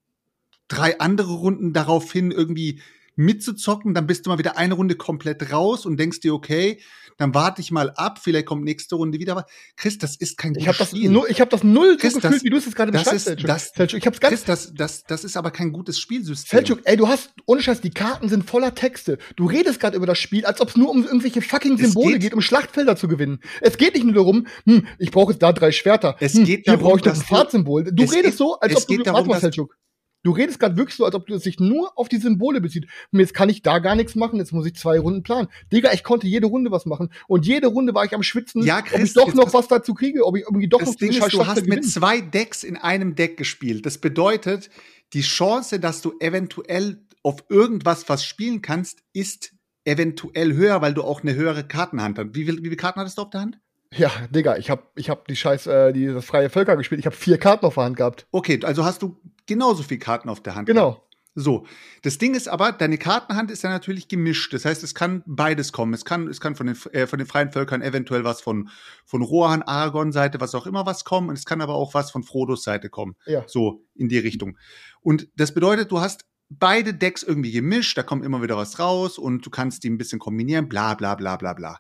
drei 0.68 1.00
andere 1.00 1.36
Runden 1.36 1.72
daraufhin 1.72 2.32
irgendwie 2.32 2.82
mitzuzocken, 3.16 3.94
dann 3.94 4.08
bist 4.08 4.26
du 4.26 4.30
mal 4.30 4.38
wieder 4.38 4.58
eine 4.58 4.74
Runde 4.74 4.96
komplett 4.96 5.52
raus 5.52 5.86
und 5.86 5.98
denkst 5.98 6.20
dir, 6.22 6.34
okay, 6.34 6.80
dann 7.18 7.34
warte 7.36 7.62
ich 7.62 7.70
mal 7.72 7.92
ab, 7.92 8.20
vielleicht 8.24 8.48
kommt 8.48 8.64
nächste 8.64 8.96
Runde 8.96 9.20
wieder. 9.20 9.34
Aber 9.34 9.46
Chris, 9.78 9.98
das 10.00 10.16
ist 10.16 10.38
kein 10.38 10.56
Ich 10.56 10.68
habe 10.68 10.78
das, 10.78 10.90
Spiel. 10.90 11.10
nu- 11.12 11.26
ich 11.28 11.40
hab 11.42 11.50
das 11.52 11.64
null 11.64 11.98
Chris, 11.98 12.14
so 12.14 12.20
gefühlt, 12.20 12.36
das- 12.38 12.44
wie 12.44 12.50
du 12.50 12.58
es 12.58 12.66
jetzt 12.66 12.76
gerade 12.76 12.92
das 12.92 13.04
beschreibst, 13.04 13.28
ist- 13.28 13.48
das- 13.48 13.72
Selchuk. 13.76 14.00
Ich 14.00 14.08
hab's 14.08 14.20
ganz 14.20 14.32
Chris, 14.32 14.44
das, 14.46 14.74
das, 14.74 15.04
das 15.04 15.24
ist 15.24 15.38
aber 15.38 15.52
kein 15.52 15.72
gutes 15.72 16.00
Spielsystem. 16.00 16.58
Selchuk, 16.58 16.80
ey, 16.86 16.98
du 16.98 17.08
hast, 17.08 17.32
ohne 17.46 17.62
Scheiß, 17.62 17.82
die 17.82 17.92
Karten 17.92 18.30
sind 18.30 18.50
voller 18.50 18.74
Texte. 18.74 19.20
Du 19.36 19.46
redest 19.46 19.80
gerade 19.80 19.96
über 19.96 20.08
das 20.08 20.18
Spiel, 20.18 20.46
als 20.46 20.60
ob 20.60 20.70
es 20.70 20.76
nur 20.76 20.90
um 20.90 21.04
irgendwelche 21.04 21.42
fucking 21.42 21.78
Symbole 21.78 22.14
geht- 22.14 22.22
geht, 22.22 22.34
um 22.34 22.42
Schlachtfelder 22.42 22.96
zu 22.96 23.08
gewinnen. 23.08 23.40
Es 23.62 23.78
geht 23.78 23.94
nicht 23.94 24.06
nur 24.06 24.14
darum, 24.16 24.48
hm, 24.66 24.88
ich 24.98 25.12
brauche 25.12 25.34
jetzt 25.34 25.44
da 25.44 25.54
drei 25.54 25.72
Schwerter. 25.72 26.16
Es 26.20 26.34
hm, 26.34 26.46
geht 26.46 26.64
hier 26.66 26.74
darum, 26.78 26.82
brauche 26.98 26.98
ich 26.98 27.04
du- 27.04 27.14
Fahrtsymbol. 27.26 27.84
Du 27.92 28.04
es 28.04 28.12
redest 28.12 28.26
geht- 28.26 28.38
so, 28.38 28.60
als 28.60 28.76
ob 28.76 28.88
du, 28.88 28.98
darum, 28.98 29.14
warte 29.18 29.30
mal, 29.30 29.40
Selchuk. 29.40 29.76
Du 30.24 30.32
redest 30.32 30.60
gerade 30.60 30.78
wirklich 30.78 30.96
so, 30.96 31.06
als 31.06 31.16
ob 31.16 31.28
du 31.28 31.36
es 31.36 31.44
sich 31.44 31.60
nur 31.60 31.98
auf 31.98 32.08
die 32.10 32.18
Symbole 32.18 32.62
bezieht. 32.62 32.88
Und 33.12 33.20
jetzt 33.20 33.34
kann 33.34 33.50
ich 33.50 33.62
da 33.62 33.80
gar 33.80 33.96
nichts 33.96 34.16
machen, 34.16 34.40
jetzt 34.40 34.54
muss 34.54 34.66
ich 34.66 34.76
zwei 34.76 34.98
Runden 35.00 35.22
planen. 35.24 35.50
Digga, 35.72 35.92
ich 35.94 36.04
konnte 36.04 36.28
jede 36.28 36.48
Runde 36.48 36.72
was 36.72 36.86
machen. 36.86 37.10
Und 37.28 37.46
jede 37.46 37.68
Runde 37.68 37.94
war 37.94 38.06
ich 38.06 38.14
am 38.16 38.24
Schwitzen, 38.24 38.64
Ja, 38.64 38.80
ob 38.80 38.86
Chris, 38.86 39.10
ich 39.10 39.14
doch 39.14 39.34
noch 39.34 39.54
was 39.54 39.68
dazu 39.68 39.94
kriege, 39.94 40.26
ob 40.26 40.38
ich 40.38 40.44
irgendwie 40.44 40.68
doch 40.70 40.80
das 40.80 40.90
noch 40.90 40.96
Ding 40.96 41.10
ist, 41.10 41.18
du 41.20 41.24
hast 41.24 41.32
Schlachtfeld 41.34 41.68
mit 41.68 41.86
zwei 41.86 42.22
Decks 42.22 42.64
in 42.64 42.78
einem 42.78 43.16
Deck 43.16 43.36
gespielt. 43.38 43.86
Das 43.86 43.98
bedeutet, 43.98 44.70
die 45.14 45.22
Chance, 45.22 45.80
dass 45.80 46.02
du 46.02 46.14
eventuell 46.20 47.06
auf 47.22 47.44
irgendwas 47.50 48.08
was 48.10 48.26
spielen 48.26 48.62
kannst, 48.62 49.04
ist 49.14 49.54
eventuell 49.86 50.54
höher, 50.54 50.82
weil 50.82 50.94
du 50.94 51.04
auch 51.04 51.22
eine 51.22 51.36
höhere 51.36 51.68
Kartenhand 51.68 52.18
hast. 52.18 52.28
Wie, 52.34 52.46
viel- 52.46 52.60
wie 52.60 52.64
viele 52.70 52.76
Karten 52.78 53.00
hattest 53.02 53.18
du 53.18 53.24
auf 53.24 53.30
der 53.30 53.42
Hand? 53.42 53.60
Ja, 53.98 54.12
Digga, 54.30 54.58
ich 54.58 54.70
hab, 54.70 54.92
ich 54.96 55.10
hab 55.10 55.28
die 55.28 55.36
scheiß, 55.36 55.68
äh, 55.68 55.94
die 55.94 56.08
das 56.08 56.26
freie 56.26 56.50
Völker 56.50 56.76
gespielt. 56.78 57.00
Ich 57.00 57.06
hab 57.06 57.16
vier 57.16 57.38
Karten 57.38 57.66
auf 57.66 57.76
der 57.76 57.84
Hand 57.84 57.98
gehabt. 57.98 58.28
Okay, 58.32 58.60
also 58.64 58.86
hast 58.86 59.02
du 59.02 59.18
genauso 59.46 59.84
viele 59.84 60.00
Karten 60.00 60.30
auf 60.30 60.42
der 60.42 60.56
Hand. 60.56 60.68
Genau. 60.68 61.04
So, 61.36 61.66
das 62.04 62.20
Ding 62.20 62.36
ist 62.36 62.48
aber, 62.48 62.72
deine 62.72 63.00
Kartenhand 63.00 63.50
ist 63.50 63.64
ja 63.64 63.72
natürlich 63.72 64.08
gemischt. 64.08 64.54
Das 64.54 64.66
heißt, 64.66 64.84
es 64.84 64.94
kann 64.94 65.24
beides 65.26 65.72
kommen. 65.72 65.94
Es 65.94 66.06
kann, 66.06 66.28
es 66.28 66.40
kann 66.40 66.56
von 66.56 66.68
den, 66.68 66.78
äh, 66.92 67.08
von 67.08 67.18
den 67.18 67.28
freien 67.28 67.52
Völkern 67.52 67.82
eventuell 67.82 68.24
was 68.24 68.42
von, 68.42 68.70
von 69.04 69.24
Rohan, 69.24 69.64
Aragon-Seite, 69.64 70.40
was 70.40 70.54
auch 70.54 70.68
immer 70.68 70.86
was 70.86 71.06
kommen. 71.06 71.30
Und 71.30 71.38
es 71.38 71.46
kann 71.46 71.62
aber 71.62 71.74
auch 71.74 71.96
was 71.96 72.12
von 72.12 72.24
Frodos 72.24 72.64
Seite 72.64 72.90
kommen. 72.90 73.16
Ja. 73.26 73.44
So 73.48 73.84
in 73.96 74.10
die 74.10 74.20
Richtung. 74.20 74.58
Und 75.02 75.28
das 75.36 75.56
bedeutet, 75.56 75.92
du 75.92 76.02
hast 76.02 76.26
beide 76.50 76.94
Decks 76.94 77.24
irgendwie 77.24 77.52
gemischt, 77.52 77.98
da 77.98 78.04
kommt 78.04 78.24
immer 78.24 78.44
wieder 78.44 78.58
was 78.58 78.78
raus 78.78 79.18
und 79.18 79.44
du 79.44 79.50
kannst 79.50 79.84
die 79.84 79.90
ein 79.90 79.98
bisschen 79.98 80.20
kombinieren, 80.20 80.70
bla 80.70 80.94
bla 80.94 81.16
bla 81.16 81.36
bla 81.36 81.54
bla. 81.54 81.80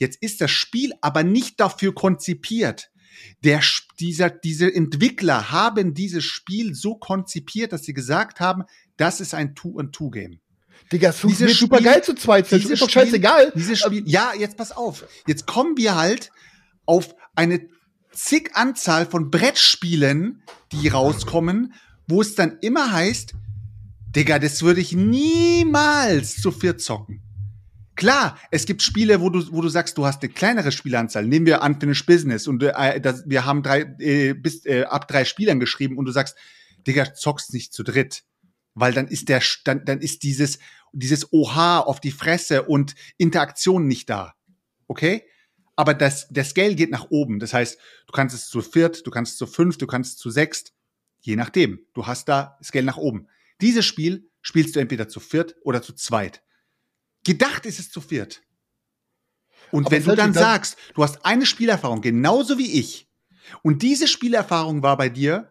Jetzt 0.00 0.18
ist 0.20 0.40
das 0.40 0.50
Spiel 0.50 0.92
aber 1.02 1.22
nicht 1.22 1.60
dafür 1.60 1.94
konzipiert. 1.94 2.90
Der, 3.44 3.60
dieser, 4.00 4.30
diese 4.30 4.74
Entwickler 4.74 5.50
haben 5.50 5.92
dieses 5.94 6.24
Spiel 6.24 6.74
so 6.74 6.94
konzipiert, 6.96 7.72
dass 7.72 7.84
sie 7.84 7.92
gesagt 7.92 8.40
haben, 8.40 8.64
das 8.96 9.20
ist 9.20 9.34
ein 9.34 9.54
Two-and-Two-Game. 9.54 10.40
Digga, 10.90 11.10
es 11.10 11.20
funktioniert 11.20 11.56
super 11.58 11.76
Spiel- 11.76 11.92
geil 11.92 12.02
zu 12.02 12.14
zweit. 12.14 12.50
Dieses 12.50 12.70
Ist 12.70 12.82
doch 12.82 12.88
scheißegal. 12.90 13.52
Dieses 13.54 13.78
Spiel, 13.78 14.02
ja, 14.06 14.32
jetzt 14.36 14.56
pass 14.56 14.72
auf. 14.72 15.04
Jetzt 15.26 15.46
kommen 15.46 15.76
wir 15.76 15.96
halt 15.96 16.30
auf 16.86 17.14
eine 17.36 17.68
zig 18.12 18.50
Anzahl 18.54 19.04
von 19.04 19.30
Brettspielen, 19.30 20.42
die 20.72 20.88
rauskommen, 20.88 21.74
wo 22.08 22.22
es 22.22 22.34
dann 22.34 22.58
immer 22.62 22.90
heißt, 22.90 23.34
Digga, 24.16 24.38
das 24.38 24.62
würde 24.62 24.80
ich 24.80 24.92
niemals 24.92 26.36
zu 26.36 26.50
viert 26.50 26.80
zocken. 26.80 27.22
Klar, 28.00 28.38
es 28.50 28.64
gibt 28.64 28.80
Spiele, 28.80 29.20
wo 29.20 29.28
du, 29.28 29.52
wo 29.52 29.60
du 29.60 29.68
sagst, 29.68 29.98
du 29.98 30.06
hast 30.06 30.22
eine 30.22 30.32
kleinere 30.32 30.72
Spielanzahl. 30.72 31.26
Nehmen 31.26 31.44
wir 31.44 31.60
Unfinished 31.60 32.06
Business 32.06 32.46
und 32.46 32.62
äh, 32.62 32.98
das, 32.98 33.24
wir 33.26 33.44
haben 33.44 33.62
drei, 33.62 33.80
äh, 33.98 34.32
bis, 34.32 34.64
äh, 34.64 34.84
ab 34.84 35.06
drei 35.06 35.26
Spielern 35.26 35.60
geschrieben 35.60 35.98
und 35.98 36.06
du 36.06 36.10
sagst, 36.10 36.34
Digga, 36.86 37.12
zockst 37.12 37.52
nicht 37.52 37.74
zu 37.74 37.82
dritt. 37.82 38.22
Weil 38.72 38.94
dann 38.94 39.06
ist 39.06 39.28
der, 39.28 39.42
dann, 39.66 39.84
dann 39.84 40.00
ist 40.00 40.22
dieses, 40.22 40.60
dieses 40.94 41.30
Oha 41.30 41.80
auf 41.80 42.00
die 42.00 42.10
Fresse 42.10 42.62
und 42.62 42.94
Interaktion 43.18 43.86
nicht 43.86 44.08
da. 44.08 44.32
Okay? 44.88 45.24
Aber 45.76 45.92
das, 45.92 46.26
der 46.28 46.44
Scale 46.44 46.76
geht 46.76 46.90
nach 46.90 47.10
oben. 47.10 47.38
Das 47.38 47.52
heißt, 47.52 47.78
du 48.06 48.12
kannst 48.12 48.34
es 48.34 48.48
zu 48.48 48.62
viert, 48.62 49.06
du 49.06 49.10
kannst 49.10 49.32
es 49.32 49.38
zu 49.38 49.46
fünf, 49.46 49.76
du 49.76 49.86
kannst 49.86 50.12
es 50.12 50.16
zu 50.16 50.30
sechst. 50.30 50.72
Je 51.20 51.36
nachdem. 51.36 51.80
Du 51.92 52.06
hast 52.06 52.30
da 52.30 52.56
Scale 52.64 52.86
nach 52.86 52.96
oben. 52.96 53.28
Dieses 53.60 53.84
Spiel 53.84 54.30
spielst 54.40 54.74
du 54.74 54.80
entweder 54.80 55.06
zu 55.06 55.20
viert 55.20 55.56
oder 55.64 55.82
zu 55.82 55.92
zweit. 55.92 56.42
Gedacht 57.30 57.64
ist 57.64 57.78
es 57.78 57.92
zu 57.92 58.00
viert. 58.00 58.42
Und 59.70 59.86
Aber 59.86 59.92
wenn 59.92 60.04
du 60.04 60.16
dann 60.16 60.34
sagst, 60.34 60.76
du 60.94 61.04
hast 61.04 61.24
eine 61.24 61.46
Spielerfahrung, 61.46 62.00
genauso 62.00 62.58
wie 62.58 62.72
ich, 62.72 63.08
und 63.62 63.82
diese 63.82 64.08
Spielerfahrung 64.08 64.82
war 64.82 64.96
bei 64.96 65.08
dir, 65.08 65.48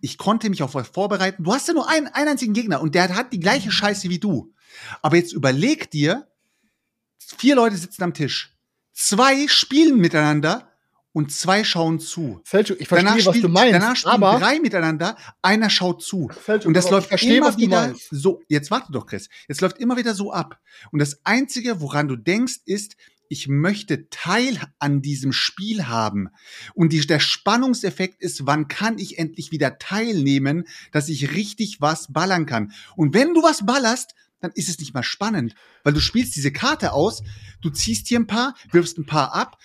ich 0.00 0.16
konnte 0.16 0.48
mich 0.48 0.62
auf 0.62 0.74
was 0.74 0.88
vorbereiten. 0.88 1.44
Du 1.44 1.52
hast 1.52 1.68
ja 1.68 1.74
nur 1.74 1.86
einen, 1.86 2.06
einen 2.06 2.28
einzigen 2.28 2.54
Gegner 2.54 2.80
und 2.80 2.94
der 2.94 3.14
hat 3.14 3.30
die 3.34 3.40
gleiche 3.40 3.70
Scheiße 3.70 4.08
wie 4.08 4.20
du. 4.20 4.54
Aber 5.02 5.16
jetzt 5.16 5.34
überleg 5.34 5.90
dir, 5.90 6.26
vier 7.18 7.56
Leute 7.56 7.76
sitzen 7.76 8.04
am 8.04 8.14
Tisch. 8.14 8.56
Zwei 8.94 9.46
spielen 9.48 9.98
miteinander 9.98 10.71
und 11.12 11.30
zwei 11.30 11.62
schauen 11.64 12.00
zu. 12.00 12.40
Selchuk, 12.44 12.80
ich 12.80 12.88
verstehe, 12.88 13.08
danach 13.08 13.26
was 13.26 13.34
spielt, 13.34 13.44
du 13.44 13.48
meinst. 13.48 13.74
danach 13.74 13.96
spielen 13.96 14.14
aber 14.14 14.38
drei 14.38 14.60
miteinander, 14.60 15.16
einer 15.42 15.68
schaut 15.70 16.02
zu. 16.02 16.30
Selchuk, 16.44 16.66
Und 16.66 16.74
das 16.74 16.90
läuft 16.90 17.06
ich 17.06 17.08
verstehe, 17.10 17.36
immer 17.36 17.48
was 17.48 17.56
du 17.56 17.62
wieder 17.62 17.88
meinst. 17.88 18.08
so. 18.10 18.40
Jetzt 18.48 18.70
warte 18.70 18.92
doch, 18.92 19.06
Chris. 19.06 19.28
Jetzt 19.48 19.60
läuft 19.60 19.78
immer 19.78 19.96
wieder 19.96 20.14
so 20.14 20.32
ab. 20.32 20.58
Und 20.90 20.98
das 20.98 21.20
Einzige, 21.24 21.80
woran 21.80 22.08
du 22.08 22.16
denkst, 22.16 22.60
ist, 22.64 22.96
ich 23.28 23.48
möchte 23.48 24.10
Teil 24.10 24.60
an 24.78 25.00
diesem 25.00 25.32
Spiel 25.32 25.86
haben. 25.86 26.28
Und 26.74 26.92
die, 26.92 27.00
der 27.06 27.20
Spannungseffekt 27.20 28.20
ist, 28.20 28.46
wann 28.46 28.68
kann 28.68 28.98
ich 28.98 29.18
endlich 29.18 29.52
wieder 29.52 29.78
teilnehmen, 29.78 30.64
dass 30.92 31.08
ich 31.08 31.34
richtig 31.34 31.80
was 31.80 32.12
ballern 32.12 32.44
kann. 32.44 32.72
Und 32.94 33.14
wenn 33.14 33.32
du 33.32 33.42
was 33.42 33.64
ballerst, 33.64 34.14
dann 34.40 34.52
ist 34.54 34.68
es 34.68 34.78
nicht 34.80 34.92
mal 34.92 35.02
spannend, 35.04 35.54
weil 35.84 35.92
du 35.92 36.00
spielst 36.00 36.36
diese 36.36 36.52
Karte 36.52 36.92
aus, 36.92 37.22
du 37.62 37.70
ziehst 37.70 38.08
hier 38.08 38.18
ein 38.18 38.26
paar, 38.26 38.54
wirfst 38.70 38.98
ein 38.98 39.06
paar 39.06 39.32
ab, 39.34 39.56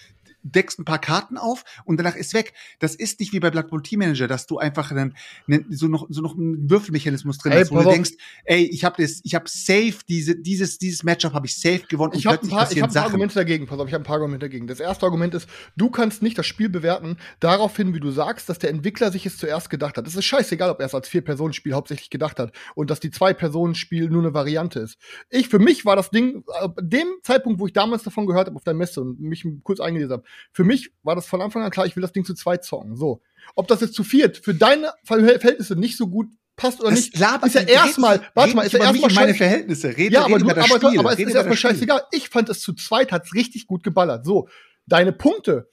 deckst 0.44 0.80
ein 0.80 0.86
paar 0.86 1.00
Karten 1.00 1.38
auf 1.38 1.64
und 1.86 1.98
danach 1.98 2.16
ist 2.16 2.34
weg. 2.34 2.54
Das 2.80 2.96
ist 2.96 3.20
nicht 3.20 3.34
wie 3.34 3.40
bei 3.40 3.52
Blood 3.52 3.70
Bowl 3.70 3.82
Team 3.82 4.00
Manager, 4.00 4.28
dass 4.28 4.48
du 4.48 4.58
einfach 4.58 4.92
einen, 4.92 5.16
einen, 5.48 5.66
so 5.70 5.88
noch 5.88 6.08
so 6.10 6.22
noch 6.22 6.38
einen 6.38 6.70
Würfelmechanismus 6.70 7.38
drin 7.38 7.52
Ey, 7.52 7.62
hast, 7.62 7.72
wo 7.72 7.82
du 7.82 7.90
denkst, 7.90 8.12
ey, 8.46 8.64
ich 8.64 8.84
habe 8.84 9.02
das, 9.02 9.22
ich 9.24 9.36
habe 9.36 9.46
safe 9.48 9.98
diese 10.08 10.36
dieses 10.36 10.78
dieses 10.78 11.04
Matchup 11.04 11.34
habe 11.34 11.48
ich 11.48 11.60
safe 11.60 11.82
gewonnen 11.88 12.14
Ich 12.16 12.26
habe 12.26 12.42
ein 12.42 12.50
paar, 12.50 12.72
ich 12.72 12.82
hab 12.82 12.90
ein 12.90 12.94
paar. 12.94 13.04
Argumente 13.04 13.36
dagegen. 13.36 13.68
Pass 13.68 13.80
auf, 13.80 13.88
ich 13.88 13.94
habe 13.94 14.04
ein 14.04 14.06
paar 14.06 14.16
Argumente 14.16 14.46
dagegen. 14.46 14.68
Das 14.68 14.80
erste 14.80 15.06
Argument 15.06 15.34
ist, 15.34 15.50
du 15.76 15.90
kannst 15.90 16.22
nicht 16.22 16.38
das 16.38 16.46
Spiel 16.46 16.70
bewerten 16.70 17.18
daraufhin, 17.40 17.94
wie 17.94 18.00
du 18.00 18.12
sagst, 18.12 18.50
dass 18.50 18.60
der 18.60 18.70
Entwickler 18.70 19.12
sich 19.12 19.26
es 19.26 19.38
zuerst 19.38 19.70
gedacht 19.70 19.98
hat. 19.98 20.08
Es 20.08 20.16
ist 20.16 20.26
scheißegal, 20.26 20.70
ob 20.70 20.80
er 20.80 20.86
es 20.86 20.96
als 20.96 21.08
Vier-Personen-Spiel 21.08 21.74
hauptsächlich 21.74 22.10
gedacht 22.10 22.40
hat 22.40 22.52
und 22.76 22.90
dass 22.90 23.00
die 23.00 23.12
Zwei-Personen-Spiel 23.12 24.10
nur 24.10 24.22
eine 24.22 24.34
Variante 24.34 24.80
ist. 24.80 24.98
Ich, 25.30 25.50
für 25.50 25.60
mich 25.60 25.86
war 25.86 25.96
das 25.96 26.10
Ding, 26.10 26.44
ab 26.60 26.78
dem 26.82 27.08
Zeitpunkt, 27.24 27.60
wo 27.60 27.68
ich 27.68 27.74
damals 27.74 28.04
davon 28.04 28.28
gehört 28.28 28.48
habe 28.48 28.56
auf 28.56 28.64
der 28.64 28.74
Messe 28.74 29.02
und 29.02 29.20
mich 29.20 29.46
kurz 29.64 29.80
eingelesen 29.80 30.14
habe, 30.14 30.24
für 30.52 30.64
mich 30.64 30.92
war 31.04 31.16
das 31.16 31.26
von 31.26 31.42
Anfang 31.42 31.64
an 31.64 31.72
klar, 31.72 31.86
ich 31.86 31.96
will 31.96 32.02
das 32.02 32.12
Ding 32.12 32.26
zu 32.26 32.34
zweit 32.34 32.64
zocken. 32.66 32.96
So. 32.96 33.22
Ob 33.56 33.68
das 33.68 33.82
jetzt 33.82 33.94
zu 33.94 34.04
viert 34.04 34.38
für 34.38 34.54
deine 34.54 34.92
Verhält- 35.04 35.42
Verhältnisse 35.42 35.76
nicht 35.76 35.96
so 35.98 36.08
gut 36.08 36.28
passt 36.56 36.80
oder 36.82 36.90
Das 36.90 37.00
nicht, 37.00 37.18
labert- 37.18 37.48
ist 37.48 37.54
ja 37.56 37.62
erstmal, 37.62 38.22
warte 38.34 38.56
mal, 38.56 38.64
ist 38.64 38.74
ja 38.74 38.80
erstmal 38.80 39.14
meine 39.14 39.36
Verhältnisse. 39.36 39.96
Rede, 39.96 40.16
ja, 40.16 40.26
aber, 40.26 40.40
du, 40.40 40.46
über 40.46 40.54
das 40.56 40.70
aber, 40.72 40.88
Spiel. 40.88 41.00
aber 41.00 41.14
es 41.14 41.20
ist 41.20 41.36
erstmal 41.36 41.56
scheißegal. 41.56 42.02
Ich 42.12 42.30
fand 42.30 42.50
es 42.50 42.60
zu 42.62 42.74
zweit 42.74 43.12
hat's 43.12 43.34
richtig 43.36 43.68
gut 43.68 43.84
geballert. 43.84 44.26
So, 44.26 44.50
deine 44.88 45.14
Punkte 45.14 45.70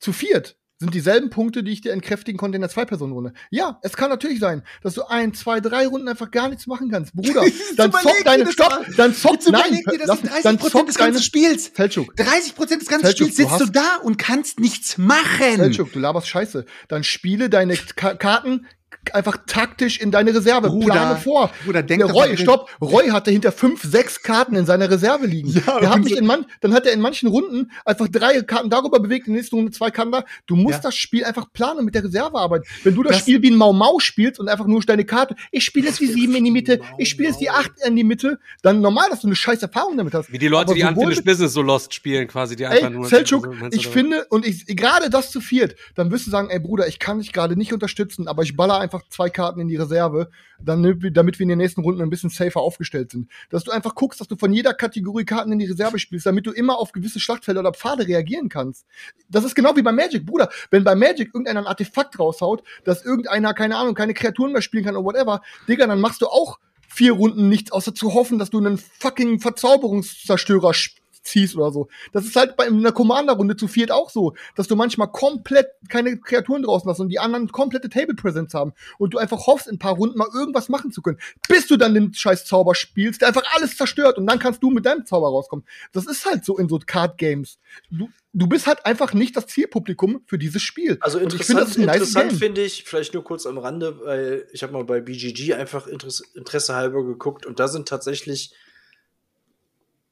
zu 0.00 0.12
viert 0.12 0.57
sind 0.80 0.94
dieselben 0.94 1.28
Punkte, 1.30 1.62
die 1.64 1.72
ich 1.72 1.80
dir 1.80 1.92
entkräftigen 1.92 2.38
konnte 2.38 2.56
in 2.56 2.60
der 2.62 2.70
Zwei-Personen-Runde. 2.70 3.32
Ja, 3.50 3.78
es 3.82 3.96
kann 3.96 4.10
natürlich 4.10 4.38
sein, 4.38 4.62
dass 4.82 4.94
du 4.94 5.02
ein, 5.08 5.34
zwei, 5.34 5.58
drei 5.60 5.86
Runden 5.88 6.06
einfach 6.08 6.30
gar 6.30 6.48
nichts 6.48 6.66
machen 6.68 6.88
kannst. 6.90 7.14
Bruder, 7.14 7.44
dann 7.76 7.90
zock 7.92 8.12
deine 8.24 8.50
Stopp, 8.52 8.86
dann 8.96 9.12
zock, 9.14 9.38
nein, 9.50 9.72
dir, 9.72 9.98
das 9.98 10.06
lass 10.06 10.16
sind 10.18 10.22
mich- 10.24 10.30
30 10.32 10.42
dann 10.44 10.56
Prozent 10.58 10.72
zock 10.72 10.86
des 10.86 10.94
deine, 10.96 11.10
ganzen 11.12 11.24
Spiels. 11.24 11.68
Feldschuk, 11.74 12.14
30 12.16 12.54
Prozent 12.54 12.80
des 12.82 12.88
ganzen 12.88 13.06
Selçuk, 13.06 13.16
Spiels 13.32 13.36
du 13.36 13.42
sitzt 13.42 13.60
du, 13.60 13.64
hast- 13.66 13.76
da 13.76 13.96
und 14.04 14.18
kannst 14.18 14.60
nichts 14.60 14.98
machen. 14.98 15.56
Feldschuk, 15.56 15.92
du 15.92 15.98
laberst 15.98 16.28
Scheiße. 16.28 16.64
Dann 16.86 17.02
spiele 17.02 17.50
deine 17.50 17.76
Ka 17.76 18.14
Karten 18.14 18.66
einfach 19.12 19.38
taktisch 19.46 19.98
in 20.00 20.10
deine 20.10 20.34
Reserve. 20.34 20.68
Bruder, 20.68 20.92
Plane 20.92 21.16
vor. 21.16 21.50
Bruder, 21.64 21.82
denk 21.82 22.04
Der 22.04 22.12
Roy, 22.12 22.36
stopp. 22.36 22.68
Roy 22.80 23.08
hatte 23.08 23.30
hinter 23.30 23.52
fünf, 23.52 23.82
sechs 23.82 24.22
Karten 24.22 24.54
in 24.54 24.66
seiner 24.66 24.90
Reserve 24.90 25.26
liegen. 25.26 25.48
Ja, 25.66 25.80
der 25.80 25.90
hat 25.90 26.04
mich 26.04 26.16
in 26.16 26.26
man, 26.26 26.44
dann 26.60 26.74
hat 26.74 26.86
er 26.86 26.92
in 26.92 27.00
manchen 27.00 27.28
Runden 27.28 27.70
einfach 27.84 28.08
drei 28.08 28.42
Karten 28.42 28.68
darüber 28.70 29.00
bewegt, 29.00 29.26
in 29.26 29.32
der 29.32 29.40
nächsten 29.40 29.56
Runde 29.56 29.72
zwei 29.72 29.90
Karten 29.90 30.12
da. 30.12 30.24
Du 30.46 30.56
musst 30.56 30.76
Ja. 30.78 30.82
das 30.82 30.96
Spiel 30.96 31.24
einfach 31.24 31.46
planen 31.52 31.78
und 31.80 31.84
mit 31.86 31.94
der 31.94 32.04
Reserve 32.04 32.36
arbeiten. 32.38 32.64
Wenn 32.84 32.94
du 32.94 33.02
das, 33.02 33.12
Das- 33.12 33.20
Spiel 33.22 33.40
wie 33.42 33.50
ein 33.50 33.56
Mau 33.56 33.72
Mau 33.72 33.98
spielst 33.98 34.38
und 34.40 34.48
einfach 34.48 34.66
nur 34.66 34.80
deine 34.82 35.04
Karte, 35.04 35.34
ich 35.52 35.64
spiele 35.64 35.86
jetzt 35.88 36.00
die 36.00 36.06
sieben 36.06 36.34
in 36.34 36.44
die 36.44 36.50
Mitte, 36.50 36.80
ich 36.98 37.08
spiele 37.08 37.30
jetzt 37.30 37.40
die 37.40 37.50
acht 37.50 37.72
in 37.86 37.96
die 37.96 38.04
Mitte, 38.04 38.38
dann 38.62 38.80
normal, 38.80 39.08
dass 39.10 39.20
du 39.20 39.26
eine 39.28 39.36
scheiß 39.36 39.62
Erfahrung 39.62 39.96
damit 39.96 40.14
hast. 40.14 40.30
Wie 40.32 40.38
die 40.38 40.48
Leute, 40.48 40.66
Aber 40.70 40.74
die 40.74 40.82
Unfinished 40.84 41.24
Business 41.24 41.52
so 41.52 41.62
Lost 41.62 41.94
spielen, 41.94 42.28
quasi, 42.28 42.56
die 42.56 42.64
Ey, 42.64 42.70
einfach 42.78 42.90
nur. 42.90 43.06
Selchuk, 43.06 43.48
ich 43.70 43.88
finde, 43.88 44.26
und 44.30 44.46
ich, 44.46 44.66
gerade 44.66 45.10
das 45.10 45.30
zu 45.30 45.40
viert, 45.40 45.74
dann 45.94 46.10
wirst 46.10 46.26
du 46.26 46.30
sagen, 46.30 46.50
ey 46.50 46.58
Bruder, 46.60 46.86
ich 46.86 46.98
kann 46.98 47.18
dich 47.20 47.32
gerade 47.32 47.56
nicht 47.56 47.72
unterstützen, 47.72 48.28
aber 48.28 48.42
ich 48.42 48.56
baller 48.56 48.77
einfach 48.78 49.02
zwei 49.08 49.30
Karten 49.30 49.60
in 49.60 49.68
die 49.68 49.76
Reserve, 49.76 50.30
dann, 50.60 50.82
damit 51.12 51.38
wir 51.38 51.44
in 51.44 51.48
den 51.48 51.58
nächsten 51.58 51.82
Runden 51.82 52.02
ein 52.02 52.10
bisschen 52.10 52.30
safer 52.30 52.60
aufgestellt 52.60 53.10
sind. 53.10 53.30
Dass 53.50 53.64
du 53.64 53.70
einfach 53.70 53.94
guckst, 53.94 54.20
dass 54.20 54.28
du 54.28 54.36
von 54.36 54.52
jeder 54.52 54.74
Kategorie 54.74 55.24
Karten 55.24 55.52
in 55.52 55.58
die 55.58 55.66
Reserve 55.66 55.98
spielst, 55.98 56.26
damit 56.26 56.46
du 56.46 56.52
immer 56.52 56.78
auf 56.78 56.92
gewisse 56.92 57.20
Schlachtfelder 57.20 57.60
oder 57.60 57.72
Pfade 57.72 58.06
reagieren 58.06 58.48
kannst. 58.48 58.86
Das 59.28 59.44
ist 59.44 59.54
genau 59.54 59.76
wie 59.76 59.82
bei 59.82 59.92
Magic, 59.92 60.26
Bruder. 60.26 60.48
Wenn 60.70 60.84
bei 60.84 60.94
Magic 60.94 61.28
irgendeiner 61.28 61.60
ein 61.60 61.66
Artefakt 61.66 62.18
raushaut, 62.18 62.62
dass 62.84 63.04
irgendeiner, 63.04 63.54
keine 63.54 63.76
Ahnung, 63.76 63.94
keine 63.94 64.14
Kreaturen 64.14 64.52
mehr 64.52 64.62
spielen 64.62 64.84
kann 64.84 64.96
oder 64.96 65.04
whatever, 65.04 65.42
Digga, 65.68 65.86
dann 65.86 66.00
machst 66.00 66.22
du 66.22 66.26
auch 66.26 66.58
vier 66.88 67.12
Runden 67.12 67.48
nichts, 67.48 67.70
außer 67.70 67.94
zu 67.94 68.14
hoffen, 68.14 68.38
dass 68.38 68.50
du 68.50 68.58
einen 68.58 68.78
fucking 68.78 69.40
Verzauberungszerstörer 69.40 70.70
sch- 70.70 70.96
ziehst 71.28 71.56
oder 71.56 71.70
so. 71.70 71.88
Das 72.12 72.24
ist 72.24 72.36
halt 72.36 72.56
bei 72.56 72.66
einer 72.66 72.92
Commander-Runde 72.92 73.56
zu 73.56 73.68
viert 73.68 73.90
auch 73.90 74.10
so, 74.10 74.34
dass 74.56 74.68
du 74.68 74.76
manchmal 74.76 75.10
komplett 75.10 75.68
keine 75.88 76.18
Kreaturen 76.18 76.62
draußen 76.62 76.88
hast 76.90 77.00
und 77.00 77.08
die 77.08 77.18
anderen 77.18 77.48
komplette 77.48 77.88
Table 77.88 78.14
Presence 78.14 78.54
haben 78.54 78.72
und 78.98 79.14
du 79.14 79.18
einfach 79.18 79.46
hoffst, 79.46 79.68
in 79.68 79.76
ein 79.76 79.78
paar 79.78 79.94
Runden 79.94 80.18
mal 80.18 80.28
irgendwas 80.34 80.68
machen 80.68 80.92
zu 80.92 81.02
können, 81.02 81.18
bis 81.48 81.66
du 81.66 81.76
dann 81.76 81.94
den 81.94 82.14
scheiß 82.14 82.44
Zauber 82.44 82.74
spielst, 82.74 83.20
der 83.20 83.28
einfach 83.28 83.44
alles 83.54 83.76
zerstört 83.76 84.18
und 84.18 84.26
dann 84.26 84.38
kannst 84.38 84.62
du 84.62 84.70
mit 84.70 84.86
deinem 84.86 85.06
Zauber 85.06 85.28
rauskommen. 85.28 85.64
Das 85.92 86.06
ist 86.06 86.24
halt 86.26 86.44
so 86.44 86.58
in 86.58 86.68
so 86.68 86.78
Card-Games. 86.84 87.58
Du, 87.90 88.08
du 88.32 88.46
bist 88.46 88.66
halt 88.66 88.84
einfach 88.86 89.12
nicht 89.14 89.36
das 89.36 89.46
Zielpublikum 89.46 90.22
für 90.26 90.38
dieses 90.38 90.62
Spiel. 90.62 90.98
Also 91.00 91.18
Und 91.18 91.34
ich 91.34 91.44
finde, 91.44 91.62
interessant, 91.62 91.86
nice 91.86 91.96
interessant 91.96 92.32
finde 92.32 92.62
ich, 92.62 92.84
vielleicht 92.84 93.14
nur 93.14 93.24
kurz 93.24 93.46
am 93.46 93.58
Rande, 93.58 94.00
weil 94.04 94.46
ich 94.52 94.62
habe 94.62 94.72
mal 94.72 94.84
bei 94.84 95.00
BGG 95.00 95.54
einfach 95.54 95.86
Interesse, 95.86 96.24
Interesse 96.34 96.74
halber 96.74 97.04
geguckt 97.04 97.46
und 97.46 97.58
da 97.60 97.68
sind 97.68 97.88
tatsächlich 97.88 98.52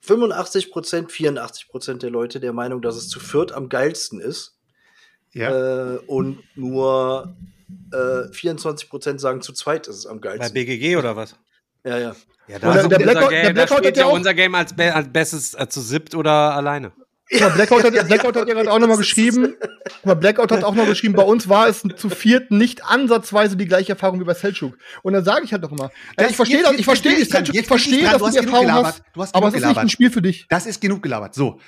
85 0.06 0.70
Prozent, 0.70 1.12
84 1.12 1.68
Prozent 1.68 2.02
der 2.02 2.10
Leute 2.10 2.40
der 2.40 2.52
Meinung, 2.52 2.80
dass 2.82 2.96
es 2.96 3.08
zu 3.08 3.20
viert 3.20 3.52
am 3.52 3.68
geilsten 3.68 4.20
ist. 4.20 4.56
Ja. 5.32 5.94
Äh, 5.94 5.98
und 6.06 6.38
nur 6.54 7.36
äh, 7.92 8.32
24 8.32 8.88
Prozent 8.88 9.20
sagen, 9.20 9.42
zu 9.42 9.52
zweit 9.52 9.86
ist 9.88 9.96
es 9.96 10.06
am 10.06 10.20
Bei 10.20 10.36
geilsten. 10.36 10.54
BGG 10.54 10.96
oder 10.96 11.16
was? 11.16 11.36
Ja, 11.84 11.98
ja. 11.98 12.16
Ja, 12.48 12.58
Oder 12.58 12.68
ist 12.68 12.74
der 12.76 12.84
unser 12.84 12.98
Blackout- 12.98 13.30
Game, 13.30 13.42
der 13.42 13.42
da 13.42 13.52
Blackout 13.52 13.78
spielt 13.78 13.86
hat 13.86 13.96
ja 13.96 14.02
ja 14.04 14.08
auch- 14.08 14.14
unser 14.14 14.34
Game 14.34 14.54
als, 14.54 14.74
be 14.76 14.94
als 14.94 15.08
bestes 15.12 15.54
äh, 15.54 15.68
zu 15.68 15.80
siebt 15.80 16.14
oder 16.14 16.30
alleine. 16.54 16.92
Mal, 17.40 17.50
Blackout 17.50 17.82
hat, 17.82 18.06
Blackout 18.06 18.36
hat 18.36 18.48
ja 18.48 18.54
gerade 18.54 18.70
auch 18.72 18.78
nochmal 18.78 18.98
geschrieben. 18.98 19.56
Mal, 20.04 20.14
Blackout 20.14 20.52
hat 20.52 20.62
auch 20.62 20.74
noch 20.76 20.86
geschrieben, 20.86 21.14
bei 21.14 21.24
uns 21.24 21.48
war 21.48 21.68
es 21.68 21.82
zu 21.96 22.08
viert 22.08 22.52
nicht 22.52 22.84
ansatzweise 22.84 23.56
die 23.56 23.66
gleiche 23.66 23.92
Erfahrung 23.92 24.20
wie 24.20 24.24
bei 24.24 24.34
Selchuk. 24.34 24.76
Und 25.02 25.12
dann 25.12 25.24
sage 25.24 25.44
ich 25.44 25.52
halt 25.52 25.64
doch 25.64 25.72
ey, 25.72 25.88
Das- 26.16 26.30
ich 26.30 26.36
verstehe 26.36 26.62
das, 26.62 26.72
ich 26.74 26.84
verstehe 26.84 27.12
ich 27.16 27.28
Selchuk, 27.28 27.54
ich 27.54 27.66
verstehe, 27.66 28.04
dass 28.04 28.22
du 28.22 28.30
die 28.30 28.36
Erfahrung 28.36 28.60
gelabert, 28.66 28.86
hast, 28.86 29.02
du 29.12 29.22
hast 29.22 29.34
aber 29.34 29.48
es 29.48 29.54
ist 29.54 29.66
nicht 29.66 29.76
ein 29.78 29.88
Spiel 29.88 30.10
für 30.10 30.22
dich. 30.22 30.46
Das 30.48 30.66
ist 30.66 30.80
genug 30.80 31.02
gelabert. 31.02 31.34
So. 31.34 31.60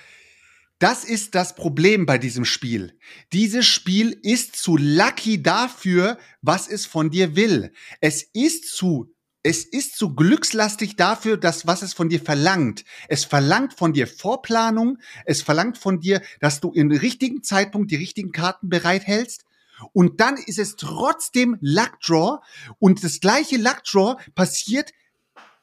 Das 0.78 1.02
ist 1.02 1.34
das 1.34 1.56
Problem 1.56 2.06
bei 2.06 2.18
diesem 2.18 2.44
Spiel. 2.44 2.96
Dieses 3.32 3.66
Spiel 3.66 4.16
ist 4.22 4.54
zu 4.54 4.76
lucky 4.76 5.42
dafür, 5.42 6.18
was 6.40 6.68
es 6.68 6.86
von 6.86 7.10
dir 7.10 7.34
will. 7.34 7.72
Es 8.00 8.22
ist 8.22 8.68
zu 8.76 9.12
es 9.42 9.64
ist 9.64 9.96
zu 9.96 10.14
glückslastig 10.14 10.96
dafür, 10.96 11.36
dass 11.36 11.66
was 11.66 11.82
es 11.82 11.94
von 11.94 12.08
dir 12.08 12.20
verlangt. 12.20 12.84
Es 13.08 13.24
verlangt 13.24 13.74
von 13.74 13.92
dir 13.92 14.06
Vorplanung, 14.06 14.98
es 15.24 15.42
verlangt 15.42 15.78
von 15.78 16.00
dir, 16.00 16.22
dass 16.40 16.60
du 16.60 16.72
im 16.72 16.90
richtigen 16.90 17.42
Zeitpunkt 17.42 17.90
die 17.90 17.96
richtigen 17.96 18.32
Karten 18.32 18.68
bereithältst. 18.68 19.44
Und 19.92 20.20
dann 20.20 20.36
ist 20.36 20.58
es 20.58 20.74
trotzdem 20.74 21.56
Luckdraw 21.60 22.40
und 22.80 23.04
das 23.04 23.20
gleiche 23.20 23.56
Luckdraw 23.56 24.16
passiert 24.34 24.90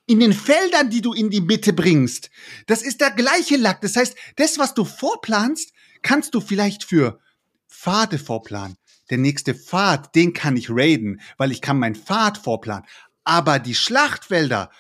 in 0.08 0.20
den 0.20 0.34
Feldern, 0.34 0.90
die 0.90 1.02
du 1.02 1.14
in 1.14 1.30
die 1.30 1.42
Mitte 1.42 1.74
bringst. 1.74 2.30
Das 2.68 2.82
ist 2.82 3.02
der 3.02 3.12
gleiche 3.12 3.58
Lack. 3.58 3.82
Das 3.82 3.98
heißt, 3.98 4.16
das, 4.38 4.58
was 4.58 4.74
du 4.74 4.86
vorplanst, 4.86 5.74
kannst 6.02 6.34
du 6.34 6.40
vielleicht 6.40 6.84
für 6.84 7.20
Pfade 7.68 8.20
vorplanen. 8.20 8.78
Der 9.10 9.18
nächste 9.18 9.54
Pfad, 9.54 10.16
den 10.16 10.34
kann 10.34 10.58
ich 10.58 10.70
raiden, 10.70 11.22
weil 11.38 11.52
ich 11.52 11.62
kann 11.62 11.78
meinen 11.78 11.96
Pfad 11.96 12.38
vorplanen. 12.38 12.86
Aber 13.26 13.60
die 13.60 13.76
Schlachtfelder, 13.76 14.72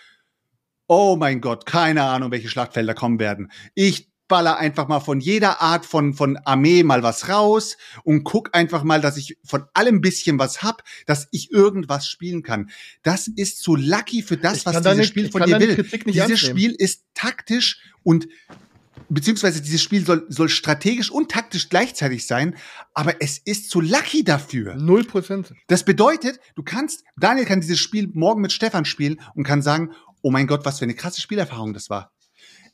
oh 0.87 1.17
mein 1.19 1.41
Gott, 1.41 1.65
keine 1.65 2.03
Ahnung, 2.03 2.31
welche 2.31 2.47
Schlachtfelder 2.49 2.93
kommen 2.93 3.19
werden. 3.19 3.51
Ich 3.73 4.07
baller 4.27 4.57
einfach 4.57 4.87
mal 4.87 5.01
von 5.01 5.19
jeder 5.19 5.61
Art 5.61 5.85
von, 5.85 6.15
von 6.15 6.37
Armee 6.45 6.81
mal 6.81 7.03
was 7.03 7.29
raus 7.29 7.77
und 8.03 8.23
guck 8.23 8.55
einfach 8.55 8.83
mal, 8.83 8.99
dass 8.99 9.17
ich 9.17 9.37
von 9.43 9.65
allem 9.75 10.01
bisschen 10.01 10.39
was 10.39 10.63
hab, 10.63 10.83
dass 11.05 11.27
ich 11.31 11.51
irgendwas 11.51 12.07
spielen 12.07 12.41
kann. 12.41 12.71
Das 13.03 13.27
ist 13.27 13.61
zu 13.61 13.75
lucky 13.75 14.23
für 14.23 14.37
das, 14.37 14.57
Ich 14.57 14.65
was 14.65 14.73
dieses 14.77 14.83
deine- 14.83 15.03
Spiel 15.03 15.29
von 15.31 15.43
dir 15.43 15.59
will. 15.59 15.75
Dieses. 16.07 16.39
Spiel 16.39 16.71
ist 16.71 17.03
taktisch 17.13 17.79
und 18.01 18.27
beziehungsweise 19.09 19.61
dieses 19.61 19.81
Spiel 19.81 20.05
soll, 20.05 20.25
soll 20.29 20.49
strategisch 20.49 21.11
und 21.11 21.31
taktisch 21.31 21.69
gleichzeitig 21.69 22.25
sein, 22.27 22.55
aber 22.93 23.21
es 23.21 23.37
ist 23.37 23.69
zu 23.69 23.81
lucky 23.81 24.23
dafür. 24.23 24.75
Null 24.75 25.03
Prozent. 25.03 25.53
Das 25.67 25.83
bedeutet, 25.83 26.39
du 26.55 26.63
kannst, 26.63 27.03
Daniel 27.17 27.45
kann 27.45 27.61
dieses 27.61 27.79
Spiel 27.79 28.09
morgen 28.13 28.41
mit 28.41 28.51
Stefan 28.51 28.85
spielen 28.85 29.21
und 29.35 29.43
kann 29.43 29.61
sagen, 29.61 29.91
oh 30.21 30.31
mein 30.31 30.47
Gott, 30.47 30.65
was 30.65 30.79
für 30.79 30.85
eine 30.85 30.95
krasse 30.95 31.21
Spielerfahrung 31.21 31.73
das 31.73 31.89
war. 31.89 32.11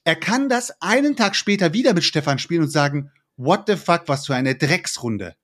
Er 0.04 0.16
kann 0.16 0.50
das 0.50 0.72
einen 0.82 1.16
Tag 1.16 1.36
später 1.36 1.74
wieder 1.74 1.94
mit 1.94 2.04
Stefan 2.04 2.40
spielen 2.40 2.64
und 2.64 2.72
sagen, 2.72 3.12
what 3.38 3.64
the 3.68 3.76
fuck, 3.76 4.04
was 4.08 4.26
für 4.26 4.36
eine 4.36 4.56
Drecksrunde. 4.56 5.36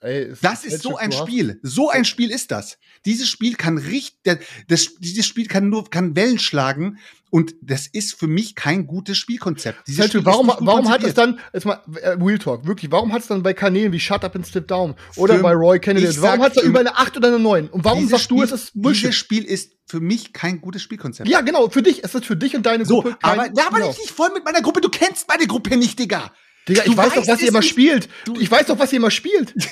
Ey, 0.00 0.22
es- 0.24 0.40
Das 0.40 0.64
ist 0.64 0.82
so 0.82 0.96
ein 0.96 1.10
du 1.10 1.16
Spiel. 1.16 1.58
So 1.62 1.90
ein 1.90 2.04
Spiel 2.04 2.30
ist 2.30 2.50
das. 2.50 2.78
Dieses 3.04 3.28
Spiel 3.28 3.54
kann 3.54 3.78
richtig, 3.78 4.40
das, 4.68 4.94
dieses 4.98 5.26
Spiel 5.26 5.46
kann 5.46 5.68
nur, 5.68 5.88
kann 5.90 6.14
Wellen 6.16 6.38
schlagen 6.38 6.98
und 7.30 7.54
das 7.62 7.86
ist 7.86 8.14
für 8.14 8.26
mich 8.26 8.54
kein 8.54 8.86
gutes 8.86 9.18
Spielkonzept. 9.18 9.86
Dieses 9.86 9.98
Selchuk, 10.04 10.22
Spiel 10.22 10.26
warum, 10.32 10.52
warum 10.60 10.88
hat 10.88 11.02
es 11.04 11.14
dann, 11.14 11.38
jetzt 11.52 11.66
mal, 11.66 11.80
äh, 12.00 12.10
Real 12.20 12.38
Talk, 12.38 12.66
wirklich, 12.66 12.90
warum 12.90 13.12
hat 13.12 13.22
es 13.22 13.28
dann 13.28 13.42
bei 13.42 13.52
Kanälen 13.54 13.92
wie 13.92 14.00
Shut 14.00 14.24
Up 14.24 14.34
and 14.34 14.46
Step 14.46 14.66
Down 14.68 14.94
oder 15.16 15.36
Für- 15.36 15.42
bei 15.42 15.52
Roy 15.52 15.78
Kennedy, 15.78 16.06
ich 16.08 16.20
warum 16.22 16.40
hat 16.42 16.56
es 16.56 16.62
da 16.62 16.66
über 16.66 16.80
eine 16.80 16.96
8 16.96 17.16
oder 17.16 17.28
eine 17.28 17.38
9? 17.38 17.68
Und 17.68 17.84
warum 17.84 18.08
sagst 18.08 18.30
du, 18.30 18.36
Spiel- 18.36 18.44
es 18.44 18.52
ist 18.52 18.70
Bullshit? 18.74 19.02
Dieses 19.04 19.16
Spiel 19.16 19.44
ist 19.44 19.72
für 19.86 20.00
mich 20.00 20.32
kein 20.32 20.60
gutes 20.60 20.82
Spielkonzept. 20.82 21.28
Ja, 21.28 21.40
genau, 21.42 21.68
für 21.70 21.82
dich, 21.82 22.02
es 22.04 22.14
ist 22.14 22.26
für 22.26 22.36
dich 22.36 22.54
und 22.56 22.66
deine 22.66 22.84
So, 22.84 23.02
Gruppe 23.02 23.16
kein, 23.20 23.40
aber 23.40 23.48
laber 23.54 23.76
genau. 23.76 23.88
dich 23.90 23.98
nicht 23.98 24.10
voll 24.10 24.30
mit 24.34 24.44
meiner 24.44 24.60
Gruppe. 24.62 24.80
Du 24.80 24.88
kennst 24.90 25.28
meine 25.28 25.46
Gruppe 25.46 25.76
nicht, 25.76 25.98
Digga. 25.98 26.32
Digga, 26.68 26.82
ich 26.84 26.92
Du 26.92 26.96
weiß 26.96 27.08
doch, 27.14 27.16
weißt 27.16 27.28
was 27.28 27.42
ihr 27.42 27.48
immer 27.48 27.62
spielt. 27.62 28.08
Ich 28.38 28.50
weiß 28.50 28.66
doch, 28.66 28.78
was 28.78 28.92
ihr 28.92 28.98
immer 28.98 29.10
spielt. 29.10 29.54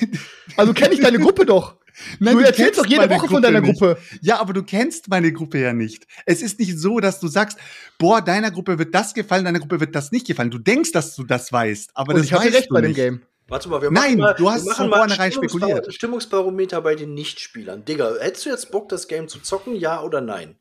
Also 0.55 0.73
kenne 0.73 0.95
ich 0.95 1.01
deine 1.01 1.19
Gruppe 1.19 1.45
doch. 1.45 1.75
Nein, 2.19 2.33
du 2.35 2.39
du 2.39 2.45
erzählst 2.47 2.75
kennst 2.75 2.79
doch 2.79 2.85
jede 2.87 3.09
Woche 3.09 3.27
von 3.27 3.27
Gruppe 3.27 3.41
deiner 3.41 3.61
nicht. 3.61 3.79
Gruppe. 3.79 3.97
Ja, 4.21 4.39
aber 4.39 4.53
du 4.53 4.63
kennst 4.63 5.07
meine 5.09 5.31
Gruppe 5.31 5.59
ja 5.59 5.73
nicht. 5.73 6.07
Es 6.25 6.41
ist 6.41 6.57
nicht 6.59 6.79
so, 6.79 6.99
dass 6.99 7.19
du 7.19 7.27
sagst, 7.27 7.59
boah, 7.99 8.21
deiner 8.21 8.49
Gruppe 8.49 8.79
wird 8.79 8.95
das 8.95 9.13
gefallen, 9.13 9.45
deiner 9.45 9.59
Gruppe 9.59 9.79
wird 9.79 9.95
das 9.95 10.11
nicht 10.11 10.25
gefallen. 10.25 10.49
Du 10.49 10.57
denkst, 10.57 10.91
dass 10.93 11.15
du 11.15 11.23
das 11.23 11.51
weißt, 11.51 11.91
aber 11.93 12.13
Und 12.13 12.19
das 12.19 12.25
ich 12.27 12.33
hatte 12.33 12.45
weißt 12.45 12.55
recht 12.55 12.69
du 12.69 12.73
bei 12.73 12.81
dem 12.81 12.87
nicht. 12.89 12.95
Game. 12.97 13.21
Warte 13.49 13.69
mal, 13.69 13.81
wir 13.81 13.91
Nein, 13.91 14.17
machen 14.17 14.19
mal, 14.19 14.33
du 14.33 14.49
hast 14.49 14.65
wir 14.65 14.71
es 14.71 14.77
machen 14.79 14.89
von 14.89 15.09
mal 15.09 15.31
spekuliert. 15.31 15.93
Stimmungsbarometer 15.93 16.81
bei 16.81 16.95
den 16.95 17.13
Nichtspielern. 17.13 17.85
Digga, 17.85 18.13
hättest 18.19 18.45
du 18.45 18.49
jetzt 18.49 18.71
Bock, 18.71 18.89
das 18.89 19.07
Game 19.07 19.27
zu 19.27 19.39
zocken, 19.39 19.75
ja 19.75 20.01
oder 20.01 20.19
nein? 20.21 20.57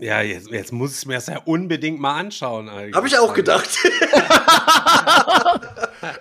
Ja, 0.00 0.20
jetzt, 0.22 0.50
jetzt 0.50 0.72
muss 0.72 0.98
ich 0.98 1.06
mir 1.06 1.14
das 1.14 1.26
ja 1.26 1.38
unbedingt 1.44 2.00
mal 2.00 2.18
anschauen. 2.18 2.68
Eigentlich. 2.68 2.94
Habe 2.94 3.06
ich 3.08 3.18
auch 3.18 3.34
gedacht. 3.34 3.68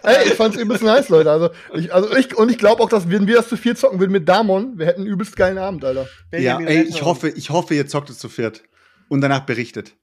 Ey, 0.04 0.28
ich 0.28 0.34
fand's 0.34 0.58
übelst 0.58 0.84
nice, 0.84 1.10
Leute. 1.10 1.32
Also, 1.32 1.50
ich, 1.74 1.94
also 1.94 2.16
ich, 2.16 2.36
und 2.36 2.52
ich 2.52 2.58
glaube 2.58 2.84
auch, 2.84 2.90
dass 2.90 3.10
wenn 3.10 3.28
wir 3.28 3.36
das 3.38 3.50
zu 3.50 3.58
viel 3.58 3.76
zocken 3.76 4.00
würden 4.00 4.12
mit 4.12 4.30
Damon, 4.30 4.78
wir 4.78 4.86
hätten 4.86 5.02
einen 5.02 5.10
übelst 5.10 5.36
geilen 5.36 5.58
Abend, 5.58 5.84
Alter. 5.84 6.08
Ja, 6.32 6.60
ey, 6.60 6.84
ich 6.84 7.02
hoffe, 7.02 7.30
ich 7.30 7.50
hoffe, 7.50 7.74
ihr 7.74 7.88
zockt 7.88 8.10
es 8.10 8.20
zu 8.20 8.30
viert 8.30 8.64
und 9.10 9.22
danach 9.22 9.46
berichtet. 9.46 9.96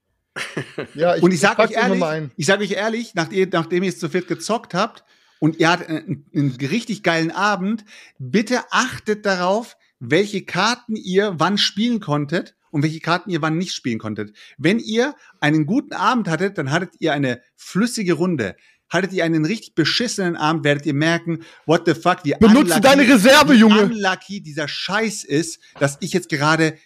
Ja, 0.94 1.16
ich, 1.16 1.22
und 1.22 1.32
ich 1.32 1.40
sage 1.40 1.56
pack's 1.56 1.72
euch 1.72 1.82
ehrlich, 1.82 2.02
ein. 2.02 2.30
ich 2.36 2.46
sage 2.46 2.62
euch 2.62 2.72
ehrlich, 2.72 3.14
nach 3.14 3.30
ihr, 3.30 3.48
nachdem 3.50 3.82
ihr 3.82 3.88
es 3.88 3.98
zu 3.98 4.08
viert 4.08 4.28
gezockt 4.28 4.74
habt 4.74 5.04
und 5.40 5.58
ihr 5.58 5.70
hattet 5.70 5.88
einen, 5.88 6.26
einen 6.34 6.56
richtig 6.60 7.02
geilen 7.02 7.30
Abend, 7.30 7.84
bitte 8.18 8.60
achtet 8.70 9.26
darauf, 9.26 9.76
welche 9.98 10.44
Karten 10.44 10.96
ihr 10.96 11.34
wann 11.38 11.58
spielen 11.58 12.00
konntet 12.00 12.54
und 12.70 12.82
welche 12.82 13.00
Karten 13.00 13.30
ihr 13.30 13.42
wann 13.42 13.58
nicht 13.58 13.72
spielen 13.74 13.98
konntet. 13.98 14.36
Wenn 14.56 14.78
ihr 14.78 15.14
einen 15.40 15.66
guten 15.66 15.94
Abend 15.94 16.28
hattet, 16.28 16.58
dann 16.58 16.70
hattet 16.70 16.94
ihr 16.98 17.12
eine 17.12 17.40
flüssige 17.56 18.14
Runde. 18.14 18.56
Hattet 18.88 19.12
ihr 19.12 19.24
einen 19.24 19.44
richtig 19.44 19.74
beschissenen 19.74 20.36
Abend, 20.36 20.64
werdet 20.64 20.86
ihr 20.86 20.94
merken, 20.94 21.40
what 21.66 21.82
the 21.84 21.94
fuck, 21.94 22.24
wie 22.24 22.34
Benutze 22.40 22.74
unlucky- 22.76 22.80
deine 22.80 23.02
Reserve, 23.02 23.52
Junge. 23.54 23.82
unlucky 23.82 24.40
dieser 24.40 24.66
Scheiß 24.66 25.24
ist, 25.24 25.60
dass 25.78 25.98
ich 26.00 26.12
jetzt 26.14 26.30
gerade 26.30 26.78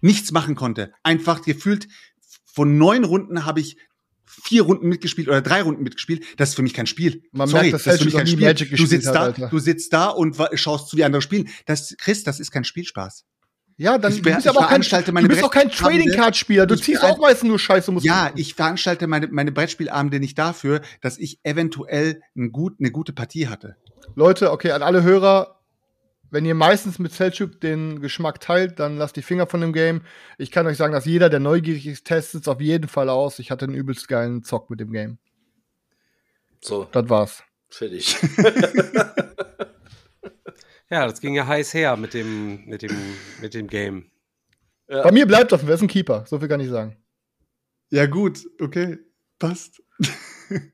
nichts 0.00 0.30
machen 0.30 0.54
konnte. 0.54 0.92
Einfach 1.02 1.42
gefühlt, 1.42 1.88
von 2.44 2.78
neun 2.78 3.04
Runden 3.04 3.44
habe 3.44 3.60
ich 3.60 3.76
vier 4.24 4.62
Runden 4.62 4.88
mitgespielt 4.88 5.28
oder 5.28 5.42
drei 5.42 5.62
Runden 5.62 5.82
mitgespielt. 5.82 6.24
Das 6.36 6.50
ist 6.50 6.54
für 6.54 6.62
mich 6.62 6.72
kein 6.72 6.86
Spiel. 6.86 7.22
Man 7.32 7.48
Sorry, 7.48 7.70
merkt, 7.70 7.74
dass 7.74 7.82
das 7.84 7.94
ist 7.94 8.00
für 8.00 8.04
mich 8.06 8.14
kein 8.14 8.26
Spiel. 8.28 8.76
Du 8.76 8.86
sitzt 8.86 9.08
hat, 9.08 9.14
da, 9.14 9.20
Alter. 9.22 9.48
du 9.48 9.58
sitzt 9.58 9.92
da 9.92 10.06
und 10.08 10.36
schaust 10.54 10.88
zu, 10.88 10.96
wie 10.96 11.04
andere 11.04 11.20
spielen. 11.20 11.48
Das, 11.66 11.96
Chris, 11.98 12.22
das 12.22 12.38
ist 12.38 12.50
kein 12.50 12.64
Spielspaß. 12.64 13.24
Ja, 13.80 13.96
dann 13.96 14.12
Ich 14.12 14.20
du 14.20 14.24
bist 14.24 14.40
ich 14.40 14.46
aber 14.46 14.58
auch 14.58 14.60
kein, 14.60 14.68
veranstalte 14.68 15.06
du 15.06 15.12
meine 15.12 15.28
bist 15.28 15.42
auch 15.42 15.50
kein 15.50 15.68
Brettspielabende. 15.68 16.04
Trading 16.04 16.20
Card 16.22 16.36
Spieler. 16.36 16.66
Du 16.66 16.76
ziehst 16.76 17.02
auch 17.02 17.16
meistens 17.16 17.48
nur 17.48 17.58
Scheiße. 17.58 17.90
Musst 17.90 18.04
Ja, 18.04 18.30
ich 18.36 18.54
veranstalte 18.54 19.06
meine, 19.06 19.28
meine 19.28 19.52
Brettspielabende 19.52 20.20
nicht 20.20 20.38
dafür, 20.38 20.82
dass 21.00 21.16
ich 21.16 21.40
eventuell 21.44 22.20
ein 22.36 22.52
gut, 22.52 22.74
eine 22.78 22.90
gute 22.90 23.14
Partie 23.14 23.48
hatte. 23.48 23.76
Leute, 24.14 24.50
okay, 24.52 24.72
an 24.72 24.82
alle 24.82 25.02
Hörer, 25.02 25.62
wenn 26.30 26.44
ihr 26.44 26.54
meistens 26.54 26.98
mit 26.98 27.14
Selchuk 27.14 27.58
den 27.62 28.02
Geschmack 28.02 28.42
teilt, 28.42 28.78
dann 28.78 28.98
lasst 28.98 29.16
die 29.16 29.22
Finger 29.22 29.46
von 29.46 29.62
dem 29.62 29.72
Game. 29.72 30.02
Ich 30.36 30.50
kann 30.50 30.66
euch 30.66 30.76
sagen, 30.76 30.92
dass 30.92 31.06
jeder, 31.06 31.30
der 31.30 31.40
neugierig 31.40 31.86
ist, 31.86 32.06
testet 32.06 32.42
es 32.42 32.48
auf 32.48 32.60
jeden 32.60 32.86
Fall 32.86 33.08
aus. 33.08 33.38
Ich 33.38 33.50
hatte 33.50 33.64
einen 33.64 33.74
übelst 33.74 34.08
geilen 34.08 34.42
Zock 34.42 34.68
mit 34.68 34.80
dem 34.80 34.92
Game. 34.92 35.16
So, 36.60 36.86
Das 36.92 37.08
war's. 37.08 37.42
fertig. 37.70 38.18
Ja, 40.90 41.06
das 41.06 41.20
ging 41.20 41.34
ja 41.34 41.46
heiß 41.46 41.72
her 41.74 41.96
mit 41.96 42.14
dem, 42.14 42.64
mit 42.66 42.82
dem, 42.82 42.90
mit 43.40 43.54
dem 43.54 43.68
Game. 43.68 44.10
Ja. 44.88 45.02
Bei 45.02 45.12
mir 45.12 45.26
bleibt 45.26 45.52
das, 45.52 45.66
wer 45.66 45.74
ist 45.74 45.82
ein 45.82 45.88
Keeper? 45.88 46.24
So 46.26 46.38
viel 46.40 46.48
kann 46.48 46.60
ich 46.60 46.68
sagen. 46.68 46.96
Ja, 47.90 48.06
gut, 48.06 48.40
okay, 48.60 48.98
passt. 49.38 49.82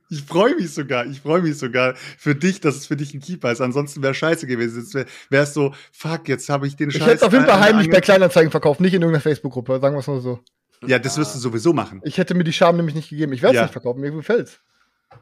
Ich 0.08 0.22
freue 0.22 0.54
mich 0.54 0.72
sogar, 0.72 1.04
ich 1.04 1.20
freue 1.20 1.42
mich 1.42 1.58
sogar 1.58 1.96
für 1.96 2.34
dich, 2.34 2.62
dass 2.62 2.76
es 2.76 2.86
für 2.86 2.96
dich 2.96 3.12
ein 3.12 3.20
Keeper 3.20 3.52
ist. 3.52 3.60
Ansonsten 3.60 4.02
wäre 4.02 4.14
scheiße 4.14 4.46
gewesen. 4.46 4.80
Jetzt 4.80 4.94
wäre 5.28 5.42
es 5.42 5.52
so, 5.52 5.74
fuck, 5.92 6.28
jetzt 6.28 6.48
habe 6.48 6.66
ich 6.66 6.76
den 6.76 6.88
Ich 6.88 6.96
Scheiß. 6.96 7.06
hätte 7.06 7.16
es 7.16 7.22
auf 7.24 7.32
jeden 7.34 7.44
Fall 7.44 7.60
heimlich 7.60 7.90
bei 7.90 8.00
Kleinanzeigen 8.00 8.50
verkauft, 8.50 8.80
nicht 8.80 8.94
in 8.94 9.02
irgendeiner 9.02 9.20
Facebook-Gruppe, 9.20 9.78
sagen 9.80 9.94
wir 9.94 10.00
es 10.00 10.06
mal 10.06 10.20
so. 10.22 10.40
Ja, 10.86 10.98
das 10.98 11.18
wirst 11.18 11.34
du 11.34 11.38
sowieso 11.38 11.74
machen. 11.74 12.00
Ich 12.04 12.16
hätte 12.16 12.32
mir 12.34 12.44
die 12.44 12.54
Scham 12.54 12.76
nämlich 12.76 12.94
nicht 12.94 13.10
gegeben. 13.10 13.34
Ich 13.34 13.42
werde 13.42 13.54
es 13.54 13.56
Ja. 13.56 13.62
nicht 13.64 13.72
verkaufen, 13.72 14.00
mir 14.00 14.10
gefällt's. 14.12 14.60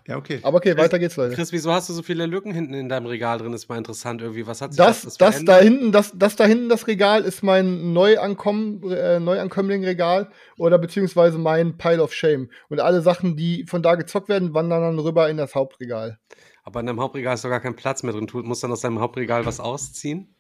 Ja, 0.06 0.16
okay. 0.16 0.40
Aber 0.42 0.58
okay, 0.58 0.76
weiter 0.76 0.98
geht's, 0.98 1.16
Leute. 1.16 1.34
Chris, 1.34 1.52
wieso 1.52 1.72
hast 1.72 1.88
du 1.88 1.92
so 1.92 2.02
viele 2.02 2.26
Lücken 2.26 2.52
hinten 2.52 2.74
in 2.74 2.88
deinem 2.88 3.06
Regal 3.06 3.38
drin? 3.38 3.52
Ist 3.52 3.68
mal 3.68 3.78
interessant 3.78 4.20
irgendwie. 4.22 4.46
Was 4.46 4.60
hat 4.60 4.72
sich 4.72 4.78
Das, 4.78 5.06
was 5.06 5.16
das, 5.16 5.44
da 5.44 5.58
hinten, 5.58 5.92
das, 5.92 6.12
das 6.14 6.36
da 6.36 6.44
hinten, 6.44 6.68
das 6.68 6.86
Regal 6.86 7.22
ist 7.22 7.42
mein 7.42 7.92
Neuankommen, 7.92 8.82
äh, 8.90 9.20
Neuankömmling-Regal 9.20 10.30
oder 10.58 10.78
beziehungsweise 10.78 11.38
mein 11.38 11.76
Pile 11.78 12.02
of 12.02 12.12
Shame. 12.12 12.50
Und 12.68 12.80
alle 12.80 13.02
Sachen, 13.02 13.36
die 13.36 13.64
von 13.64 13.82
da 13.82 13.94
gezockt 13.94 14.28
werden, 14.28 14.54
wandern 14.54 14.82
dann 14.82 14.98
rüber 14.98 15.28
in 15.28 15.36
das 15.36 15.54
Hauptregal. 15.54 16.18
Aber 16.64 16.80
in 16.80 16.86
deinem 16.86 17.00
Hauptregal 17.00 17.34
ist 17.34 17.44
doch 17.44 17.50
gar 17.50 17.60
kein 17.60 17.76
Platz 17.76 18.02
mehr 18.02 18.12
drin. 18.12 18.26
Du 18.26 18.42
musst 18.42 18.64
dann 18.64 18.72
aus 18.72 18.80
deinem 18.80 19.00
Hauptregal 19.00 19.44
was 19.44 19.60
ausziehen. 19.60 20.34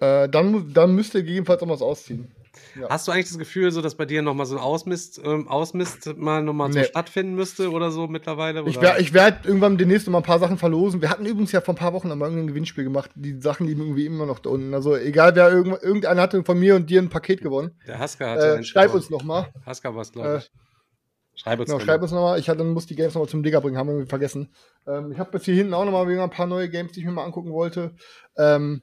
Äh, 0.00 0.28
dann, 0.28 0.72
dann 0.72 0.94
müsst 0.94 1.14
ihr 1.14 1.22
gegebenenfalls 1.22 1.62
auch 1.62 1.68
was 1.68 1.82
ausziehen. 1.82 2.30
Ja. 2.78 2.88
Hast 2.90 3.06
du 3.08 3.12
eigentlich 3.12 3.28
das 3.28 3.38
Gefühl, 3.38 3.70
so 3.70 3.80
dass 3.82 3.94
bei 3.94 4.04
dir 4.04 4.22
nochmal 4.22 4.46
so 4.46 4.56
ein 4.56 4.60
Ausmist, 4.62 5.20
ähm, 5.24 5.48
Ausmist 5.48 6.16
mal 6.16 6.42
nochmal 6.42 6.72
so 6.72 6.78
Nee. 6.78 6.84
stattfinden 6.84 7.34
müsste 7.34 7.70
oder 7.70 7.90
so 7.90 8.06
mittlerweile? 8.06 8.60
Ich 8.66 8.76
oder? 8.78 8.88
werde 8.88 9.00
ich 9.02 9.12
werd 9.14 9.46
irgendwann 9.46 9.78
demnächst 9.78 10.06
noch 10.06 10.12
mal 10.12 10.18
ein 10.18 10.24
paar 10.24 10.38
Sachen 10.38 10.58
verlosen. 10.58 11.00
Wir 11.00 11.10
hatten 11.10 11.26
übrigens 11.26 11.52
ja 11.52 11.60
vor 11.60 11.74
ein 11.74 11.78
paar 11.78 11.92
Wochen 11.92 12.08
noch 12.08 12.16
mal 12.16 12.26
irgendein 12.26 12.48
Gewinnspiel 12.48 12.84
gemacht. 12.84 13.10
Die 13.14 13.40
Sachen 13.40 13.66
liegen 13.66 13.80
irgendwie 13.80 14.06
immer 14.06 14.26
noch 14.26 14.38
da 14.38 14.50
unten. 14.50 14.74
Also 14.74 14.96
egal, 14.96 15.34
wer 15.36 15.50
irgend, 15.50 15.82
irgendeiner 15.82 16.22
hatte 16.22 16.42
von 16.44 16.58
mir 16.58 16.76
und 16.76 16.90
dir 16.90 17.00
ein 17.00 17.08
Paket 17.08 17.40
gewonnen. 17.40 17.72
Der 17.86 17.98
Hasker 17.98 18.30
hat 18.30 18.38
Äh, 18.40 18.62
schreib 18.64 18.92
uns 18.94 19.10
noch 19.10 19.22
mal. 19.24 19.48
Hasker 19.64 19.94
war 19.94 20.02
es, 20.02 20.12
glaube 20.12 20.28
Äh, 20.28 20.38
ich. 20.38 20.50
Schreib 21.38 21.60
uns 21.60 21.68
Genau, 21.68 21.80
schreib 21.80 22.00
mal. 22.00 22.04
uns 22.04 22.12
nochmal. 22.12 22.38
Ich 22.38 22.48
hatte, 22.48 22.58
dann 22.58 22.70
muss 22.72 22.86
die 22.86 22.96
Games 22.96 23.14
nochmal 23.14 23.28
zum 23.28 23.42
Digger 23.42 23.60
bringen, 23.60 23.76
haben 23.76 23.88
wir 23.88 23.92
irgendwie 23.92 24.08
vergessen. 24.08 24.48
Ähm, 24.86 25.12
ich 25.12 25.18
habe 25.18 25.30
bis 25.32 25.44
hier 25.44 25.54
hinten 25.54 25.74
auch 25.74 25.84
nochmal 25.84 26.08
ein 26.08 26.30
paar 26.30 26.46
neue 26.46 26.68
Games, 26.70 26.92
die 26.92 27.00
ich 27.00 27.06
mir 27.06 27.12
mal 27.12 27.24
angucken 27.24 27.52
wollte. 27.52 27.94
Ähm, 28.38 28.80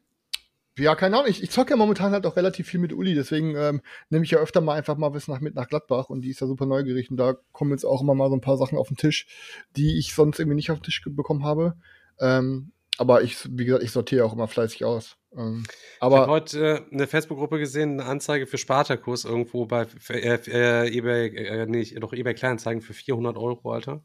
ja, 0.78 0.96
keine 0.96 1.18
Ahnung. 1.18 1.30
Ich, 1.30 1.44
ich 1.44 1.52
zocke 1.52 1.72
ja 1.72 1.76
momentan 1.78 2.12
halt 2.12 2.26
auch 2.26 2.36
relativ 2.36 2.68
viel 2.68 2.80
mit 2.80 2.94
Uli, 2.94 3.14
deswegen 3.14 3.56
ähm, 3.56 3.82
nehme 4.10 4.26
ich 4.26 4.32
ja 4.32 4.40
öfter 4.40 4.62
mal 4.62 4.76
einfach 4.76 4.98
mal 4.98 5.10
bis 5.10 5.28
nach 5.28 5.40
mit 5.40 5.56
nach 5.56 5.68
Gladbach 5.68 6.10
und 6.10 6.22
die 6.22 6.30
ist 6.30 6.42
ja 6.42 6.48
super 6.48 6.66
neugierig 6.66 7.12
und 7.12 7.18
da 7.18 7.36
kommen 7.52 7.72
jetzt 7.72 7.86
auch 7.86 8.02
immer 8.02 8.16
mal 8.16 8.30
so 8.30 8.36
ein 8.36 8.42
paar 8.42 8.58
Sachen 8.58 8.78
auf 8.78 8.88
den 8.88 8.98
Tisch, 8.98 9.28
die 9.76 9.98
ich 9.98 10.14
sonst 10.14 10.40
irgendwie 10.40 10.56
nicht 10.56 10.72
auf 10.72 10.80
den 10.80 10.84
Tisch 10.84 11.04
bekommen 11.06 11.44
habe. 11.44 11.76
Ähm, 12.20 12.72
aber 12.98 13.24
ich, 13.24 13.38
wie 13.50 13.66
gesagt, 13.66 13.84
ich 13.84 13.92
sortiere 13.92 14.26
auch 14.26 14.34
immer 14.34 14.48
fleißig 14.48 14.86
aus. 14.86 15.18
Ähm, 15.36 15.64
Ich 15.66 16.02
habe 16.02 16.16
aber 16.18 16.28
heute 16.28 16.86
äh, 16.92 16.94
eine 16.94 17.08
Facebook-Gruppe 17.08 17.60
gesehen, 17.60 18.00
eine 18.00 18.06
Anzeige 18.10 18.46
für 18.46 18.58
Spartakus 18.58 19.26
irgendwo 19.26 19.66
bei 19.66 19.88
äh, 20.10 20.36
äh, 20.48 20.96
eBay, 20.96 21.36
äh, 21.36 21.66
nicht, 21.66 22.02
doch 22.02 22.14
eBay 22.14 22.36
Kleinanzeigen 22.36 22.82
für 22.82 22.94
400 22.94 23.38
Euro, 23.38 23.72
Alter. 23.72 24.04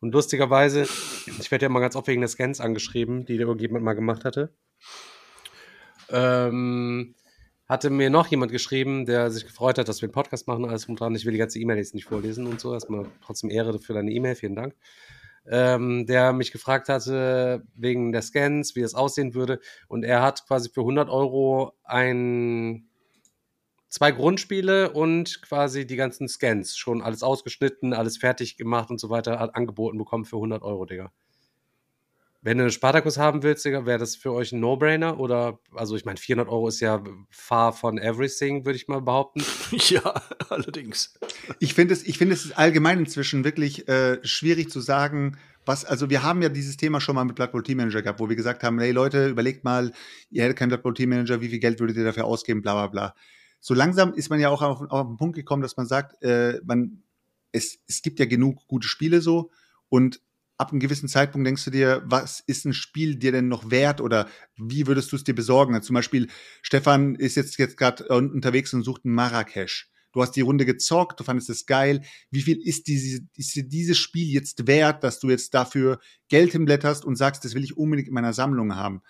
Und 0.00 0.12
lustigerweise, 0.12 0.82
ich 0.82 1.50
werde 1.50 1.64
ja 1.64 1.68
mal 1.68 1.80
ganz 1.80 1.96
oft 1.96 2.06
wegen 2.08 2.20
der 2.20 2.28
Scans 2.28 2.60
angeschrieben, 2.60 3.24
die 3.24 3.36
irgendjemand 3.36 3.84
mal 3.84 3.94
gemacht 3.94 4.24
hatte. 4.24 4.54
Ähm, 6.10 7.14
hatte 7.68 7.90
mir 7.90 8.10
noch 8.10 8.26
jemand 8.26 8.52
geschrieben, 8.52 9.06
der 9.06 9.30
sich 9.30 9.46
gefreut 9.46 9.78
hat, 9.78 9.88
dass 9.88 10.02
wir 10.02 10.06
einen 10.06 10.12
Podcast 10.12 10.46
machen, 10.46 10.66
alles 10.66 10.84
drum 10.84 10.96
dran. 10.96 11.14
Ich 11.14 11.24
will 11.24 11.32
die 11.32 11.38
ganze 11.38 11.58
E-Mail 11.58 11.78
jetzt 11.78 11.94
nicht 11.94 12.04
vorlesen 12.04 12.46
und 12.46 12.60
so. 12.60 12.74
Erstmal 12.74 13.06
trotzdem 13.24 13.50
Ehre 13.50 13.78
für 13.78 13.94
deine 13.94 14.12
E-Mail, 14.12 14.34
vielen 14.34 14.54
Dank. 14.54 14.74
Ähm, 15.46 16.06
der 16.06 16.32
mich 16.32 16.52
gefragt 16.52 16.88
hatte, 16.88 17.66
wegen 17.74 18.12
der 18.12 18.22
Scans, 18.22 18.76
wie 18.76 18.82
das 18.82 18.94
aussehen 18.94 19.34
würde. 19.34 19.60
Und 19.88 20.04
er 20.04 20.22
hat 20.22 20.46
quasi 20.46 20.70
für 20.70 20.80
100 20.80 21.08
Euro 21.08 21.72
ein, 21.84 22.88
zwei 23.88 24.10
Grundspiele 24.10 24.90
und 24.90 25.42
quasi 25.42 25.86
die 25.86 25.96
ganzen 25.96 26.28
Scans 26.28 26.76
schon 26.76 27.02
alles 27.02 27.22
ausgeschnitten, 27.22 27.92
alles 27.92 28.18
fertig 28.18 28.56
gemacht 28.56 28.90
und 28.90 29.00
so 29.00 29.10
weiter 29.10 29.38
hat 29.38 29.54
angeboten 29.54 29.98
bekommen 29.98 30.24
für 30.24 30.36
100 30.36 30.62
Euro, 30.62 30.84
Digga. 30.84 31.12
Wenn 32.44 32.58
du 32.58 32.70
Spartacus 32.70 33.16
haben 33.16 33.42
willst, 33.42 33.64
wäre 33.64 33.98
das 33.98 34.16
für 34.16 34.30
euch 34.30 34.52
ein 34.52 34.60
No-Brainer? 34.60 35.18
Oder, 35.18 35.60
also 35.74 35.96
ich 35.96 36.04
meine, 36.04 36.18
400 36.18 36.46
Euro 36.46 36.68
ist 36.68 36.78
ja 36.80 37.02
far 37.30 37.72
von 37.72 37.96
everything, 37.96 38.66
würde 38.66 38.76
ich 38.76 38.86
mal 38.86 39.00
behaupten. 39.00 39.42
ja, 39.72 40.22
allerdings. 40.50 41.14
Ich 41.58 41.72
finde 41.72 41.94
es, 41.94 42.02
ich 42.02 42.18
finde 42.18 42.34
es 42.34 42.52
allgemein 42.52 42.98
inzwischen 42.98 43.44
wirklich 43.44 43.88
äh, 43.88 44.18
schwierig 44.24 44.68
zu 44.68 44.80
sagen, 44.80 45.38
was, 45.64 45.86
also 45.86 46.10
wir 46.10 46.22
haben 46.22 46.42
ja 46.42 46.50
dieses 46.50 46.76
Thema 46.76 47.00
schon 47.00 47.14
mal 47.14 47.24
mit 47.24 47.34
Blood 47.34 47.50
Bowl 47.52 47.62
Team 47.62 47.78
Manager 47.78 48.02
gehabt, 48.02 48.20
wo 48.20 48.28
wir 48.28 48.36
gesagt 48.36 48.62
haben, 48.62 48.78
hey 48.78 48.92
Leute, 48.92 49.28
überlegt 49.28 49.64
mal, 49.64 49.92
ihr 50.28 50.42
hättet 50.42 50.58
keinen 50.58 50.68
Blood 50.68 50.82
Bowl 50.82 50.92
Team 50.92 51.08
Manager, 51.08 51.40
wie 51.40 51.48
viel 51.48 51.60
Geld 51.60 51.80
würdet 51.80 51.96
ihr 51.96 52.04
dafür 52.04 52.26
ausgeben, 52.26 52.60
bla 52.60 52.74
bla 52.74 52.88
bla. 52.88 53.14
So 53.60 53.72
langsam 53.72 54.12
ist 54.12 54.28
man 54.28 54.38
ja 54.38 54.50
auch 54.50 54.60
auf, 54.60 54.82
auf 54.90 55.06
den 55.06 55.16
Punkt 55.16 55.34
gekommen, 55.34 55.62
dass 55.62 55.78
man 55.78 55.86
sagt, 55.86 56.22
äh, 56.22 56.60
man, 56.62 57.04
es, 57.52 57.78
es 57.88 58.02
gibt 58.02 58.18
ja 58.18 58.26
genug 58.26 58.66
gute 58.68 58.86
Spiele 58.86 59.22
so 59.22 59.50
und 59.88 60.20
ab 60.56 60.70
einem 60.70 60.80
gewissen 60.80 61.08
Zeitpunkt 61.08 61.46
denkst 61.46 61.64
du 61.64 61.70
dir, 61.70 62.02
was 62.04 62.40
ist 62.40 62.64
ein 62.64 62.74
Spiel 62.74 63.16
dir 63.16 63.32
denn 63.32 63.48
noch 63.48 63.70
wert 63.70 64.00
oder 64.00 64.28
wie 64.56 64.86
würdest 64.86 65.10
du 65.12 65.16
es 65.16 65.24
dir 65.24 65.34
besorgen? 65.34 65.80
Zum 65.82 65.94
Beispiel, 65.94 66.28
Stefan 66.62 67.16
ist 67.16 67.34
jetzt, 67.34 67.58
jetzt 67.58 67.76
gerade 67.76 68.06
unterwegs 68.08 68.72
und 68.72 68.82
sucht 68.82 69.04
einen 69.04 69.14
Marrakesch. 69.14 69.90
Du 70.12 70.22
hast 70.22 70.32
die 70.32 70.42
Runde 70.42 70.64
gezockt, 70.64 71.18
du 71.18 71.24
fandest 71.24 71.50
es 71.50 71.66
geil. 71.66 72.02
Wie 72.30 72.42
viel 72.42 72.60
ist, 72.64 72.86
diese, 72.86 73.22
ist 73.36 73.56
dieses 73.56 73.98
Spiel 73.98 74.28
jetzt 74.28 74.68
wert, 74.68 75.02
dass 75.02 75.18
du 75.18 75.28
jetzt 75.28 75.54
dafür 75.54 75.98
Geld 76.28 76.52
hinblätterst 76.52 77.04
und 77.04 77.16
sagst, 77.16 77.44
das 77.44 77.54
will 77.54 77.64
ich 77.64 77.76
unbedingt 77.76 78.06
in 78.06 78.14
meiner 78.14 78.32
Sammlung 78.32 78.76
haben? 78.76 79.02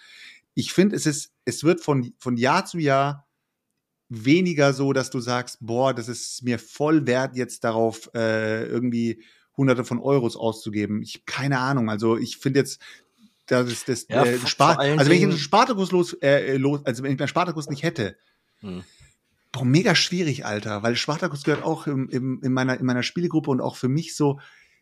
Ich 0.54 0.72
finde, 0.72 0.96
es 0.96 1.30
es 1.44 1.64
wird 1.64 1.82
von, 1.82 2.14
von 2.18 2.38
Jahr 2.38 2.64
zu 2.64 2.78
Jahr 2.78 3.28
weniger 4.08 4.72
so, 4.72 4.94
dass 4.94 5.10
du 5.10 5.20
sagst, 5.20 5.58
boah, 5.60 5.92
das 5.92 6.08
ist 6.08 6.42
mir 6.42 6.58
voll 6.58 7.06
wert, 7.06 7.36
jetzt 7.36 7.64
darauf 7.64 8.10
äh, 8.14 8.64
irgendwie 8.66 9.22
hunderte 9.56 9.84
von 9.84 10.00
Euros 10.00 10.36
auszugeben. 10.36 11.02
Ich 11.02 11.24
keine 11.26 11.58
Ahnung. 11.58 11.88
Also 11.90 12.16
ich 12.16 12.38
finde 12.38 12.60
jetzt, 12.60 12.80
das 13.46 13.70
ist 13.70 13.88
das 13.88 14.06
Ja, 14.08 14.24
äh, 14.24 14.38
Spar 14.46 14.78
also 14.78 15.10
wenn 15.10 15.16
ich 15.18 15.22
einen 15.22 15.38
Spartakus 15.38 15.92
los, 15.92 16.14
äh, 16.22 16.56
los, 16.56 16.80
also 16.84 17.02
wenn 17.02 17.12
ich 17.12 17.18
meinen 17.18 17.28
Spartakus 17.28 17.68
nicht 17.68 17.82
hätte, 17.82 18.16
Hm. 18.60 18.82
boah, 19.52 19.64
mega 19.64 19.94
schwierig, 19.94 20.44
Alter, 20.46 20.82
weil 20.82 20.96
Spartakus 20.96 21.44
gehört 21.44 21.62
auch 21.64 21.86
im, 21.86 22.08
im, 22.08 22.40
in 22.42 22.52
meiner 22.52 22.78
in 22.80 22.86
meiner 22.86 23.02
Spielgruppe 23.02 23.50
und 23.50 23.60
auch 23.60 23.76
für 23.76 23.88
mich 23.88 24.16
so 24.16 24.40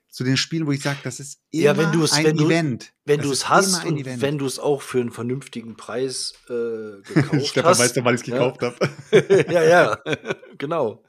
zu 0.09 0.25
den 0.25 0.37
Spielen, 0.37 0.67
wo 0.67 0.73
ich 0.73 0.83
sage, 0.83 0.99
das 1.05 1.21
ist 1.21 1.41
immer 1.51 1.63
Ja, 1.65 1.77
wenn 1.79 1.91
du 1.91 2.05
es- 2.05 2.13
ein 2.13 2.25
wenn 2.27 2.37
du- 2.37 2.45
Event. 2.47 2.93
Wenn 3.07 3.17
Das 3.19 3.27
du 3.27 3.33
es 3.33 3.49
hast 3.49 3.85
und 3.87 3.97
Event. 3.99 4.21
wenn 4.21 4.37
du 4.39 4.45
es 4.47 4.59
auch 4.59 4.83
für 4.83 5.01
einen 5.01 5.11
vernünftigen 5.11 5.75
Preis 5.77 6.35
äh, 6.51 6.53
gekauft 7.15 7.47
Stefan 7.47 7.71
hast. 7.71 7.79
weiß 7.81 7.93
doch, 7.95 8.05
weil 8.05 8.15
ich 8.17 8.21
es 8.21 8.27
ja. 8.27 8.35
gekauft 8.39 8.61
habe. 8.63 8.77
ja, 9.53 9.63
ja, 9.65 9.99
genau. 10.59 11.03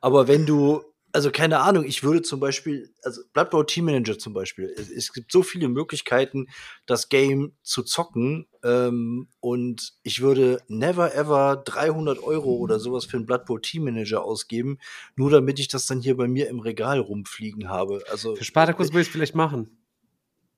Aber 0.00 0.26
wenn 0.28 0.44
du, 0.44 0.82
also 1.12 1.30
keine 1.30 1.60
Ahnung, 1.60 1.84
ich 1.84 2.02
würde 2.02 2.22
zum 2.22 2.40
Beispiel, 2.40 2.92
also 3.02 3.22
Blood 3.32 3.50
Bowl 3.50 3.66
Team 3.66 3.86
Manager 3.86 4.18
zum 4.18 4.34
Beispiel, 4.34 4.72
es, 4.76 4.90
es 4.90 5.12
gibt 5.12 5.32
so 5.32 5.42
viele 5.42 5.68
Möglichkeiten, 5.68 6.48
das 6.86 7.08
Game 7.08 7.52
zu 7.62 7.82
zocken 7.82 8.46
ähm, 8.62 9.28
und 9.40 9.94
ich 10.02 10.20
würde 10.20 10.60
never 10.68 11.14
ever 11.14 11.62
300 11.64 12.22
Euro 12.22 12.56
oder 12.56 12.78
sowas 12.78 13.04
für 13.04 13.16
einen 13.16 13.26
Blood 13.26 13.46
Bowl 13.46 13.60
Team 13.60 13.84
Manager 13.84 14.22
ausgeben, 14.22 14.78
nur 15.16 15.30
damit 15.30 15.58
ich 15.58 15.68
das 15.68 15.86
dann 15.86 16.00
hier 16.00 16.16
bei 16.16 16.28
mir 16.28 16.48
im 16.48 16.60
Regal 16.60 16.98
rumfliegen 16.98 17.68
habe. 17.68 18.02
Also 18.10 18.36
Für 18.36 18.44
Spartakus 18.44 18.92
will 18.92 19.00
ich 19.00 19.08
es 19.08 19.12
vielleicht 19.12 19.34
machen. 19.34 19.77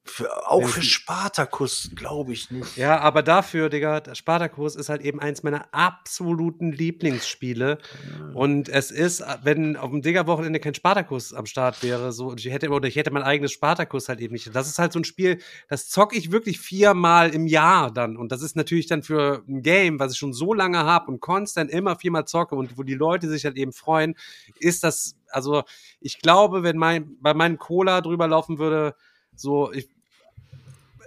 Für, 0.03 0.51
auch 0.51 0.67
für 0.67 0.83
Spartakus 0.83 1.91
glaube 1.95 2.33
ich 2.33 2.51
nicht. 2.51 2.77
Ja, 2.77 3.01
aber 3.01 3.23
dafür, 3.23 3.69
Digga, 3.69 4.01
der 4.01 4.15
Spartakus 4.15 4.75
ist 4.75 4.89
halt 4.89 5.03
eben 5.03 5.21
eins 5.21 5.43
meiner 5.43 5.67
absoluten 5.73 6.73
Lieblingsspiele. 6.73 7.79
Und 8.35 8.69
es 8.71 8.91
ist, 8.91 9.23
wenn 9.43 9.77
auf 9.77 9.91
dem 9.91 10.01
Digga-Wochenende 10.01 10.59
kein 10.59 10.75
Spartakus 10.75 11.35
am 11.35 11.45
Start 11.45 11.83
wäre, 11.83 12.13
so, 12.13 12.29
und 12.29 12.41
ich 12.41 12.51
hätte, 12.51 12.71
oder 12.71 12.89
ich 12.89 12.97
hätte 12.97 13.11
mein 13.11 13.23
eigenes 13.23 13.53
Spartakus 13.53 14.09
halt 14.09 14.21
eben 14.21 14.33
nicht. 14.33 14.55
Das 14.55 14.69
ist 14.69 14.79
halt 14.79 14.93
so 14.93 15.01
ein 15.01 15.05
Spiel, 15.05 15.39
das 15.69 15.89
zocke 15.89 16.17
ich 16.17 16.33
wirklich 16.33 16.59
viermal 16.59 17.31
im 17.31 17.47
Jahr 17.47 17.93
dann. 17.93 18.17
Und 18.17 18.33
das 18.33 18.41
ist 18.43 18.57
natürlich 18.57 18.87
dann 18.87 19.03
für 19.03 19.45
ein 19.47 19.63
Game, 19.63 20.01
was 20.01 20.13
ich 20.13 20.19
schon 20.19 20.33
so 20.33 20.55
lange 20.55 20.79
habe 20.79 21.11
und 21.11 21.21
konstant 21.21 21.71
immer 21.71 21.97
viermal 21.97 22.25
zocke 22.25 22.55
und 22.55 22.79
wo 22.79 22.83
die 22.85 22.95
Leute 22.95 23.29
sich 23.29 23.45
halt 23.45 23.57
eben 23.57 23.73
freuen, 23.73 24.17
ist 24.59 24.83
das, 24.83 25.17
also 25.29 25.63
ich 26.01 26.21
glaube, 26.21 26.63
wenn 26.63 26.79
mein, 26.79 27.17
bei 27.21 27.35
meinem 27.35 27.59
Cola 27.59 28.01
drüber 28.01 28.27
laufen 28.27 28.59
würde, 28.59 28.95
so, 29.37 29.72
ich, 29.72 29.89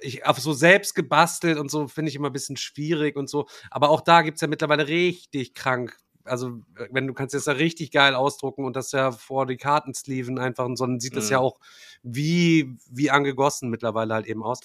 ich 0.02 0.26
auf 0.26 0.40
so 0.40 0.54
selbst 0.54 0.96
gebastelt 0.96 1.58
und 1.58 1.72
so 1.72 1.88
finde 1.88 2.10
ich 2.10 2.16
immer 2.16 2.30
ein 2.30 2.34
bisschen 2.34 2.58
schwierig 2.58 3.16
und 3.16 3.30
so. 3.30 3.48
Aber 3.72 3.90
auch 3.90 4.02
da 4.02 4.22
gibt's 4.22 4.42
ja 4.42 4.48
mittlerweile 4.48 4.88
richtig 4.88 5.54
krank. 5.54 5.98
Also, 6.26 6.62
wenn 6.90 7.06
du 7.06 7.14
kannst 7.14 7.36
das 7.36 7.46
ja 7.48 7.54
richtig 7.54 7.92
geil 7.92 8.16
ausdrucken 8.16 8.64
und 8.64 8.76
das 8.78 8.94
ja 8.94 9.12
vor 9.12 9.46
die 9.46 9.58
Kartensleeven 9.58 10.40
einfach, 10.40 10.66
und 10.66 10.78
so, 10.78 10.86
dann 10.86 11.00
sieht 11.02 11.18
das 11.18 11.26
Mhm. 11.26 11.32
ja 11.32 11.40
auch 11.40 11.60
wie, 12.02 12.78
wie 12.90 13.12
angegossen 13.12 13.70
mittlerweile 13.70 14.14
halt 14.14 14.26
eben 14.28 14.42
aus. 14.44 14.62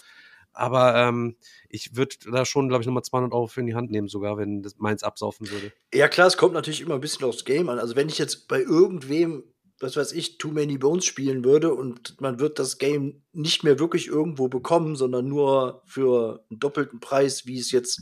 Aber 0.52 0.96
ähm, 0.96 1.36
ich 1.68 1.94
würde 1.96 2.16
da 2.32 2.44
schon, 2.44 2.68
glaube 2.68 2.82
ich, 2.82 2.86
nochmal 2.86 3.02
200 3.04 3.32
Euro 3.32 3.46
für 3.48 3.60
in 3.60 3.66
die 3.66 3.74
Hand 3.74 3.90
nehmen, 3.90 4.08
sogar, 4.08 4.38
wenn 4.38 4.62
das 4.62 4.76
meins 4.78 5.02
absaufen 5.02 5.50
würde. 5.50 5.72
Ja, 5.92 6.08
klar, 6.08 6.26
es 6.26 6.36
kommt 6.36 6.54
natürlich 6.54 6.80
immer 6.80 6.94
ein 6.94 7.00
bisschen 7.00 7.24
aufs 7.24 7.44
Game 7.44 7.68
an. 7.68 7.78
Also, 7.78 7.96
wenn 7.96 8.08
ich 8.08 8.18
jetzt 8.18 8.48
bei 8.48 8.60
irgendwem, 8.60 9.44
was 9.80 9.96
weiß 9.96 10.12
ich, 10.12 10.38
Too 10.38 10.50
Many 10.50 10.78
Bones 10.78 11.04
spielen 11.04 11.44
würde 11.44 11.72
und 11.72 12.20
man 12.20 12.40
wird 12.40 12.58
das 12.58 12.78
Game 12.78 13.22
nicht 13.32 13.64
mehr 13.64 13.78
wirklich 13.78 14.08
irgendwo 14.08 14.48
bekommen, 14.48 14.96
sondern 14.96 15.28
nur 15.28 15.82
für 15.84 16.44
einen 16.50 16.58
doppelten 16.58 17.00
Preis, 17.00 17.46
wie 17.46 17.58
es 17.58 17.70
jetzt 17.70 18.00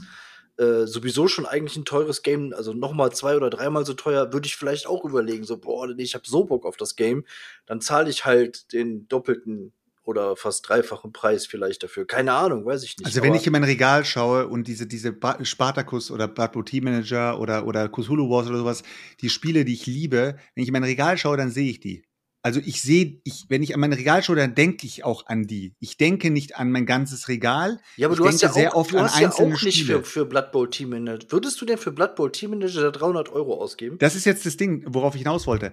äh, 0.59 0.87
sowieso 0.87 1.29
schon 1.29 1.45
eigentlich 1.45 1.77
ein 1.77 1.85
teures 1.85 2.22
Game, 2.22 2.55
also 2.55 2.72
nochmal 2.72 3.12
zwei 3.12 3.37
oder 3.37 3.51
dreimal 3.51 3.85
so 3.85 3.93
teuer, 3.93 4.33
würde 4.33 4.47
ich 4.47 4.57
vielleicht 4.57 4.87
auch 4.87 5.05
überlegen, 5.05 5.45
so, 5.45 5.59
boah, 5.59 5.87
nee, 5.87 6.03
ich 6.03 6.14
habe 6.14 6.27
so 6.27 6.45
Bock 6.45 6.64
auf 6.64 6.79
das 6.79 6.97
Game, 6.97 7.24
dann 7.66 7.83
zahle 7.83 8.09
ich 8.09 8.24
halt 8.24 8.72
den 8.72 9.07
doppelten 9.09 9.72
oder 10.07 10.36
fast 10.36 10.66
dreifachen 10.68 11.12
Preis 11.12 11.46
vielleicht 11.46 11.82
dafür. 11.82 12.07
Keine 12.07 12.32
Ahnung, 12.32 12.64
weiß 12.64 12.84
ich 12.84 12.96
nicht. 12.96 13.04
Also 13.07 13.22
wenn 13.22 13.34
ich 13.34 13.46
in 13.46 13.52
mein 13.52 13.64
Regal 13.64 14.04
schaue 14.04 14.46
und 14.46 14.66
diese, 14.68 14.86
diese 14.86 15.12
Ba- 15.12 15.44
Spartacus 15.44 16.11
oder 16.11 16.28
Blood 16.28 16.52
Bowl 16.52 16.64
Team 16.64 16.84
Manager 16.84 17.38
oder, 17.40 17.66
oder 17.66 17.88
Cthulhu 17.88 18.30
Wars 18.30 18.46
oder 18.46 18.59
sowas, 18.59 18.82
die 19.20 19.28
Spiele, 19.28 19.64
die 19.64 19.74
ich 19.74 19.86
liebe, 19.86 20.36
wenn 20.54 20.62
ich 20.62 20.68
in 20.68 20.72
mein 20.72 20.84
Regal 20.84 21.18
schaue, 21.18 21.36
dann 21.36 21.50
sehe 21.50 21.68
ich 21.68 21.80
die. 21.80 22.04
Also 22.42 22.61
ich 22.64 22.80
sehe, 22.80 23.20
ich, 23.24 23.46
wenn 23.48 23.64
ich 23.64 23.74
an 23.74 23.80
mein 23.80 23.92
Regal 23.92 24.22
schaue, 24.22 24.36
dann 24.36 24.54
denke 24.54 24.86
ich 24.86 25.02
auch 25.02 25.26
an 25.26 25.48
die. 25.48 25.74
Ich 25.80 25.96
denke 25.96 26.30
nicht 26.30 26.54
an 26.57 26.70
mein 26.70 26.86
ganzes 26.86 27.26
Regal. 27.26 27.80
Ja, 27.96 28.07
aber 28.07 28.14
ich 28.14 28.20
du 28.20 28.28
hast 28.28 28.40
ja 28.40 28.52
sehr 28.52 28.72
auch, 28.72 28.78
oft 28.82 28.92
du 28.92 28.98
an 28.98 29.04
hast 29.07 29.18
ja 29.18 29.26
einzelne 29.26 29.57
auch 29.57 29.62
nicht 29.62 29.74
Spiele. 29.76 29.98
für, 29.98 30.04
für 30.04 30.26
Blood 30.26 30.52
Bowl 30.52 30.70
Team 30.70 30.90
Manager. 30.90 31.26
Würdest 31.32 31.61
du 31.61 31.64
denn 31.64 31.76
für 31.78 31.90
Blood 31.90 32.14
Bowl 32.14 32.30
Team 32.30 32.50
Manager 32.50 32.82
da 32.82 32.90
300 32.92 33.30
Euro 33.30 33.61
ausgeben? 33.61 33.98
Das 33.98 34.14
ist 34.14 34.24
jetzt 34.26 34.46
das 34.46 34.57
Ding, 34.57 34.84
worauf 34.86 35.16
ich 35.16 35.22
hinaus 35.22 35.48
wollte. 35.48 35.72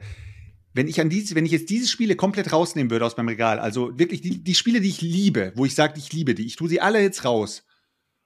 Wenn 0.74 0.88
ich 0.88 0.99
an 0.99 1.09
diese, 1.09 1.36
wenn 1.36 1.45
ich 1.45 1.51
jetzt 1.51 1.69
diese 1.69 1.88
Spiele 1.88 2.15
komplett 2.15 2.51
rausnehmen 2.51 2.89
würde 2.89 3.05
aus 3.05 3.15
meinem 3.15 3.30
Regal, 3.30 3.59
also 3.59 3.97
wirklich 3.97 4.21
die, 4.21 4.43
die 4.43 4.55
Spiele, 4.55 4.82
die 4.82 4.89
ich 4.89 5.01
liebe, 5.01 5.53
wo 5.55 5.65
ich 5.65 5.76
sage, 5.76 5.93
ich 5.97 6.11
liebe 6.11 6.34
die, 6.34 6.45
ich 6.45 6.55
tue 6.55 6.67
sie 6.67 6.82
alle 6.82 7.01
jetzt 7.01 7.26
raus 7.26 7.63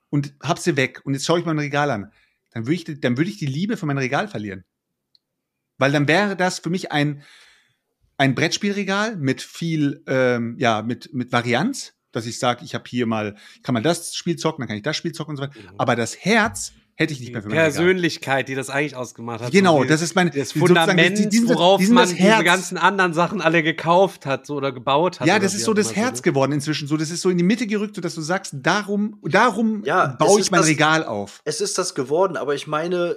und 0.08 0.34
hab 0.40 0.58
sie 0.58 0.76
weg 0.76 1.02
und 1.04 1.12
jetzt 1.12 1.26
schaue 1.26 1.40
ich 1.40 1.44
mein 1.44 1.58
Regal 1.58 1.90
an, 1.90 2.10
dann 2.50 2.66
würde 2.66 2.74
ich, 2.74 3.00
dann 3.00 3.16
würde 3.18 3.30
ich 3.30 3.38
die 3.38 3.46
Liebe 3.46 3.76
für 3.76 3.86
mein 3.86 3.98
Regal 3.98 4.28
verlieren. 4.28 4.64
Weil 5.76 5.92
dann 5.92 6.08
wäre 6.08 6.36
das 6.36 6.58
für 6.58 6.70
mich 6.70 6.90
ein, 6.90 7.22
ein 8.16 8.34
Brettspielregal 8.34 9.16
mit 9.16 9.42
viel, 9.42 10.02
ähm, 10.06 10.56
ja, 10.58 10.82
mit, 10.82 11.12
mit 11.12 11.30
Varianz, 11.32 11.94
dass 12.12 12.26
ich 12.26 12.38
sage, 12.38 12.64
ich 12.64 12.74
habe 12.74 12.84
hier 12.88 13.06
mal, 13.06 13.36
kann 13.62 13.74
mal 13.74 13.82
das 13.82 14.14
Spiel 14.14 14.36
zocken, 14.36 14.62
dann 14.62 14.68
kann 14.68 14.76
ich 14.76 14.82
das 14.82 14.96
Spiel 14.96 15.12
zocken 15.12 15.32
und 15.32 15.36
so 15.36 15.42
weiter. 15.42 15.54
Aber 15.76 15.94
das 15.94 16.16
Herz 16.16 16.72
hätte 16.98 17.12
ich 17.12 17.20
nicht 17.20 17.32
mehr 17.32 17.42
für 17.42 17.48
mein 17.48 17.56
Regal. 17.58 17.70
Persönlichkeit, 17.72 18.48
die 18.48 18.56
das 18.56 18.70
eigentlich 18.70 18.96
ausgemacht 18.96 19.40
hat. 19.40 19.52
Genau, 19.52 19.76
so 19.78 19.82
die- 19.84 19.88
das 19.88 20.02
ist 20.02 20.16
mein 20.16 20.30
das 20.34 20.50
Fundament, 20.52 21.16
die- 21.16 21.28
die 21.28 21.36
sind 21.38 21.48
das- 21.48 21.56
worauf 21.56 21.78
die 21.78 21.86
sind 21.86 21.94
man 21.94 22.08
das 22.08 22.14
diese 22.16 22.42
ganzen 22.44 22.76
anderen 22.76 23.14
Sachen 23.14 23.40
alle 23.40 23.62
gekauft 23.62 24.26
hat 24.26 24.46
so, 24.46 24.56
oder 24.56 24.72
gebaut 24.72 25.20
hat. 25.20 25.28
Ja, 25.28 25.38
das 25.38 25.54
ist 25.54 25.64
so 25.64 25.74
das 25.74 25.94
Herz 25.94 26.18
ne? 26.18 26.22
geworden 26.22 26.52
inzwischen. 26.52 26.88
So, 26.88 26.96
das 26.96 27.10
ist 27.10 27.20
so 27.20 27.30
in 27.30 27.38
die 27.38 27.44
Mitte 27.44 27.68
gerückt, 27.68 27.94
so 27.94 28.00
dass 28.00 28.16
du 28.16 28.20
sagst, 28.20 28.54
darum, 28.62 29.18
darum 29.22 29.84
Ja, 29.84 30.08
baue 30.18 30.40
ich 30.40 30.50
mein 30.50 30.60
das- 30.60 30.68
Regal 30.68 31.04
auf. 31.04 31.40
Es 31.44 31.60
ist 31.60 31.78
das 31.78 31.94
geworden, 31.94 32.36
aber 32.36 32.54
ich 32.56 32.66
meine, 32.66 33.16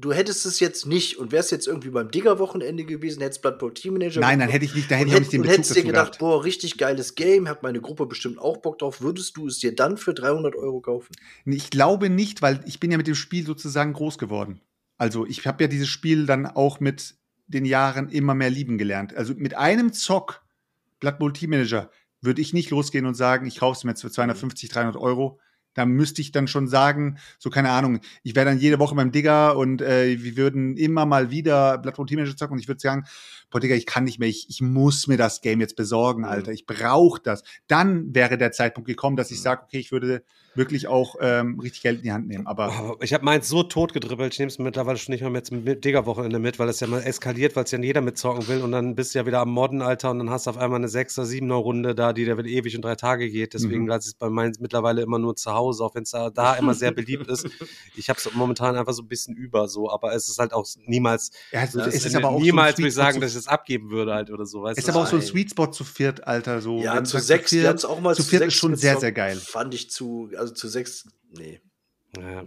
du 0.00 0.12
hättest 0.12 0.46
es 0.46 0.60
jetzt 0.60 0.86
nicht 0.86 1.18
und 1.18 1.32
wärst 1.32 1.50
jetzt 1.50 1.66
irgendwie 1.66 1.90
beim 1.90 2.10
Digger-Wochenende 2.10 2.84
gewesen, 2.84 3.20
hättest 3.20 3.42
Blood 3.42 3.58
Bowl 3.58 3.74
Team 3.74 3.94
Manager. 3.94 4.20
Nein, 4.20 4.38
dann 4.38 4.48
hätte 4.48 4.64
ich 4.64 4.74
nicht, 4.74 4.90
da 4.90 4.96
hätte 4.96 5.10
ich 5.10 5.18
nicht 5.18 5.32
den 5.32 5.42
Bezug 5.42 5.56
hättest 5.56 5.76
dir 5.76 5.82
gedacht, 5.82 6.12
gehabt. 6.12 6.18
boah, 6.18 6.44
richtig 6.44 6.78
geiles 6.78 7.14
Game, 7.14 7.48
hat 7.48 7.62
meine 7.62 7.80
Gruppe 7.80 8.06
bestimmt 8.06 8.38
auch 8.38 8.58
Bock 8.58 8.78
drauf. 8.78 9.00
Würdest 9.00 9.36
du 9.36 9.46
es 9.46 9.58
dir 9.58 9.74
dann 9.74 9.96
für 9.96 10.14
300 10.14 10.54
Euro 10.56 10.80
kaufen? 10.80 11.12
Ich 11.44 11.70
glaube 11.70 12.10
nicht, 12.10 12.42
weil 12.42 12.60
ich 12.66 12.80
bin 12.80 12.90
ja 12.90 12.96
mit 12.96 13.06
dem 13.06 13.14
Spiel 13.14 13.44
sozusagen 13.44 13.92
groß 13.92 14.18
geworden. 14.18 14.60
Also 14.96 15.26
ich 15.26 15.46
habe 15.46 15.64
ja 15.64 15.68
dieses 15.68 15.88
Spiel 15.88 16.26
dann 16.26 16.46
auch 16.46 16.80
mit 16.80 17.16
den 17.46 17.64
Jahren 17.64 18.08
immer 18.08 18.34
mehr 18.34 18.50
lieben 18.50 18.78
gelernt. 18.78 19.16
Also 19.16 19.34
mit 19.34 19.56
einem 19.56 19.92
Zock, 19.92 20.42
Blood 21.00 21.18
Bowl 21.18 21.32
Team 21.32 21.50
Manager, 21.50 21.90
würde 22.20 22.42
ich 22.42 22.52
nicht 22.52 22.70
losgehen 22.70 23.06
und 23.06 23.14
sagen, 23.14 23.46
ich 23.46 23.60
kaufe 23.60 23.78
es 23.78 23.84
mir 23.84 23.92
jetzt 23.92 24.02
für 24.02 24.10
250, 24.10 24.68
300 24.68 24.96
Euro. 24.96 25.38
Da 25.78 25.86
müsste 25.86 26.20
ich 26.20 26.32
dann 26.32 26.48
schon 26.48 26.66
sagen, 26.66 27.18
so 27.38 27.50
keine 27.50 27.70
Ahnung, 27.70 28.00
ich 28.22 28.34
wäre 28.34 28.46
dann 28.46 28.58
jede 28.58 28.78
Woche 28.78 28.94
beim 28.96 29.12
Digger 29.12 29.56
und 29.56 29.80
äh, 29.80 30.22
wir 30.22 30.36
würden 30.36 30.76
immer 30.76 31.06
mal 31.06 31.30
wieder 31.30 31.78
Bowl 31.78 32.04
Team 32.06 32.18
Manager 32.18 32.36
zocken 32.36 32.54
und 32.54 32.58
ich 32.60 32.68
würde 32.68 32.80
sagen, 32.80 33.04
boah 33.50 33.60
Digga, 33.60 33.74
ich 33.74 33.86
kann 33.86 34.04
nicht 34.04 34.18
mehr, 34.18 34.28
ich, 34.28 34.46
ich 34.48 34.60
muss 34.60 35.06
mir 35.06 35.16
das 35.16 35.40
Game 35.40 35.60
jetzt 35.60 35.76
besorgen, 35.76 36.24
Alter, 36.24 36.52
ich 36.52 36.66
brauche 36.66 37.20
das. 37.22 37.42
Dann 37.66 38.14
wäre 38.14 38.38
der 38.38 38.52
Zeitpunkt 38.52 38.88
gekommen, 38.88 39.16
dass 39.16 39.30
ich 39.30 39.40
sage, 39.40 39.62
okay, 39.62 39.78
ich 39.78 39.92
würde 39.92 40.24
wirklich 40.58 40.86
auch 40.88 41.16
ähm, 41.20 41.58
richtig 41.60 41.80
Geld 41.82 41.98
in 41.98 42.02
die 42.02 42.12
Hand 42.12 42.28
nehmen. 42.28 42.46
Aber 42.46 42.68
Oh, 42.68 42.96
Ich 43.02 43.14
habe 43.14 43.24
meins 43.24 43.48
so 43.48 43.62
tot 43.62 43.94
gedribbelt, 43.94 44.34
ich 44.34 44.38
nehme 44.38 44.48
es 44.50 44.58
mittlerweile 44.58 44.98
schon 44.98 45.12
nicht 45.12 45.22
mehr 45.22 45.30
mit 45.30 45.46
zum 45.46 45.64
Digger-Wochenende 45.64 46.38
mit, 46.38 46.58
weil 46.58 46.68
es 46.68 46.80
ja 46.80 46.86
mal 46.86 47.02
eskaliert, 47.02 47.56
weil 47.56 47.64
es 47.64 47.70
ja 47.70 47.78
jeder 47.78 48.00
mitzocken 48.02 48.46
will 48.48 48.60
und 48.62 48.72
dann 48.72 48.94
bist 48.94 49.14
du 49.14 49.20
ja 49.20 49.26
wieder 49.26 49.40
am 49.40 49.50
Modden, 49.50 49.80
Alter, 49.80 50.10
und 50.10 50.18
dann 50.18 50.28
hast 50.30 50.46
du 50.46 50.50
auf 50.50 50.58
einmal 50.58 50.78
eine 50.78 50.88
6er, 50.88 51.24
7er 51.24 51.54
Runde 51.54 51.94
da, 51.94 52.12
die 52.12 52.24
da 52.26 52.36
wieder 52.36 52.48
ewig 52.48 52.76
und 52.76 52.82
drei 52.84 52.94
Tage 52.96 53.30
geht. 53.30 53.54
Deswegen 53.54 53.82
Mhm. 53.84 53.88
lasse 53.88 54.08
ich 54.08 54.14
es 54.14 54.18
bei 54.18 54.28
meins 54.28 54.58
mittlerweile 54.60 55.00
immer 55.02 55.18
nur 55.18 55.34
zu 55.36 55.52
Hause, 55.54 55.82
auch 55.84 55.94
wenn 55.94 56.02
es 56.02 56.10
da, 56.10 56.28
da 56.30 56.54
immer 56.56 56.74
sehr 56.74 56.90
beliebt 56.92 57.28
ist. 57.28 57.46
Ich 57.96 58.08
habe 58.10 58.18
es 58.18 58.28
momentan 58.34 58.76
einfach 58.76 58.92
so 58.92 59.02
ein 59.02 59.08
bisschen 59.08 59.36
über 59.36 59.68
so, 59.68 59.90
aber 59.90 60.12
es 60.14 60.28
ist 60.28 60.38
halt 60.38 60.52
auch 60.52 60.66
niemals, 60.86 61.30
Ja, 61.52 61.62
es- 61.62 61.72
das 61.72 61.94
es 61.94 62.06
ist 62.06 62.16
aber 62.16 62.28
auch 62.30 62.38
so 62.38 62.44
niemals 62.44 62.72
Sweet 62.76 62.78
würde 62.78 62.88
ich 62.88 62.94
sagen, 62.94 63.14
zu- 63.14 63.20
dass 63.20 63.30
ich 63.30 63.36
das 63.36 63.46
abgeben 63.46 63.90
würde 63.90 64.12
halt 64.14 64.30
oder 64.30 64.44
so, 64.44 64.62
weißt 64.62 64.78
Es 64.78 64.84
ist 64.84 64.88
du? 64.88 64.92
aber 64.98 65.02
auch 65.06 65.10
so 65.10 65.16
ein. 65.16 65.22
Sweet 65.22 65.50
Spot 65.50 65.66
zu 65.68 65.84
viert, 65.84 66.26
Alter. 66.26 66.60
So, 66.60 66.80
Ja, 66.82 67.02
zu 67.04 67.18
sechs, 67.18 67.50
viert- 67.50 67.62
wir 67.62 67.68
haben's 67.68 67.84
auch 67.84 68.00
mal 68.00 68.14
zu 68.16 68.22
zu 68.22 68.28
viert 68.30 68.42
sechs 68.42 68.54
ist 68.54 68.58
schon 68.60 68.74
sehr, 68.76 68.98
sehr 68.98 69.12
geil. 69.12 69.36
Fand 69.36 69.74
ich 69.74 69.90
zu, 69.90 70.30
also 70.36 70.47
zu 70.54 70.68
sechs, 70.68 71.08
nee. 71.36 71.60
Ja. 72.16 72.44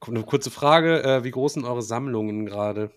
Eine 0.00 0.22
kurze 0.24 0.50
Frage, 0.50 1.02
äh, 1.02 1.24
wie 1.24 1.30
groß 1.30 1.54
sind 1.54 1.64
eure 1.64 1.82
Sammlungen 1.82 2.46
gerade? 2.46 2.90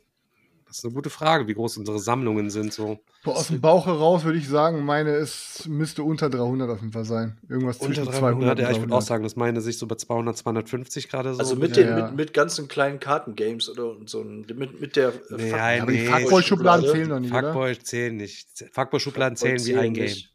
Das 0.67 0.77
ist 0.77 0.85
eine 0.85 0.93
gute 0.93 1.09
Frage, 1.09 1.47
wie 1.47 1.55
groß 1.55 1.77
unsere 1.77 1.97
Sammlungen 1.97 2.51
sind 2.51 2.71
so. 2.71 2.99
Boah, 3.23 3.37
aus 3.37 3.47
dem 3.47 3.59
Bauch 3.59 3.87
heraus 3.87 4.23
würde 4.23 4.37
ich 4.37 4.47
sagen, 4.47 4.85
meine 4.85 5.15
ist, 5.15 5.67
müsste 5.67 6.03
unter 6.03 6.29
300 6.29 6.69
auf 6.69 6.79
jeden 6.81 6.91
Fall 6.93 7.05
sein. 7.05 7.39
Irgendwas 7.49 7.77
Unter 7.77 7.95
zwischen 7.95 8.05
300, 8.11 8.19
200 8.19 8.59
ja, 8.59 8.69
ich 8.69 8.77
würde 8.77 8.93
auch 8.93 8.99
300. 8.99 9.03
sagen, 9.07 9.23
dass 9.23 9.35
meine 9.35 9.61
sich 9.61 9.79
so 9.79 9.87
bei 9.87 9.95
200, 9.95 10.37
250 10.37 11.09
gerade 11.09 11.33
so. 11.33 11.39
Also 11.39 11.55
mit, 11.55 11.75
Ja, 11.75 11.83
den, 11.83 11.97
ja. 11.97 12.05
Mit, 12.05 12.15
mit 12.17 12.33
ganzen 12.35 12.67
kleinen 12.67 12.99
Kartengames 12.99 13.67
oder 13.67 13.89
und 13.89 14.09
so 14.11 14.23
mit, 14.23 14.79
mit 14.79 14.95
der 14.95 15.09
äh, 15.09 15.13
Nee, 15.31 15.49
Fuck- 15.49 15.57
ja, 15.57 15.81
Aber 15.81 15.91
die 15.91 15.97
nee. 15.97 16.05
Fuckboy-Schubladen 16.05 16.85
Fuckboy- 16.85 16.91
zählen 16.93 17.09
doch 17.09 17.19
nicht, 17.19 17.31
oder? 17.33 17.41
Fuckboy 17.53 17.79
zählen 17.79 18.15
nicht. 18.17 18.47
Fuckboy-Schubladen 18.71 19.37
Fuckboy 19.37 19.57
zählen 19.57 19.75
wie 19.75 19.79
ein 19.87 19.93
Game. 19.95 20.03
nicht. 20.05 20.31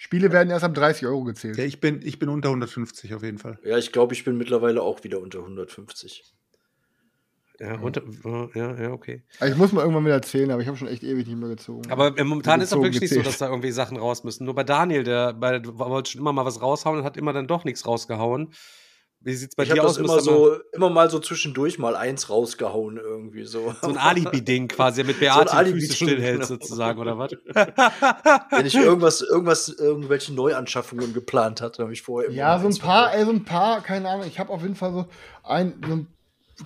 Spiele 0.00 0.30
werden 0.30 0.50
erst 0.50 0.64
ab 0.64 0.74
30 0.74 1.06
Euro 1.06 1.24
gezählt. 1.24 1.58
Ja, 1.58 1.64
ich 1.64 1.80
bin, 1.80 2.00
ich 2.02 2.20
bin 2.20 2.28
unter 2.28 2.50
150 2.50 3.14
auf 3.14 3.24
jeden 3.24 3.38
Fall. 3.38 3.58
Ja, 3.64 3.76
ich 3.76 3.90
glaube, 3.90 4.14
ich 4.14 4.24
bin 4.24 4.38
mittlerweile 4.38 4.80
auch 4.80 5.02
wieder 5.02 5.20
unter 5.20 5.40
150. 5.40 6.22
Ja, 7.58 7.76
und, 7.80 7.96
äh, 7.96 8.02
ja, 8.54 8.80
ja, 8.80 8.92
okay. 8.92 9.24
Also 9.40 9.52
ich 9.52 9.58
muss 9.58 9.72
mal 9.72 9.80
irgendwann 9.80 10.04
wieder 10.04 10.14
erzählen, 10.14 10.52
aber 10.52 10.62
ich 10.62 10.68
habe 10.68 10.76
schon 10.76 10.86
echt 10.86 11.02
ewig 11.02 11.26
nicht 11.26 11.36
mehr 11.36 11.48
gezogen. 11.48 11.90
Aber 11.90 12.12
momentan 12.24 12.60
ist 12.60 12.70
es 12.70 12.78
wirklich 12.78 13.00
nicht 13.00 13.10
so, 13.10 13.16
gezählt. 13.16 13.26
dass 13.26 13.38
da 13.38 13.48
irgendwie 13.48 13.72
Sachen 13.72 13.96
raus 13.96 14.22
müssen. 14.22 14.44
Nur 14.44 14.54
bei 14.54 14.62
Daniel, 14.62 15.02
der 15.02 15.32
bei, 15.32 15.60
wollte 15.64 16.12
schon 16.12 16.20
immer 16.20 16.32
mal 16.32 16.44
was 16.44 16.62
raushauen 16.62 17.00
und 17.00 17.04
hat 17.04 17.16
immer 17.16 17.32
dann 17.32 17.48
doch 17.48 17.64
nichts 17.64 17.84
rausgehauen. 17.84 18.52
Wie 19.20 19.34
sieht's 19.34 19.56
bei 19.56 19.64
ich 19.64 19.70
dir 19.70 19.78
habe 19.78 19.88
aus? 19.88 19.96
das 19.96 20.04
immer 20.04 20.20
so, 20.20 20.54
immer 20.72 20.90
mal 20.90 21.10
so 21.10 21.18
zwischendurch 21.18 21.78
mal 21.78 21.96
eins 21.96 22.30
rausgehauen 22.30 22.98
irgendwie 22.98 23.44
so. 23.44 23.74
so 23.82 23.88
ein 23.88 23.98
Alibi-Ding 23.98 24.68
quasi, 24.68 25.02
mit 25.02 25.16
So 25.16 25.20
Beate 25.20 25.40
ein 25.40 25.46
die 25.46 25.52
Alibi-Ding, 25.54 25.88
Füße 25.88 25.96
stillhält 25.96 26.34
genau. 26.36 26.46
sozusagen, 26.46 27.00
oder 27.00 27.18
was? 27.18 27.32
Wenn 28.50 28.66
ich 28.66 28.74
irgendwas, 28.76 29.20
irgendwas, 29.22 29.68
irgendwelche 29.68 30.32
Neuanschaffungen 30.32 31.12
geplant 31.14 31.60
hatte, 31.60 31.82
habe 31.82 31.92
ich 31.92 32.02
vorher 32.02 32.28
immer 32.28 32.38
Ja, 32.38 32.58
mal 32.58 32.60
so 32.60 32.68
ein 32.68 32.86
paar, 32.86 33.14
ey, 33.14 33.24
so 33.24 33.32
ein 33.32 33.44
paar, 33.44 33.82
keine 33.82 34.08
Ahnung. 34.08 34.26
Ich 34.28 34.38
habe 34.38 34.50
auf 34.50 34.62
jeden 34.62 34.76
Fall 34.76 34.92
so 34.92 35.06
ein, 35.42 35.74
so 35.84 35.92
ein 35.94 36.06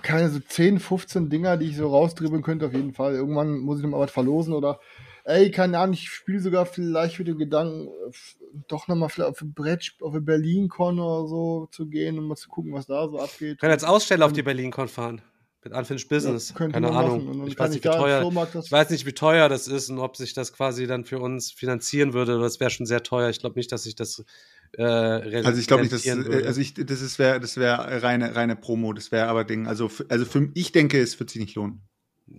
keine 0.01 0.29
so 0.29 0.39
10, 0.39 0.79
15 0.79 1.29
Dinger, 1.29 1.57
die 1.57 1.67
ich 1.67 1.77
so 1.77 1.87
rausdribbeln 1.87 2.41
könnte, 2.41 2.65
auf 2.65 2.73
jeden 2.73 2.93
Fall. 2.93 3.13
Irgendwann 3.13 3.59
muss 3.59 3.77
ich 3.77 3.83
noch 3.83 3.91
mal 3.91 3.99
was 3.99 4.11
verlosen 4.11 4.53
oder, 4.53 4.79
ey, 5.23 5.51
keine 5.51 5.79
Ahnung, 5.79 5.93
ich 5.93 6.09
spiele 6.09 6.39
sogar 6.39 6.65
vielleicht 6.65 7.19
mit 7.19 7.27
dem 7.27 7.37
Gedanken, 7.37 7.89
doch 8.67 8.87
noch 8.87 8.95
mal 8.95 9.09
vielleicht 9.09 9.31
auf 9.31 9.41
ein 9.41 9.53
Brett, 9.53 9.95
auf 10.01 10.13
eine 10.13 10.21
Berlin-Con 10.21 10.99
oder 10.99 11.27
so 11.27 11.67
zu 11.71 11.87
gehen 11.87 12.19
und 12.19 12.27
mal 12.27 12.35
zu 12.35 12.49
gucken, 12.49 12.73
was 12.73 12.87
da 12.87 13.07
so 13.07 13.19
abgeht. 13.19 13.59
kann 13.59 13.71
als 13.71 13.83
Aussteller 13.83 14.25
auf 14.25 14.33
die 14.33 14.43
Berlin-Con 14.43 14.87
fahren. 14.87 15.21
Mit 15.63 15.73
Unfinished 15.73 16.09
Business. 16.09 16.49
Ja, 16.49 16.55
Keine 16.55 16.73
man 16.73 16.93
machen. 16.93 17.05
Ahnung. 17.05 17.47
Ich 17.47 17.57
weiß, 17.57 17.69
ich 17.73 17.81
nicht, 17.81 17.85
wie 17.85 17.97
teuer, 17.97 18.31
ich 18.61 18.71
weiß 18.71 18.89
nicht, 18.89 19.05
wie 19.05 19.13
teuer 19.13 19.47
das 19.47 19.69
ist 19.69 19.89
und 19.89 19.99
ob 19.99 20.17
sich 20.17 20.33
das 20.33 20.51
quasi 20.51 20.87
dann 20.87 21.05
für 21.05 21.19
uns 21.19 21.53
finanzieren 21.53 22.13
würde. 22.13 22.37
Das 22.39 22.59
wäre 22.59 22.69
schon 22.69 22.85
sehr 22.85 23.01
teuer. 23.01 23.29
Ich 23.29 23.39
glaube 23.39 23.57
nicht, 23.57 23.71
dass 23.71 23.83
sich 23.83 23.95
das 23.95 24.25
äh, 24.77 24.83
Also 24.83 25.59
ich 25.59 25.67
glaube 25.67 25.83
nicht, 25.83 25.93
dass 25.93 26.05
äh, 26.05 26.45
also 26.45 26.59
ich 26.59 26.73
das 26.73 27.01
ist 27.01 27.17
wäre 27.17 27.39
das 27.39 27.55
wäre 27.55 28.03
reine 28.03 28.35
reine 28.35 28.57
Promo, 28.57 28.91
das 28.91 29.13
wäre 29.13 29.27
aber 29.27 29.45
Ding. 29.45 29.67
Also 29.67 29.87
für, 29.87 30.05
also 30.09 30.25
für 30.25 30.49
ich 30.53 30.73
denke, 30.73 30.99
es 30.99 31.17
wird 31.19 31.29
sich 31.29 31.39
nicht 31.39 31.55
lohnen. 31.55 31.81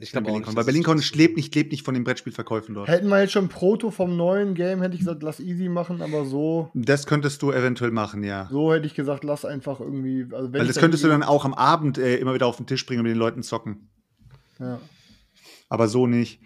Ich 0.01 0.13
glaube 0.13 0.27
auch 0.27 0.31
BerlinCon, 0.31 0.51
nicht. 0.51 0.57
weil 0.57 0.65
BerlinCon 0.65 1.03
lebt 1.15 1.37
nicht 1.37 1.55
lebt 1.55 1.73
nicht 1.73 1.85
von 1.85 1.95
den 1.95 2.05
Brettspielverkäufen 2.05 2.75
dort. 2.75 2.89
Hätten 2.89 3.09
wir 3.09 3.21
jetzt 3.21 3.33
schon 3.33 3.49
Proto 3.49 3.91
vom 3.91 4.17
neuen 4.17 4.55
Game, 4.55 4.83
hätte 4.83 4.95
ich 4.95 5.01
gesagt, 5.01 5.23
lass 5.23 5.41
easy 5.41 5.69
machen, 5.69 6.03
aber 6.03 6.25
so, 6.25 6.71
Das 6.75 7.07
könntest 7.07 7.43
du 7.43 7.53
eventuell 7.53 7.91
machen, 7.91 8.23
ja. 8.25 8.49
so 8.51 8.73
hätte 8.73 8.87
ich 8.87 8.95
gesagt, 8.95 9.25
lass 9.25 9.45
einfach 9.45 9.81
irgendwie. 9.81 10.27
Also 10.33 10.53
wenn 10.53 10.61
Weil 10.61 10.67
das 10.67 10.77
da 10.77 10.81
könntest 10.81 11.05
du 11.05 11.09
dann 11.09 11.23
auch 11.23 11.45
am 11.45 11.55
Abend 11.55 11.99
äh, 11.99 12.17
immer 12.17 12.35
wieder 12.35 12.47
auf 12.47 12.57
den 12.57 12.67
Tisch 12.67 12.85
bringen 12.87 13.01
und 13.01 13.05
mit 13.05 13.13
den 13.13 13.19
Leuten 13.19 13.43
zocken. 13.43 13.89
Ja. 14.59 14.81
Aber 15.69 15.89
so 15.89 16.07
nicht. 16.07 16.41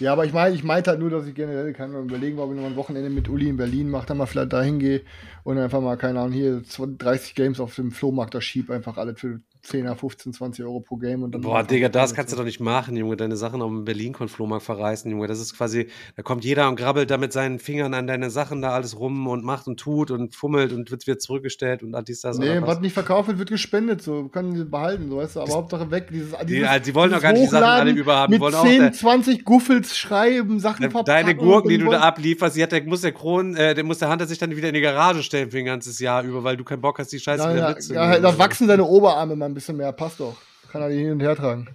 Ja, 0.00 0.12
aber 0.12 0.24
ich 0.24 0.32
meine, 0.32 0.54
ich 0.54 0.64
meinte 0.64 0.90
halt 0.90 1.00
nur, 1.00 1.10
dass 1.10 1.26
ich 1.26 1.34
generell 1.34 1.72
kann 1.72 1.92
mal 1.92 2.02
überlegen, 2.02 2.38
ob 2.38 2.50
ich 2.50 2.56
noch 2.56 2.62
mal 2.62 2.70
ein 2.70 2.76
Wochenende 2.76 3.10
mit 3.10 3.28
Uli 3.28 3.48
in 3.48 3.56
Berlin 3.56 3.88
mache, 3.88 4.06
dann 4.06 4.16
mal 4.16 4.26
vielleicht 4.26 4.52
dahin 4.52 4.78
gehe 4.78 5.02
und 5.44 5.56
einfach 5.56 5.80
mal, 5.80 5.96
keine 5.96 6.18
Ahnung, 6.18 6.32
hier 6.32 6.62
30 6.62 7.34
Games 7.34 7.60
auf 7.60 7.74
dem 7.76 7.92
Flohmarkt 7.92 8.34
da 8.34 8.40
schieb, 8.40 8.70
einfach 8.70 8.96
alle 8.96 9.14
für 9.14 9.40
10, 9.64 9.96
15, 9.96 10.32
20 10.34 10.64
Euro 10.64 10.80
pro 10.80 10.96
Game 10.96 11.22
und 11.22 11.32
dann. 11.34 11.40
Boah, 11.40 11.62
Digga, 11.62 11.88
das 11.88 12.14
kannst 12.14 12.32
du 12.32 12.36
doch 12.36 12.44
nicht 12.44 12.60
machen, 12.60 12.96
Junge. 12.96 13.16
Deine 13.16 13.36
Sachen 13.36 13.62
auf 13.62 13.68
dem 13.70 13.84
Berlin-Konflohmarkt 13.84 14.64
verreißen, 14.64 15.10
Junge. 15.10 15.26
Das 15.26 15.40
ist 15.40 15.56
quasi, 15.56 15.88
da 16.16 16.22
kommt 16.22 16.44
jeder 16.44 16.68
und 16.68 16.76
grabbelt 16.76 17.10
da 17.10 17.16
mit 17.16 17.32
seinen 17.32 17.58
Fingern 17.58 17.94
an 17.94 18.06
deine 18.06 18.30
Sachen 18.30 18.60
da 18.62 18.70
alles 18.70 18.98
rum 18.98 19.26
und 19.26 19.42
macht 19.44 19.66
und 19.66 19.80
tut 19.80 20.10
und 20.10 20.34
fummelt 20.34 20.72
und 20.72 20.90
wird 20.90 21.06
wieder 21.06 21.18
zurückgestellt 21.18 21.82
und 21.82 21.96
dies, 22.06 22.20
das 22.20 22.38
Nee, 22.38 22.58
was 22.60 22.80
nicht 22.80 22.92
verkauft 22.92 23.28
wird, 23.28 23.38
wird 23.38 23.48
gespendet, 23.50 24.02
so 24.02 24.28
können 24.28 24.54
sie 24.54 24.64
behalten, 24.64 25.08
so 25.08 25.16
weißt 25.16 25.36
du, 25.36 25.40
aber 25.40 25.52
Hauptsache 25.54 25.90
weg. 25.90 26.08
Dieses, 26.12 26.34
dieses, 26.46 26.68
also, 26.68 26.84
die 26.84 26.94
wollen 26.94 27.10
doch 27.10 27.22
gar 27.22 27.32
nicht 27.32 27.44
die 27.44 27.48
Sachen 27.48 27.64
alle 27.64 27.90
überhaben, 27.92 28.32
die 28.32 28.34
Mit 28.38 28.42
wollen 28.42 28.54
auch 28.54 28.64
10, 28.66 28.80
der- 28.80 28.92
20 28.92 29.44
Guffels 29.44 29.96
schreiben, 29.96 30.60
Sachen 30.60 30.82
verpacken. 30.90 31.06
Deine 31.06 31.34
Gurken, 31.34 31.70
die 31.70 31.78
du 31.78 31.90
da 31.90 32.00
ablieferst, 32.00 32.54
die 32.56 32.62
hat 32.62 32.72
der, 32.72 32.82
muss 32.84 33.00
der 33.00 33.12
Kron, 33.12 33.56
äh, 33.56 33.74
der 33.74 33.84
muss 33.84 33.98
der 33.98 34.10
Hunter 34.10 34.26
sich 34.26 34.38
dann 34.38 34.54
wieder 34.54 34.68
in 34.68 34.74
die 34.74 34.80
Garage 34.82 35.22
stellen 35.22 35.50
für 35.50 35.58
ein 35.58 35.64
ganzes 35.64 35.98
Jahr 36.00 36.22
über, 36.22 36.44
weil 36.44 36.56
du 36.58 36.64
keinen 36.64 36.82
Bock 36.82 36.98
hast, 36.98 37.12
die 37.12 37.18
Scheiße 37.18 37.42
Ja, 37.44 37.50
wieder 37.54 37.62
ja, 37.62 37.68
mitzunehmen. 37.70 38.12
ja, 38.12 38.18
da 38.20 38.38
wachsen 38.38 38.66
seine 38.66 38.84
Oberarme 38.84 39.36
mal 39.36 39.53
ein 39.54 39.56
bisschen 39.56 39.76
mehr, 39.76 39.92
passt 39.92 40.18
doch. 40.20 40.36
Kann 40.70 40.82
er 40.82 40.88
die 40.88 40.98
hin 40.98 41.12
und 41.12 41.20
her 41.20 41.36
tragen. 41.36 41.68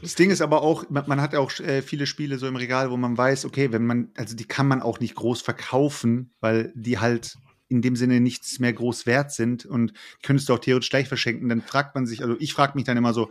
Das 0.00 0.14
Ding 0.14 0.30
ist 0.30 0.40
aber 0.40 0.62
auch, 0.62 0.88
man, 0.88 1.20
hat 1.20 1.34
ja 1.34 1.40
auch 1.40 1.52
äh, 1.60 1.82
viele 1.82 2.06
Spiele 2.06 2.38
so 2.38 2.46
im 2.46 2.56
Regal, 2.56 2.90
wo 2.90 2.96
man 2.96 3.18
weiß, 3.18 3.44
okay, 3.44 3.70
wenn 3.72 3.84
man, 3.84 4.10
also 4.16 4.34
die 4.34 4.46
kann 4.46 4.66
man 4.66 4.80
auch 4.80 5.00
nicht 5.00 5.14
groß 5.14 5.42
verkaufen, 5.42 6.30
weil 6.40 6.72
die 6.74 6.98
halt 6.98 7.36
in 7.68 7.82
dem 7.82 7.96
Sinne 7.96 8.20
nichts 8.20 8.60
mehr 8.60 8.72
groß 8.72 9.04
wert 9.04 9.30
sind 9.30 9.66
und 9.66 9.92
könntest 10.22 10.48
du 10.48 10.54
auch 10.54 10.58
theoretisch 10.58 10.88
gleich 10.88 11.08
verschenken. 11.08 11.50
Dann 11.50 11.60
fragt 11.60 11.94
man 11.94 12.06
sich, 12.06 12.22
also 12.22 12.36
ich 12.38 12.54
frage 12.54 12.72
mich 12.76 12.84
dann 12.84 12.96
immer 12.96 13.12
so, 13.12 13.30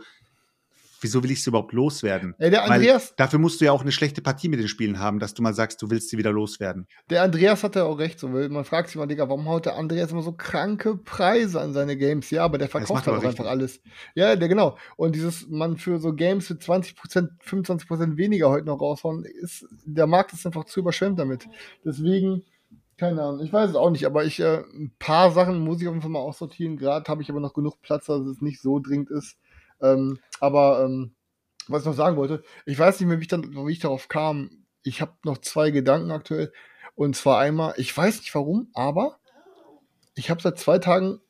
wieso 1.00 1.22
will 1.22 1.30
ich 1.30 1.42
sie 1.42 1.50
überhaupt 1.50 1.72
loswerden? 1.72 2.34
Ey, 2.38 2.50
der 2.50 2.60
Weil 2.62 2.72
Andreas, 2.72 3.14
dafür 3.16 3.38
musst 3.38 3.60
du 3.60 3.64
ja 3.64 3.72
auch 3.72 3.82
eine 3.82 3.92
schlechte 3.92 4.22
Partie 4.22 4.48
mit 4.48 4.60
den 4.60 4.68
Spielen 4.68 4.98
haben, 4.98 5.18
dass 5.18 5.34
du 5.34 5.42
mal 5.42 5.54
sagst, 5.54 5.80
du 5.82 5.90
willst 5.90 6.10
sie 6.10 6.18
wieder 6.18 6.32
loswerden. 6.32 6.86
Der 7.10 7.22
Andreas 7.22 7.62
hat 7.64 7.76
ja 7.76 7.84
auch 7.84 7.98
recht, 7.98 8.18
so, 8.18 8.32
weil 8.32 8.48
man 8.48 8.64
fragt 8.64 8.88
sich 8.88 8.96
mal, 8.96 9.06
Digga, 9.06 9.28
warum 9.28 9.48
haut 9.48 9.66
der 9.66 9.76
Andreas 9.76 10.12
immer 10.12 10.22
so 10.22 10.32
kranke 10.32 10.96
Preise 10.96 11.60
an 11.60 11.72
seine 11.72 11.96
Games? 11.96 12.30
Ja, 12.30 12.44
aber 12.44 12.58
der 12.58 12.68
verkauft 12.68 13.06
halt 13.06 13.08
auch 13.08 13.22
richtig. 13.22 13.40
einfach 13.40 13.50
alles. 13.50 13.80
Ja, 14.14 14.36
der 14.36 14.48
genau. 14.48 14.76
Und 14.96 15.14
dieses, 15.14 15.48
man 15.48 15.76
für 15.76 15.98
so 15.98 16.12
Games 16.12 16.46
für 16.46 16.54
20%, 16.54 17.28
25% 17.44 18.16
weniger 18.16 18.50
heute 18.50 18.66
noch 18.66 18.80
raushauen, 18.80 19.24
ist, 19.24 19.66
der 19.84 20.06
Markt 20.06 20.32
ist 20.32 20.46
einfach 20.46 20.64
zu 20.64 20.80
überschwemmt 20.80 21.18
damit. 21.18 21.46
Deswegen, 21.84 22.44
keine 22.96 23.22
Ahnung, 23.22 23.44
ich 23.44 23.52
weiß 23.52 23.70
es 23.70 23.76
auch 23.76 23.90
nicht, 23.90 24.06
aber 24.06 24.24
ich, 24.24 24.40
äh, 24.40 24.64
ein 24.74 24.92
paar 24.98 25.30
Sachen 25.30 25.60
muss 25.60 25.80
ich 25.80 25.86
auf 25.86 25.94
jeden 25.94 26.02
Fall 26.02 26.10
mal 26.10 26.18
aussortieren. 26.18 26.76
Gerade 26.76 27.08
habe 27.08 27.22
ich 27.22 27.30
aber 27.30 27.40
noch 27.40 27.54
genug 27.54 27.80
Platz, 27.80 28.06
dass 28.06 28.26
es 28.26 28.40
nicht 28.40 28.60
so 28.60 28.80
dringend 28.80 29.10
ist. 29.10 29.36
Ähm, 29.82 30.18
aber, 30.40 30.84
ähm, 30.84 31.14
was 31.68 31.82
ich 31.82 31.86
noch 31.86 31.94
sagen 31.94 32.16
wollte, 32.16 32.42
ich 32.66 32.78
weiß 32.78 32.98
nicht 33.00 33.08
mehr, 33.08 33.18
wie 33.18 33.22
ich, 33.22 33.28
dann, 33.28 33.54
wie 33.66 33.72
ich 33.72 33.78
darauf 33.80 34.08
kam. 34.08 34.64
Ich 34.82 35.00
habe 35.00 35.12
noch 35.24 35.38
zwei 35.38 35.70
Gedanken 35.70 36.10
aktuell. 36.10 36.52
Und 36.94 37.14
zwar 37.16 37.38
einmal, 37.38 37.74
ich 37.76 37.94
weiß 37.96 38.18
nicht 38.20 38.34
warum, 38.34 38.70
aber 38.74 39.18
ich 40.14 40.30
habe 40.30 40.42
seit 40.42 40.58
zwei 40.58 40.78
Tagen 40.78 41.20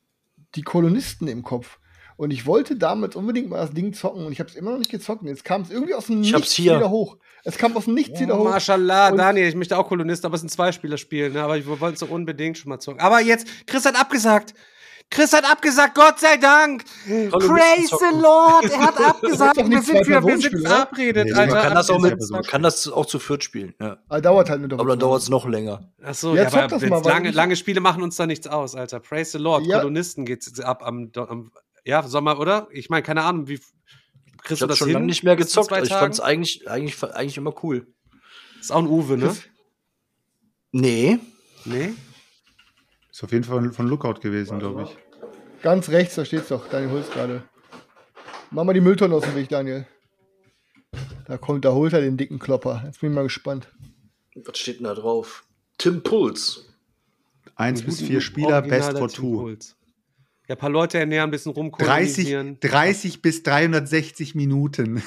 die 0.55 0.61
Kolonisten 0.63 1.27
im 1.27 1.43
Kopf. 1.43 1.79
Und 2.17 2.31
ich 2.31 2.45
wollte 2.45 2.75
damit 2.75 3.15
unbedingt 3.15 3.49
mal 3.49 3.57
das 3.59 3.71
Ding 3.71 3.93
zocken 3.93 4.25
und 4.25 4.33
ich 4.33 4.39
habe 4.41 4.49
es 4.49 4.55
immer 4.55 4.71
noch 4.71 4.79
nicht 4.79 4.91
gezockt. 4.91 5.21
Und 5.21 5.29
jetzt 5.29 5.45
kam 5.45 5.61
es 5.61 5.69
irgendwie 5.69 5.93
aus 5.93 6.07
dem 6.07 6.21
Ich 6.21 6.33
hab's 6.33 6.41
Nichts 6.41 6.55
hier. 6.55 6.75
wieder 6.75 6.89
hoch. 6.89 7.17
Es 7.45 7.57
kam 7.57 7.77
aus 7.77 7.85
dem 7.85 7.93
Nichts 7.93 8.19
wieder 8.19 8.35
Oh, 8.35 8.39
hoch. 8.43 8.49
Mashallah, 8.49 9.11
Daniel, 9.11 9.47
ich 9.47 9.55
möchte 9.55 9.77
auch 9.77 9.87
Kolonist, 9.87 10.25
aber 10.25 10.35
es 10.35 10.41
ist 10.41 10.47
ein 10.47 10.49
Zweispielerspiel, 10.49 11.29
ne? 11.29 11.41
Aber 11.43 11.57
ich 11.57 11.65
wollte 11.65 11.93
es 11.93 11.99
so 11.99 12.07
unbedingt 12.07 12.57
schon 12.57 12.69
mal 12.69 12.79
zocken. 12.79 12.99
Aber 12.99 13.21
jetzt, 13.21 13.47
Chris 13.67 13.85
hat 13.85 13.97
abgesagt. 13.97 14.53
Chris 15.11 15.33
hat 15.33 15.43
abgesagt, 15.43 15.95
Gott 15.95 16.19
sei 16.19 16.37
Dank. 16.37 16.83
Praise 17.31 17.87
the. 17.89 18.19
Lord, 18.21 18.65
er 18.65 18.79
hat 18.79 18.97
abgesagt. 19.03 19.57
Wir 19.57 19.81
sind, 19.81 20.05
für, 20.05 20.23
wir 20.23 20.37
sind 20.39 20.67
verabredet, 20.67 21.25
Nee, 21.25 21.31
Man 21.31 21.49
Alter. 21.49 21.61
kann, 21.61 21.73
das 21.75 21.89
auch 21.89 21.99
mit, 21.99 22.29
man 22.29 22.43
kann 22.43 22.61
das 22.61 22.87
auch 22.87 23.05
zu 23.07 23.17
viert 23.17 23.43
spielen, 23.43 23.73
ja. 23.81 23.97
Aber 24.07 24.21
dauert 24.21 24.49
halt 24.51 24.61
nur 24.61 24.79
Aber 24.79 24.89
dann 24.89 24.99
dauert 24.99 25.23
es 25.23 25.29
noch 25.29 25.47
länger. 25.47 25.91
Achso, 26.03 26.35
Ja, 26.35 26.43
ja, 26.47 26.63
aber 26.65 26.87
mal, 26.87 27.01
lange, 27.03 27.29
ich- 27.29 27.35
lange 27.35 27.55
Spiele 27.55 27.79
machen 27.81 28.03
uns 28.03 28.17
da 28.17 28.27
nichts 28.27 28.45
aus, 28.47 28.75
Alter. 28.75 28.99
Praise 28.99 29.31
the 29.31 29.39
Lord. 29.39 29.65
Ja. 29.65 29.79
Kolonisten 29.79 30.25
geht's 30.25 30.45
jetzt 30.45 30.63
ab 30.63 30.83
am, 30.85 31.11
am 31.15 31.51
ja, 31.85 32.03
Sommer, 32.03 32.39
oder? 32.39 32.67
Ich 32.71 32.89
meine, 32.91 33.01
keine 33.01 33.23
Ahnung, 33.23 33.47
wie 33.47 33.55
Ich 33.55 33.61
kriegst 34.43 34.61
du 34.61 34.65
habe 34.65 34.67
das 34.69 34.77
schon 34.77 34.89
hin? 34.89 34.93
lange 34.93 35.05
nicht 35.07 35.23
mehr 35.23 35.35
gezockt. 35.35 35.71
Ich 35.71 35.89
fand 35.89 36.13
es 36.13 36.19
Tagen? 36.19 36.29
eigentlich, 36.29 36.69
eigentlich, 36.69 37.03
eigentlich 37.03 37.37
immer 37.37 37.53
cool. 37.63 37.87
Ist 38.59 38.71
auch 38.71 38.77
ein 38.79 38.87
Uwe, 38.87 39.17
ne? 39.17 39.35
Nee. 40.71 41.17
Nee? 41.65 41.93
Ist 43.19 43.23
auf 43.25 43.33
jeden 43.33 43.43
Fall 43.43 43.73
von 43.73 43.85
Lookout 43.89 44.21
gewesen, 44.21 44.59
glaube 44.59 44.83
ich. 44.83 44.97
Ganz 45.61 45.89
rechts, 45.89 46.15
da 46.15 46.23
steht's 46.23 46.47
doch. 46.47 46.69
Daniel 46.69 46.91
holt's 46.91 47.11
gerade. 47.11 47.43
Mach 48.49 48.63
mal 48.63 48.71
die 48.71 48.79
Mülltonne 48.79 49.13
aus 49.13 49.23
dem 49.23 49.35
Weg, 49.35 49.49
Daniel. 49.49 49.85
Da 51.27 51.37
kommt, 51.37 51.65
da 51.65 51.73
holt 51.73 51.91
er 51.91 51.99
den 51.99 52.15
dicken 52.15 52.39
Klopper. 52.39 52.81
Jetzt 52.85 53.01
bin 53.01 53.09
ich 53.09 53.15
mal 53.15 53.23
gespannt. 53.23 53.67
Was 54.35 54.57
steht 54.57 54.77
denn 54.77 54.85
da 54.85 54.95
drauf? 54.95 55.43
Tim 55.77 56.01
Puls. 56.01 56.73
Eins 57.55 57.81
Ein 57.81 57.87
bis 57.87 57.99
vier 57.99 58.21
Spieler, 58.21 58.61
Best 58.61 58.97
for 58.97 59.09
Two. 59.09 59.33
Impuls. 59.33 59.75
Ja, 60.49 60.55
ein 60.55 60.57
paar 60.57 60.71
Leute 60.71 60.97
ernähren, 60.97 61.27
ein 61.27 61.31
bisschen 61.31 61.53
30, 61.53 61.63
rumkolonisieren. 61.63 62.59
30 62.59 63.21
bis 63.21 63.43
360 63.43 64.33
Minuten. 64.33 64.97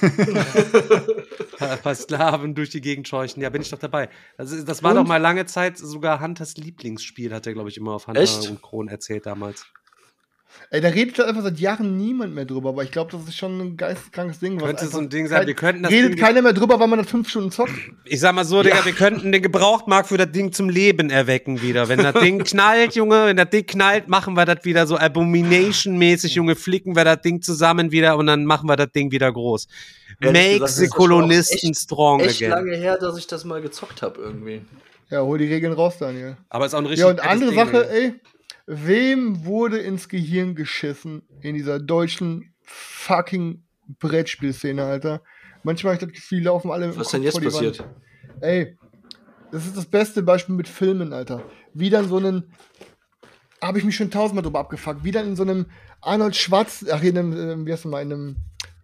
Ein 1.58 1.78
paar 1.80 1.96
Sklaven 1.96 2.54
durch 2.54 2.70
die 2.70 2.80
Gegend 2.80 3.08
scheuchen. 3.08 3.42
Ja, 3.42 3.50
bin 3.50 3.60
ich 3.60 3.68
doch 3.68 3.80
dabei. 3.80 4.08
Das, 4.36 4.52
ist, 4.52 4.68
das 4.68 4.84
war 4.84 4.92
Und? 4.92 4.98
doch 4.98 5.06
mal 5.08 5.16
lange 5.16 5.44
Zeit 5.46 5.76
sogar 5.78 6.20
Hunters 6.20 6.56
Lieblingsspiel, 6.58 7.34
hat 7.34 7.48
er, 7.48 7.54
glaube 7.54 7.70
ich, 7.70 7.76
immer 7.76 7.92
auf 7.92 8.06
Hunter 8.06 8.20
Echt? 8.20 8.48
und 8.48 8.62
Kron 8.62 8.86
erzählt 8.86 9.26
damals. 9.26 9.66
Ey, 10.74 10.80
da 10.80 10.88
redet 10.88 11.18
halt 11.18 11.28
einfach 11.28 11.42
seit 11.42 11.58
Jahren 11.60 11.98
niemand 11.98 12.34
mehr 12.34 12.46
drüber, 12.46 12.70
aber 12.70 12.82
ich 12.82 12.90
glaube, 12.90 13.12
das 13.12 13.24
ist 13.28 13.36
schon 13.36 13.60
ein 13.60 13.76
geisteskrankes 13.76 14.38
Ding. 14.38 14.58
was 14.58 14.68
Könnte 14.68 14.86
so 14.86 14.96
ein 15.00 15.10
Ding 15.10 15.26
sein, 15.28 15.40
kein- 15.40 15.46
wir 15.46 15.54
könnten 15.54 15.82
das 15.82 15.92
Redet 15.92 16.12
Ding- 16.14 16.18
keiner 16.18 16.40
mehr 16.40 16.54
drüber, 16.54 16.80
weil 16.80 16.86
man 16.88 16.98
das 16.98 17.10
fünf 17.10 17.28
Stunden 17.28 17.50
zockt. 17.50 17.74
Ich 18.06 18.20
sag 18.20 18.34
mal 18.34 18.46
so, 18.46 18.62
Digga, 18.62 18.82
wir 18.86 18.94
könnten 18.94 19.32
den 19.32 19.42
Gebrauchtmarkt 19.42 20.08
für 20.08 20.16
das 20.16 20.32
Ding 20.32 20.50
zum 20.50 20.70
Leben 20.70 21.10
erwecken 21.10 21.60
wieder. 21.60 21.90
Wenn 21.90 21.98
das 22.02 22.14
Ding 22.14 22.38
knallt, 22.44 22.94
Junge, 22.94 23.26
wenn 23.26 23.36
das 23.36 23.50
Ding 23.50 23.66
knallt, 23.66 24.08
machen 24.08 24.32
wir 24.34 24.46
das 24.46 24.64
wieder 24.64 24.86
so 24.86 24.96
Abomination-mäßig, 24.96 26.34
Junge, 26.36 26.56
flicken 26.56 26.96
wir 26.96 27.04
das 27.04 27.20
Ding 27.20 27.42
zusammen 27.42 27.92
wieder 27.92 28.16
und 28.16 28.26
dann 28.26 28.44
machen 28.46 28.68
wir 28.68 28.76
das 28.76 28.90
Ding 28.92 29.10
wieder 29.12 29.30
groß. 29.30 29.68
Ehrlich 30.20 30.42
Make 30.42 30.58
gesagt, 30.60 30.72
the 30.78 30.86
Kolonisten 30.88 31.70
echt- 31.70 31.78
strong 31.80 32.20
Echt 32.20 32.36
again. 32.42 32.50
lange 32.50 32.76
her, 32.76 32.96
dass 32.98 33.18
ich 33.18 33.26
das 33.26 33.44
mal 33.44 33.60
gezockt 33.60 34.02
habe 34.02 34.20
irgendwie. 34.20 34.62
Ja, 35.10 35.20
hol 35.20 35.36
die 35.36 35.46
Regeln 35.52 35.74
raus, 35.74 35.96
Daniel. 35.98 36.38
Aber 36.48 36.64
ist 36.64 36.72
auch 36.74 36.78
ein 36.78 36.86
richtig 36.86 37.04
Ja, 37.04 37.10
und 37.10 37.20
andere 37.20 37.50
Ding, 37.50 37.58
Sache, 37.58 37.90
ey. 37.90 38.14
Wem 38.66 39.44
wurde 39.44 39.78
ins 39.78 40.08
Gehirn 40.08 40.54
geschissen 40.54 41.22
in 41.40 41.54
dieser 41.54 41.80
deutschen 41.80 42.54
fucking 42.62 43.64
Brettspielszene, 43.98 44.84
Alter? 44.84 45.22
Manchmal 45.64 45.94
habe 45.94 46.04
ich 46.04 46.08
das 46.08 46.20
Gefühl, 46.20 46.44
laufen 46.44 46.70
alle 46.70 46.88
Was 46.88 46.96
Kopf 46.96 47.10
denn 47.12 47.22
jetzt 47.22 47.42
passiert? 47.42 47.78
Wand. 47.80 47.90
Ey, 48.40 48.76
das 49.50 49.66
ist 49.66 49.76
das 49.76 49.86
beste 49.86 50.22
Beispiel 50.22 50.54
mit 50.54 50.68
Filmen, 50.68 51.12
Alter. 51.12 51.44
Wie 51.74 51.90
dann 51.90 52.08
so 52.08 52.16
einen, 52.16 52.52
habe 53.60 53.78
ich 53.78 53.84
mich 53.84 53.96
schon 53.96 54.10
tausendmal 54.10 54.42
drüber 54.42 54.60
abgefuckt, 54.60 55.04
wie 55.04 55.10
dann 55.10 55.26
in 55.26 55.36
so 55.36 55.42
einem 55.42 55.66
Arnold 56.00 56.36
Schwarz, 56.36 56.84
ach, 56.90 57.02
in 57.02 57.18
einem, 57.18 57.32
äh, 57.32 57.66
wie 57.66 57.72
heißt 57.72 57.84
das 57.84 57.90
mal, 57.90 58.02
in 58.02 58.12
einem 58.12 58.36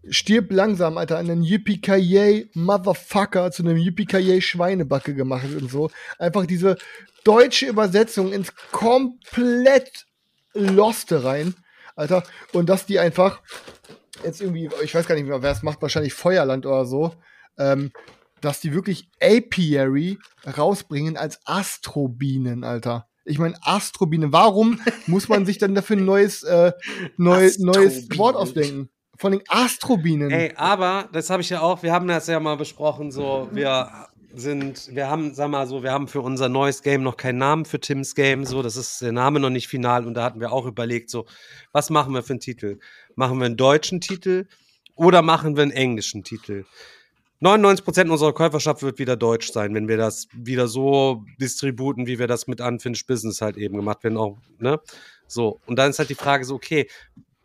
stirb 0.08 0.52
langsam, 0.52 0.98
Alter, 0.98 1.18
einen 1.18 1.42
Yippie 1.42 2.50
Motherfucker 2.54 3.50
zu 3.50 3.62
einem 3.62 3.76
Yippie 3.76 4.40
Schweinebacke 4.40 5.14
gemacht 5.14 5.48
und 5.60 5.70
so. 5.70 5.90
Einfach 6.18 6.46
diese 6.46 6.76
deutsche 7.24 7.66
Übersetzung 7.66 8.32
ins 8.32 8.54
komplett 8.72 10.06
Loste 10.54 11.24
rein, 11.24 11.54
Alter. 11.96 12.22
Und 12.52 12.68
dass 12.68 12.86
die 12.86 12.98
einfach 12.98 13.42
jetzt 14.24 14.40
irgendwie, 14.40 14.70
ich 14.82 14.94
weiß 14.94 15.06
gar 15.06 15.14
nicht 15.14 15.26
mehr, 15.26 15.42
wer 15.42 15.52
es 15.52 15.62
macht, 15.62 15.82
wahrscheinlich 15.82 16.14
Feuerland 16.14 16.66
oder 16.66 16.84
so, 16.84 17.14
ähm, 17.58 17.92
dass 18.40 18.60
die 18.60 18.72
wirklich 18.72 19.10
Apiary 19.20 20.18
rausbringen 20.56 21.16
als 21.16 21.40
Astrobienen, 21.44 22.64
Alter. 22.64 23.08
Ich 23.24 23.38
meine, 23.38 23.56
Astrobiene, 23.62 24.32
warum 24.32 24.80
muss 25.06 25.28
man 25.28 25.44
sich 25.44 25.58
dann 25.58 25.74
dafür 25.74 25.96
ein 25.96 26.04
neues, 26.04 26.42
äh, 26.44 26.72
neu, 27.16 27.50
neues. 27.58 28.08
Wort 28.16 28.36
ausdenken? 28.36 28.90
Von 29.18 29.32
den 29.32 29.42
Astrobienen. 29.48 30.30
Ey, 30.30 30.52
aber, 30.54 31.08
das 31.12 31.28
habe 31.28 31.42
ich 31.42 31.50
ja 31.50 31.60
auch, 31.60 31.82
wir 31.82 31.92
haben 31.92 32.06
das 32.06 32.28
ja 32.28 32.38
mal 32.38 32.56
besprochen, 32.56 33.10
so, 33.10 33.48
wir 33.50 33.90
sind, 34.32 34.94
wir 34.94 35.10
haben, 35.10 35.34
sag 35.34 35.50
mal 35.50 35.66
so, 35.66 35.82
wir 35.82 35.90
haben 35.90 36.06
für 36.06 36.20
unser 36.20 36.48
neues 36.48 36.82
Game 36.82 37.02
noch 37.02 37.16
keinen 37.16 37.38
Namen 37.38 37.64
für 37.64 37.80
Tims 37.80 38.14
Game, 38.14 38.44
so, 38.44 38.62
das 38.62 38.76
ist 38.76 39.02
der 39.02 39.10
Name 39.10 39.40
noch 39.40 39.50
nicht 39.50 39.66
final 39.66 40.06
und 40.06 40.14
da 40.14 40.22
hatten 40.22 40.40
wir 40.40 40.52
auch 40.52 40.66
überlegt, 40.66 41.10
so, 41.10 41.26
was 41.72 41.90
machen 41.90 42.14
wir 42.14 42.22
für 42.22 42.34
einen 42.34 42.40
Titel? 42.40 42.78
Machen 43.16 43.38
wir 43.38 43.46
einen 43.46 43.56
deutschen 43.56 44.00
Titel 44.00 44.46
oder 44.94 45.22
machen 45.22 45.56
wir 45.56 45.62
einen 45.62 45.72
englischen 45.72 46.22
Titel? 46.22 46.64
99% 47.40 48.10
unserer 48.10 48.32
Käuferschaft 48.32 48.82
wird 48.82 48.98
wieder 48.98 49.16
deutsch 49.16 49.52
sein, 49.52 49.74
wenn 49.74 49.88
wir 49.88 49.96
das 49.96 50.28
wieder 50.32 50.68
so 50.68 51.24
distributen, 51.40 52.06
wie 52.06 52.18
wir 52.18 52.26
das 52.26 52.46
mit 52.46 52.60
Unfinished 52.60 53.06
Business 53.06 53.40
halt 53.40 53.56
eben 53.56 53.76
gemacht 53.76 54.04
werden, 54.04 54.16
auch, 54.16 54.38
ne? 54.58 54.80
So, 55.26 55.60
und 55.66 55.76
dann 55.78 55.90
ist 55.90 55.98
halt 55.98 56.08
die 56.08 56.14
Frage 56.14 56.44
so, 56.44 56.54
okay, 56.54 56.88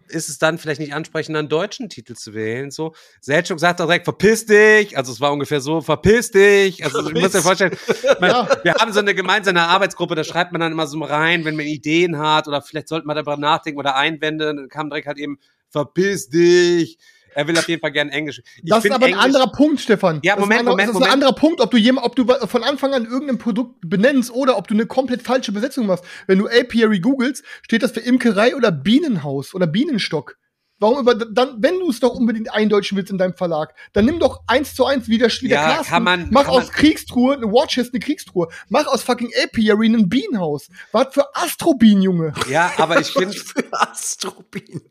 ist 0.07 0.29
es 0.29 0.37
dann 0.37 0.57
vielleicht 0.57 0.79
nicht 0.79 0.93
ansprechend, 0.93 1.35
einen 1.35 1.49
deutschen 1.49 1.89
Titel 1.89 2.15
zu 2.15 2.33
wählen? 2.33 2.71
So, 2.71 2.93
Selchuk 3.21 3.59
sagt 3.59 3.79
doch 3.79 3.85
direkt, 3.85 4.05
verpiss 4.05 4.45
dich. 4.45 4.97
Also 4.97 5.11
es 5.11 5.21
war 5.21 5.31
ungefähr 5.31 5.61
so, 5.61 5.81
verpiss 5.81 6.31
dich. 6.31 6.83
Also 6.83 7.07
ich 7.07 7.13
muss 7.13 7.31
dir 7.31 7.41
vorstellen, 7.41 7.75
man, 8.19 8.47
wir 8.63 8.73
haben 8.75 8.93
so 8.93 8.99
eine 8.99 9.15
gemeinsame 9.15 9.61
Arbeitsgruppe, 9.61 10.15
da 10.15 10.23
schreibt 10.23 10.51
man 10.51 10.61
dann 10.61 10.71
immer 10.71 10.87
so 10.87 10.99
rein, 11.03 11.45
wenn 11.45 11.55
man 11.55 11.65
Ideen 11.65 12.17
hat 12.17 12.47
oder 12.47 12.61
vielleicht 12.61 12.87
sollte 12.87 13.07
man 13.07 13.15
darüber 13.15 13.37
nachdenken 13.37 13.79
oder 13.79 13.95
Einwände, 13.95 14.53
dann 14.55 14.69
kam 14.69 14.89
direkt 14.89 15.07
halt 15.07 15.17
eben, 15.17 15.39
verpiss 15.69 16.29
dich. 16.29 16.97
Er 17.35 17.47
will 17.47 17.57
auf 17.57 17.67
jeden 17.67 17.81
Fall 17.81 17.91
gerne 17.91 18.11
Englisch. 18.11 18.41
Ich 18.57 18.69
das 18.69 18.85
ist 18.85 18.91
aber 18.91 19.05
ein 19.05 19.11
Englisch- 19.13 19.25
anderer 19.25 19.51
Punkt, 19.51 19.81
Stefan. 19.81 20.19
Ja, 20.23 20.35
das 20.35 20.43
ist 20.43 20.49
Moment, 20.49 20.51
ein 20.51 20.59
anderer, 20.59 20.71
Moment, 20.73 20.87
Das 20.89 20.89
ist 20.89 20.93
Moment. 20.95 21.09
ein 21.09 21.13
anderer 21.13 21.33
Punkt, 21.35 21.61
ob 21.61 21.71
du 21.71 21.77
jem, 21.77 21.97
ob 21.97 22.15
du 22.15 22.25
von 22.47 22.63
Anfang 22.63 22.93
an 22.93 23.05
irgendein 23.05 23.37
Produkt 23.37 23.75
benennst 23.81 24.31
oder 24.31 24.57
ob 24.57 24.67
du 24.67 24.73
eine 24.73 24.85
komplett 24.85 25.21
falsche 25.21 25.51
Besetzung 25.51 25.85
machst. 25.85 26.03
Wenn 26.27 26.39
du 26.39 26.47
Apiary 26.47 26.99
googelst, 26.99 27.43
steht 27.63 27.83
das 27.83 27.91
für 27.91 27.99
Imkerei 28.01 28.55
oder 28.55 28.71
Bienenhaus 28.71 29.53
oder 29.53 29.67
Bienenstock. 29.67 30.37
Warum 30.83 30.99
über, 30.99 31.15
dann, 31.15 31.55
wenn 31.63 31.79
du 31.79 31.89
es 31.89 31.99
doch 32.01 32.13
unbedingt 32.13 32.53
eindeutschen 32.53 32.97
willst 32.97 33.09
in 33.11 33.17
deinem 33.17 33.33
Verlag, 33.33 33.73
dann 33.93 34.03
nimm 34.05 34.19
doch 34.19 34.41
eins 34.47 34.75
zu 34.75 34.85
eins 34.85 35.07
wie 35.07 35.17
der, 35.17 35.29
wie 35.29 35.47
der 35.47 35.57
Ja, 35.61 35.67
Carsten. 35.75 35.93
kann 35.93 36.03
man- 36.03 36.27
Mach 36.29 36.43
kann 36.43 36.51
aus 36.55 36.63
man- 36.65 36.71
Kriegstruhe 36.73 37.35
eine 37.35 37.45
Watchest, 37.47 37.93
eine 37.93 37.99
Kriegstruhe. 38.01 38.49
Mach 38.69 38.85
aus 38.87 39.01
fucking 39.03 39.31
Apiary 39.43 39.87
ein 39.87 40.09
Bienenhaus. 40.09 40.67
Was 40.91 41.13
für 41.13 41.25
Astrobienen, 41.35 42.01
Junge. 42.03 42.33
Ja, 42.49 42.71
aber 42.77 42.99
ich 42.99 43.07
finde, 43.13 43.33
Für 43.33 43.63
Astrobienen. 43.71 44.81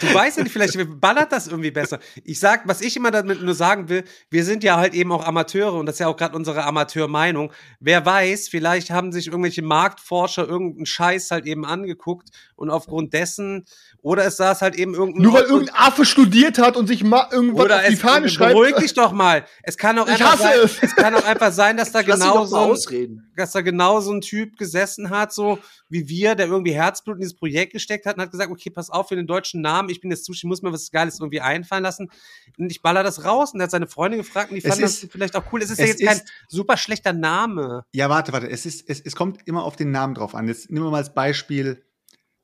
Du 0.00 0.14
weißt 0.14 0.38
ja 0.38 0.42
nicht, 0.44 0.52
vielleicht 0.52 0.78
ballert 1.00 1.32
das 1.32 1.48
irgendwie 1.48 1.70
besser. 1.70 1.98
Ich 2.24 2.40
sag, 2.40 2.66
was 2.66 2.80
ich 2.80 2.96
immer 2.96 3.10
damit 3.10 3.42
nur 3.42 3.54
sagen 3.54 3.88
will, 3.88 4.04
wir 4.30 4.44
sind 4.44 4.64
ja 4.64 4.76
halt 4.76 4.94
eben 4.94 5.12
auch 5.12 5.24
Amateure 5.26 5.74
und 5.74 5.86
das 5.86 5.96
ist 5.96 5.98
ja 6.00 6.06
auch 6.08 6.16
gerade 6.16 6.36
unsere 6.36 6.64
Amateurmeinung. 6.64 7.52
Wer 7.80 8.06
weiß, 8.06 8.48
vielleicht 8.48 8.90
haben 8.90 9.12
sich 9.12 9.26
irgendwelche 9.26 9.62
Marktforscher 9.62 10.46
irgendeinen 10.48 10.86
Scheiß 10.86 11.30
halt 11.30 11.46
eben 11.46 11.66
angeguckt 11.66 12.28
und 12.56 12.70
aufgrund 12.70 13.12
dessen, 13.12 13.64
oder 14.02 14.24
es 14.24 14.36
saß 14.38 14.62
halt 14.62 14.74
eben 14.76 14.94
irgendein. 14.94 15.22
Nur 15.22 15.34
weil 15.34 15.42
irgendein 15.44 15.74
Affe 15.76 16.04
studiert 16.04 16.58
hat 16.58 16.76
und 16.76 16.86
sich 16.86 17.04
mal 17.04 17.28
irgendwas 17.30 17.64
oder 17.64 17.76
auf 17.76 17.86
die 17.86 17.92
es, 17.94 18.00
Fahne 18.00 18.28
schreibt. 18.28 18.52
beruhig 18.54 18.74
dich 18.76 18.94
doch 18.94 19.12
mal. 19.12 19.44
Es 19.62 19.76
kann 19.76 19.98
auch 19.98 20.06
Ich 20.06 20.14
einfach 20.14 20.38
sein, 20.38 20.52
es. 20.64 20.78
es 20.82 20.96
kann 20.96 21.14
auch 21.14 21.24
einfach 21.24 21.52
sein, 21.52 21.76
dass 21.76 21.92
da 21.92 22.00
Lass 22.00 22.08
ihn 22.08 22.12
genau 22.22 22.34
doch 22.38 22.46
so 22.46 22.56
mal 22.56 22.64
ein, 22.64 22.70
ausreden. 22.70 23.32
dass 23.36 23.52
da 23.52 23.60
genau 23.60 24.00
so 24.00 24.12
ein 24.12 24.20
Typ 24.20 24.56
gesessen 24.56 25.10
hat, 25.10 25.32
so 25.32 25.58
wie 25.88 26.08
wir, 26.08 26.34
der 26.34 26.46
irgendwie 26.46 26.72
Herzblut 26.74 27.16
in 27.16 27.20
dieses 27.20 27.36
Projekt 27.36 27.72
gesteckt 27.72 28.06
hat 28.06 28.16
und 28.16 28.22
hat 28.22 28.30
gesagt, 28.32 28.50
okay, 28.50 28.70
pass 28.70 28.90
auf 28.90 29.08
für 29.08 29.16
den 29.16 29.26
deutschen 29.26 29.60
Namen, 29.60 29.88
ich 29.88 30.00
bin 30.00 30.10
jetzt 30.10 30.24
Sushi, 30.24 30.46
muss 30.46 30.62
mir 30.62 30.72
was 30.72 30.90
Geiles 30.90 31.20
irgendwie 31.20 31.40
einfallen 31.40 31.82
lassen. 31.82 32.10
Und 32.58 32.70
ich 32.72 32.82
baller 32.82 33.02
das 33.02 33.24
raus 33.24 33.52
und 33.54 33.60
er 33.60 33.64
hat 33.64 33.70
seine 33.70 33.86
Freunde 33.86 34.16
gefragt 34.16 34.50
und 34.50 34.56
die 34.56 34.62
Es 34.62 34.68
fanden 34.68 34.82
das 34.82 35.06
vielleicht 35.10 35.36
auch 35.36 35.44
cool. 35.52 35.62
Es 35.62 35.70
ist 35.70 35.78
ja 35.78 35.84
es 35.84 35.90
jetzt 36.00 36.04
kein 36.06 36.16
ist- 36.16 36.26
super 36.48 36.76
schlechter 36.76 37.12
Name. 37.12 37.84
Ja, 37.92 38.08
warte, 38.08 38.32
warte. 38.32 38.48
Es, 38.48 38.66
ist, 38.66 38.88
es, 38.88 39.00
es 39.00 39.14
kommt 39.14 39.40
immer 39.46 39.62
auf 39.64 39.76
den 39.76 39.90
Namen 39.90 40.14
drauf 40.14 40.34
an. 40.34 40.48
Jetzt 40.48 40.70
nehmen 40.70 40.86
wir 40.86 40.90
mal 40.90 40.98
als 40.98 41.12
Beispiel 41.14 41.82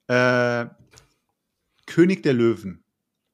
äh, 0.09 0.66
König 1.86 2.22
der 2.22 2.32
Löwen. 2.32 2.84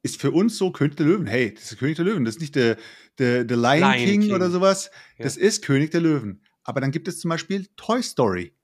Ist 0.03 0.21
für 0.21 0.31
uns 0.31 0.57
so 0.57 0.71
König 0.71 0.97
der 0.97 1.07
Löwen. 1.07 1.27
Hey, 1.27 1.55
das 1.55 1.73
ist 1.73 1.79
König 1.79 1.97
der 1.97 2.05
Löwen. 2.05 2.25
Das 2.25 2.37
ist 2.37 2.41
nicht 2.41 2.55
der, 2.55 2.77
der, 3.19 3.45
der 3.45 3.57
Lion, 3.57 3.81
Lion 3.81 3.93
King, 3.95 4.21
King. 4.23 4.33
oder 4.33 4.51
sowas. 4.51 4.91
Ja. 5.17 5.25
Das 5.25 5.37
ist 5.37 5.65
König 5.65 5.91
der 5.91 6.01
Löwen. 6.01 6.43
Aber 6.63 6.81
dann 6.81 6.91
gibt 6.91 7.09
es 7.09 7.21
zum 7.21 7.31
Beispiel 7.31 7.67
Toy 7.77 8.03
Story. 8.03 8.55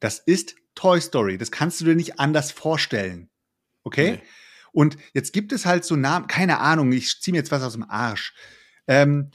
Das 0.00 0.18
ist 0.18 0.56
Toy 0.74 1.00
Story. 1.00 1.38
Das 1.38 1.50
kannst 1.50 1.80
du 1.80 1.84
dir 1.84 1.94
nicht 1.94 2.20
anders 2.20 2.52
vorstellen. 2.52 3.30
Okay? 3.84 4.12
Nee. 4.12 4.22
Und 4.72 4.98
jetzt 5.14 5.32
gibt 5.32 5.52
es 5.52 5.64
halt 5.64 5.84
so 5.84 5.96
Namen, 5.96 6.26
keine 6.26 6.58
Ahnung, 6.58 6.92
ich 6.92 7.20
ziehe 7.20 7.32
mir 7.32 7.38
jetzt 7.38 7.50
was 7.50 7.62
aus 7.62 7.72
dem 7.72 7.88
Arsch. 7.88 8.34
Ähm, 8.86 9.30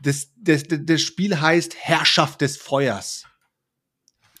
das, 0.00 0.28
das, 0.38 0.62
das, 0.66 1.02
Spiel 1.02 1.38
heißt 1.38 1.76
Herrschaft 1.76 2.40
des 2.40 2.56
Feuers. 2.56 3.26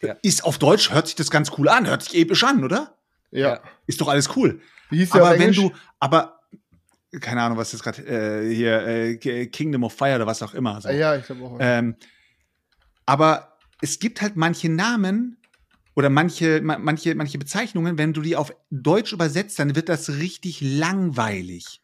Ja. 0.00 0.16
Ist 0.22 0.44
auf 0.44 0.56
Deutsch, 0.58 0.92
hört 0.92 1.08
sich 1.08 1.16
das 1.16 1.30
ganz 1.30 1.52
cool 1.58 1.68
an, 1.68 1.86
hört 1.86 2.04
sich 2.04 2.14
episch 2.14 2.42
an, 2.42 2.64
oder? 2.64 2.98
Ja. 3.30 3.60
Ist 3.86 4.00
doch 4.00 4.08
alles 4.08 4.34
cool. 4.36 4.60
Wie 4.90 4.98
hieß 4.98 5.12
Aber 5.12 5.30
wenn 5.32 5.40
Englisch? 5.42 5.56
du, 5.56 5.72
aber, 6.00 6.40
keine 7.20 7.42
Ahnung, 7.42 7.58
was 7.58 7.70
das 7.70 7.82
gerade 7.82 8.02
äh, 8.06 8.54
hier, 8.54 8.86
äh, 8.86 9.46
Kingdom 9.46 9.84
of 9.84 9.92
Fire 9.92 10.16
oder 10.16 10.26
was 10.26 10.42
auch 10.42 10.54
immer. 10.54 10.80
So. 10.80 10.88
Ja, 10.90 11.16
ich 11.16 11.24
glaube 11.26 11.42
auch. 11.44 11.56
Ähm, 11.60 11.96
aber 13.06 13.56
es 13.80 13.98
gibt 13.98 14.20
halt 14.22 14.36
manche 14.36 14.68
Namen 14.68 15.36
oder 15.96 16.10
manche, 16.10 16.60
ma- 16.60 16.78
manche, 16.78 17.14
manche 17.14 17.38
Bezeichnungen, 17.38 17.98
wenn 17.98 18.12
du 18.12 18.20
die 18.20 18.36
auf 18.36 18.52
Deutsch 18.70 19.12
übersetzt, 19.12 19.58
dann 19.58 19.74
wird 19.74 19.88
das 19.88 20.08
richtig 20.10 20.60
langweilig. 20.60 21.80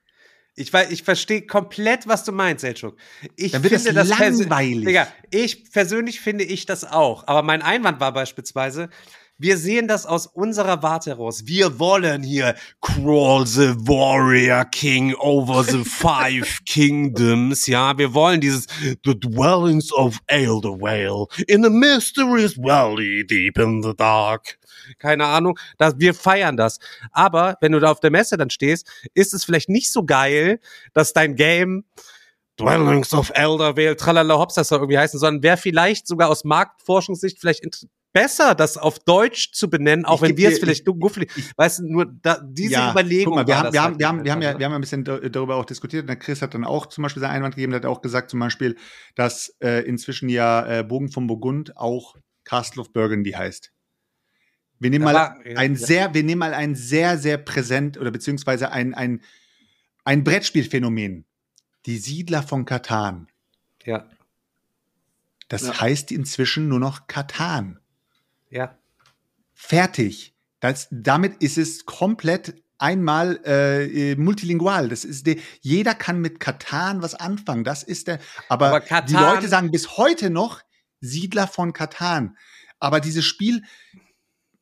Ich, 0.59 0.73
weiß, 0.73 0.91
ich 0.91 1.03
verstehe 1.03 1.43
komplett, 1.47 2.07
was 2.09 2.25
du 2.25 2.33
meinst, 2.33 2.63
Selchuk. 2.63 2.97
Ich 3.37 3.53
Dann 3.53 3.63
wird 3.63 3.75
finde 3.75 3.93
das 3.93 4.11
persö- 4.11 4.49
langweilig. 4.49 4.87
Digga, 4.87 5.07
ich 5.31 5.71
persönlich 5.71 6.21
finde 6.21 6.45
ich 6.45 6.65
das 6.65 6.85
auch. 6.85 7.27
Aber 7.27 7.43
mein 7.43 7.61
Einwand 7.61 8.01
war 8.01 8.13
beispielsweise, 8.13 8.89
wir 9.39 9.59
sehen 9.59 9.87
das 9.87 10.07
aus 10.07 10.27
unserer 10.27 10.83
Warte 10.83 11.11
heraus. 11.11 11.47
Wir 11.47 11.79
wollen 11.79 12.23
hier 12.23 12.55
Crawl 12.81 13.47
the 13.47 13.75
Warrior 13.77 14.65
King 14.65 15.15
over 15.17 15.63
the 15.63 15.85
Five 15.85 16.61
Kingdoms. 16.65 17.67
Ja, 17.67 17.99
wir 17.99 18.15
wollen 18.15 18.41
dieses 18.41 18.67
The 19.05 19.19
Dwellings 19.19 19.93
of 19.93 20.19
Eldervale 20.27 21.27
in 21.47 21.65
a 21.65 21.71
mysterious 21.71 22.57
valley 22.57 23.27
deep 23.27 23.59
in 23.59 23.83
the 23.83 23.95
dark. 23.95 24.59
Keine 24.99 25.27
Ahnung, 25.27 25.59
das, 25.79 25.95
wir 25.99 26.15
feiern 26.15 26.57
das. 26.57 26.79
Aber 27.11 27.57
wenn 27.61 27.73
du 27.73 27.81
da 27.81 27.91
auf 27.91 28.01
der 28.01 28.11
Messe 28.11 28.37
dann 28.37 28.51
stehst, 28.51 28.89
ist 29.15 29.35
es 29.35 29.45
vielleicht 29.45 29.69
nicht 29.69 29.93
so 29.93 30.05
geil, 30.05 30.61
dass 30.95 31.13
dein 31.13 31.35
Game 31.37 31.85
Dwellings 32.59 33.13
of 33.13 33.31
Eldervale, 33.35 33.97
tralala 33.97 34.39
hops, 34.39 34.55
das 34.55 34.69
soll 34.69 34.79
irgendwie 34.79 34.99
heißen, 34.99 35.21
sondern 35.21 35.43
wäre 35.43 35.59
vielleicht 35.59 36.07
sogar 36.07 36.31
aus 36.31 36.45
Marktforschungssicht 36.45 37.39
vielleicht 37.39 37.63
besser, 38.17 38.55
das 38.55 38.77
auf 38.79 38.99
Deutsch 38.99 39.53
zu 39.53 39.69
benennen, 39.69 40.05
auch 40.07 40.23
Ich 40.23 40.31
wenn 40.31 40.37
wir 40.37 40.49
es 40.51 40.59
vielleicht 40.59 40.85
guffelig, 40.87 41.31
weißt 41.57 41.81
du, 41.81 41.83
nur 41.87 42.07
da, 42.23 42.41
diese 42.43 42.77
Überlegung. 42.91 43.35
Guck 43.35 43.35
mal, 43.35 43.47
wir 43.47 43.59
haben, 43.59 43.73
wir, 43.73 43.83
halt 43.83 43.93
haben, 43.93 43.99
wir, 43.99 44.09
haben, 44.09 44.25
wir, 44.25 44.33
haben 44.33 44.43
ja, 44.43 44.59
wir 44.59 44.65
haben 44.65 44.73
ja 44.73 44.79
ein 44.79 44.81
bisschen 44.81 45.05
da- 45.05 45.19
darüber 45.19 45.57
auch 45.57 45.65
diskutiert. 45.67 46.03
Und 46.03 46.07
der 46.09 46.17
Chris 46.17 46.41
hat 46.43 46.55
dann 46.55 46.65
auch 46.65 46.87
zum 46.87 47.03
Beispiel 47.03 47.21
seinen 47.21 47.33
Einwand 47.33 47.55
gegeben, 47.57 47.73
der 47.73 47.81
hat 47.83 47.87
auch 47.87 48.01
gesagt, 48.01 48.31
zum 48.31 48.41
Beispiel, 48.41 48.77
dass 49.15 49.55
äh, 49.61 49.87
inzwischen 49.87 50.29
ja 50.29 50.79
äh, 50.79 50.83
Bogen 50.83 51.11
von 51.11 51.27
Burgund 51.27 51.77
auch 51.77 52.17
Castle 52.45 52.81
of 52.81 52.93
Burgundy 52.93 53.33
heißt. 53.33 53.73
Wir 54.79 54.91
nehmen 54.91 55.05
mal 55.05 55.15
war- 55.15 55.47
ja, 55.47 55.57
ein 55.59 55.75
ja. 55.75 55.87
sehr, 55.87 56.15
wir 56.15 56.23
nehmen 56.23 56.39
mal 56.41 56.55
ein 56.55 56.75
sehr, 56.75 57.19
sehr 57.19 57.39
präsent 57.39 57.99
oder 57.99 58.11
beziehungsweise 58.11 58.71
ein, 58.73 58.95
ein, 58.95 59.23
ein 60.05 60.25
Brettspielphänomen. 60.25 61.25
Die 61.87 61.99
Siedler 61.99 62.43
von 62.43 62.65
Katan. 62.65 63.29
Ja, 63.85 64.09
Das 65.49 65.63
Ja. 65.63 65.81
heißt 65.81 66.11
inzwischen 66.13 66.69
nur 66.69 66.81
noch 66.81 67.07
Katan. 67.07 67.79
Ja. 68.51 68.77
Fertig. 69.55 70.35
Das, 70.61 70.89
damit 70.91 71.43
ist 71.43 71.59
es 71.59 71.85
komplett 71.87 72.63
einmal 72.79 73.41
äh, 73.47 74.13
äh, 74.13 74.17
multilingual. 74.17 74.89
Das 74.89 75.05
ist 75.05 75.27
der, 75.27 75.37
jeder 75.61 75.95
kann 75.95 76.21
mit 76.21 76.41
Katan 76.41 77.01
was 77.03 77.15
anfangen. 77.15 77.65
Das 77.65 77.83
ist 77.83 78.07
der. 78.07 78.19
Aber, 78.49 78.69
Aber 78.69 78.81
die 78.81 78.87
Katan- 78.89 79.35
Leute 79.35 79.49
sagen 79.49 79.71
bis 79.71 79.97
heute 79.97 80.29
noch 80.31 80.61
Siedler 81.01 81.47
von 81.47 81.73
Katan. 81.73 82.37
Aber 82.79 83.01
dieses 83.01 83.25
Spiel, 83.25 83.63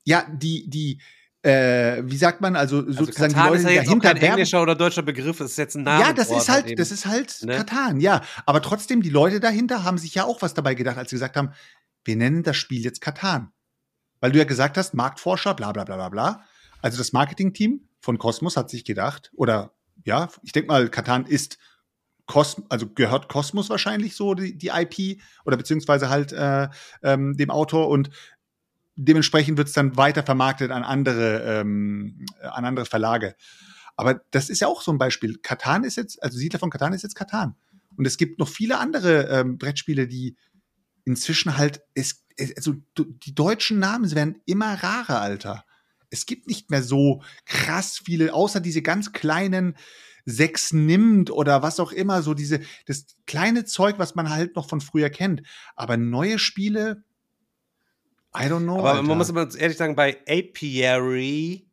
ja, 0.04 0.26
die, 0.32 0.68
die, 0.70 1.00
äh, 1.42 2.02
wie 2.04 2.16
sagt 2.16 2.40
man, 2.40 2.54
also, 2.54 2.78
Also 2.78 2.92
sozusagen 3.04 3.32
Katan 3.34 3.52
die 3.52 3.56
ist 3.58 3.62
Leute, 3.64 3.74
ja 3.74 3.80
die 3.82 3.86
jetzt 3.88 3.96
auch 3.96 4.02
kein 4.02 4.14
werben. 4.20 4.26
englischer 4.34 4.62
oder 4.62 4.74
deutscher 4.76 5.02
Begriff, 5.02 5.40
es 5.40 5.52
ist 5.52 5.56
jetzt 5.58 5.74
ein 5.76 5.82
Name. 5.82 6.02
Ja, 6.04 6.12
das 6.12 6.30
ist 6.30 6.48
halt, 6.48 6.78
das 6.78 6.90
ist 6.92 7.06
halt 7.06 7.38
Ne? 7.42 7.56
Katan, 7.56 8.00
ja. 8.00 8.22
Aber 8.46 8.62
trotzdem, 8.62 9.02
die 9.02 9.10
Leute 9.10 9.40
dahinter 9.40 9.82
haben 9.82 9.98
sich 9.98 10.14
ja 10.14 10.24
auch 10.24 10.40
was 10.42 10.54
dabei 10.54 10.74
gedacht, 10.74 10.98
als 10.98 11.10
sie 11.10 11.16
gesagt 11.16 11.36
haben, 11.36 11.50
wir 12.04 12.14
nennen 12.16 12.42
das 12.44 12.56
Spiel 12.56 12.82
jetzt 12.84 13.00
Katan. 13.00 13.50
Weil 14.24 14.32
du 14.32 14.38
ja 14.38 14.44
gesagt 14.44 14.78
hast, 14.78 14.94
Marktforscher, 14.94 15.52
bla 15.52 15.70
bla 15.72 15.84
bla 15.84 15.96
bla 15.96 16.08
bla. 16.08 16.44
Also 16.80 16.96
das 16.96 17.12
Marketingteam 17.12 17.86
von 18.00 18.16
Cosmos 18.16 18.56
hat 18.56 18.70
sich 18.70 18.86
gedacht, 18.86 19.30
oder 19.36 19.74
ja, 20.02 20.30
ich 20.40 20.52
denke 20.52 20.68
mal, 20.68 20.88
Katan 20.88 21.26
ist 21.26 21.58
Kos 22.24 22.62
also 22.70 22.88
gehört 22.88 23.28
Kosmos 23.28 23.68
wahrscheinlich 23.68 24.16
so 24.16 24.32
die, 24.32 24.56
die 24.56 24.68
IP 24.68 25.20
oder 25.44 25.58
beziehungsweise 25.58 26.08
halt 26.08 26.32
äh, 26.32 26.70
ähm, 27.02 27.36
dem 27.36 27.50
Autor 27.50 27.90
und 27.90 28.08
dementsprechend 28.96 29.58
wird 29.58 29.68
es 29.68 29.74
dann 29.74 29.98
weiter 29.98 30.22
vermarktet 30.22 30.70
an 30.70 30.84
andere, 30.84 31.60
ähm, 31.60 32.24
an 32.40 32.64
andere 32.64 32.86
Verlage. 32.86 33.34
Aber 33.94 34.22
das 34.30 34.48
ist 34.48 34.60
ja 34.60 34.68
auch 34.68 34.80
so 34.80 34.90
ein 34.90 34.96
Beispiel. 34.96 35.36
Katan 35.36 35.84
ist 35.84 35.96
jetzt, 35.96 36.22
also 36.22 36.38
Siedler 36.38 36.60
von 36.60 36.70
Katan 36.70 36.94
ist 36.94 37.02
jetzt 37.02 37.14
Katan. 37.14 37.56
Und 37.94 38.06
es 38.06 38.16
gibt 38.16 38.38
noch 38.38 38.48
viele 38.48 38.78
andere 38.78 39.28
ähm, 39.28 39.58
Brettspiele, 39.58 40.08
die 40.08 40.38
inzwischen 41.04 41.58
halt, 41.58 41.82
es, 41.92 42.23
also 42.56 42.74
du- 42.94 43.04
die 43.04 43.34
deutschen 43.34 43.78
Namen 43.78 44.12
werden 44.14 44.40
immer 44.46 44.74
rarer, 44.82 45.20
Alter. 45.20 45.64
Es 46.10 46.26
gibt 46.26 46.46
nicht 46.46 46.70
mehr 46.70 46.82
so 46.82 47.22
krass 47.44 48.00
viele, 48.04 48.34
außer 48.34 48.60
diese 48.60 48.82
ganz 48.82 49.12
kleinen 49.12 49.76
sechs 50.24 50.72
nimmt 50.72 51.30
oder 51.30 51.62
was 51.62 51.80
auch 51.80 51.92
immer, 51.92 52.22
so 52.22 52.34
diese, 52.34 52.60
das 52.86 53.06
kleine 53.26 53.64
Zeug, 53.64 53.98
was 53.98 54.14
man 54.14 54.30
halt 54.30 54.56
noch 54.56 54.68
von 54.68 54.80
früher 54.80 55.10
kennt. 55.10 55.42
Aber 55.76 55.96
neue 55.96 56.38
Spiele, 56.38 57.04
I 58.36 58.44
don't 58.44 58.62
know. 58.62 58.78
Aber 58.78 58.92
Alter. 58.92 59.02
man 59.02 59.18
muss 59.18 59.28
immer 59.28 59.48
ehrlich 59.54 59.76
sagen, 59.76 59.96
bei 59.96 60.18
Apiary, 60.26 61.68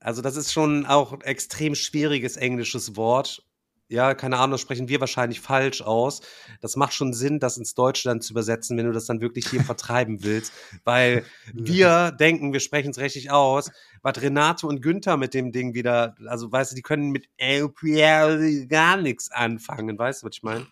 also 0.00 0.22
das 0.22 0.36
ist 0.36 0.52
schon 0.52 0.86
auch 0.86 1.12
ein 1.12 1.20
extrem 1.22 1.74
schwieriges 1.74 2.36
englisches 2.36 2.94
Wort. 2.96 3.44
Ja, 3.90 4.14
keine 4.14 4.36
Ahnung, 4.36 4.52
das 4.52 4.60
sprechen 4.60 4.88
wir 4.88 5.00
wahrscheinlich 5.00 5.40
falsch 5.40 5.80
aus. 5.80 6.20
Das 6.60 6.76
macht 6.76 6.92
schon 6.92 7.14
Sinn, 7.14 7.40
das 7.40 7.56
ins 7.56 7.74
Deutsche 7.74 8.08
dann 8.08 8.20
zu 8.20 8.34
übersetzen, 8.34 8.76
wenn 8.76 8.84
du 8.84 8.92
das 8.92 9.06
dann 9.06 9.22
wirklich 9.22 9.48
hier 9.48 9.64
vertreiben 9.64 10.22
willst. 10.22 10.52
Weil 10.84 11.24
wir 11.54 12.10
denken, 12.12 12.52
wir 12.52 12.60
sprechen 12.60 12.90
es 12.90 12.98
richtig 12.98 13.30
aus. 13.30 13.70
Was 14.02 14.20
Renato 14.20 14.68
und 14.68 14.82
Günther 14.82 15.16
mit 15.16 15.32
dem 15.32 15.52
Ding 15.52 15.72
wieder, 15.72 16.14
also 16.26 16.52
weißt 16.52 16.72
du, 16.72 16.76
die 16.76 16.82
können 16.82 17.10
mit 17.10 17.28
Apiary 17.40 18.66
gar 18.66 18.98
nichts 18.98 19.30
anfangen. 19.30 19.98
Weißt 19.98 20.22
du, 20.22 20.26
was 20.26 20.36
ich 20.36 20.42
meine? 20.42 20.66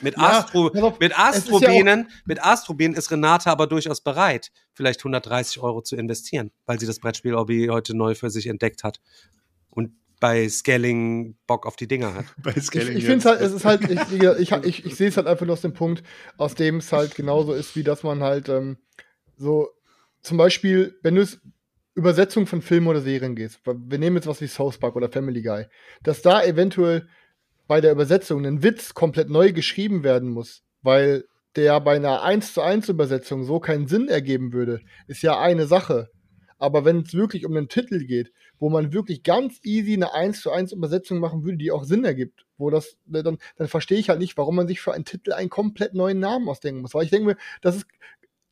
Mit, 0.00 0.16
Ja, 0.16 0.38
Astro, 0.40 0.68
auf, 0.68 0.98
mit 0.98 1.12
ist 1.12 1.18
ja 1.18 1.24
Astrobienen, 1.24 2.08
mit 2.24 2.42
Astrobienen 2.42 2.96
ist 2.96 3.10
Renate 3.10 3.50
aber 3.50 3.66
durchaus 3.66 4.00
bereit, 4.00 4.52
vielleicht 4.72 5.00
130 5.00 5.60
Euro 5.60 5.82
zu 5.82 5.96
investieren, 5.96 6.50
weil 6.66 6.80
sie 6.80 6.86
das 6.86 6.98
Brettspiel-Hobby 6.98 7.68
heute 7.70 7.96
neu 7.96 8.14
für 8.14 8.30
sich 8.30 8.46
entdeckt 8.46 8.84
hat. 8.84 9.00
Und 9.70 9.92
bei 10.20 10.48
Scaling 10.48 11.36
Bock 11.46 11.66
auf 11.66 11.76
die 11.76 11.88
Dinger 11.88 12.14
hat. 12.14 12.26
bei 12.42 12.52
Ich, 12.56 12.64
Scaling 12.64 12.96
ich 12.96 13.04
finde 13.04 13.16
jetzt. 13.16 13.26
halt, 13.26 13.40
es 13.40 13.52
ist 13.52 13.64
halt, 13.64 13.90
ich, 13.90 14.00
ich, 14.40 14.52
ich, 14.52 14.86
ich 14.86 14.96
sehe 14.96 15.08
es 15.08 15.16
halt 15.16 15.26
einfach 15.26 15.46
nur 15.46 15.54
aus 15.54 15.62
dem 15.62 15.74
Punkt, 15.74 16.02
aus 16.36 16.54
dem 16.54 16.76
es 16.76 16.92
halt 16.92 17.14
genauso 17.14 17.52
ist, 17.52 17.76
wie 17.76 17.82
dass 17.82 18.02
man 18.02 18.22
halt 18.22 18.48
ähm, 18.48 18.78
so, 19.36 19.68
zum 20.22 20.36
Beispiel, 20.36 20.98
wenn 21.02 21.16
du 21.16 21.22
es 21.22 21.40
Übersetzung 21.94 22.46
von 22.46 22.62
Filmen 22.62 22.88
oder 22.88 23.00
Serien 23.00 23.36
gehst, 23.36 23.60
wir 23.64 23.98
nehmen 23.98 24.16
jetzt 24.16 24.26
was 24.26 24.40
wie 24.40 24.48
South 24.48 24.78
Park 24.78 24.96
oder 24.96 25.10
Family 25.10 25.42
Guy, 25.42 25.66
dass 26.02 26.22
da 26.22 26.42
eventuell 26.42 27.08
bei 27.66 27.80
der 27.80 27.92
Übersetzung 27.92 28.44
ein 28.44 28.62
Witz 28.62 28.94
komplett 28.94 29.30
neu 29.30 29.52
geschrieben 29.52 30.02
werden 30.04 30.30
muss, 30.30 30.62
weil 30.82 31.24
der 31.56 31.80
bei 31.80 31.96
einer 31.96 32.22
1 32.22 32.54
zu 32.54 32.62
1 32.62 32.88
Übersetzung 32.88 33.44
so 33.44 33.60
keinen 33.60 33.86
Sinn 33.86 34.08
ergeben 34.08 34.52
würde, 34.52 34.80
ist 35.06 35.22
ja 35.22 35.38
eine 35.38 35.66
Sache. 35.66 36.10
Aber 36.58 36.84
wenn 36.84 37.00
es 37.00 37.14
wirklich 37.14 37.46
um 37.46 37.56
einen 37.56 37.68
Titel 37.68 38.04
geht, 38.06 38.32
wo 38.58 38.70
man 38.70 38.92
wirklich 38.92 39.22
ganz 39.22 39.60
easy 39.62 39.94
eine 39.94 40.14
1 40.14 40.40
zu 40.40 40.50
1 40.50 40.72
Übersetzung 40.72 41.18
machen 41.18 41.44
würde, 41.44 41.58
die 41.58 41.70
auch 41.70 41.84
Sinn 41.84 42.04
ergibt, 42.04 42.46
wo 42.56 42.70
das, 42.70 42.96
ne, 43.06 43.22
dann, 43.22 43.38
dann 43.56 43.68
verstehe 43.68 43.98
ich 43.98 44.08
halt 44.08 44.20
nicht, 44.20 44.36
warum 44.36 44.56
man 44.56 44.68
sich 44.68 44.80
für 44.80 44.92
einen 44.92 45.04
Titel 45.04 45.32
einen 45.32 45.50
komplett 45.50 45.94
neuen 45.94 46.20
Namen 46.20 46.48
ausdenken 46.48 46.80
muss. 46.80 46.94
Weil 46.94 47.04
ich 47.04 47.10
denke 47.10 47.26
mir, 47.26 47.36
das 47.62 47.76
ist 47.76 47.86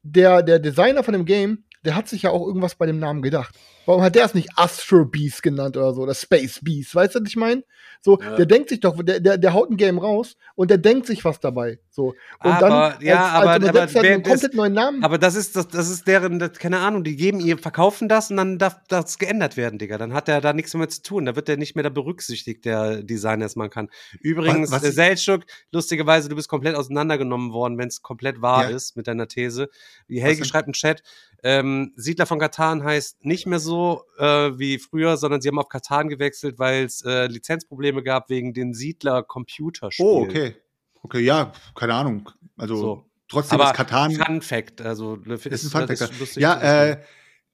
der, 0.02 0.42
der 0.42 0.58
Designer 0.58 1.04
von 1.04 1.12
dem 1.12 1.24
Game, 1.24 1.64
der 1.84 1.96
hat 1.96 2.08
sich 2.08 2.22
ja 2.22 2.30
auch 2.30 2.46
irgendwas 2.46 2.74
bei 2.74 2.86
dem 2.86 2.98
Namen 2.98 3.22
gedacht. 3.22 3.58
Warum 3.86 4.02
hat 4.02 4.14
der 4.14 4.24
es 4.24 4.34
nicht 4.34 4.48
Astro 4.56 5.04
Beast 5.04 5.42
genannt 5.42 5.76
oder 5.76 5.92
so, 5.92 6.02
oder 6.02 6.14
Space 6.14 6.60
Beast? 6.62 6.94
Weißt 6.94 7.14
du, 7.14 7.20
was 7.20 7.28
ich 7.28 7.36
meine? 7.36 7.64
So, 8.04 8.18
Ja. 8.20 8.36
der 8.36 8.46
denkt 8.46 8.68
sich 8.70 8.80
doch, 8.80 9.00
der, 9.02 9.20
der, 9.20 9.38
der 9.38 9.52
haut 9.52 9.70
ein 9.70 9.76
Game 9.76 9.98
raus 9.98 10.36
und 10.56 10.70
der 10.70 10.78
denkt 10.78 11.06
sich 11.06 11.24
was 11.24 11.38
dabei. 11.40 11.78
So. 11.90 12.14
Und 12.42 12.50
Aber, 12.50 12.96
ja, 13.00 13.26
aber- 13.28 13.50
aber 13.52 13.68
Übersetzer 13.68 14.02
wer- 14.02 14.14
einen 14.14 14.22
komplett 14.24 14.54
neuen 14.54 14.72
Namen. 14.72 15.04
Aber 15.04 15.18
das 15.18 15.34
ist, 15.36 15.54
das, 15.56 15.68
das 15.68 15.88
ist 15.88 16.06
deren, 16.08 16.38
das, 16.40 16.52
keine 16.58 16.78
Ahnung, 16.78 17.04
die 17.04 17.14
geben 17.16 17.38
ihr, 17.40 17.58
verkaufen 17.58 18.08
das 18.08 18.30
und 18.30 18.38
dann 18.38 18.58
darf 18.58 18.76
das 18.88 19.18
geändert 19.18 19.56
werden, 19.56 19.78
Digga. 19.78 19.98
Dann 19.98 20.14
hat 20.14 20.28
er 20.28 20.40
da 20.40 20.52
nichts 20.52 20.74
mehr 20.74 20.88
zu 20.88 21.02
tun. 21.02 21.26
Da 21.26 21.36
wird 21.36 21.46
der 21.48 21.56
nicht 21.58 21.76
mehr 21.76 21.84
da 21.84 21.90
berücksichtigt, 21.90 22.64
der 22.64 23.02
Designer, 23.04 23.46
es 23.46 23.54
man 23.56 23.70
kann. 23.70 23.88
Übrigens, 24.20 24.70
Was- 24.72 24.82
was 24.82 24.88
äh, 24.90 24.92
Seltschuk, 24.92 25.42
lustigerweise, 25.70 26.28
du 26.28 26.34
bist 26.36 26.48
komplett 26.48 26.74
auseinandergenommen 26.76 27.52
worden, 27.52 27.78
wenn 27.78 27.88
es 27.88 28.02
komplett 28.02 28.42
wahr 28.42 28.68
Ja. 28.70 28.76
ist 28.76 28.96
mit 28.96 29.06
deiner 29.06 29.28
These. 29.28 29.68
Wie 30.08 30.20
Helge 30.20 30.44
schreibt 30.44 30.66
im 30.66 30.72
Chat, 30.72 31.02
ähm, 31.44 31.92
Siedler 31.96 32.26
von 32.26 32.38
Katan 32.38 32.82
heißt 32.84 33.24
nicht 33.24 33.46
mehr 33.46 33.58
so 33.60 33.71
äh, 34.18 34.58
wie 34.58 34.78
früher, 34.78 35.16
sondern 35.16 35.40
sie 35.40 35.48
haben 35.48 35.58
auf 35.58 35.68
Katan 35.68 36.08
gewechselt, 36.08 36.58
weil 36.58 36.84
es 36.84 37.02
äh, 37.04 37.26
Lizenzprobleme 37.26 38.02
gab 38.02 38.30
wegen 38.30 38.54
den 38.54 38.74
Siedler 38.74 39.22
Computerspielen. 39.22 40.10
Oh, 40.10 40.22
okay. 40.22 40.56
Okay, 41.02 41.20
ja, 41.20 41.52
keine 41.74 41.94
Ahnung. 41.94 42.30
Also 42.56 42.76
So. 42.76 43.06
trotzdem 43.28 43.60
Aber 43.60 43.70
ist 43.70 43.76
Katan. 43.76 44.12
Fun 44.12 44.42
Fact, 44.42 44.80
also 44.80 45.16
Das 45.16 45.46
ist 45.46 45.74
ein 45.74 45.86
Fun 45.86 45.96
Fact. 45.96 46.20
lustig 46.20 46.42
Ja, 46.42 46.60
äh, 46.60 47.02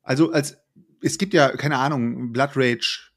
also 0.03 0.33
als 0.33 0.59
es 1.01 1.19
gibt 1.19 1.35
ja, 1.35 1.49
keine 1.57 1.79
Ahnung, 1.79 2.33
Blood 2.33 2.51
Rage 2.57 3.11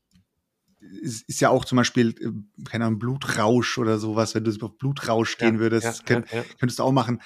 ist, 1.02 1.28
ist 1.28 1.41
ja 1.41 1.49
auch 1.49 1.66
zum 1.66 1.78
Beispiel, 1.78 2.10
äh, 2.20 2.64
keine 2.70 2.86
Ahnung, 2.86 2.99
Blutrausch 2.99 3.78
oder 3.78 3.97
sowas, 3.97 4.36
wenn 4.36 4.43
du 4.43 4.66
auf 4.66 4.78
Blutrausch 4.78 5.32
stehen 5.32 5.60
würdest, 5.60 5.99
ja, 5.99 6.06
könnt, 6.06 6.32
ja, 6.32 6.39
ja. 6.39 6.43
könntest 6.60 6.80
du 6.80 6.84
auch 6.84 6.91
machen. 6.91 7.22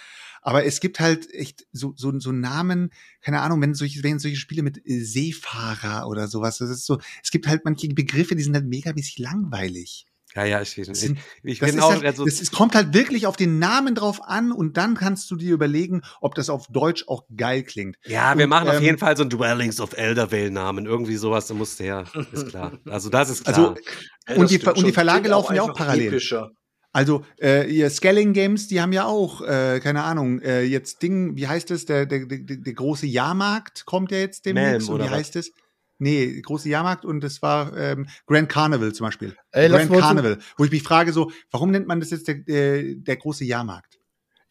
Aber 0.47 0.63
es 0.63 0.79
gibt 0.79 0.99
halt 0.99 1.33
echt 1.33 1.65
so, 1.71 1.93
so, 1.97 2.17
so 2.19 2.31
Namen, 2.31 2.91
keine 3.21 3.41
Ahnung, 3.41 3.59
wenn 3.61 3.73
solche, 3.73 4.03
wenn 4.03 4.19
solche 4.19 4.37
Spiele 4.37 4.61
mit 4.61 4.77
äh, 4.85 4.99
Seefahrer 5.03 6.07
oder 6.07 6.27
sowas, 6.27 6.59
das 6.59 6.69
ist 6.69 6.85
so, 6.85 6.99
es 7.23 7.31
gibt 7.31 7.47
halt 7.47 7.65
manche 7.65 7.87
Begriffe, 7.89 8.35
die 8.35 8.43
sind 8.43 8.53
halt 8.53 8.67
mega 8.67 8.93
mäßig 8.93 9.17
langweilig. 9.17 10.05
Ja, 10.35 10.43
ja, 10.45 10.61
ich, 10.61 10.77
ich, 10.77 10.87
ich 11.43 11.59
Das 11.59 11.71
bin 11.71 11.79
auch, 11.79 11.91
halt, 11.93 12.05
also, 12.05 12.25
das, 12.25 12.41
es 12.41 12.51
kommt 12.51 12.75
halt 12.75 12.93
wirklich 12.93 13.25
auf 13.25 13.37
den 13.37 13.57
Namen 13.57 13.95
drauf 13.95 14.21
an 14.21 14.51
und 14.51 14.77
dann 14.77 14.93
kannst 14.95 15.31
du 15.31 15.35
dir 15.35 15.53
überlegen, 15.53 16.01
ob 16.21 16.35
das 16.35 16.49
auf 16.49 16.67
Deutsch 16.67 17.05
auch 17.07 17.23
geil 17.35 17.63
klingt. 17.63 17.95
ja, 18.05 18.37
wir 18.37 18.43
und, 18.43 18.49
machen 18.49 18.67
auf 18.67 18.75
ähm, 18.75 18.83
jeden 18.83 18.97
Fall 18.99 19.15
so 19.17 19.23
ein 19.23 19.29
Dwellings 19.29 19.79
of 19.79 19.93
Eldervale-Namen, 19.97 20.85
irgendwie 20.85 21.15
sowas, 21.15 21.47
da 21.47 21.53
musst 21.55 21.79
du 21.79 21.85
her, 21.85 22.03
ist 22.33 22.49
klar. 22.49 22.77
Also 22.85 23.09
das 23.09 23.29
ist 23.31 23.45
klar. 23.45 23.69
Also, 23.69 23.75
Ja, 24.27 24.35
Und 24.35 24.51
die- 24.51 24.59
und 24.59 24.85
die. 24.85 24.91
Verlage 24.91 25.29
laufen 25.29 25.55
ja 25.55 25.63
auch 25.63 25.73
parallel. 25.73 26.07
epischer. 26.09 26.51
Also, 26.95 27.25
äh, 27.41 27.69
ihr 27.69 27.89
Scaling 27.89 28.31
Games, 28.31 28.69
die 28.69 28.79
haben 28.79 28.93
ja 28.93 29.03
auch, 29.03 29.41
äh, 29.41 29.81
keine 29.83 30.03
Ahnung, 30.03 30.39
äh, 30.39 30.63
jetzt 30.63 31.01
Ding, 31.01 31.35
wie 31.35 31.45
heißt 31.45 31.69
es, 31.71 31.85
der, 31.85 32.05
der, 32.05 32.25
der, 32.25 32.39
der 32.39 32.73
große 32.73 33.05
Jahrmarkt 33.05 33.85
kommt 33.85 34.11
ja 34.11 34.19
jetzt 34.19 34.45
demnächst. 34.45 34.87
Melm, 34.87 34.93
und 34.93 34.99
wie 34.99 35.03
oder 35.03 35.11
was? 35.11 35.19
heißt 35.19 35.35
es? 35.35 35.51
Nee, 35.97 36.39
große 36.39 36.69
Jahrmarkt 36.69 37.03
und 37.03 37.19
das 37.19 37.41
war 37.41 37.75
ähm, 37.75 38.07
Grand 38.27 38.47
Carnival 38.47 38.93
zum 38.93 39.07
Beispiel. 39.07 39.35
Ey, 39.51 39.67
Grand 39.67 39.91
Carnival. 39.91 40.39
Wo 40.55 40.63
ich 40.63 40.71
mich 40.71 40.83
frage, 40.83 41.11
so, 41.11 41.33
warum 41.51 41.71
nennt 41.71 41.85
man 41.85 41.99
das 41.99 42.11
jetzt 42.11 42.29
der, 42.29 42.47
äh, 42.47 42.95
der 42.95 43.17
große 43.17 43.43
Jahrmarkt? 43.43 43.97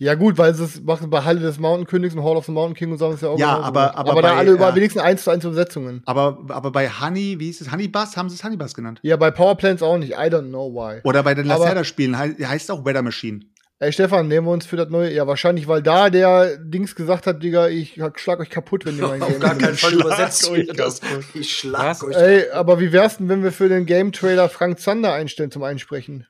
Ja, 0.05 0.15
gut, 0.15 0.37
weil 0.37 0.55
sie 0.55 0.65
es 0.65 0.83
machen 0.83 1.09
bei 1.09 1.23
Halle 1.25 1.41
des 1.41 1.59
Mountain 1.59 1.87
Königs 1.87 2.15
und 2.15 2.23
Hall 2.23 2.37
of 2.37 2.45
the 2.47 2.53
Mountain 2.53 2.75
King 2.77 2.93
und 2.93 2.99
so 2.99 3.07
haben 3.07 3.15
es 3.15 3.21
ja 3.23 3.29
auch 3.29 3.39
Ja, 3.39 3.59
aber- 3.59 3.81
gemacht. 3.81 3.97
aber 3.97 4.11
aber 4.11 4.23
da 4.23 4.29
bei, 4.33 4.37
alle 4.39 4.51
über 4.53 4.69
äh, 4.69 4.75
wenigstens 4.75 5.03
1 5.03 5.25
zu 5.25 5.31
1 5.31 5.45
Übersetzungen. 5.45 6.03
Aber, 6.05 6.39
aber 6.49 6.71
bei 6.71 6.89
Honey, 6.89 7.37
wie 7.41 7.47
hieß 7.47 7.63
es? 7.63 7.73
Honey 7.73 7.89
Bus, 7.89 8.17
haben 8.17 8.29
sie 8.29 8.37
es 8.37 8.45
Honey 8.45 8.57
Bus 8.57 8.75
genannt? 8.75 9.01
Ja, 9.03 9.17
bei 9.17 9.31
Powerplants 9.31 9.83
auch 9.83 9.97
nicht. 9.99 10.13
I 10.13 10.17
don't 10.29 10.49
know 10.51 10.73
why. 10.73 11.01
Oder 11.05 11.23
bei 11.23 11.35
den 11.35 11.47
Lacerda-Spielen 11.47 12.19
hei- 12.19 12.35
heißt 12.35 12.65
es 12.65 12.71
auch 12.71 12.85
Weather 12.85 13.03
Machine. 13.03 13.41
Ey, 13.81 13.93
Stefan, 13.93 14.29
nehmen 14.29 14.47
wir 14.47 14.53
uns 14.53 14.67
für 14.67 14.77
das 14.77 14.89
neue. 14.89 15.13
Ja, 15.13 15.27
wahrscheinlich, 15.27 15.67
weil 15.67 15.83
da 15.83 16.09
der 16.09 16.59
Dings 16.59 16.95
gesagt 16.95 17.27
hat, 17.27 17.43
Digga, 17.43 17.69
ich 17.69 18.01
schlag 18.17 18.39
euch 18.41 18.49
kaputt, 18.49 18.87
wenn 18.87 18.97
ihr 18.97 19.07
mein 19.09 19.21
Auf 19.23 19.29
Game 19.31 19.41
gar 19.41 19.55
keinen 19.57 19.75
Fall 19.75 19.91
Schlag 19.91 20.05
übersetzt 20.07 20.49
euch 20.51 20.67
das. 20.69 21.01
kaputt. 21.01 21.25
Ich 21.35 21.51
schlag 21.57 21.83
Was? 21.83 22.05
euch. 22.05 22.15
Ey, 22.17 22.51
aber 22.51 22.79
wie 22.79 22.93
wär's 22.93 23.17
denn, 23.19 23.29
wenn 23.29 23.43
wir 23.43 23.53
für 23.53 23.69
den 23.69 23.85
Game 23.85 24.13
Trailer 24.13 24.49
Frank 24.49 24.79
Zander 24.81 25.13
einstellen 25.13 25.51
zum 25.51 25.63
Einsprechen? 25.65 26.27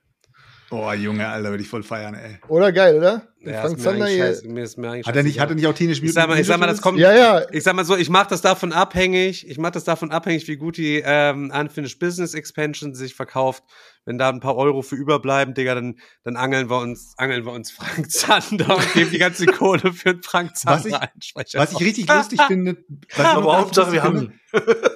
Boah, 0.75 0.93
Junge, 0.93 1.27
Alter, 1.27 1.49
würde 1.51 1.63
ich 1.63 1.69
voll 1.69 1.83
feiern, 1.83 2.15
ey. 2.15 2.37
Oder 2.47 2.71
geil, 2.71 2.95
oder? 2.97 3.27
ja, 3.39 3.61
Frank 3.61 3.79
Zander 3.79 4.07
hier. 4.07 4.25
scheiß- 4.25 4.47
mir 4.47 4.63
ist 4.63 4.75
mir 4.77 4.89
eigentlich 4.89 5.05
Hat 5.05 5.15
er 5.15 5.21
nicht, 5.21 5.39
hat 5.39 5.49
er 5.49 5.53
scheißegal. 5.53 5.55
nicht 5.55 5.67
auch 5.67 5.73
Teenage 5.77 6.03
ich 6.03 6.13
sag 6.13 6.27
mal, 6.27 6.39
ich 6.39 6.47
sag 6.47 6.59
mal, 6.59 6.65
das 6.65 6.81
kommt, 6.81 6.97
Ja, 6.99 7.13
ja. 7.13 7.43
ich 7.51 7.63
sag 7.63 7.75
mal 7.75 7.85
so, 7.85 7.95
ich 7.95 8.09
mache 8.09 8.27
das 8.29 8.41
davon 8.41 8.73
abhängig, 8.73 9.47
ich 9.47 9.57
mache 9.59 9.73
das 9.73 9.83
davon 9.83 10.09
abhängig, 10.11 10.47
wie 10.47 10.57
gut 10.57 10.77
die 10.77 11.01
ähm, 11.05 11.51
Unfinished 11.55 11.99
Business 11.99 12.33
Expansion 12.33 12.95
sich 12.95 13.13
verkauft. 13.13 13.63
Wenn 14.07 14.17
da 14.17 14.29
ein 14.29 14.39
paar 14.39 14.55
Euro 14.55 14.81
für 14.83 14.95
überbleiben, 14.95 15.53
Digga, 15.53 15.75
dann, 15.75 15.95
dann 16.23 16.35
angeln 16.37 16.69
wir 16.69 16.77
uns, 16.79 17.13
angeln 17.17 17.45
wir 17.45 17.51
uns 17.53 17.71
Frank 17.71 18.11
Zander 18.11 18.75
und 18.77 18.93
geben 18.93 19.11
die 19.11 19.17
ganze 19.19 19.45
Kohle 19.47 19.93
für 19.93 20.17
Frank 20.23 20.51
Was 20.63 20.85
ich- 20.85 20.91
Zander 20.91 21.09
Einsprecher. 21.13 21.59
Was 21.59 21.71
ich 21.71 21.79
richtig 21.81 22.07
lustig 22.07 22.41
finde, 22.47 22.77
was 23.15 23.25
Aber 23.25 23.57
Hauptsache, 23.59 23.91
wir 23.93 24.03
haben 24.03 24.39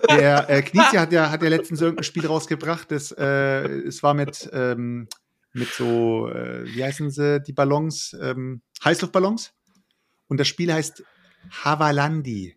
Der 0.09 0.49
äh, 0.49 0.61
Knizia 0.63 1.01
hat 1.01 1.11
ja, 1.11 1.30
hat 1.30 1.43
ja 1.43 1.49
letztens 1.49 1.82
irgendein 1.82 2.03
Spiel 2.03 2.25
rausgebracht, 2.25 2.89
das, 2.91 3.11
äh, 3.11 3.23
es 3.67 4.01
war 4.03 4.13
mit, 4.15 4.49
ähm, 4.53 5.07
mit 5.54 5.70
so, 5.70 6.30
äh, 6.30 6.66
wie 6.66 6.84
heißen 6.84 7.10
sie, 7.12 7.41
die 7.41 7.54
Ballons, 7.54 8.16
ähm, 8.22 8.62
Heißluftballons. 8.84 9.54
Und 10.28 10.39
das 10.39 10.47
Spiel 10.47 10.72
heißt 10.72 11.04
Havalandi. 11.64 12.56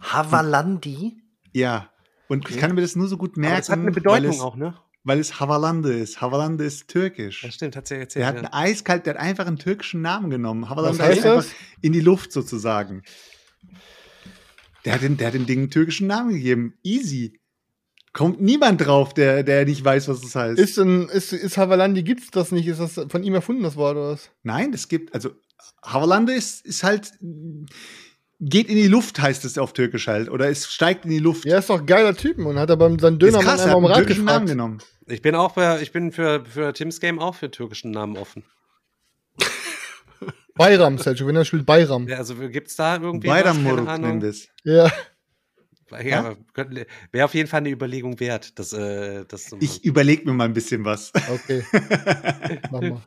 Havalandi? 0.00 1.22
Ja. 1.52 1.90
Und 2.28 2.48
ich 2.50 2.58
kann 2.58 2.74
mir 2.74 2.80
das 2.80 2.96
nur 2.96 3.08
so 3.08 3.16
gut 3.16 3.36
merken, 3.36 3.52
Aber 3.52 3.60
das 3.60 3.68
hat 3.68 3.78
eine 3.78 3.86
weil, 3.86 3.92
Bedeutung 3.92 4.30
es, 4.30 4.40
auch, 4.40 4.56
ne? 4.56 4.74
weil 5.04 5.20
es 5.20 5.38
Havalande 5.38 5.92
ist. 5.92 6.20
Havalande 6.20 6.64
ist 6.64 6.88
türkisch. 6.88 7.42
Das 7.42 7.54
stimmt, 7.54 7.76
hat 7.76 7.86
sie 7.86 7.94
ja 7.94 8.00
erzählt. 8.00 8.22
Der 8.22 8.26
hat 8.26 8.36
einen 8.36 8.52
eiskalt, 8.52 9.06
der 9.06 9.14
hat 9.14 9.20
einfach 9.20 9.46
einen 9.46 9.58
türkischen 9.58 10.02
Namen 10.02 10.30
genommen. 10.30 10.68
Havalande 10.68 11.02
heißt 11.02 11.24
einfach 11.24 11.46
in 11.82 11.92
die 11.92 12.00
Luft 12.00 12.32
sozusagen. 12.32 13.02
Der 14.84 14.94
hat, 14.94 15.02
den, 15.02 15.16
der 15.16 15.28
hat 15.28 15.34
dem 15.34 15.46
Ding 15.46 15.60
einen 15.60 15.70
türkischen 15.70 16.06
Namen 16.06 16.30
gegeben. 16.30 16.74
Easy. 16.82 17.40
Kommt 18.16 18.40
niemand 18.40 18.80
drauf, 18.80 19.12
der, 19.12 19.42
der 19.42 19.66
nicht 19.66 19.84
weiß, 19.84 20.08
was 20.08 20.22
das 20.22 20.34
heißt. 20.34 20.58
Ist, 20.58 20.78
denn, 20.78 21.06
ist, 21.10 21.34
ist 21.34 21.58
Havalandi, 21.58 22.02
gibt's 22.02 22.30
das 22.30 22.50
nicht? 22.50 22.66
Ist 22.66 22.80
das 22.80 22.94
von 23.10 23.22
ihm 23.22 23.34
erfunden, 23.34 23.62
das 23.62 23.76
Wort, 23.76 23.98
oder 23.98 24.12
was? 24.12 24.30
Nein, 24.42 24.72
es 24.72 24.88
gibt, 24.88 25.12
also 25.12 25.32
Havalande 25.84 26.32
ist, 26.32 26.64
ist 26.64 26.82
halt, 26.82 27.12
geht 28.40 28.70
in 28.70 28.76
die 28.76 28.88
Luft, 28.88 29.20
heißt 29.20 29.44
es 29.44 29.58
auf 29.58 29.74
Türkisch 29.74 30.06
halt. 30.06 30.30
Oder 30.30 30.48
es 30.48 30.66
steigt 30.66 31.04
in 31.04 31.10
die 31.10 31.18
Luft. 31.18 31.44
Ja, 31.44 31.58
ist 31.58 31.68
doch 31.68 31.80
ein 31.80 31.84
geiler 31.84 32.16
Typen 32.16 32.46
und 32.46 32.58
hat 32.58 32.70
aber 32.70 32.88
seinen 32.98 33.18
Dönermann 33.18 33.44
krass, 33.44 33.66
einfach 33.66 33.82
Rat 33.82 33.96
türkischen 33.98 34.24
Namen 34.24 34.46
gefragt. 34.46 34.48
genommen. 34.48 34.78
Ich 35.08 35.20
bin 35.20 35.34
auch 35.34 35.52
bei, 35.52 35.82
ich 35.82 35.92
bin 35.92 36.10
für, 36.10 36.42
für 36.46 36.72
Tims 36.72 37.00
Game 37.00 37.18
auch 37.18 37.34
für 37.34 37.50
türkischen 37.50 37.90
Namen 37.90 38.16
offen. 38.16 38.44
Bayram, 40.54 40.96
Selchuk, 40.96 41.28
wenn 41.28 41.36
er 41.36 41.44
spielt 41.44 41.66
Bayram. 41.66 42.08
Ja, 42.08 42.16
also 42.16 42.34
gibt's 42.34 42.76
da 42.76 42.96
irgendwie 42.96 43.28
Bayram 43.28 43.62
was? 43.62 43.76
Keine 43.76 43.88
Ahnung. 43.90 44.22
es. 44.22 44.48
Ja. 44.64 44.90
Ja, 45.90 46.34
wäre 47.12 47.24
auf 47.24 47.34
jeden 47.34 47.48
Fall 47.48 47.58
eine 47.58 47.70
Überlegung 47.70 48.18
wert, 48.18 48.58
das, 48.58 48.72
äh, 48.72 49.24
das 49.26 49.44
zu 49.44 49.56
machen. 49.56 49.64
Ich 49.64 49.84
überlege 49.84 50.24
mir 50.24 50.32
mal 50.32 50.44
ein 50.44 50.52
bisschen 50.52 50.84
was. 50.84 51.12
Okay. 51.30 51.64
Mach 52.70 52.80
mal. 52.80 53.02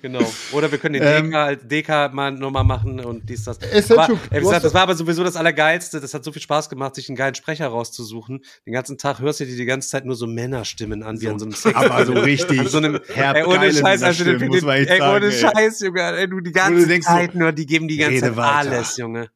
Genau. 0.00 0.20
Oder 0.52 0.70
wir 0.70 0.78
können 0.78 0.94
den 0.94 1.02
Ähm, 1.02 1.30
DK, 1.30 1.36
als 1.36 1.66
DK 1.66 2.14
mal 2.14 2.30
nochmal 2.30 2.64
machen 2.64 3.00
und 3.00 3.28
dies, 3.28 3.44
das. 3.44 3.58
Ey, 3.58 3.82
Aber, 3.90 4.08
ey, 4.08 4.18
wie 4.30 4.34
du 4.36 4.40
gesagt, 4.40 4.64
das 4.64 4.74
war 4.74 4.82
aber 4.82 4.94
sowieso 4.94 5.24
das 5.24 5.36
Allergeilste. 5.36 6.00
Das 6.00 6.14
hat 6.14 6.24
so 6.24 6.32
viel 6.32 6.42
Spaß 6.42 6.68
gemacht, 6.68 6.94
sich 6.94 7.08
einen 7.08 7.16
geilen 7.16 7.34
Sprecher 7.34 7.66
rauszusuchen. 7.66 8.42
Den 8.66 8.72
ganzen 8.72 8.96
Tag 8.96 9.20
hörst 9.20 9.40
du 9.40 9.46
dir 9.46 9.56
die 9.56 9.64
ganze 9.64 9.88
Zeit 9.88 10.04
nur 10.04 10.14
so 10.14 10.26
Männerstimmen 10.26 11.02
an, 11.02 11.20
wie 11.20 11.28
an 11.28 11.38
so 11.38 11.46
einem 11.46 11.54
Sex. 11.54 11.74
Aber 11.74 12.06
so 12.06 12.12
richtig 12.12 12.60
An 12.60 12.68
so 12.68 12.78
einem, 12.78 13.00
herb 13.12 13.36
ey, 13.36 13.44
ohne 13.44 13.72
Scheiß, 13.72 14.02
also 14.02 14.24
den, 14.24 14.38
Männerstimmen, 14.38 14.48
muss 14.48 14.62
man 14.62 14.76
echt 14.76 14.90
ey, 14.90 14.98
sagen, 14.98 15.16
ohne 15.16 15.26
ey. 15.26 15.32
Scheiß, 15.32 15.80
Junge, 15.80 16.02
ey, 16.02 16.28
du 16.28 16.40
die 16.40 16.52
du 16.52 16.58
ganze 16.58 16.86
denkst 16.86 17.06
so, 17.06 17.12
Zeit 17.12 17.34
nur, 17.34 17.52
die 17.52 17.66
geben 17.66 17.88
die 17.88 17.96
ganze 17.96 18.20
Zeit 18.20 18.36
weiter. 18.36 18.56
alles, 18.56 18.96
Junge. 18.96 19.30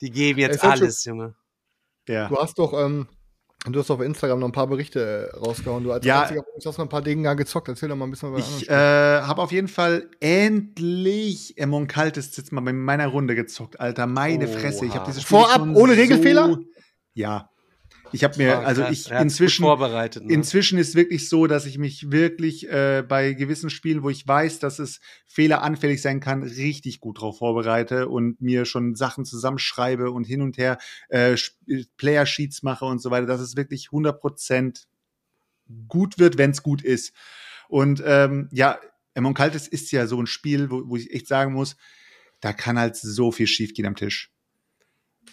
Die 0.00 0.10
geben 0.10 0.40
jetzt 0.40 0.64
alles, 0.64 1.04
Junge. 1.04 1.34
Ja. 2.08 2.28
Du 2.28 2.36
hast 2.36 2.58
doch, 2.58 2.72
ähm, 2.72 3.06
du 3.66 3.78
hast 3.78 3.90
auf 3.90 4.00
Instagram 4.00 4.40
noch 4.40 4.48
ein 4.48 4.52
paar 4.52 4.66
Berichte 4.66 5.30
äh, 5.32 5.36
rausgehauen. 5.36 5.84
Du 5.84 5.92
als 5.92 6.04
Ja. 6.04 6.22
einziger 6.22 6.42
uns 6.54 6.66
hast 6.66 6.78
noch 6.78 6.86
ein 6.86 6.88
paar 6.88 7.02
Dinge 7.02 7.34
gezockt. 7.36 7.68
Erzähl 7.68 7.88
doch 7.88 7.96
mal 7.96 8.06
ein 8.06 8.10
bisschen 8.10 8.30
über 8.30 8.38
Ich 8.38 8.68
äh, 8.68 8.72
habe 8.72 9.40
auf 9.42 9.52
jeden 9.52 9.68
Fall 9.68 10.10
endlich 10.20 11.54
Among 11.62 11.86
Kaltes 11.86 12.36
jetzt 12.36 12.52
mal 12.52 12.60
bei 12.60 12.72
meiner 12.72 13.06
Runde 13.06 13.34
gezockt, 13.34 13.80
Alter. 13.80 14.06
Meine 14.06 14.48
Oha. 14.48 14.58
Fresse. 14.58 14.86
Ich 14.86 14.94
habe 14.94 15.06
dieses 15.06 15.22
Spiel 15.22 15.38
Vorab, 15.38 15.62
ohne 15.74 15.96
Regelfehler? 15.96 16.46
So, 16.48 16.58
ja. 17.14 17.48
Ich 18.12 18.24
habe 18.24 18.36
mir, 18.38 18.58
also 18.58 18.82
Er- 18.82 18.90
ich 18.90 19.04
gut 19.04 19.18
inzwischen, 19.20 19.64
vorbereitet. 19.64 20.24
Ne? 20.24 20.32
inzwischen 20.32 20.78
ist 20.78 20.94
wirklich 20.94 21.28
so, 21.28 21.46
dass 21.46 21.66
ich 21.66 21.78
mich 21.78 22.10
wirklich 22.10 22.68
äh, 22.68 23.02
bei 23.06 23.32
gewissen 23.32 23.70
Spielen, 23.70 24.02
wo 24.02 24.10
ich 24.10 24.26
weiß, 24.26 24.58
dass 24.58 24.78
es 24.78 25.00
fehleranfällig 25.26 26.00
sein 26.02 26.20
kann, 26.20 26.42
richtig 26.42 27.00
gut 27.00 27.20
drauf 27.20 27.38
vorbereite 27.38 28.08
und 28.08 28.40
mir 28.40 28.64
schon 28.64 28.94
Sachen 28.94 29.24
zusammenschreibe 29.24 30.10
und 30.10 30.24
hin 30.24 30.42
und 30.42 30.58
her 30.58 30.78
äh, 31.08 31.32
Sp- 31.34 31.56
Player-Sheets 31.96 32.62
mache 32.62 32.84
und 32.84 33.00
so 33.00 33.10
weiter, 33.10 33.26
dass 33.26 33.40
es 33.40 33.56
wirklich 33.56 33.88
100% 33.92 34.86
gut 35.88 36.18
wird, 36.18 36.38
wenn 36.38 36.50
es 36.50 36.62
gut 36.62 36.82
ist. 36.82 37.14
Und 37.68 38.02
ähm, 38.04 38.48
ja, 38.52 38.78
Among 39.14 39.34
Kaltes 39.34 39.68
ist 39.68 39.92
ja 39.92 40.06
so 40.06 40.20
ein 40.20 40.26
Spiel, 40.26 40.70
wo, 40.70 40.82
wo 40.88 40.96
ich 40.96 41.12
echt 41.12 41.28
sagen 41.28 41.52
muss, 41.52 41.76
da 42.40 42.52
kann 42.52 42.78
halt 42.78 42.96
so 42.96 43.30
viel 43.30 43.46
schiefgehen 43.46 43.86
am 43.86 43.94
Tisch. 43.96 44.31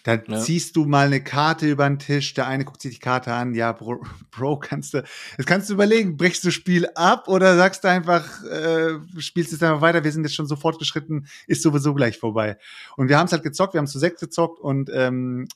Da 0.03 0.21
Ja. 0.27 0.39
ziehst 0.39 0.75
du 0.75 0.85
mal 0.85 1.07
eine 1.07 1.21
Karte 1.21 1.67
über 1.69 1.87
den 1.87 1.99
Tisch, 1.99 2.33
der 2.33 2.47
eine 2.47 2.63
guckt 2.63 2.81
sich 2.81 2.95
die 2.95 2.99
Karte 2.99 3.33
an, 3.33 3.53
ja, 3.53 3.73
Bro, 3.73 4.01
Bro 4.31 4.59
kannst 4.59 4.93
du, 4.93 5.03
das 5.37 5.45
kannst 5.45 5.69
du 5.69 5.73
überlegen, 5.73 6.15
brichst 6.15 6.43
du 6.43 6.51
Spiel 6.51 6.87
ab 6.95 7.27
oder 7.27 7.55
sagst 7.57 7.83
du 7.83 7.89
einfach, 7.89 8.43
äh, 8.45 8.93
spielst 9.17 9.51
es 9.51 9.61
einfach 9.61 9.81
weiter, 9.81 10.03
wir 10.03 10.11
sind 10.11 10.23
jetzt 10.23 10.35
schon 10.35 10.47
so 10.47 10.55
fortgeschritten, 10.55 11.27
ist 11.47 11.61
sowieso 11.61 11.93
gleich 11.93 12.17
vorbei. 12.17 12.57
Und 12.95 13.09
wir 13.09 13.17
haben 13.17 13.25
es 13.25 13.33
halt 13.33 13.43
gezockt, 13.43 13.73
wir 13.73 13.79
haben 13.79 13.87
zu 13.87 13.99
sechs 13.99 14.19
gezockt 14.21 14.59
und 14.59 14.89
ähm, 14.93 15.47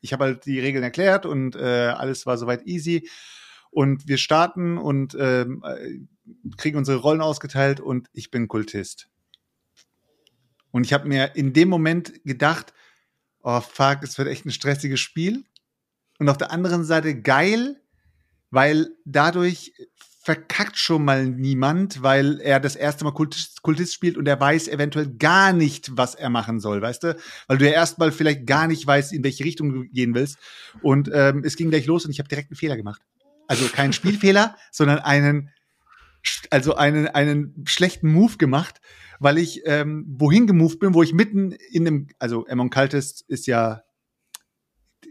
ich 0.00 0.12
habe 0.12 0.24
halt 0.24 0.46
die 0.46 0.58
Regeln 0.58 0.82
erklärt 0.82 1.24
und 1.24 1.54
äh, 1.54 1.60
alles 1.96 2.26
war 2.26 2.36
soweit 2.36 2.66
easy. 2.66 3.08
Und 3.70 4.06
wir 4.06 4.18
starten 4.18 4.76
und 4.76 5.16
ähm, 5.18 5.62
äh, 5.64 6.00
kriegen 6.58 6.76
unsere 6.76 6.98
Rollen 6.98 7.22
ausgeteilt 7.22 7.80
und 7.80 8.08
ich 8.12 8.30
bin 8.30 8.48
Kultist. 8.48 9.08
Und 10.72 10.84
ich 10.84 10.92
habe 10.92 11.08
mir 11.08 11.36
in 11.36 11.52
dem 11.52 11.68
Moment 11.68 12.24
gedacht, 12.24 12.74
oh 13.42 13.60
fuck, 13.60 13.98
es 14.02 14.18
wird 14.18 14.28
echt 14.28 14.46
ein 14.46 14.52
stressiges 14.52 15.00
Spiel. 15.00 15.44
Und 16.18 16.28
auf 16.28 16.38
der 16.38 16.52
anderen 16.52 16.84
Seite 16.84 17.20
geil, 17.20 17.80
weil 18.50 18.90
dadurch 19.04 19.72
verkackt 20.22 20.78
schon 20.78 21.04
mal 21.04 21.26
niemand, 21.26 22.02
weil 22.02 22.40
er 22.40 22.60
das 22.60 22.76
erste 22.76 23.04
Mal 23.04 23.12
Kultist, 23.12 23.62
Kultist 23.62 23.92
spielt 23.92 24.16
und 24.16 24.28
er 24.28 24.38
weiß 24.38 24.68
eventuell 24.68 25.08
gar 25.08 25.52
nicht, 25.52 25.96
was 25.96 26.14
er 26.14 26.30
machen 26.30 26.60
soll, 26.60 26.80
weißt 26.80 27.02
du? 27.02 27.16
Weil 27.48 27.58
du 27.58 27.66
ja 27.66 27.72
erstmal 27.72 28.12
vielleicht 28.12 28.46
gar 28.46 28.68
nicht 28.68 28.86
weißt, 28.86 29.12
in 29.12 29.24
welche 29.24 29.44
Richtung 29.44 29.72
du 29.72 29.84
gehen 29.88 30.14
willst. 30.14 30.38
Und 30.80 31.10
ähm, 31.12 31.42
es 31.44 31.56
ging 31.56 31.70
gleich 31.70 31.86
los 31.86 32.04
und 32.04 32.12
ich 32.12 32.20
habe 32.20 32.28
direkt 32.28 32.50
einen 32.50 32.56
Fehler 32.56 32.76
gemacht. 32.76 33.02
Also 33.48 33.66
keinen 33.66 33.92
Spielfehler, 33.92 34.56
sondern 34.70 35.00
einen, 35.00 35.50
also 36.50 36.76
einen, 36.76 37.08
einen 37.08 37.64
schlechten 37.66 38.12
Move 38.12 38.36
gemacht, 38.36 38.80
weil 39.22 39.38
ich 39.38 39.62
ähm, 39.66 40.04
wohin 40.18 40.46
gemoved 40.46 40.78
bin, 40.80 40.94
wo 40.94 41.02
ich 41.02 41.12
mitten 41.12 41.52
in 41.70 41.86
einem, 41.86 42.08
also 42.18 42.46
Among 42.48 42.70
Cultist 42.70 43.24
ist 43.28 43.46
ja 43.46 43.82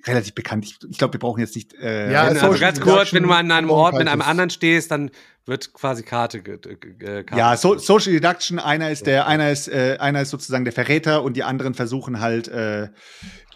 relativ 0.07 0.34
bekannt. 0.34 0.66
Ich, 0.66 0.78
ich 0.89 0.97
glaube, 0.97 1.14
wir 1.14 1.20
brauchen 1.20 1.39
jetzt 1.41 1.55
nicht. 1.55 1.74
Äh, 1.76 2.12
Ja, 2.12 2.24
also 2.24 2.59
ganz 2.59 2.80
kurz, 2.80 3.14
wenn 3.14 3.24
du 3.24 3.30
an 3.32 3.51
einem 3.51 3.70
Ort 3.70 3.95
mit 3.95 4.07
einem 4.07 4.22
anderen 4.22 4.49
stehst, 4.49 4.89
dann 4.91 5.12
wird 5.45 5.74
quasi 5.74 6.01
Karte. 6.03 6.39
äh, 6.39 7.24
Karte 7.24 7.36
Ja, 7.38 7.55
so, 7.57 7.78
Social 7.78 8.12
Deduction, 8.14 8.57
einer 8.59 8.89
ist 8.89 9.05
der, 9.05 9.28
einer 9.28 9.51
ist, 9.51 9.68
äh, 9.68 9.97
einer 9.99 10.22
ist 10.22 10.30
sozusagen 10.32 10.64
der 10.66 10.74
Verräter 10.74 11.24
und 11.24 11.36
die 11.38 11.43
anderen 11.43 11.74
versuchen 11.76 12.20
halt 12.20 12.47
äh, 12.47 12.89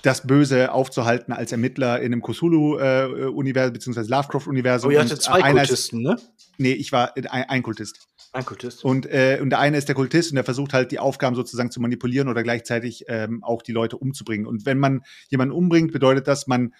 das 0.03 0.27
Böse 0.27 0.71
aufzuhalten 0.71 1.33
als 1.33 1.51
Ermittler 1.51 1.99
in 1.99 2.13
einem 2.13 2.21
Cthulhu-Universum, 2.21 3.73
beziehungsweise 3.73 4.09
Lovecraft-Universum. 4.11 4.89
Oh, 4.89 4.93
ihr 4.93 4.99
hattet 5.01 5.21
zwei 5.23 5.43
einer 5.43 5.63
ist- 5.63 5.69
Kultisten, 5.69 6.01
ne? 6.03 6.17
Nee, 6.57 6.73
ich 6.73 6.91
war 6.91 7.13
ein, 7.17 7.25
ein 7.49 7.63
Kultist. 7.63 8.07
Ein 8.35 8.45
Kultist. 8.45 8.83
Und, 8.83 9.05
äh, 9.05 9.39
und 9.41 9.49
der 9.49 9.59
eine 9.59 9.77
ist 9.77 9.87
der 9.87 9.95
Kultist 9.95 10.29
und 10.31 10.35
der 10.35 10.43
versucht 10.43 10.73
halt 10.73 10.91
die 10.91 10.99
Aufgaben 10.99 11.37
sozusagen 11.37 11.71
zu 11.71 11.79
manipulieren 11.79 12.27
oder 12.27 12.43
gleichzeitig 12.43 13.05
ähm, 13.07 13.41
auch 13.45 13.61
die 13.61 13.71
Leute 13.71 13.97
umzubringen. 13.97 14.45
Und 14.45 14.65
wenn 14.65 14.77
man 14.77 15.03
jemanden 15.29 15.53
umbringt, 15.53 15.93
bedeutet 15.93 16.27
das, 16.27 16.45
man 16.45 16.73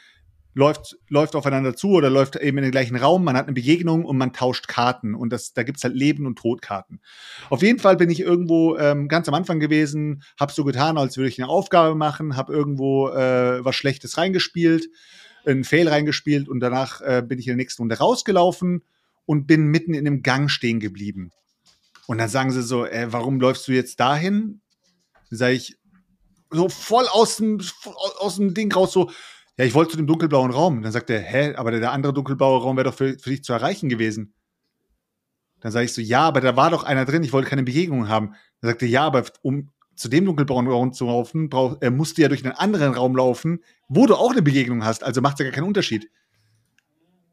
läuft, 0.53 0.97
läuft 1.08 1.34
aufeinander 1.34 1.74
zu 1.74 1.91
oder 1.91 2.10
läuft 2.10 2.36
eben 2.36 2.58
in 2.58 2.64
den 2.64 2.72
gleichen 2.72 2.97
Raum, 2.97 3.24
man 3.24 3.38
hat 3.38 3.45
eine 3.45 3.53
Begegnung 3.53 4.03
und 4.03 4.18
man 4.18 4.34
tauscht 4.34 4.68
Karten. 4.68 5.16
Und 5.16 5.32
das, 5.32 5.53
da 5.53 5.64
gibt's 5.64 5.86
halt 5.86 5.95
Leben- 5.95 6.26
und 6.26 6.38
Todkarten. 6.38 6.99
Auf 7.49 7.62
jeden 7.62 7.80
Fall 7.80 7.95
bin 7.95 8.10
ich 8.10 8.20
irgendwo 8.20 8.76
ähm, 8.76 9.08
ganz 9.08 9.30
am 9.30 9.34
Anfang 9.34 9.62
gewesen, 9.62 10.24
habe 10.38 10.51
so 10.51 10.66
getan, 10.66 10.97
als 10.97 11.16
würde 11.16 11.30
ich 11.30 11.41
eine 11.41 11.47
Aufgabe 11.47 11.95
machen, 11.95 12.36
habe 12.36 12.51
irgendwo 12.51 13.08
äh, 13.12 13.64
was 13.64 13.78
Schlechtes 13.78 14.18
reingespielt, 14.18 14.89
einen 15.45 15.64
Fail 15.64 15.88
reingespielt 15.88 16.49
und 16.49 16.60
danach 16.60 16.99
äh, 16.99 17.24
bin 17.26 17.39
ich 17.39 17.47
in 17.47 17.51
der 17.51 17.58
nächsten 17.58 17.84
Runde 17.84 17.97
rausgelaufen 17.97 18.84
und 19.26 19.47
bin 19.47 19.68
mitten 19.68 19.93
in 19.93 20.06
einem 20.06 20.22
Gang 20.22 20.51
stehen 20.51 20.82
geblieben. 20.82 21.32
Und 22.08 22.18
dann 22.18 22.30
sagen 22.30 22.51
sie 22.51 22.62
so, 22.62 22.86
äh, 22.86 23.12
warum 23.12 23.39
läufst 23.39 23.68
du 23.68 23.72
jetzt 23.72 23.99
dahin? 23.99 24.62
Sag 25.30 25.51
ich, 25.51 25.78
so 26.51 26.70
voll 26.70 27.06
aus 27.12 27.38
dem, 27.38 27.60
aus 28.20 28.36
dem 28.36 28.53
Ding 28.53 28.72
raus, 28.72 28.93
so, 28.93 29.10
ja, 29.58 29.66
ich 29.66 29.74
wollte 29.74 29.91
zu 29.91 29.97
dem 29.97 30.08
dunkelblauen 30.08 30.51
Raum. 30.51 30.82
Dann 30.82 30.91
sagt 30.91 31.10
er, 31.10 31.20
hä, 31.20 31.56
aber 31.56 31.72
der, 31.72 31.80
der 31.80 31.91
andere 31.91 32.14
dunkelblaue 32.14 32.62
Raum 32.62 32.78
wäre 32.78 32.86
doch 32.86 32.93
für, 32.93 33.18
für 33.18 33.30
dich 33.30 33.43
zu 33.43 33.53
erreichen 33.53 33.89
gewesen. 33.89 34.34
Dann 35.62 35.72
sage 35.72 35.86
ich 35.86 35.93
so, 35.93 36.01
ja, 36.01 36.22
aber 36.22 36.41
da 36.41 36.56
war 36.56 36.70
doch 36.70 36.84
einer 36.84 37.06
drin, 37.06 37.24
ich 37.24 37.34
wollte 37.34 37.49
keine 37.49 37.64
Begegnung 37.64 38.08
haben. 38.08 38.36
Dann 38.62 38.72
sagt 38.72 38.82
er, 38.82 38.88
ja, 38.88 39.06
aber 39.06 39.24
um 39.41 39.72
zu 39.95 40.10
dem 40.10 40.26
dunkelblauen 40.26 40.68
Raum 40.68 40.93
zu 40.93 41.06
laufen, 41.06 41.49
brauch, 41.49 41.82
äh, 41.82 41.89
musst 41.89 42.18
du 42.18 42.22
ja 42.22 42.28
durch 42.28 42.43
einen 42.43 42.53
anderen 42.53 42.93
Raum 42.93 43.16
laufen, 43.16 43.64
wo 43.88 44.06
du 44.06 44.16
auch 44.16 44.32
eine 44.32 44.41
Begegnung 44.41 44.84
hast. 44.84 45.03
Also 45.03 45.22
macht 45.22 45.39
ja 45.39 45.45
gar 45.45 45.53
keinen 45.53 45.68
Unterschied. 45.68 46.10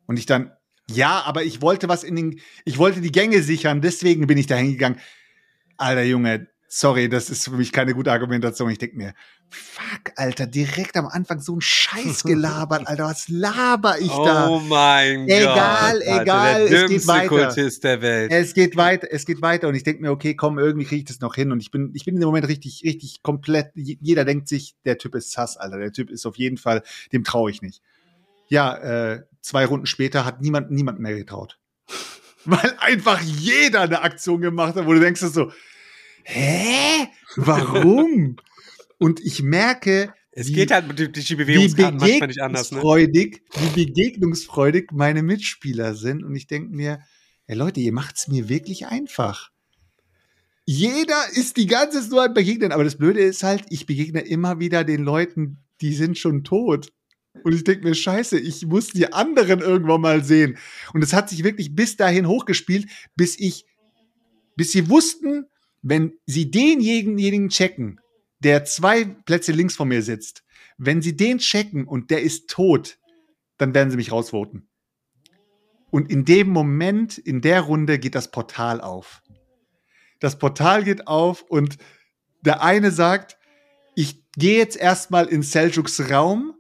Und 0.07 0.19
ich 0.19 0.27
dann, 0.27 0.53
ja, 0.95 1.23
aber 1.25 1.45
ich 1.45 1.63
wollte 1.63 1.89
was 1.89 2.05
in 2.05 2.17
den, 2.17 2.41
ich 2.65 2.79
wollte 2.79 3.01
die 3.01 3.13
Gänge 3.13 3.43
sichern, 3.43 3.81
deswegen 3.81 4.27
bin 4.27 4.39
ich 4.39 4.47
da 4.47 4.57
hingegangen. 4.57 4.99
Alter 5.77 6.03
Junge, 6.03 6.49
sorry, 6.73 7.09
das 7.09 7.29
ist 7.29 7.45
für 7.45 7.53
mich 7.53 7.71
keine 7.71 7.95
gute 7.95 8.11
Argumentation. 8.11 8.71
Ich 8.71 8.79
denke 8.79 8.97
mir, 8.97 9.15
fuck, 9.51 10.13
Alter, 10.17 10.47
direkt 10.47 10.97
am 10.97 11.07
Anfang 11.07 11.41
so 11.41 11.57
ein 11.57 11.61
Scheiß 11.61 12.23
gelabert, 12.25 12.87
Alter, 12.87 13.05
was 13.05 13.29
laber 13.29 13.99
ich 14.01 14.09
da? 14.09 14.49
Oh 14.49 14.59
mein 14.61 15.29
Egal, 15.29 16.01
Gott. 16.01 16.23
Egal, 16.23 16.69
der 16.69 16.85
es 16.85 16.91
geht 16.91 17.07
weiter. 17.07 17.29
Kultist 17.29 17.85
der 17.85 18.01
Welt. 18.01 18.33
Es 18.33 18.55
geht 18.55 18.77
weiter, 18.77 19.09
es 19.11 19.27
geht 19.27 19.43
weiter 19.43 19.69
und 19.69 19.75
ich 19.75 19.83
denke 19.83 20.03
mir, 20.03 20.11
okay, 20.11 20.35
komm, 20.35 20.59
irgendwie 20.59 20.87
kriege 20.87 21.01
ich 21.01 21.09
das 21.09 21.21
noch 21.21 21.35
hin 21.35 21.53
und 21.53 21.61
ich 21.61 21.71
bin, 21.71 21.93
ich 21.95 22.05
bin 22.05 22.15
in 22.15 22.21
dem 22.21 22.29
Moment 22.29 22.49
richtig, 22.49 22.83
richtig 22.85 23.23
komplett, 23.23 23.73
jeder 23.75 24.25
denkt 24.25 24.49
sich, 24.49 24.75
der 24.85 24.97
Typ 24.97 25.15
ist 25.15 25.33
sass, 25.33 25.59
Alter, 25.59 25.79
der 25.79 25.93
Typ 25.93 26.11
ist 26.11 26.25
auf 26.25 26.37
jeden 26.37 26.57
Fall, 26.57 26.83
dem 27.13 27.23
traue 27.23 27.51
ich 27.51 27.61
nicht. 27.61 27.83
Ja, 28.49 28.77
äh, 28.77 29.23
zwei 29.43 29.67
Runden 29.67 29.87
später 29.87 30.25
hat 30.25 30.41
niemand, 30.41 30.71
niemand 30.71 30.99
mehr 31.01 31.15
getraut. 31.15 31.59
Weil 32.45 32.75
einfach 32.79 33.21
jeder 33.21 33.83
eine 33.83 34.03
Aktion 34.03 34.41
gemacht 34.41 34.75
hat, 34.75 34.87
wo 34.87 34.93
du 34.95 35.01
denkst 35.01 35.21
so, 35.21 35.53
hä? 36.25 37.07
Warum? 37.37 38.37
und 38.99 39.21
ich 39.21 39.43
merke, 39.43 40.13
Es 40.31 40.49
wie- 40.49 40.55
geht 40.55 40.71
halt 40.71 40.89
mit 40.89 40.99
die, 40.99 41.13
die 41.13 41.29
wie 41.31 41.35
Bewegungskarten 41.37 41.99
manchmal 42.01 42.29
nicht 42.29 42.41
anders, 42.41 42.71
ne? 42.71 42.79
begegnungsfreudig, 42.79 43.43
wie 43.61 43.85
begegnungsfreudig 43.85 44.91
meine 44.93 45.23
Mitspieler 45.23 45.95
sind. 45.95 46.25
Und 46.25 46.35
ich 46.35 46.47
denke 46.47 46.75
mir, 46.75 47.01
ey 47.47 47.57
Leute, 47.57 47.81
ihr 47.81 47.93
macht's 47.93 48.29
mir 48.29 48.49
wirklich 48.49 48.87
einfach. 48.87 49.51
Jeder 50.65 51.25
ist 51.33 51.57
die 51.57 51.67
ganze 51.67 52.01
Zeit 52.01 52.11
nur 52.11 52.23
ein 52.23 52.35
Begegnen, 52.35 52.71
aber 52.73 52.85
das 52.85 52.97
Blöde 52.97 53.21
ist 53.21 53.43
halt, 53.43 53.65
ich 53.71 53.87
begegne 53.87 54.21
immer 54.21 54.61
wieder 54.61 54.85
den 54.85 55.03
Leuten, 55.03 55.59
die 55.81 55.93
sind 55.95 56.19
schon 56.19 56.45
tot. 56.45 56.93
Und 57.43 57.55
ich 57.55 57.65
denke 57.65 57.85
mir, 57.85 57.95
scheiße, 57.95 58.39
ich 58.39 58.67
muss 58.67 58.89
die 58.89 59.13
anderen 59.13 59.61
irgendwann 59.61 60.01
mal 60.01 60.25
sehen. 60.25 60.59
Und 60.93 61.03
es 61.03 61.13
hat 61.13 61.31
sich 61.31 61.45
wirklich 61.45 61.75
bis 61.75 61.97
dahin 61.97 62.29
hochgespielt, 62.29 62.89
bis 63.17 63.39
ich, 63.39 63.65
bis 64.55 64.73
sie 64.73 64.89
wussten, 64.89 65.47
wenn 65.81 66.13
sie 66.27 66.51
denjenigen 66.51 67.49
checken, 67.49 68.01
der 68.41 68.65
zwei 68.65 69.05
Plätze 69.05 69.53
links 69.53 69.75
von 69.75 69.89
mir 69.89 70.03
sitzt, 70.03 70.45
wenn 70.79 71.01
sie 71.03 71.17
den 71.17 71.39
checken 71.39 71.87
und 71.87 72.11
der 72.11 72.23
ist 72.23 72.51
tot, 72.51 72.99
dann 73.57 73.75
werden 73.75 73.91
sie 73.91 73.97
mich 73.97 74.13
rausvoten. 74.13 74.69
Und 75.91 76.11
in 76.11 76.25
dem 76.25 76.49
Moment, 76.49 77.19
in 77.19 77.41
der 77.41 77.63
Runde, 77.63 77.99
geht 77.99 78.15
das 78.15 78.31
Portal 78.31 78.81
auf. 78.81 79.23
Das 80.21 80.39
Portal 80.39 80.85
geht 80.85 81.07
auf 81.07 81.43
und 81.43 81.77
der 82.43 82.63
eine 82.63 82.91
sagt, 82.91 83.39
ich 83.95 84.25
gehe 84.33 84.59
jetzt 84.59 84.77
erstmal 84.77 85.27
in 85.27 85.43
Seljuks 85.43 86.11
Raum 86.11 86.55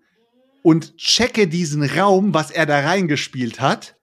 und 0.62 0.96
checke 0.96 1.48
diesen 1.48 1.82
Raum, 1.84 2.34
was 2.34 2.50
er 2.50 2.66
da 2.66 2.80
reingespielt 2.80 3.60
hat. 3.60 3.96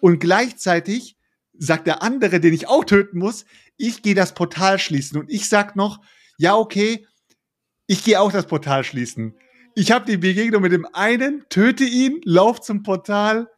Und 0.00 0.18
gleichzeitig 0.18 1.16
sagt 1.58 1.86
der 1.86 2.02
andere, 2.02 2.40
den 2.40 2.54
ich 2.54 2.68
auch 2.68 2.84
töten 2.84 3.18
muss, 3.18 3.44
ich 3.76 4.02
gehe 4.02 4.14
das 4.14 4.34
Portal 4.34 4.78
schließen. 4.78 5.18
Und 5.18 5.30
ich 5.30 5.48
sag 5.48 5.76
noch, 5.76 6.00
ja, 6.38 6.56
okay, 6.56 7.06
ich 7.86 8.04
gehe 8.04 8.20
auch 8.20 8.32
das 8.32 8.46
Portal 8.46 8.84
schließen. 8.84 9.34
Ich 9.74 9.92
habe 9.92 10.04
die 10.04 10.16
Begegnung 10.16 10.62
mit 10.62 10.72
dem 10.72 10.86
einen, 10.92 11.44
töte 11.48 11.84
ihn, 11.84 12.20
lauf 12.24 12.60
zum 12.60 12.82
Portal 12.82 13.48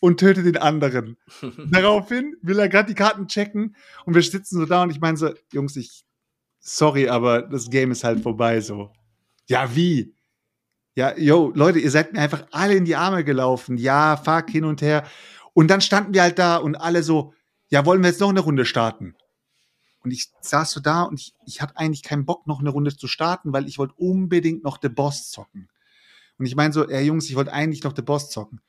und 0.00 0.20
töte 0.20 0.42
den 0.42 0.56
anderen. 0.56 1.16
Daraufhin 1.70 2.36
will 2.42 2.58
er 2.58 2.68
gerade 2.68 2.88
die 2.88 2.94
Karten 2.94 3.26
checken 3.26 3.74
und 4.04 4.14
wir 4.14 4.22
sitzen 4.22 4.58
so 4.58 4.66
da 4.66 4.82
und 4.82 4.90
ich 4.90 5.00
meine 5.00 5.16
so, 5.16 5.32
Jungs, 5.52 5.76
ich, 5.76 6.04
sorry, 6.60 7.08
aber 7.08 7.42
das 7.42 7.70
Game 7.70 7.90
ist 7.90 8.04
halt 8.04 8.20
vorbei 8.20 8.60
so. 8.60 8.92
Ja, 9.48 9.74
wie? 9.74 10.14
Ja, 10.96 11.16
yo, 11.18 11.50
Leute, 11.54 11.80
ihr 11.80 11.90
seid 11.90 12.12
mir 12.12 12.20
einfach 12.20 12.46
alle 12.52 12.74
in 12.74 12.84
die 12.84 12.94
Arme 12.94 13.24
gelaufen. 13.24 13.76
Ja, 13.76 14.16
fuck, 14.16 14.48
hin 14.50 14.64
und 14.64 14.80
her. 14.80 15.04
Und 15.52 15.68
dann 15.68 15.80
standen 15.80 16.14
wir 16.14 16.22
halt 16.22 16.38
da 16.38 16.56
und 16.56 16.76
alle 16.76 17.02
so, 17.02 17.34
ja, 17.68 17.84
wollen 17.84 18.02
wir 18.02 18.10
jetzt 18.10 18.20
noch 18.20 18.28
eine 18.28 18.40
Runde 18.40 18.64
starten? 18.64 19.16
Und 20.04 20.12
ich 20.12 20.30
saß 20.40 20.70
so 20.70 20.80
da 20.80 21.02
und 21.02 21.18
ich, 21.18 21.32
ich 21.46 21.62
hatte 21.62 21.76
eigentlich 21.76 22.02
keinen 22.02 22.26
Bock, 22.26 22.46
noch 22.46 22.60
eine 22.60 22.70
Runde 22.70 22.96
zu 22.96 23.08
starten, 23.08 23.52
weil 23.52 23.66
ich 23.66 23.78
wollte 23.78 23.94
unbedingt 23.96 24.62
noch 24.62 24.78
The 24.80 24.88
Boss 24.88 25.30
zocken. 25.30 25.68
Und 26.38 26.46
ich 26.46 26.54
meine 26.54 26.72
so, 26.72 26.86
ey 26.88 27.04
Jungs, 27.04 27.28
ich 27.28 27.36
wollte 27.36 27.52
eigentlich 27.52 27.82
noch 27.82 27.96
The 27.96 28.02
Boss 28.02 28.30
zocken. 28.30 28.60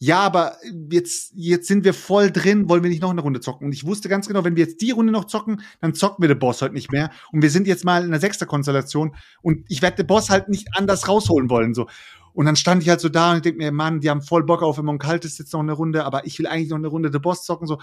Ja, 0.00 0.20
aber 0.20 0.56
jetzt, 0.92 1.32
jetzt 1.34 1.66
sind 1.66 1.84
wir 1.84 1.92
voll 1.92 2.30
drin, 2.30 2.68
wollen 2.68 2.84
wir 2.84 2.90
nicht 2.90 3.02
noch 3.02 3.10
eine 3.10 3.20
Runde 3.20 3.40
zocken? 3.40 3.66
Und 3.66 3.72
ich 3.72 3.84
wusste 3.84 4.08
ganz 4.08 4.28
genau, 4.28 4.44
wenn 4.44 4.54
wir 4.54 4.64
jetzt 4.64 4.80
die 4.80 4.92
Runde 4.92 5.12
noch 5.12 5.24
zocken, 5.24 5.60
dann 5.80 5.92
zocken 5.92 6.22
wir 6.22 6.28
The 6.28 6.36
Boss 6.36 6.62
heute 6.62 6.74
nicht 6.74 6.92
mehr. 6.92 7.10
Und 7.32 7.42
wir 7.42 7.50
sind 7.50 7.66
jetzt 7.66 7.84
mal 7.84 8.04
in 8.04 8.12
der 8.12 8.20
sechster 8.20 8.46
Konstellation 8.46 9.16
und 9.42 9.64
ich 9.68 9.82
werde 9.82 9.96
The 9.98 10.04
Boss 10.04 10.30
halt 10.30 10.48
nicht 10.48 10.68
anders 10.76 11.08
rausholen 11.08 11.50
wollen. 11.50 11.74
So. 11.74 11.88
Und 12.32 12.46
dann 12.46 12.54
stand 12.54 12.84
ich 12.84 12.88
halt 12.88 13.00
so 13.00 13.08
da 13.08 13.32
und 13.32 13.44
denke 13.44 13.58
mir, 13.58 13.72
Mann, 13.72 13.98
die 13.98 14.08
haben 14.08 14.22
voll 14.22 14.44
Bock 14.44 14.62
auf 14.62 14.78
Among 14.78 14.98
Kalt 14.98 15.24
ist 15.24 15.40
jetzt 15.40 15.52
noch 15.52 15.60
eine 15.60 15.72
Runde, 15.72 16.04
aber 16.04 16.24
ich 16.26 16.38
will 16.38 16.46
eigentlich 16.46 16.70
noch 16.70 16.76
eine 16.76 16.86
Runde 16.86 17.10
The 17.12 17.18
Boss 17.18 17.42
zocken. 17.42 17.66
So, 17.66 17.78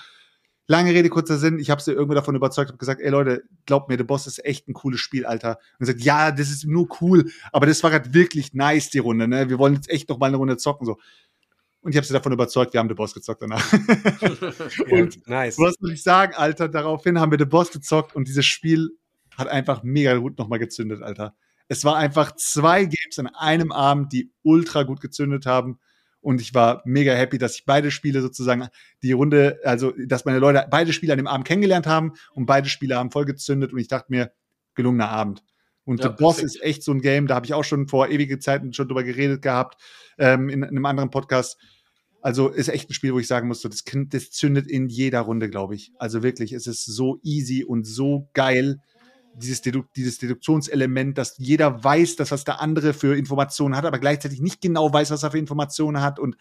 Lange 0.68 0.92
Rede, 0.92 1.10
kurzer 1.10 1.38
Sinn. 1.38 1.60
Ich 1.60 1.70
habe 1.70 1.80
sie 1.80 1.92
irgendwie 1.92 2.16
davon 2.16 2.36
überzeugt, 2.36 2.70
habe 2.70 2.80
gesagt, 2.80 3.00
ey 3.00 3.12
Leute, 3.12 3.44
glaubt 3.68 3.88
mir, 3.88 3.98
The 3.98 4.04
Boss 4.04 4.26
ist 4.26 4.44
echt 4.44 4.68
ein 4.68 4.74
cooles 4.74 5.00
Spiel, 5.00 5.26
Alter. 5.26 5.60
Und 5.80 5.86
sagt, 5.86 6.02
ja, 6.02 6.32
das 6.32 6.50
ist 6.50 6.66
nur 6.66 6.88
cool, 7.02 7.30
aber 7.52 7.68
das 7.68 7.84
war 7.84 7.92
gerade 7.92 8.16
wirklich 8.16 8.54
nice, 8.54 8.90
die 8.90 8.98
Runde, 8.98 9.28
ne? 9.28 9.48
Wir 9.48 9.60
wollen 9.60 9.76
jetzt 9.76 9.90
echt 9.92 10.10
noch 10.10 10.18
mal 10.18 10.28
eine 10.28 10.38
Runde 10.38 10.58
zocken, 10.58 10.88
so. 10.88 10.98
Und 11.86 11.92
ich 11.92 11.98
habe 11.98 12.08
sie 12.08 12.14
davon 12.14 12.34
überzeugt, 12.34 12.74
wir 12.74 12.80
haben 12.80 12.90
The 12.90 12.96
Boss 12.96 13.14
gezockt 13.14 13.44
danach. 13.44 13.72
und 14.90 15.28
nice. 15.28 15.60
was 15.60 15.76
soll 15.80 15.92
ich 15.92 16.02
sagen, 16.02 16.34
Alter? 16.34 16.68
Daraufhin 16.68 17.20
haben 17.20 17.30
wir 17.30 17.38
The 17.38 17.46
Boss 17.46 17.70
gezockt 17.70 18.16
und 18.16 18.28
dieses 18.28 18.44
Spiel 18.44 18.98
hat 19.38 19.50
einfach 19.50 19.84
mega 19.84 20.16
gut 20.16 20.40
nochmal 20.40 20.58
gezündet, 20.58 21.04
Alter. 21.04 21.36
Es 21.68 21.86
war 21.86 21.96
einfach 21.96 22.36
zwei 22.38 22.86
Games 22.86 23.20
an 23.20 23.28
einem 23.28 23.72
Abend, 23.72 24.14
die 24.14 24.32
ultra 24.42 24.82
gut 24.82 25.00
gezündet 25.00 25.46
haben. 25.46 25.78
Und 26.22 26.42
ich 26.42 26.56
war 26.56 26.82
mega 26.86 27.14
happy, 27.14 27.38
dass 27.38 27.54
ich 27.54 27.66
beide 27.66 27.92
Spiele 27.92 28.24
sozusagen 28.24 28.68
die 29.04 29.12
Runde, 29.12 29.60
also 29.64 29.94
dass 30.08 30.26
meine 30.26 30.40
Leute 30.40 30.66
beide 30.72 30.92
Spiele 30.92 31.14
an 31.14 31.18
dem 31.18 31.28
Abend 31.28 31.46
kennengelernt 31.46 31.86
haben 31.86 32.14
und 32.34 32.48
beide 32.48 32.68
Spiele 32.68 32.96
haben 32.96 33.12
voll 33.12 33.26
gezündet 33.26 33.74
und 33.74 33.78
ich 33.78 33.90
dachte 33.90 34.08
mir, 34.10 34.32
gelungener 34.74 35.10
Abend. 35.10 35.44
Und 35.86 36.00
Ja, 36.04 36.10
The 36.10 36.16
Boss 36.18 36.38
perfekt. 36.38 36.56
ist 36.56 36.64
echt 36.64 36.84
so 36.84 36.92
ein 36.92 37.02
Game, 37.02 37.28
da 37.28 37.36
habe 37.36 37.46
ich 37.46 37.54
auch 37.54 37.64
schon 37.64 37.88
vor 37.88 38.10
ewige 38.10 38.40
Zeiten 38.40 38.74
schon 38.74 38.88
drüber 38.88 39.04
geredet 39.04 39.42
gehabt, 39.42 39.82
ähm, 40.18 40.50
in, 40.50 40.64
in 40.64 40.70
einem 40.70 40.86
anderen 40.86 41.12
Podcast. 41.12 41.58
Also 42.22 42.50
ist 42.50 42.70
echt 42.70 42.90
ein 42.90 42.94
Spiel, 42.94 43.14
wo 43.14 43.20
ich 43.20 43.28
sagen 43.28 43.48
muss, 43.48 43.62
so, 43.62 43.70
das, 43.70 43.84
Kind- 43.84 44.14
das 44.16 44.32
zündet 44.32 44.68
in 44.68 44.88
jeder 44.88 45.22
Runde, 45.22 45.48
glaube 45.48 45.76
ich. 45.76 45.92
Also 46.00 46.24
wirklich, 46.24 46.54
es 46.54 46.66
ist 46.66 46.84
so 46.86 47.20
easy 47.22 47.64
und 47.64 47.86
so 47.86 48.30
geil, 48.34 48.80
dieses, 49.36 49.62
Dedu 49.62 49.84
dieses 49.96 50.18
Deduktionselement, 50.18 51.18
dass 51.18 51.38
jeder 51.38 51.84
weiß, 51.84 52.16
dass 52.16 52.32
was 52.32 52.46
der 52.46 52.62
andere 52.62 52.94
für 52.94 53.16
Informationen 53.16 53.76
hat, 53.76 53.86
aber 53.86 54.00
gleichzeitig 54.00 54.40
nicht 54.42 54.62
genau 54.62 54.92
weiß, 54.92 55.12
was 55.12 55.22
er 55.24 55.32
für 55.32 55.38
Informationen 55.38 56.02
hat 56.02 56.18
und 56.20 56.36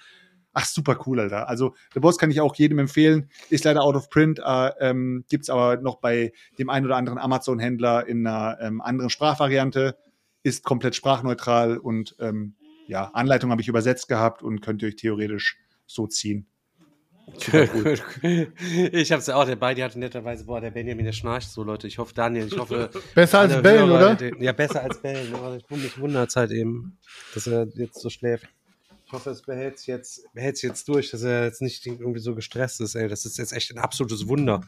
ach, 0.55 0.65
super 0.65 0.99
cool, 1.07 1.21
Alter. 1.21 1.49
Also 1.49 1.75
The 1.93 2.01
Boss 2.01 2.19
kann 2.19 2.31
ich 2.31 2.41
auch 2.41 2.55
jedem 2.55 2.79
empfehlen, 2.79 3.29
ist 3.51 3.65
leider 3.65 3.83
out 3.83 3.97
of 3.97 4.09
print, 4.09 4.41
äh, 4.45 4.71
ähm, 4.81 5.25
gibt's 5.29 5.51
aber 5.51 5.77
noch 5.77 5.97
bei 5.97 6.33
dem 6.59 6.71
einen 6.71 6.87
oder 6.87 6.97
anderen 6.97 7.19
Amazon-Händler 7.19 8.07
in 8.07 8.27
einer 8.27 8.59
ähm, 8.61 8.81
anderen 8.81 9.11
Sprachvariante, 9.11 9.97
ist 10.43 10.65
komplett 10.65 10.95
sprachneutral 10.95 11.77
und 11.79 12.17
ähm, 12.21 12.55
ja, 12.87 13.11
Anleitung 13.15 13.51
habe 13.51 13.63
ich 13.63 13.69
übersetzt 13.69 14.09
gehabt 14.09 14.43
und 14.43 14.61
könnt 14.61 14.83
ihr 14.83 14.89
euch 14.89 14.97
theoretisch 14.97 15.59
so 15.87 16.07
ziehen. 16.07 16.47
Super 17.39 17.69
cool. 17.75 18.53
ich 18.93 19.11
hab's 19.11 19.27
ja 19.27 19.37
auch, 19.37 19.47
der 19.47 19.57
Beidi 19.57 19.81
hatte 19.81 19.99
netterweise, 19.99 20.45
boah, 20.45 20.61
der 20.61 20.71
Benjamin, 20.71 21.07
der 21.07 21.13
schnarcht 21.13 21.51
so, 21.51 21.63
Leute. 21.63 21.87
Ich 21.87 21.99
hoffe, 21.99 22.13
Daniel, 22.15 22.47
ich 22.47 22.59
hoffe. 22.59 22.91
Besser 23.15 23.41
als 23.41 23.63
Bellen, 23.63 23.89
Hörer, 23.89 24.13
oder? 24.13 24.43
Ja, 24.43 24.53
besser 24.53 24.83
als 24.83 25.01
Bellen. 25.01 25.35
Aber 25.35 25.57
ich, 25.57 25.69
mich 25.71 25.99
wundert 25.99 26.35
halt 26.37 26.51
eben, 26.51 26.99
dass 27.33 27.47
er 27.47 27.67
jetzt 27.75 28.01
so 28.01 28.11
schläft. 28.11 28.47
Ich 29.15 29.21
hoffe, 29.21 29.31
es 29.31 29.43
behält 29.43 29.79
sich 29.79 29.87
jetzt, 29.87 30.25
behält 30.35 30.57
sich 30.57 30.69
jetzt 30.69 30.89
durch, 30.89 31.11
dass 31.13 31.23
er 31.23 31.45
jetzt 31.45 31.63
nicht 31.63 31.87
irgendwie 31.87 32.19
so 32.19 32.35
gestresst 32.35 32.81
ist, 32.81 32.97
ey. 32.97 33.09
Das 33.09 33.25
ist 33.25 33.39
jetzt 33.39 33.53
echt 33.53 33.71
ein 33.71 33.79
absolutes 33.79 34.27
Wunder. 34.27 34.61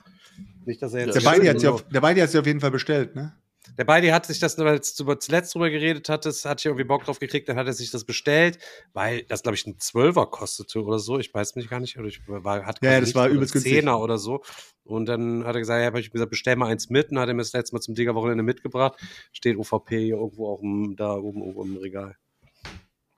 Nicht, 0.64 0.80
dass 0.80 0.94
er 0.94 1.06
jetzt. 1.06 1.14
Der 1.16 1.22
Ja, 1.22 1.30
Beidi 1.30 1.46
hat 1.46 1.60
sie 1.60 1.68
auf, 1.68 1.88
der 1.88 2.00
Beidi 2.00 2.20
hat 2.20 2.30
sie 2.30 2.38
auf 2.38 2.46
jeden 2.46 2.60
Fall 2.60 2.70
bestellt, 2.70 3.16
ne? 3.16 3.34
der 3.78 3.84
Beidi 3.84 4.08
hat 4.08 4.26
sich 4.26 4.38
das, 4.38 4.58
als 4.58 4.94
du 4.94 5.14
zuletzt 5.14 5.54
drüber 5.54 5.70
geredet 5.70 6.08
hattest, 6.08 6.44
hat 6.44 6.60
ich 6.60 6.66
irgendwie 6.66 6.84
Bock 6.84 7.04
drauf 7.04 7.18
gekriegt, 7.18 7.48
dann 7.48 7.56
hat 7.56 7.66
er 7.66 7.72
sich 7.72 7.90
das 7.90 8.04
bestellt, 8.04 8.58
weil 8.92 9.22
das, 9.24 9.42
glaube 9.42 9.56
ich, 9.56 9.66
ein 9.66 9.78
Zwölfer 9.78 10.26
kostete 10.26 10.82
oder 10.82 10.98
so. 10.98 11.18
Ich 11.18 11.32
weiß 11.32 11.56
mich 11.56 11.68
gar 11.68 11.80
nicht. 11.80 11.98
Oder 11.98 12.08
ich 12.08 12.20
war, 12.26 12.64
hat 12.64 12.78
Ja, 12.82 13.00
das 13.00 13.14
war 13.14 13.28
übelst 13.28 13.52
günstig. 13.52 13.74
Zehner 13.74 14.00
oder 14.00 14.18
so. 14.18 14.42
Und 14.84 15.06
dann 15.06 15.44
hat 15.44 15.56
er 15.56 15.60
gesagt, 15.60 15.80
ja, 15.80 15.86
habe 15.86 16.00
ich 16.00 16.10
gesagt, 16.10 16.30
bestell 16.30 16.56
mal 16.56 16.68
eins 16.68 16.90
mit. 16.90 17.10
Und 17.10 17.18
hat 17.18 17.28
er 17.28 17.34
mir 17.34 17.42
das 17.42 17.52
letzte 17.52 17.74
Mal 17.74 17.80
zum 17.80 17.94
Digger-Wochenende 17.94 18.42
mitgebracht. 18.42 18.98
Steht 19.32 19.56
UVP 19.56 19.98
hier 19.98 20.16
irgendwo 20.16 20.48
auch 20.48 20.62
im, 20.62 20.94
da 20.96 21.14
oben 21.14 21.40
irgendwo 21.40 21.64
im 21.64 21.76
Regal. 21.76 22.16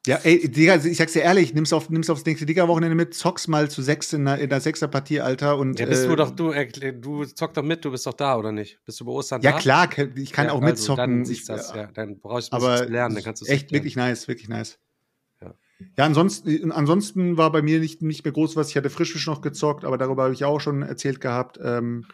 Ja, 0.08 0.16
ey, 0.22 0.50
Digga, 0.50 0.76
ich 0.76 0.96
sag's 0.96 1.12
dir 1.12 1.20
ehrlich, 1.20 1.52
nimm's, 1.52 1.70
auf, 1.70 1.90
nimm's 1.90 2.08
aufs 2.08 2.24
nächste 2.24 2.46
Digga-Wochenende 2.46 2.94
mit, 2.94 3.12
zock's 3.12 3.46
mal 3.46 3.70
zu 3.70 3.82
sechs 3.82 4.10
in 4.14 4.24
der, 4.24 4.38
in 4.38 4.48
der 4.48 4.62
Sechser-Partie, 4.62 5.20
Alter. 5.20 5.58
Und, 5.58 5.78
Ja, 5.78 5.84
bist 5.84 6.04
äh, 6.04 6.08
du 6.08 6.16
doch, 6.16 6.30
du, 6.30 6.54
du 6.92 7.24
zock 7.26 7.52
doch 7.52 7.62
mit, 7.62 7.84
du 7.84 7.90
bist 7.90 8.06
doch 8.06 8.14
da, 8.14 8.38
oder 8.38 8.50
nicht? 8.50 8.80
Bist 8.86 8.98
du 9.00 9.04
bei 9.04 9.12
Ostern 9.12 9.42
Ja, 9.42 9.52
da? 9.52 9.58
klar, 9.58 9.86
ich 10.16 10.32
kann 10.32 10.46
Ja, 10.46 10.52
auch 10.52 10.62
also, 10.62 10.94
mitzocken. 10.94 11.24
Dann, 11.24 11.30
ich, 11.30 11.44
das, 11.44 11.74
ja, 11.74 11.88
dann 11.92 12.18
brauchst 12.20 12.50
du 12.50 12.56
aber 12.56 12.76
zu 12.78 12.84
lernen, 12.90 13.16
dann 13.16 13.24
kannst 13.24 13.42
du 13.42 13.46
echt 13.46 13.70
wirklich 13.70 13.96
nice, 13.96 14.28
wirklich 14.28 14.48
nice. 14.48 14.78
Ja. 15.42 15.54
Ja, 15.98 16.04
ansonsten, 16.06 16.72
ansonsten 16.72 17.36
war 17.36 17.52
bei 17.52 17.60
mir 17.60 17.78
nicht, 17.78 18.00
nicht 18.00 18.24
mehr 18.24 18.32
groß 18.32 18.56
was. 18.56 18.70
Ich 18.70 18.76
hatte 18.78 18.88
Frischfisch 18.88 19.26
noch 19.26 19.42
gezockt, 19.42 19.84
aber 19.84 19.98
darüber 19.98 20.22
habe 20.22 20.32
ich 20.32 20.42
auch 20.42 20.60
schon 20.60 20.80
erzählt 20.80 21.20
gehabt. 21.20 21.60
Ähm, 21.62 22.06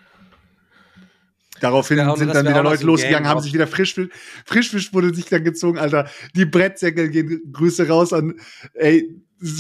daraufhin 1.60 2.00
auch- 2.00 2.16
sind 2.16 2.34
dann 2.34 2.46
wieder 2.48 2.62
Leute 2.62 2.84
losgegangen, 2.84 3.28
haben 3.28 3.40
sich 3.40 3.52
wieder 3.52 3.66
Frischfisch, 3.66 4.08
Frischfisch 4.44 4.92
wurde 4.92 5.14
sich 5.14 5.26
dann 5.26 5.44
gezogen, 5.44 5.78
Alter. 5.78 6.08
Die 6.34 6.44
Brettsäckel 6.44 7.08
gehen, 7.08 7.40
Grüße 7.52 7.88
raus 7.88 8.12
an, 8.12 8.34
ey, 8.74 9.08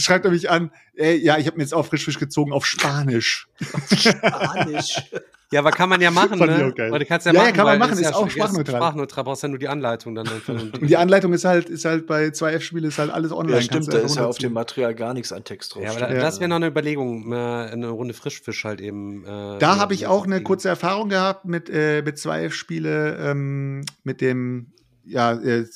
schreibt 0.00 0.24
er 0.24 0.30
mich 0.30 0.50
an, 0.50 0.70
ey, 0.94 1.16
ja, 1.16 1.38
ich 1.38 1.46
habe 1.46 1.56
mir 1.56 1.62
jetzt 1.62 1.74
auch 1.74 1.86
Frischfisch 1.86 2.18
gezogen 2.18 2.52
auf 2.52 2.64
Spanisch. 2.66 3.48
Spanisch. 3.96 5.02
Ja, 5.52 5.60
aber 5.60 5.70
kann 5.70 5.88
man 5.88 6.00
ja 6.00 6.10
machen, 6.10 6.38
Fand 6.38 6.50
ich 6.52 6.58
ne? 6.58 6.66
auch 6.66 6.74
geil. 6.74 6.92
Oder 6.92 7.04
kannst 7.04 7.26
ja, 7.26 7.32
Ja, 7.32 7.38
ja, 7.38 7.44
machen, 7.44 7.56
kann 7.56 7.66
man 7.66 7.78
machen, 7.78 7.98
ist 7.98 8.14
auch 8.14 8.24
ja- 8.26 8.30
sprachneutral. 8.30 8.76
Sprachneutral, 8.76 9.24
brauchst 9.24 9.42
ja 9.42 9.48
nur 9.48 9.58
die 9.58 9.68
Anleitung 9.68 10.14
dann. 10.14 10.26
Und 10.48 10.88
die 10.88 10.96
Anleitung 10.96 11.32
ist 11.32 11.44
halt, 11.44 11.68
ist 11.68 11.84
halt 11.84 12.06
bei 12.06 12.26
2F-Spiele 12.28 12.88
ist 12.88 12.98
halt 12.98 13.10
alles 13.10 13.30
online. 13.32 13.56
Ja, 13.58 13.62
stimmt, 13.62 13.92
da 13.92 13.98
ist 13.98 14.16
ja 14.16 14.26
auf 14.26 14.38
dem 14.38 14.52
Material 14.52 14.94
gar 14.94 15.14
nichts 15.14 15.32
an 15.32 15.44
Text 15.44 15.74
drauf. 15.74 15.82
Ja, 15.84 15.90
aber 15.90 16.00
da, 16.00 16.08
das 16.14 16.40
wäre 16.40 16.48
noch 16.48 16.56
eine 16.56 16.66
Überlegung, 16.68 17.32
eine 17.32 17.88
Runde 17.88 18.14
Frischfisch 18.14 18.64
halt 18.64 18.80
eben. 18.80 19.22
Äh, 19.24 19.26
Da 19.26 19.58
ja, 19.60 19.76
habe 19.76 19.94
ich 19.94 20.00
ja, 20.00 20.08
auch 20.08 20.24
eine 20.24 20.42
kurze 20.42 20.68
Erfahrung 20.68 21.08
gehabt 21.08 21.44
mit, 21.44 21.68
äh, 21.70 22.02
mit 22.02 22.18
zwei 22.18 22.50
Spiele, 22.50 23.16
ähm, 23.18 23.84
mit 24.02 24.20
dem 24.20 24.72
ja, 25.04 25.32
äh, 25.34 25.66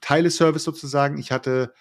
Teileservice 0.00 0.64
sozusagen. 0.64 1.18
Ich 1.18 1.30
hatte, 1.30 1.72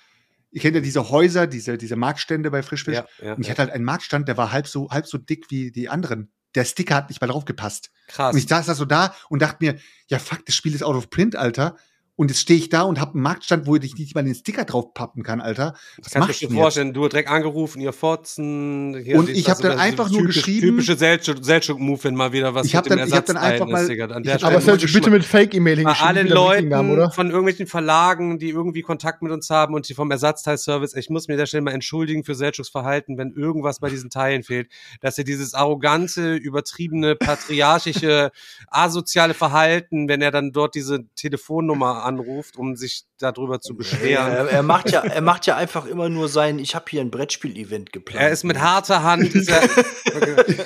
ihr 0.51 0.61
kennt 0.61 0.76
ja 0.76 0.81
diese 0.81 1.10
Häuser, 1.10 1.47
diese, 1.47 1.77
diese 1.77 1.95
Marktstände 1.95 2.51
bei 2.51 2.61
Frischfisch. 2.61 2.95
Ja, 2.95 3.05
ja, 3.22 3.34
und 3.34 3.41
ich 3.41 3.47
ja. 3.47 3.51
hatte 3.51 3.64
halt 3.64 3.72
einen 3.72 3.84
Marktstand, 3.85 4.27
der 4.27 4.38
war 4.38 4.51
halb 4.51 4.68
so, 4.68 4.89
halb 4.91 5.07
so 5.07 5.18
dick 5.18 5.47
wie 5.49 5.72
die 5.72 5.89
anderen. 5.89 6.31
Der 6.55 6.65
Sticker 6.65 6.95
hat 6.95 7.09
nicht 7.09 7.21
mal 7.21 7.27
drauf 7.27 7.45
gepasst. 7.45 7.91
Krass. 8.07 8.34
Und 8.34 8.39
ich 8.39 8.47
saß 8.47 8.65
da 8.65 8.75
so 8.75 8.85
da 8.85 9.15
und 9.30 9.41
dachte 9.41 9.57
mir, 9.59 9.80
ja 10.07 10.19
fuck, 10.19 10.45
das 10.45 10.55
Spiel 10.55 10.75
ist 10.75 10.84
out 10.84 10.95
of 10.95 11.09
print, 11.09 11.35
Alter. 11.35 11.77
Und 12.15 12.30
jetzt 12.30 12.41
stehe 12.41 12.60
ich 12.60 12.69
da 12.69 12.84
und 12.84 13.02
habe 13.02 13.14
einen 13.15 13.23
Marktstand, 13.23 13.65
wo 13.65 13.76
ich 13.76 13.95
nicht 13.95 14.14
mal 14.14 14.23
den 14.23 14.35
Sticker 14.35 14.65
drauf 14.65 14.94
pappen 14.94 15.23
kann, 15.23 15.41
Alter. 15.41 15.73
Was 15.98 16.11
Kannst 16.14 16.30
du 16.30 16.34
dir 16.34 16.48
denn 16.48 16.56
jetzt? 16.57 16.61
vorstellen, 16.61 16.94
du 16.94 17.07
direkt 17.07 17.27
angerufen, 17.30 17.81
ihr 17.81 17.91
Fotzen. 17.91 18.95
hier, 19.03 19.18
Und 19.18 19.30
ich 19.30 19.49
hab 19.49 19.60
dann 19.60 19.72
das 19.72 19.80
einfach 19.81 20.10
nur 20.11 20.19
typisch, 20.22 20.35
geschrieben- 20.35 20.68
Typische 20.68 20.95
Seltschuk-Move, 20.95 22.03
wenn 22.03 22.15
mal 22.15 22.31
wieder 22.31 22.53
was 22.53 22.68
Ich 22.68 22.76
hab 22.76 22.85
mit 22.85 22.91
dem 22.94 22.99
dann- 22.99 23.07
ich 23.07 23.15
hab 23.15 23.26
dann 23.26 23.38
einfach 23.38 23.65
mal- 23.68 23.81
ist, 23.81 23.90
Digga. 23.90 24.06
An 24.06 24.22
der 24.22 24.34
hab 24.34 24.40
Stelle 24.41 24.53
Aber 24.56 24.61
Serge, 24.61 24.88
bitte 24.94 25.10
mit 25.10 25.26
Fake-E-Mail 25.26 25.76
bei 25.77 25.80
hingeschrieben. 25.81 26.07
allen 26.18 26.27
Leuten 26.27 26.65
Wikinger, 26.69 26.94
oder? 26.94 27.11
von 27.11 27.27
irgendwelchen 27.31 27.65
Verlagen, 27.65 28.38
die 28.38 28.49
irgendwie 28.49 28.84
Kontakt 28.84 29.23
mit 29.23 29.31
uns 29.31 29.49
haben 29.49 29.73
und 29.73 29.90
die 29.90 29.95
vom 29.95 30.11
Ersatzteilservice, 30.11 30.94
ich 30.95 31.10
muss 31.10 31.27
mir 31.27 31.38
da 31.38 31.48
schnell 31.48 31.64
mal 31.64 31.72
entschuldigen 31.73 32.23
für 32.23 32.35
Seldschuks 32.35 32.69
Verhalten, 32.69 33.18
wenn 33.18 33.31
irgendwas 33.31 33.80
bei 33.80 33.90
diesen 33.90 34.11
Teilen 34.11 34.44
fehlt, 34.44 34.69
dass 35.02 35.18
er 35.18 35.23
dieses 35.23 35.56
arrogante, 35.56 36.35
übertriebene, 36.35 37.15
patriarchische, 37.15 38.31
asoziale 38.68 39.34
Verhalten, 39.34 40.07
wenn 40.07 40.22
er 40.22 40.30
dann 40.31 40.52
dort 40.52 40.76
diese 40.76 41.06
Telefonnummer 41.15 42.02
anruft, 42.03 42.57
um 42.57 42.75
sich 42.75 43.03
darüber 43.19 43.61
zu 43.61 43.73
Er, 43.73 43.77
beschweren. 43.77 44.47
er, 44.47 44.63
macht 44.63 44.91
ja, 44.91 45.01
er 45.01 45.21
macht 45.21 45.45
ja 45.45 45.55
einfach 45.55 45.85
immer 45.85 46.09
nur 46.09 46.27
sein, 46.27 46.59
ich 46.59 46.75
habe 46.75 46.85
hier 46.89 47.01
ein 47.01 47.09
Brettspiel-Event 47.11 47.93
geplant. 47.93 48.21
Er 48.25 48.31
ist 48.31 48.43
mit 48.43 48.59
harter 48.59 49.03
Hand, 49.03 49.34
ist 49.34 49.49
er, 49.49 49.61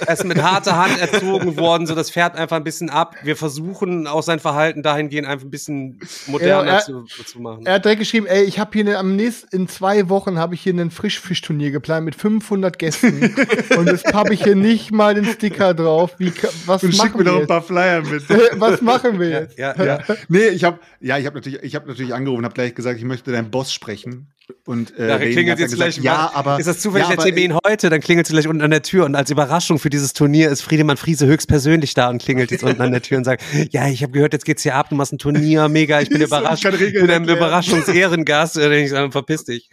er 0.08 0.14
ist 0.14 0.24
mit 0.26 0.42
harter 0.42 0.76
Hand 0.78 1.00
erzogen 1.00 1.58
worden, 1.58 1.86
so 1.88 1.96
das 1.96 2.10
fährt 2.10 2.36
einfach 2.36 2.56
ein 2.58 2.64
bisschen 2.64 2.90
ab. 2.90 3.16
Wir 3.24 3.36
versuchen 3.36 4.08
auch 4.08 4.24
sein 4.24 4.40
Verhalten 4.40 4.82
dahingehend 4.84 5.28
einfach 5.28 5.46
ein 5.46 5.52
bisschen 5.52 6.00
moderner 6.26 6.66
Ja, 6.68 6.74
er- 6.78 6.82
zu, 6.84 7.04
zu 7.26 7.40
machen. 7.42 7.66
Er 7.66 7.76
hat 7.76 7.86
direkt 7.86 8.00
geschrieben, 8.00 8.26
ey, 8.26 8.44
ich 8.44 8.60
habe 8.60 8.72
hier 8.74 8.84
ne, 8.86 8.98
am 8.98 9.16
nächsten, 9.16 9.56
in 9.56 9.68
zwei 9.68 10.10
Wochen 10.10 10.38
habe 10.40 10.56
ich 10.56 10.62
hier 10.62 10.74
ein 10.74 10.90
Frischfischturnier 10.92 11.72
geplant 11.72 12.06
mit 12.06 12.16
500 12.16 12.80
Gästen. 12.80 13.36
und 13.78 13.88
jetzt 13.88 14.14
habe 14.14 14.34
ich 14.34 14.44
hier 14.44 14.56
nicht 14.56 14.92
mal 14.92 15.14
den 15.14 15.26
Sticker 15.26 15.74
drauf. 15.76 16.16
Wie, 16.18 16.34
was 16.66 16.84
Und 16.84 16.92
schick 16.94 17.14
machen 17.14 17.18
mir 17.20 17.24
noch 17.26 17.32
wir 17.32 17.36
ein 17.36 17.40
jetzt? 17.42 17.48
paar 17.50 17.62
Flyer 17.62 18.02
mit. 18.02 18.24
was 18.60 18.82
machen 18.82 19.20
wir 19.20 19.30
jetzt? 19.30 19.58
ja, 19.60 19.76
ja. 19.84 20.00
Nee, 20.28 20.48
ich 20.48 20.64
habe 20.64 20.80
ja, 21.00 21.18
ich 21.20 21.27
habe 21.28 21.38
natürlich, 21.38 21.62
ich 21.62 21.76
habe 21.76 21.88
natürlich 21.88 22.14
angerufen, 22.14 22.44
habe 22.44 22.56
gleich 22.56 22.74
gesagt, 22.74 22.98
ich 22.98 23.06
möchte 23.06 23.32
deinen 23.32 23.52
Boss 23.52 23.72
sprechen. 23.72 24.34
Und 24.66 24.92
äh, 24.92 25.08
Da 25.08 25.18
derjenige 25.18 25.34
klingelt 25.34 25.60
jetzt 25.60 25.76
gleich. 25.76 25.98
ja, 25.98 26.32
aber 26.34 26.58
ist 26.58 26.68
das 26.68 26.80
zufällig 26.80 27.10
ja, 27.10 27.16
der 27.16 27.26
Termin 27.26 27.58
heute? 27.66 27.90
Dann 27.90 28.02
klingelt 28.02 28.28
es 28.28 28.32
gleich 28.32 28.48
unten 28.48 28.64
an 28.64 28.72
der 28.72 28.82
Tür 28.82 29.06
und 29.06 29.16
als 29.16 29.30
Überraschung 29.30 29.78
für 29.78 29.90
dieses 29.90 30.14
Turnier 30.14 30.50
ist 30.50 30.62
Friedemann 30.62 30.98
Friese 30.98 31.28
höchstpersönlich 31.28 31.94
da 31.94 32.10
und 32.10 32.22
klingelt 32.22 32.50
jetzt 32.52 32.64
unten 32.64 32.82
an 32.82 32.92
der 32.92 33.02
Tür 33.02 33.18
und 33.18 33.26
sagt: 33.26 33.44
Ja, 33.72 33.88
ich 33.88 34.02
habe 34.04 34.14
gehört, 34.14 34.34
jetzt 34.34 34.46
geht's 34.46 34.64
hier 34.64 34.76
ab. 34.76 34.90
Du 34.90 34.96
machst 34.96 35.14
ein 35.14 35.20
Turnier, 35.20 35.68
mega. 35.70 36.02
Ich 36.02 36.10
bin 36.10 36.22
überrascht. 36.22 36.66
Ich 36.66 36.94
bin 36.94 37.12
ein. 37.12 37.28
Überraschungsehrengast. 37.28 38.56
Und 38.58 38.64
dann 38.64 38.72
ich, 38.74 38.90
so, 38.90 39.12
verpiss 39.12 39.44
dich. 39.44 39.70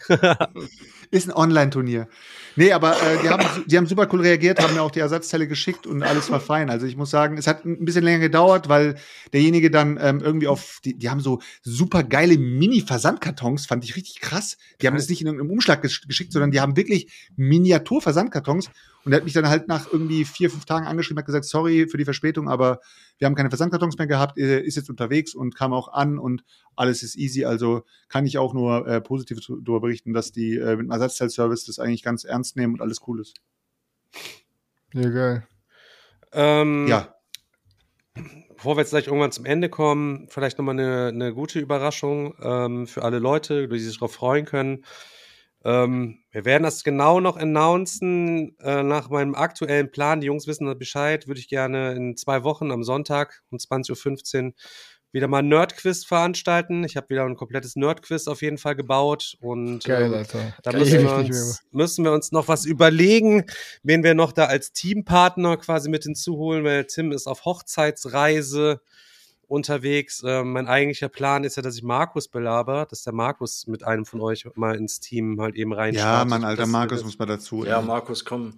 Ist 1.10 1.28
ein 1.28 1.32
Online-Turnier. 1.32 2.08
Nee, 2.56 2.72
aber 2.72 2.92
äh, 2.92 3.20
die, 3.22 3.28
haben, 3.28 3.44
die 3.66 3.76
haben 3.76 3.86
super 3.86 4.08
cool 4.12 4.20
reagiert, 4.20 4.62
haben 4.62 4.74
mir 4.74 4.82
auch 4.82 4.90
die 4.90 5.00
Ersatzteile 5.00 5.48
geschickt 5.48 5.86
und 5.86 6.02
alles 6.02 6.30
war 6.30 6.40
fein. 6.40 6.70
Also 6.70 6.86
ich 6.86 6.96
muss 6.96 7.10
sagen, 7.10 7.36
es 7.36 7.46
hat 7.46 7.64
ein 7.64 7.84
bisschen 7.84 8.04
länger 8.04 8.20
gedauert, 8.20 8.68
weil 8.68 8.94
derjenige 9.32 9.70
dann 9.70 9.98
ähm, 10.00 10.20
irgendwie 10.20 10.46
auf, 10.46 10.80
die, 10.84 10.96
die 10.96 11.10
haben 11.10 11.20
so 11.20 11.40
super 11.62 12.04
geile 12.04 12.38
Mini-Versandkartons, 12.38 13.66
fand 13.66 13.84
ich 13.84 13.96
richtig 13.96 14.20
krass. 14.20 14.56
Die 14.80 14.86
haben 14.86 14.94
das 14.94 15.08
nicht 15.08 15.20
in 15.20 15.26
irgendeinem 15.26 15.50
Umschlag 15.50 15.82
gesch 15.82 16.06
geschickt, 16.06 16.32
sondern 16.32 16.52
die 16.52 16.60
haben 16.60 16.76
wirklich 16.76 17.10
Miniatur-Versandkartons. 17.36 18.70
Und 19.04 19.12
er 19.12 19.16
hat 19.16 19.24
mich 19.24 19.34
dann 19.34 19.48
halt 19.48 19.68
nach 19.68 19.92
irgendwie 19.92 20.24
vier, 20.24 20.50
fünf 20.50 20.64
Tagen 20.64 20.86
angeschrieben, 20.86 21.18
hat 21.18 21.26
gesagt, 21.26 21.44
sorry 21.44 21.88
für 21.88 21.98
die 21.98 22.04
Verspätung, 22.04 22.48
aber 22.48 22.80
wir 23.18 23.26
haben 23.26 23.34
keine 23.34 23.50
Versandkartons 23.50 23.98
mehr 23.98 24.06
gehabt, 24.06 24.38
äh, 24.38 24.60
ist 24.60 24.76
jetzt 24.76 24.90
unterwegs 24.90 25.34
und 25.34 25.54
kam 25.54 25.72
auch 25.72 25.88
an 25.88 26.18
und 26.18 26.44
alles 26.76 27.02
ist 27.02 27.16
easy. 27.16 27.44
Also 27.44 27.84
kann 28.08 28.26
ich 28.26 28.38
auch 28.38 28.54
nur 28.54 28.86
äh, 28.86 29.00
positiv 29.00 29.40
darüber 29.46 29.80
berichten, 29.80 30.12
dass 30.12 30.32
die 30.32 30.56
äh, 30.56 30.76
mit 30.76 30.86
dem 30.86 30.90
Ersatzteilservice 30.90 31.66
das 31.66 31.78
eigentlich 31.78 32.02
ganz 32.02 32.24
ernst 32.24 32.56
nehmen 32.56 32.74
und 32.74 32.80
alles 32.80 33.00
cool 33.06 33.20
ist. 33.20 33.34
Ja, 34.92 35.08
geil. 35.08 35.46
Ähm, 36.32 36.86
Ja, 36.88 37.14
Bevor 38.64 38.76
wir 38.76 38.80
jetzt 38.80 38.90
gleich 38.90 39.08
irgendwann 39.08 39.32
zum 39.32 39.44
Ende 39.44 39.68
kommen, 39.68 40.26
vielleicht 40.30 40.58
nochmal 40.58 40.78
eine, 40.78 41.08
eine 41.08 41.34
gute 41.34 41.58
Überraschung 41.58 42.34
ähm, 42.40 42.86
für 42.86 43.02
alle 43.02 43.18
Leute, 43.18 43.68
die 43.68 43.78
sich 43.78 43.98
darauf 43.98 44.14
freuen 44.14 44.44
können. 44.44 44.84
Ähm, 45.64 46.18
wir 46.30 46.44
werden 46.44 46.64
das 46.64 46.84
genau 46.84 47.20
noch 47.20 47.36
announcen 47.36 48.58
äh, 48.60 48.82
nach 48.82 49.08
meinem 49.08 49.34
aktuellen 49.34 49.90
Plan. 49.90 50.20
Die 50.20 50.26
Jungs 50.26 50.46
wissen 50.46 50.66
Bescheid. 50.78 51.26
Würde 51.26 51.40
ich 51.40 51.48
gerne 51.48 51.92
in 51.92 52.16
zwei 52.16 52.44
Wochen 52.44 52.70
am 52.70 52.84
Sonntag 52.84 53.42
um 53.50 53.58
20.15 53.58 54.46
Uhr 54.46 54.52
wieder 55.14 55.28
mal 55.28 55.38
ein 55.38 55.48
Nerdquiz 55.48 56.04
veranstalten. 56.04 56.82
Ich 56.82 56.96
habe 56.96 57.08
wieder 57.08 57.24
ein 57.24 57.36
komplettes 57.36 57.76
Nerdquiz 57.76 58.26
auf 58.26 58.42
jeden 58.42 58.58
Fall 58.58 58.74
gebaut 58.74 59.36
und 59.40 59.84
Geil, 59.84 60.12
ähm, 60.12 60.52
da 60.62 60.72
Geil, 60.72 60.80
müssen 60.80 61.04
wir, 61.04 61.14
uns, 61.14 61.62
müssen 61.70 62.04
wir 62.04 62.12
uns 62.12 62.32
noch 62.32 62.48
was 62.48 62.64
überlegen, 62.64 63.44
wen 63.84 64.02
wir 64.02 64.14
noch 64.14 64.32
da 64.32 64.46
als 64.46 64.72
Teampartner 64.72 65.56
quasi 65.56 65.88
mit 65.88 66.02
hinzuholen, 66.02 66.64
weil 66.64 66.86
Tim 66.86 67.12
ist 67.12 67.28
auf 67.28 67.44
Hochzeitsreise 67.44 68.80
unterwegs. 69.48 70.22
Ähm, 70.26 70.52
mein 70.52 70.66
eigentlicher 70.66 71.08
Plan 71.08 71.44
ist 71.44 71.56
ja, 71.56 71.62
dass 71.62 71.76
ich 71.76 71.82
Markus 71.82 72.28
belaber, 72.28 72.86
dass 72.88 73.02
der 73.02 73.12
Markus 73.12 73.66
mit 73.66 73.84
einem 73.84 74.04
von 74.04 74.20
euch 74.20 74.46
mal 74.54 74.76
ins 74.76 75.00
Team 75.00 75.40
halt 75.40 75.54
eben 75.54 75.72
rein 75.72 75.94
ja, 75.94 76.24
mein 76.24 76.44
alter 76.44 76.66
Markus 76.66 77.04
muss 77.04 77.18
mal 77.18 77.26
dazu. 77.26 77.64
Ja. 77.64 77.80
Markus, 77.80 78.24
komm. 78.24 78.54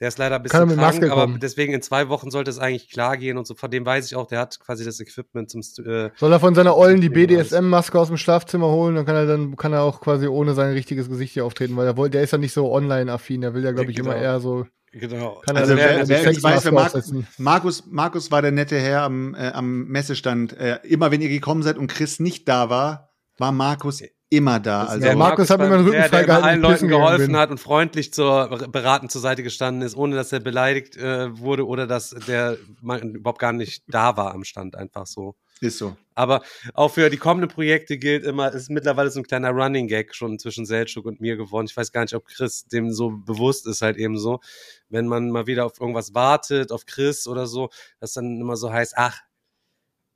Der 0.00 0.08
ist 0.08 0.18
leider 0.18 0.36
ein 0.36 0.42
bisschen 0.42 0.66
krank, 0.66 0.76
Maske 0.76 1.10
aber 1.12 1.22
kommen? 1.22 1.40
deswegen 1.40 1.72
in 1.72 1.82
zwei 1.82 2.08
Wochen 2.08 2.30
sollte 2.30 2.50
es 2.50 2.58
eigentlich 2.58 2.90
klar 2.90 3.16
gehen 3.16 3.36
und 3.38 3.46
so. 3.46 3.54
Von 3.54 3.70
dem 3.70 3.84
weiß 3.84 4.06
ich 4.06 4.16
auch, 4.16 4.26
der 4.26 4.38
hat 4.40 4.58
quasi 4.60 4.84
das 4.84 5.00
Equipment 5.00 5.50
zum 5.50 5.60
äh, 5.84 6.10
Soll 6.16 6.32
er 6.32 6.40
von 6.40 6.54
seiner 6.54 6.76
Ollen 6.76 7.00
die 7.00 7.08
BDSM-Maske 7.08 7.98
aus 7.98 8.08
dem 8.08 8.16
Schlafzimmer 8.16 8.68
holen, 8.68 8.94
dann 8.94 9.06
kann 9.06 9.16
er 9.16 9.26
dann 9.26 9.56
kann 9.56 9.72
er 9.72 9.82
auch 9.82 10.00
quasi 10.00 10.26
ohne 10.26 10.54
sein 10.54 10.72
richtiges 10.72 11.08
Gesicht 11.08 11.32
hier 11.34 11.44
auftreten, 11.44 11.76
weil 11.76 11.86
er 11.86 11.96
woll, 11.96 12.10
der 12.10 12.22
ist 12.22 12.30
ja 12.32 12.38
nicht 12.38 12.52
so 12.52 12.70
online-affin, 12.72 13.40
der 13.40 13.54
will 13.54 13.64
ja, 13.64 13.72
glaube 13.72 13.90
ich, 13.90 13.96
Genau. 13.96 14.10
immer 14.10 14.20
eher 14.20 14.40
so. 14.40 14.66
genau. 14.92 15.40
Kann 15.44 15.56
er 15.56 15.62
Also 15.62 15.76
wer, 15.76 16.08
wer 16.08 16.28
nicht 16.28 16.42
weiß, 16.42 16.64
wer 16.64 16.72
aufsetzen. 16.72 17.26
Markus, 17.38 17.84
Markus 17.86 18.30
war 18.30 18.40
der 18.42 18.52
nette 18.52 18.78
Herr 18.78 19.02
am, 19.02 19.34
äh, 19.34 19.48
am 19.48 19.86
Messestand. 19.88 20.52
Äh, 20.56 20.78
immer 20.84 21.10
wenn 21.10 21.20
ihr 21.20 21.28
gekommen 21.28 21.62
seid 21.62 21.76
und 21.78 21.88
Chris 21.88 22.20
nicht 22.20 22.48
da 22.48 22.70
war, 22.70 23.10
war 23.36 23.52
Markus 23.52 24.02
immer 24.30 24.60
da. 24.60 24.84
Also 24.84 25.00
der 25.00 25.10
der 25.10 25.16
Markus 25.16 25.50
hat 25.50 25.58
mir 25.58 25.68
meinen 25.68 25.80
Rücken 25.84 25.92
der, 25.92 26.02
der 26.02 26.10
freigehalten, 26.10 26.48
allen 26.48 26.60
Leuten 26.60 26.88
geholfen 26.88 27.26
bin. 27.28 27.36
hat 27.36 27.50
und 27.50 27.58
freundlich 27.58 28.12
zur 28.12 28.68
beratend 28.70 29.10
zur 29.10 29.20
Seite 29.20 29.42
gestanden 29.42 29.82
ist, 29.82 29.96
ohne 29.96 30.16
dass 30.16 30.32
er 30.32 30.40
beleidigt 30.40 30.96
äh, 30.96 31.38
wurde 31.38 31.66
oder 31.66 31.86
dass 31.86 32.10
der 32.26 32.56
mal 32.82 33.00
überhaupt 33.00 33.38
gar 33.38 33.52
nicht 33.52 33.84
da 33.88 34.16
war 34.16 34.34
am 34.34 34.44
Stand, 34.44 34.76
einfach 34.76 35.06
so. 35.06 35.34
ist 35.60 35.78
so. 35.78 35.96
Aber 36.14 36.42
auch 36.74 36.88
für 36.88 37.10
die 37.10 37.16
kommenden 37.16 37.48
Projekte 37.48 37.96
gilt 37.96 38.24
immer, 38.24 38.52
ist 38.52 38.70
mittlerweile 38.70 39.10
so 39.10 39.20
ein 39.20 39.24
kleiner 39.24 39.50
Running 39.50 39.86
Gag 39.86 40.14
schon 40.14 40.38
zwischen 40.38 40.66
Seltschuk 40.66 41.06
und 41.06 41.20
mir 41.20 41.36
geworden. 41.36 41.66
Ich 41.70 41.76
weiß 41.76 41.92
gar 41.92 42.02
nicht, 42.02 42.14
ob 42.14 42.26
Chris 42.26 42.66
dem 42.66 42.92
so 42.92 43.10
bewusst 43.10 43.66
ist, 43.66 43.82
halt 43.82 43.96
eben 43.96 44.18
so. 44.18 44.40
Wenn 44.88 45.06
man 45.06 45.30
mal 45.30 45.46
wieder 45.46 45.64
auf 45.64 45.80
irgendwas 45.80 46.14
wartet, 46.14 46.72
auf 46.72 46.86
Chris 46.86 47.26
oder 47.26 47.46
so, 47.46 47.70
dass 48.00 48.14
dann 48.14 48.40
immer 48.40 48.56
so 48.56 48.72
heißt, 48.72 48.94
ach, 48.96 49.20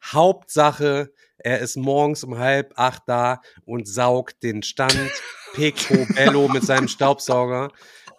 Hauptsache, 0.05 1.13
er 1.39 1.61
ist 1.61 1.77
morgens 1.77 2.25
um 2.25 2.39
halb 2.39 2.73
acht 2.77 3.03
da 3.07 3.41
und 3.65 3.89
saugt 3.89 4.43
den 4.43 4.63
Stand 4.63 5.11
Picobello 5.55 6.49
mit 6.49 6.65
seinem 6.65 6.89
Staubsauger. 6.89 7.71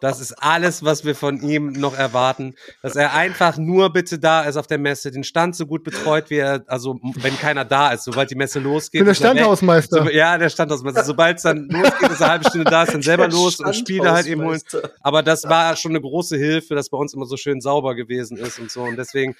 Das 0.04 0.20
ist 0.20 0.34
alles, 0.34 0.84
was 0.84 1.06
wir 1.06 1.16
von 1.16 1.40
ihm 1.40 1.72
noch 1.72 1.98
erwarten. 1.98 2.56
Dass 2.82 2.98
er 2.98 3.14
einfach 3.14 3.56
nur 3.58 3.94
bitte 3.94 4.20
da 4.20 4.42
ist 4.42 4.58
auf 4.58 4.68
der 4.68 4.78
Messe, 4.78 5.12
den 5.12 5.24
Stand 5.24 5.56
so 5.56 5.66
gut 5.66 5.86
betreut, 5.86 6.30
wie 6.30 6.40
er, 6.40 6.62
also 6.68 7.00
wenn 7.16 7.40
keiner 7.40 7.64
da 7.64 7.94
ist, 7.94 8.04
sobald 8.04 8.30
die 8.30 8.36
Messe 8.36 8.60
losgeht. 8.60 9.00
Ich 9.00 9.06
bin 9.06 9.06
der 9.06 9.12
er. 9.14 9.16
Standhausmeister. 9.16 10.04
So, 10.04 10.10
ja, 10.10 10.38
der 10.38 10.50
Standhausmeister. 10.50 11.06
Sobald 11.06 11.38
es 11.38 11.44
dann 11.44 11.70
losgeht, 11.70 12.12
ist 12.12 12.20
er 12.20 12.26
eine 12.26 12.32
halbe 12.32 12.50
Stunde 12.50 12.70
da, 12.70 12.84
ist 12.84 12.94
dann 12.94 13.02
selber 13.14 13.30
los 13.30 13.62
und 13.62 13.74
Spiele 13.78 14.12
halt 14.12 14.26
eben 14.26 14.44
holen. 14.44 14.60
Aber 15.00 15.24
das 15.24 15.46
war 15.46 15.78
schon 15.78 15.94
eine 15.94 16.02
große 16.02 16.36
Hilfe, 16.36 16.76
dass 16.76 16.90
bei 16.90 16.98
uns 16.98 17.14
immer 17.14 17.26
so 17.26 17.38
schön 17.38 17.62
sauber 17.62 17.96
gewesen 17.96 18.36
ist 18.36 18.60
und 18.60 18.70
so. 18.70 18.82
Und 18.82 18.98
deswegen, 18.98 19.38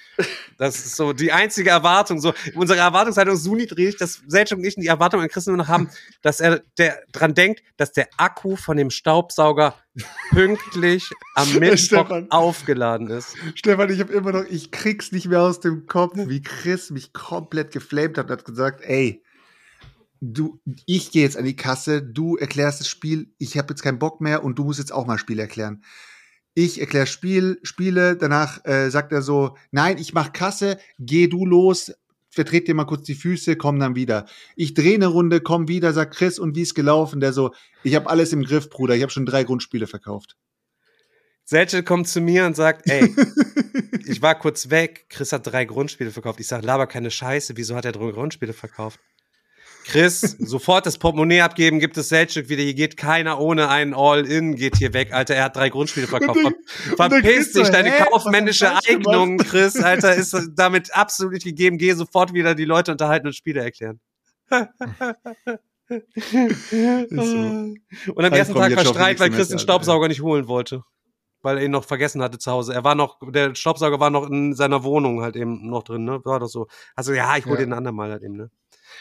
das 0.56 0.76
ist 0.76 0.96
so 0.96 1.12
die 1.12 1.30
einzige 1.30 1.68
Erwartung. 1.68 2.22
So, 2.22 2.32
unsere 2.54 2.78
Erwartungshaltung 2.78 3.34
ist 3.34 3.44
so 3.44 3.54
niedrig, 3.54 3.98
dass 3.98 4.22
Selchuk 4.26 4.60
und 4.60 4.64
ich 4.64 4.76
die 4.76 4.86
Erwartung 4.86 5.20
an 5.20 5.28
Chris 5.28 5.46
nur 5.46 5.58
noch 5.58 5.68
haben, 5.68 5.90
dass 6.22 6.40
er 6.40 6.62
der, 6.78 7.02
dran 7.12 7.34
denkt, 7.34 7.62
dass 7.76 7.92
der 7.92 8.08
Akku 8.16 8.56
von 8.56 8.78
dem 8.78 8.88
Staubsauger 8.88 9.74
pünktlich 10.30 11.10
am 11.34 11.52
Mittwoch 11.58 11.78
Stefan. 11.78 12.30
aufgeladen 12.30 13.08
ist. 13.10 13.36
Stefan, 13.54 13.90
ich 13.90 14.00
habe 14.00 14.12
immer 14.12 14.32
noch, 14.32 14.44
ich 14.44 14.70
krieg's 14.70 15.12
nicht 15.12 15.26
mehr 15.28 15.42
aus 15.42 15.60
dem 15.60 15.86
Kopf, 15.86 16.14
wie 16.16 16.42
Chris 16.42 16.90
mich 16.90 17.12
komplett 17.12 17.72
geflamed 17.72 18.18
hat 18.18 18.26
und 18.26 18.32
hat 18.32 18.44
gesagt, 18.44 18.82
ey, 18.82 19.22
du, 20.20 20.60
ich 20.86 21.10
gehe 21.10 21.22
jetzt 21.22 21.36
an 21.36 21.44
die 21.44 21.56
Kasse, 21.56 22.02
du 22.02 22.36
erklärst 22.36 22.80
das 22.80 22.88
Spiel, 22.88 23.32
ich 23.38 23.56
habe 23.58 23.68
jetzt 23.70 23.82
keinen 23.82 23.98
Bock 23.98 24.20
mehr 24.20 24.44
und 24.44 24.58
du 24.58 24.64
musst 24.64 24.78
jetzt 24.78 24.92
auch 24.92 25.06
mal 25.06 25.18
Spiel 25.18 25.38
erklären. 25.38 25.84
Ich 26.54 26.80
erkläre 26.80 27.06
Spiel, 27.06 27.58
Spiele, 27.62 28.16
danach 28.16 28.64
äh, 28.64 28.88
sagt 28.88 29.12
er 29.12 29.22
so, 29.22 29.56
nein, 29.72 29.98
ich 29.98 30.14
mach 30.14 30.32
Kasse, 30.32 30.78
geh 30.98 31.26
du 31.26 31.44
los, 31.44 31.92
vertret 32.34 32.68
dir 32.68 32.74
mal 32.74 32.84
kurz 32.84 33.04
die 33.04 33.14
Füße, 33.14 33.56
komm 33.56 33.78
dann 33.78 33.94
wieder. 33.94 34.26
Ich 34.56 34.74
drehe 34.74 34.94
eine 34.94 35.06
Runde, 35.06 35.40
komm 35.40 35.68
wieder, 35.68 35.92
sagt 35.92 36.14
Chris, 36.14 36.38
und 36.38 36.54
wie 36.56 36.62
ist 36.62 36.74
gelaufen? 36.74 37.20
Der 37.20 37.32
so, 37.32 37.54
ich 37.82 37.94
habe 37.94 38.08
alles 38.10 38.32
im 38.32 38.44
Griff, 38.44 38.70
Bruder, 38.70 38.94
ich 38.94 39.02
habe 39.02 39.12
schon 39.12 39.26
drei 39.26 39.44
Grundspiele 39.44 39.86
verkauft. 39.86 40.36
Selchuk 41.44 41.84
kommt 41.84 42.08
zu 42.08 42.20
mir 42.20 42.46
und 42.46 42.56
sagt, 42.56 42.88
ey, 42.88 43.14
ich 44.06 44.22
war 44.22 44.38
kurz 44.38 44.70
weg, 44.70 45.06
Chris 45.10 45.32
hat 45.32 45.46
drei 45.46 45.64
Grundspiele 45.66 46.10
verkauft. 46.10 46.40
Ich 46.40 46.46
sag, 46.46 46.64
laber 46.64 46.86
keine 46.86 47.10
Scheiße, 47.10 47.56
wieso 47.56 47.76
hat 47.76 47.84
er 47.84 47.92
drei 47.92 48.10
Grundspiele 48.12 48.54
verkauft? 48.54 48.98
Chris, 49.84 50.20
sofort 50.38 50.86
das 50.86 50.98
Portemonnaie 50.98 51.42
abgeben, 51.42 51.78
gibt 51.78 51.96
es 51.96 52.08
Selchuk 52.08 52.48
wieder. 52.48 52.62
Hier 52.62 52.74
geht 52.74 52.96
keiner 52.96 53.38
ohne 53.38 53.68
einen 53.68 53.94
All-In, 53.94 54.56
geht 54.56 54.76
hier 54.76 54.92
weg, 54.94 55.12
Alter. 55.12 55.34
Er 55.34 55.44
hat 55.44 55.56
drei 55.56 55.68
Grundspiele 55.68 56.06
verkauft. 56.06 56.40
Ver 56.96 57.10
Verpiss 57.10 57.52
dich, 57.52 57.68
deine? 57.68 57.90
Was 57.90 58.08
kaufmännische 58.08 58.74
Eignung? 58.74 59.36
Chris, 59.38 59.76
Alter, 59.76 60.14
ist 60.16 60.34
damit 60.56 60.94
absolut 60.94 61.34
nicht 61.34 61.44
gegeben. 61.44 61.78
Geh 61.78 61.92
sofort 61.92 62.32
wieder 62.32 62.54
die 62.54 62.64
Leute 62.64 62.92
unterhalten 62.92 63.26
und 63.26 63.34
Spiele 63.34 63.60
erklären. 63.62 64.00
So. 65.86 67.74
Und 68.14 68.24
am 68.24 68.32
ersten 68.32 68.54
Tag 68.54 68.74
war 68.74 68.84
Streit, 68.86 69.20
weil 69.20 69.30
Chris 69.30 69.48
den 69.48 69.58
Staubsauger 69.58 70.08
nicht 70.08 70.22
holen 70.22 70.48
wollte. 70.48 70.82
Weil 71.42 71.58
er 71.58 71.64
ihn 71.64 71.72
noch 71.72 71.84
vergessen 71.84 72.22
hatte 72.22 72.38
zu 72.38 72.50
Hause. 72.50 72.72
Er 72.72 72.84
war 72.84 72.94
noch, 72.94 73.18
der 73.22 73.54
Staubsauger 73.54 74.00
war 74.00 74.08
noch 74.08 74.26
in 74.30 74.54
seiner 74.54 74.82
Wohnung 74.82 75.20
halt 75.20 75.36
eben 75.36 75.68
noch 75.68 75.82
drin, 75.82 76.04
ne? 76.04 76.20
War 76.24 76.40
doch 76.40 76.46
so. 76.48 76.68
Also 76.96 77.12
ja, 77.12 77.36
ich 77.36 77.44
hol 77.44 77.52
Ja. 77.52 77.58
den 77.60 77.74
anderen 77.74 77.96
mal 77.96 78.10
halt 78.10 78.22
eben, 78.22 78.36
ne? 78.36 78.50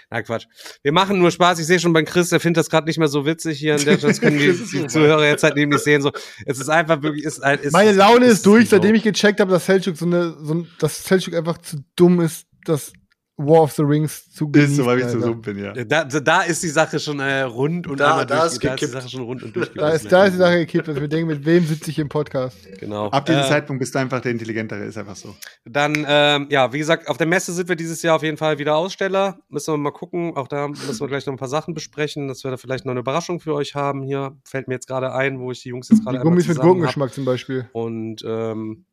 Na 0.10 0.22
Quatsch. 0.22 0.46
Wir 0.82 0.92
machen 0.92 1.20
nur 1.20 1.32
Spaß. 1.32 1.60
Ich 1.60 1.66
sehe 1.66 1.80
schon 1.80 1.94
beim 1.94 2.06
Chris, 2.06 2.30
der 2.30 2.40
findet 2.40 2.60
das 2.60 2.70
gerade 2.70 2.88
nicht 2.88 3.00
mehr 3.00 3.08
so 3.08 3.26
witzig 3.26 3.60
hier 3.60 3.76
in 3.76 3.86
der 3.86 3.98
Das 3.98 4.22
können 4.22 4.38
die, 4.38 4.52
die 4.74 4.88
Zuhörer 4.88 5.26
jetzt 5.26 5.44
halt 5.44 5.58
eben 5.58 5.72
nicht 5.72 5.84
sehen. 5.84 6.02
So, 6.02 6.12
es 6.46 6.60
ist 6.60 6.70
einfach 6.70 7.02
wirklich, 7.02 7.24
ist, 7.24 7.40
ist 7.40 7.74
Meine 7.74 7.92
Laune 7.92 8.26
ist 8.26 8.46
durch, 8.46 8.66
so. 8.66 8.76
seitdem 8.76 8.96
ich 8.96 9.04
gecheckt 9.04 9.40
habe, 9.40 9.52
dass 9.52 9.66
Selchuk 9.66 9.98
so 9.98 10.06
eine, 10.06 10.36
so 10.42 10.54
ein, 10.54 10.68
dass 10.80 11.04
Selchuk 11.04 11.36
einfach 11.36 11.58
zu 11.60 11.84
dumm 11.96 12.22
ist, 12.22 12.46
das 12.66 12.94
War 13.36 13.64
of 13.64 13.72
the 13.72 13.82
Rings 13.82 14.32
zu 14.32 14.48
Ist 14.54 14.76
so, 14.76 14.86
weil 14.86 15.00
ich 15.00 15.06
genießen, 15.06 15.22
zu 15.22 15.28
dumm 15.28 15.42
bin, 15.42 15.58
ja. 15.58 15.74
Da, 15.74 16.04
da, 16.04 16.20
da 16.20 16.42
ist 16.44 16.62
die 16.62 16.68
Sache 16.70 17.00
schon 17.00 17.20
äh, 17.20 17.42
rund 17.42 17.88
und 17.88 18.00
Da- 18.00 18.12
einmal 18.12 18.26
da 18.28 18.36
ist 18.36 18.42
da 18.42 18.46
ist 18.46 18.62
die 18.62 18.68
gekippt. 18.68 18.92
Sache 18.92 19.10
schon 19.10 19.22
rund 19.24 19.42
und 19.42 19.56
durch. 19.56 19.72
Da 19.76 19.90
ist, 19.90 20.12
da 20.12 20.26
ist 20.26 20.34
die 20.34 20.38
Sache 20.38 20.58
gekippt, 20.60 20.88
dass 20.88 21.00
wir 21.00 21.08
denken, 21.08 21.28
mit 21.30 21.44
wem 21.44 21.66
sitze 21.66 21.90
ich 21.90 21.98
im 21.98 22.10
Podcast? 22.10 22.56
Genau. 22.80 23.10
Ab 23.10 23.26
diesem 23.26 23.42
Äh, 23.42 23.48
Zeitpunkt 23.48 23.80
bist 23.80 23.96
du 23.96 24.00
einfach 24.00 24.22
der 24.22 24.34
Intelligentere, 24.34 24.84
ist 24.84 25.00
einfach 25.00 25.16
so. 25.16 25.36
Dann, 25.66 26.06
ähm, 26.08 26.46
ja, 26.52 26.72
wie 26.74 26.78
gesagt, 26.78 27.08
auf 27.08 27.18
der 27.18 27.26
Messe 27.26 27.54
sind 27.54 27.68
wir 27.70 27.76
dieses 27.76 28.04
Jahr 28.04 28.18
auf 28.18 28.24
jeden 28.24 28.38
Fall 28.38 28.60
wieder 28.60 28.76
Aussteller. 28.76 29.40
Müssen 29.50 29.74
wir 29.74 29.78
mal 29.80 29.92
gucken. 29.92 30.38
Auch 30.38 30.48
da 30.48 30.68
müssen 30.68 31.00
wir 31.00 31.08
gleich 31.08 31.26
noch 31.26 31.34
ein 31.34 31.38
paar 31.40 31.48
Sachen 31.48 31.74
besprechen, 31.74 32.28
dass 32.28 32.44
wir 32.44 32.52
da 32.52 32.58
vielleicht 32.58 32.86
noch 32.86 32.92
eine 32.92 33.00
Überraschung 33.00 33.40
für 33.40 33.56
euch 33.56 33.74
haben. 33.74 34.04
Hier 34.04 34.38
fällt 34.46 34.68
mir 34.68 34.76
jetzt 34.76 34.88
gerade 34.88 35.12
ein, 35.12 35.40
wo 35.40 35.50
ich 35.52 35.64
die 35.64 35.70
Jungs 35.70 35.90
jetzt 35.90 36.04
gerade 36.04 36.20
Die 36.20 36.24
Gummis 36.24 36.48
mit 36.48 36.58
hab. 36.60 36.66
Gurkengeschmack 36.66 37.12
zum 37.12 37.26
Beispiel. 37.26 37.68
Und 37.74 38.24
ähm, 38.28 38.86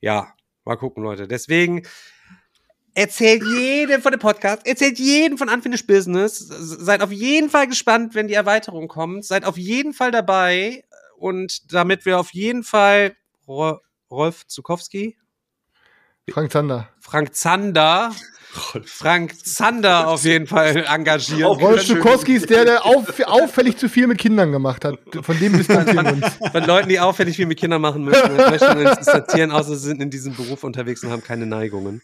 ja, 0.00 0.28
mal 0.64 0.76
gucken, 0.76 1.02
Leute. 1.02 1.26
Deswegen 1.26 1.82
erzählt 2.98 3.44
jedem 3.44 4.02
von 4.02 4.10
dem 4.10 4.18
Podcast, 4.18 4.66
erzählt 4.66 4.98
jedem 4.98 5.38
von 5.38 5.48
Unfinished 5.48 5.86
Business. 5.86 6.38
Seid 6.38 7.00
auf 7.00 7.12
jeden 7.12 7.48
Fall 7.48 7.68
gespannt, 7.68 8.16
wenn 8.16 8.26
die 8.26 8.34
Erweiterung 8.34 8.88
kommt. 8.88 9.24
Seid 9.24 9.44
auf 9.44 9.56
jeden 9.56 9.94
Fall 9.94 10.10
dabei. 10.10 10.84
Und 11.16 11.72
damit 11.72 12.04
wir 12.06 12.18
auf 12.18 12.32
jeden 12.32 12.64
Fall 12.64 13.16
Ro 13.46 13.78
Rolf 14.10 14.46
Zukowski, 14.46 15.16
Frank 16.32 16.52
Zander. 16.52 16.88
Frank 17.00 17.34
Zander, 17.34 18.14
Frank 18.84 19.46
Zander 19.46 20.08
auf 20.08 20.24
jeden 20.24 20.46
Fall 20.46 20.84
engagieren. 20.88 21.44
Auch 21.44 21.60
Rolf 21.60 21.86
Zukowski 21.86 22.34
ist 22.34 22.50
der, 22.50 22.64
der 22.64 22.86
auf, 22.86 23.20
auffällig 23.26 23.76
zu 23.76 23.88
viel 23.88 24.06
mit 24.06 24.18
Kindern 24.18 24.52
gemacht 24.52 24.84
hat. 24.84 24.98
Von 25.22 25.38
dem 25.38 25.56
distanzieren 25.56 26.04
wir 26.04 26.12
uns. 26.12 26.52
Von 26.52 26.64
Leuten, 26.64 26.88
die 26.88 27.00
auffällig 27.00 27.36
viel 27.36 27.46
mit 27.46 27.58
Kindern 27.58 27.80
machen 27.80 28.04
möchten, 28.04 28.36
möchten 28.36 28.78
wir 28.78 28.90
uns 28.90 28.98
distanzieren, 28.98 29.50
außer 29.50 29.76
sie 29.76 29.88
sind 29.88 30.02
in 30.02 30.10
diesem 30.10 30.34
Beruf 30.34 30.64
unterwegs 30.64 31.02
und 31.04 31.10
haben 31.10 31.22
keine 31.22 31.46
Neigungen. 31.46 32.02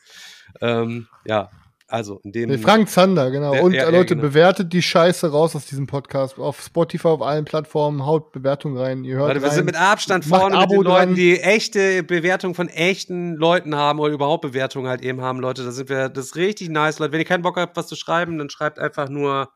Ähm, 0.60 1.06
ja, 1.24 1.50
also 1.86 2.20
in 2.24 2.32
dem. 2.32 2.58
Frank 2.58 2.88
Zander, 2.88 3.30
genau. 3.30 3.52
Der- 3.52 3.62
Und 3.62 3.72
ja, 3.74 3.82
äh, 3.82 3.84
ja, 3.84 3.90
Leute, 3.90 4.14
genau. 4.16 4.22
bewertet 4.28 4.72
die 4.72 4.82
Scheiße 4.82 5.30
raus 5.30 5.54
aus 5.54 5.66
diesem 5.66 5.86
Podcast. 5.86 6.38
Auf 6.38 6.60
Spotify, 6.62 7.08
auf 7.08 7.22
allen 7.22 7.44
Plattformen, 7.44 8.04
haut 8.06 8.32
Bewertung 8.32 8.76
rein. 8.76 9.04
Ihr 9.04 9.16
hört 9.16 9.28
Leute, 9.28 9.42
wir 9.42 9.48
rein. 9.48 9.54
sind 9.54 9.66
mit 9.66 9.76
Abstand 9.76 10.26
Macht 10.28 10.40
vorne 10.40 10.56
mit 10.56 10.64
Abo 10.64 10.74
den 10.76 10.84
Leuten, 10.84 11.06
dran. 11.08 11.14
die 11.14 11.40
echte 11.40 12.02
Bewertung 12.02 12.54
von 12.54 12.68
echten 12.68 13.34
Leuten 13.34 13.74
haben 13.76 13.98
oder 14.00 14.12
überhaupt 14.12 14.42
Bewertungen 14.42 14.88
halt 14.88 15.02
eben 15.02 15.20
haben, 15.20 15.40
Leute. 15.40 15.62
Da 15.64 15.70
sind 15.72 15.88
wir, 15.88 16.08
das 16.08 16.26
ist 16.26 16.36
richtig 16.36 16.70
nice, 16.70 16.98
Leute. 16.98 17.12
Wenn 17.12 17.20
ihr 17.20 17.26
keinen 17.26 17.42
Bock 17.42 17.56
habt, 17.58 17.76
was 17.76 17.86
zu 17.86 17.96
schreiben, 17.96 18.38
dann 18.38 18.50
schreibt 18.50 18.78
einfach 18.78 19.08
nur. 19.08 19.50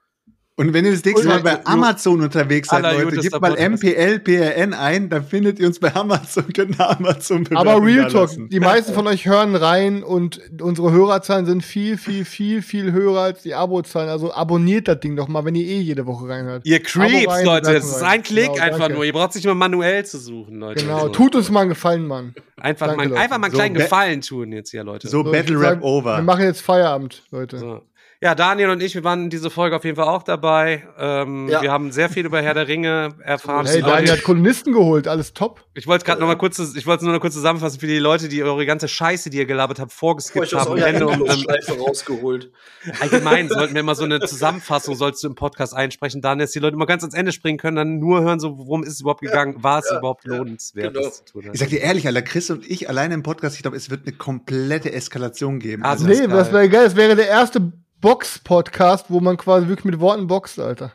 Und 0.59 0.75
wenn 0.75 0.85
ihr 0.85 0.91
das 0.91 1.05
nächste 1.05 1.29
Mal 1.29 1.41
bei 1.41 1.65
Amazon 1.67 2.21
unterwegs 2.21 2.69
seid, 2.69 2.83
Leute, 2.83 3.17
gebt 3.19 3.41
mal. 3.41 3.55
MPLPRN 3.57 4.75
ein, 4.75 5.09
dann 5.09 5.25
findet 5.25 5.61
ihr 5.61 5.69
uns 5.69 5.79
bei 5.79 5.95
Amazon, 5.95 6.45
könnt 6.53 6.81
ihr 6.81 6.91
Amazon 6.91 7.49
Aber 7.55 7.81
Real 7.81 8.11
Talk, 8.11 8.31
die 8.51 8.59
meisten 8.59 8.93
von 8.93 9.07
euch 9.07 9.25
hören 9.27 9.55
rein 9.55 10.03
und 10.03 10.41
unsere 10.61 10.91
Hörerzahlen 10.91 11.47
sind 11.47 11.63
viel, 11.65 11.97
viel, 11.97 12.25
viel, 12.25 12.63
viel 12.63 12.91
höher 12.91 13.21
als 13.21 13.43
die 13.43 13.55
Abozahlen. 13.55 14.09
Also 14.09 14.35
abonniert 14.35 14.89
das 14.89 14.99
Ding 14.99 15.15
doch 15.15 15.29
mal, 15.29 15.45
wenn 15.45 15.55
ihr 15.55 15.65
eh 15.65 15.79
jede 15.79 16.07
Woche 16.07 16.29
reinhört. 16.29 16.67
Ihr 16.67 16.83
Creeps, 16.83 17.29
rein, 17.33 17.45
Leute. 17.45 17.77
Es 17.77 17.85
ist 17.87 18.03
ein 18.03 18.25
Klick 18.25 18.53
Genau, 18.53 18.61
einfach 18.65 18.79
danke. 18.81 18.95
nur. 18.95 19.05
Ihr 19.05 19.13
braucht 19.13 19.35
sich 19.35 19.45
nur 19.45 19.55
manuell 19.55 20.05
zu 20.05 20.19
suchen, 20.19 20.59
Leute. 20.59 20.83
Genau, 20.83 21.03
So. 21.03 21.09
tut 21.11 21.37
uns 21.37 21.51
mal 21.51 21.61
einen 21.61 21.69
Gefallen, 21.71 22.05
Mann. 22.05 22.35
Einfach 22.61 22.89
Danke, 22.89 23.11
mal, 23.11 23.17
einfach 23.19 23.39
mal 23.39 23.45
einen 23.47 23.53
So, 23.53 23.59
kleinen 23.59 23.75
Gefallen 23.77 24.21
tun 24.23 24.51
jetzt 24.51 24.71
hier, 24.73 24.83
Leute. 24.83 25.07
So, 25.07 25.23
So, 25.23 25.31
Battle 25.31 25.61
Rap 25.61 25.69
sag, 25.75 25.81
Wir 25.83 25.85
over. 25.85 26.21
machen 26.23 26.43
jetzt 26.43 26.63
Feierabend, 26.63 27.23
Leute. 27.31 27.83
Ja, 28.21 28.35
Daniel 28.35 28.71
und 28.71 28.83
ich, 28.83 28.97
wir 28.97 29.05
waren 29.05 29.25
in 29.25 29.31
dieser 29.31 29.49
Folge 29.49 29.77
auf 29.77 29.85
jeden 29.85 29.95
Fall 29.95 30.09
auch 30.09 30.25
dabei. 30.25 30.83
Ähm, 30.99 31.49
Ja. 31.49 31.63
Wir 31.63 31.71
haben 31.71 31.93
sehr 31.93 32.09
viel 32.09 32.27
über 32.27 32.43
Herr 32.43 32.53
der 32.53 32.67
Ringe 32.67 33.11
erfahren. 33.23 33.65
Hey, 33.65 33.81
Daniel 33.81 34.11
hat 34.11 34.25
Kolonisten 34.25 34.73
geholt, 34.73 35.07
alles 35.07 35.35
top. 35.35 35.65
ich 35.75 35.87
wollte 35.87 36.05
gerade 36.05 36.21
noch 36.21 36.27
mal 36.27 36.35
kurz, 36.35 36.59
ich 36.59 36.85
wollte 36.85 37.05
nur 37.05 37.15
noch 37.15 37.21
kurz 37.21 37.35
zusammenfassen 37.35 37.79
für 37.79 37.87
die 37.87 37.99
Leute, 38.01 38.29
die 38.29 38.43
eure 38.43 38.67
ganze 38.67 38.89
Scheiße, 38.89 39.31
die 39.31 39.39
ihr 39.39 39.47
gelabert 39.47 39.79
habt, 39.79 39.93
vorgeskippt 39.93 40.53
haben. 40.53 40.79
Ende 40.79 41.07
und, 41.07 41.21
ähm, 41.31 41.81
rausgeholt. 41.81 42.51
allgemein 42.99 43.49
sollten 43.49 43.75
wir 43.75 43.81
immer 43.83 43.95
so 43.95 44.03
eine 44.03 44.19
Zusammenfassung, 44.19 44.97
sollst 44.97 45.23
du 45.23 45.29
im 45.29 45.37
Podcast 45.37 45.73
einsprechen, 45.75 46.21
Daniel, 46.21 46.47
dass 46.47 46.53
die 46.53 46.59
Leute 46.59 46.75
immer 46.75 46.87
ganz 46.87 47.05
ans 47.05 47.15
Ende 47.15 47.31
springen 47.31 47.59
können, 47.59 47.77
dann 47.77 47.99
nur 48.01 48.23
hören, 48.23 48.41
so, 48.41 48.59
worum 48.59 48.83
ist 48.83 48.95
es 48.95 49.01
überhaupt 49.01 49.21
gegangen, 49.21 49.63
war 49.63 49.79
es 49.79 49.93
überhaupt 49.93 50.25
lohnenswert, 50.27 50.93
genau. 50.93 51.07
das 51.07 51.25
zu 51.25 51.35
tun. 51.35 51.51
Ich 51.53 51.61
sag 51.61 51.69
dir 51.69 51.81
ehrlich, 51.83 52.05
Alter, 52.09 52.23
Chris 52.23 52.51
und 52.51 52.69
ich 52.69 52.89
alleine 52.89 53.15
im 53.15 53.23
Podcast, 53.23 53.55
ich 53.55 53.63
glaube, 53.63 53.77
es 53.77 53.91
wird 53.91 54.09
eine 54.09 54.17
komplette 54.17 54.93
Eskalation 54.93 55.61
geben. 55.61 55.85
Also- 55.85 56.05
nee, 56.05 56.27
das 56.27 56.53
wäre 56.53 56.69
geil. 56.69 56.85
Das 56.87 56.97
wäre 56.97 57.15
der 57.15 57.29
erste 57.29 57.73
Box-Podcast, 58.01 59.07
wo 59.09 59.21
man 59.21 59.37
quasi 59.37 59.69
wirklich 59.69 59.85
mit 59.85 60.01
Worten 60.01 60.27
boxt, 60.27 60.59
Alter. 60.59 60.93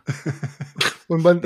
Und 1.07 1.23
man, 1.23 1.41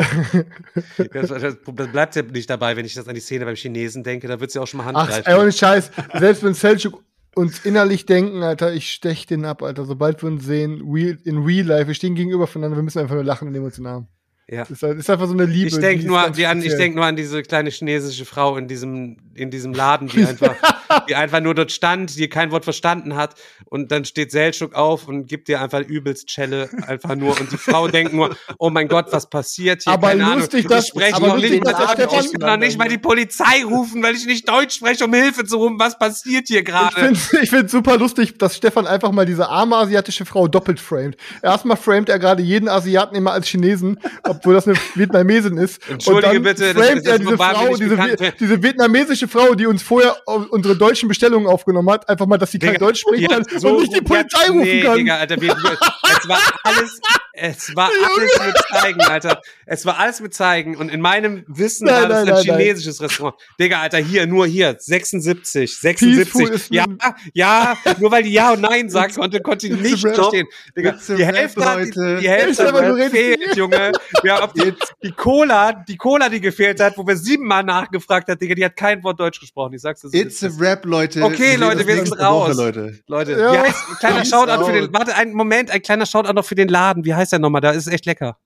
Das, 1.11 1.29
das, 1.29 1.57
bleibt 1.91 2.15
ja 2.15 2.21
nicht 2.21 2.49
dabei, 2.49 2.77
wenn 2.77 2.85
ich 2.85 2.93
das 2.93 3.07
an 3.07 3.15
die 3.15 3.21
Szene 3.21 3.45
beim 3.45 3.55
Chinesen 3.55 4.03
denke, 4.03 4.27
da 4.27 4.39
wird 4.39 4.49
es 4.49 4.53
ja 4.53 4.61
auch 4.61 4.67
schon 4.67 4.77
mal 4.77 4.83
ach, 4.83 5.01
handgreiflich. 5.01 5.27
ey, 5.27 5.41
ohne 5.41 5.51
Scheiß. 5.51 5.91
Selbst 6.13 6.43
wenn 6.43 6.53
Selchuk 6.53 7.03
uns 7.35 7.65
innerlich 7.65 8.05
denken, 8.05 8.43
Alter, 8.43 8.73
ich 8.73 8.91
stech 8.91 9.25
den 9.25 9.45
ab, 9.45 9.61
Alter. 9.63 9.85
Sobald 9.85 10.21
wir 10.23 10.27
uns 10.27 10.45
sehen, 10.45 10.81
real, 10.91 11.17
in 11.23 11.37
real 11.39 11.65
life, 11.65 11.87
wir 11.87 11.93
stehen 11.93 12.15
gegenüber 12.15 12.47
voneinander, 12.47 12.77
wir 12.77 12.83
müssen 12.83 12.99
einfach 12.99 13.15
nur 13.15 13.23
lachen 13.23 13.47
und 13.47 13.53
nehmen 13.53 13.65
uns 13.65 13.75
den 13.75 13.85
Arm. 13.85 14.07
Ja. 14.49 14.63
Ist, 14.63 14.81
halt, 14.81 14.97
ist 14.97 15.09
einfach 15.09 15.27
so 15.27 15.33
eine 15.33 15.43
Liebe. 15.43 15.67
Ich 15.67 15.77
denke 15.77 16.07
nur, 16.07 16.25
ich 16.29 16.75
denk 16.77 16.95
nur 16.95 17.03
an 17.03 17.17
diese 17.17 17.43
kleine 17.43 17.69
chinesische 17.69 18.23
Frau 18.23 18.55
in 18.55 18.69
diesem, 18.69 19.17
in 19.35 19.51
diesem 19.51 19.73
Laden, 19.73 20.07
die 20.07 20.23
einfach, 20.25 20.55
die 21.09 21.15
einfach 21.15 21.41
nur 21.41 21.53
dort 21.53 21.69
stand, 21.73 22.17
die 22.17 22.29
kein 22.29 22.49
Wort 22.51 22.63
verstanden 22.63 23.17
hat 23.17 23.35
und 23.65 23.91
dann 23.91 24.05
steht 24.05 24.31
Seltschuk 24.31 24.73
auf 24.73 25.09
und 25.09 25.27
gibt 25.27 25.49
dir 25.49 25.59
einfach 25.61 25.81
übelst 25.81 26.31
Schelle, 26.31 26.69
einfach 26.87 27.15
nur 27.15 27.37
und 27.37 27.51
die 27.51 27.57
Frau 27.57 27.89
denkt 27.89 28.13
nur, 28.13 28.37
oh 28.57 28.69
mein 28.69 28.87
Gott, 28.87 29.07
was 29.11 29.29
passiert 29.29 29.83
hier? 29.83 29.91
Aber 29.91 30.07
Keine 30.15 30.35
lustig, 30.35 30.65
Ahnung. 30.67 30.79
ich 30.79 30.87
spreche 30.87 31.15
aber 31.15 31.27
noch 31.27 31.35
nicht 31.35 31.53
ich 31.53 31.59
Stefan- 31.59 32.39
kann 32.39 32.49
noch 32.49 32.57
nicht 32.65 32.77
mal 32.77 32.87
die 32.87 32.97
Polizei 32.97 33.65
rufen, 33.65 34.01
weil 34.01 34.15
ich 34.15 34.25
nicht 34.25 34.47
Deutsch 34.47 34.75
spreche, 34.75 35.03
um 35.03 35.13
Hilfe 35.13 35.43
zu 35.43 35.57
rufen. 35.57 35.77
Was 35.77 35.99
passiert 35.99 36.47
hier 36.47 36.59
Ich 36.59 36.65
gerade? 36.65 36.95
finde 36.95 37.19
ich 37.43 37.49
find's 37.49 37.73
super 37.73 37.97
lustig, 37.97 38.37
dass 38.37 38.55
Stefan 38.55 38.87
einfach 38.87 39.11
mal 39.11 39.25
diese 39.25 39.49
arme 39.49 39.75
asiatische 39.75 40.23
Frau 40.25 40.47
doppelt 40.47 40.79
framed. 40.79 41.17
Erstmal 41.43 41.75
framed 41.75 42.07
er 42.07 42.17
gerade 42.17 42.41
jeden 42.41 42.69
Asiaten 42.69 43.13
immer 43.13 43.33
als 43.33 43.47
Chinesen, 43.47 43.99
obwohl 44.37 44.53
das 44.55 44.67
eine 44.67 44.77
Vietnamesin 44.95 45.57
ist. 45.57 45.79
Entschuldige 45.89 46.39
bitte, 46.39 46.73
das- 46.73 46.95
das 46.95 47.05
er 47.05 47.19
diese 47.19 47.37
Frau, 47.37 47.75
diese, 47.75 48.33
diese 48.39 48.63
vietnamesische 48.63 49.27
Frau, 49.27 49.55
die 49.55 49.65
uns 49.67 49.83
vorher 49.83 50.15
unsere 50.25 50.75
deutschen 50.75 51.07
Bestellungen 51.09 51.47
aufgenommen 51.47 51.89
hat, 51.89 52.07
einfach 52.09 52.25
mal, 52.25 52.37
dass 52.37 52.51
sie 52.51 52.59
kein 52.59 52.73
Digga, 52.73 52.85
Deutsch 52.85 53.01
sprechen 53.01 53.27
kann 53.27 53.45
so 53.57 53.69
und 53.69 53.81
nicht 53.81 53.95
die 53.95 54.01
Polizei 54.01 54.47
rufen 54.47 54.61
nee, 54.61 54.81
kann. 54.83 54.97
Digga, 54.97 55.17
Alter, 55.17 55.41
wir, 55.41 55.51
es 55.51 56.27
war 56.27 56.39
alles, 56.63 56.99
es 57.33 57.75
war 57.75 57.89
alles 58.17 58.39
mit 58.45 58.55
Zeigen, 58.81 59.01
Alter. 59.01 59.41
Es 59.65 59.85
war 59.85 59.99
alles 59.99 60.21
mit 60.21 60.33
Zeigen 60.33 60.75
und 60.77 60.89
in 60.89 61.01
meinem 61.01 61.43
Wissen 61.47 61.85
Nein, 61.85 62.03
war 62.03 62.09
das 62.09 62.25
nein, 62.25 62.35
ein 62.35 62.45
nein, 62.47 62.57
chinesisches 62.59 63.01
Restaurant. 63.01 63.35
Digga, 63.59 63.81
Alter, 63.81 63.97
hier, 63.97 64.25
nur 64.27 64.47
hier, 64.47 64.75
76, 64.79 65.79
Peaceful 65.81 66.13
76. 66.15 66.49
ist 66.49 66.73
Ja, 66.73 66.85
ja, 67.33 67.77
nur 67.99 68.11
weil 68.11 68.23
die 68.23 68.31
Ja 68.33 68.53
und 68.53 68.61
Nein 68.61 68.89
sagt, 68.89 69.15
konnte, 69.15 69.41
konnte 69.41 69.67
die 69.69 69.75
nicht 69.75 69.99
verstehen. 69.99 70.47
Digga, 70.75 70.95
die 71.07 71.25
Hälfte, 71.25 71.65
hat, 71.65 71.79
die, 71.79 71.91
die 72.21 72.29
Hälfte 72.29 72.71
gefehlt, 72.95 73.39
nicht. 73.39 73.57
Junge. 73.57 73.91
Ja, 74.27 74.43
ob 74.43 74.53
die, 74.53 74.73
die 75.03 75.11
Cola, 75.11 75.73
die 75.73 75.97
Cola, 75.97 76.29
die 76.29 76.41
gefehlt 76.41 76.79
hat, 76.79 76.97
wo 76.97 77.07
wir 77.07 77.15
siebenmal 77.17 77.63
nachgefragt 77.63 78.27
hat, 78.29 78.41
Digga, 78.41 78.55
die 78.55 78.65
hat 78.65 78.75
kein 78.75 79.03
Wort 79.03 79.19
Deutsch 79.19 79.39
gesprochen. 79.39 79.73
Ich 79.73 79.81
sag's 79.81 80.01
dir 80.01 80.09
so. 80.09 80.17
It's 80.17 80.43
a 80.43 80.49
rap, 80.59 80.85
Leute. 80.85 81.23
Okay, 81.23 81.55
Leute, 81.55 81.87
wir 81.87 81.95
sind 81.95 82.19
raus. 82.19 82.49
Woche, 82.49 82.57
Leute. 82.57 82.99
Leute, 83.07 83.31
Ja. 83.31 83.53
wie 83.53 83.57
heißt, 83.59 83.89
ein 83.89 83.95
kleiner 83.99 84.15
Peace 84.17 84.29
Shoutout 84.29 84.65
für 84.65 84.71
den, 84.73 84.93
warte, 84.93 85.15
einen 85.15 85.33
Moment, 85.33 85.71
ein 85.71 85.81
kleiner 85.81 86.05
Shoutout 86.05 86.33
noch 86.33 86.45
für 86.45 86.55
den 86.55 86.67
Laden. 86.67 87.05
Wie 87.05 87.13
heißt 87.15 87.31
der 87.31 87.39
nochmal? 87.39 87.61
Da 87.61 87.71
ist 87.71 87.87
es 87.87 87.93
echt 87.93 88.05
lecker. 88.05 88.37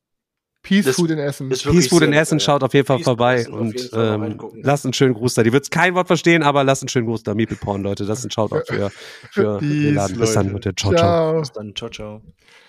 Peace 0.64 0.86
Das- 0.86 0.96
Food 0.96 1.10
in 1.10 1.18
Essen. 1.18 1.50
Peace 1.50 1.88
Food 1.88 2.04
in 2.04 2.14
Essen, 2.14 2.40
schaut 2.40 2.62
auf 2.64 2.74
jeden 2.76 2.86
Fall 2.86 2.98
Peace 2.98 3.06
vorbei 3.06 3.50
und 3.50 3.90
ähm, 3.94 4.38
lasst 4.62 4.86
einen 4.86 4.94
schönen 4.94 5.16
Gruß 5.16 5.34
da. 5.34 5.42
Die 5.42 5.52
wird's 5.52 5.72
kein 5.72 5.96
Wort 5.96 6.06
verstehen, 6.06 6.44
aber 6.44 6.64
lasst 6.64 6.84
einen 6.84 6.90
schönen 6.90 7.08
Gruß 7.08 7.24
da. 7.24 7.34
Meeple 7.34 7.58
Porn, 7.58 7.82
Leute. 7.82 8.06
Das 8.06 8.20
ist 8.20 8.26
ein 8.26 8.30
Shoutout 8.32 8.62
für, 8.68 8.92
für 9.32 9.60
den 9.60 9.70
Peace, 9.70 9.96
Laden. 9.96 10.20
Bis 10.20 10.34
dann. 10.34 10.50
Leute. 10.52 10.76
Ciao, 10.76 10.92
ciao. 10.94 11.00
Ciao. 11.32 11.40
Bis 11.40 11.52
dann, 11.52 11.76
ciao, 11.76 11.90
ciao. 11.90 12.22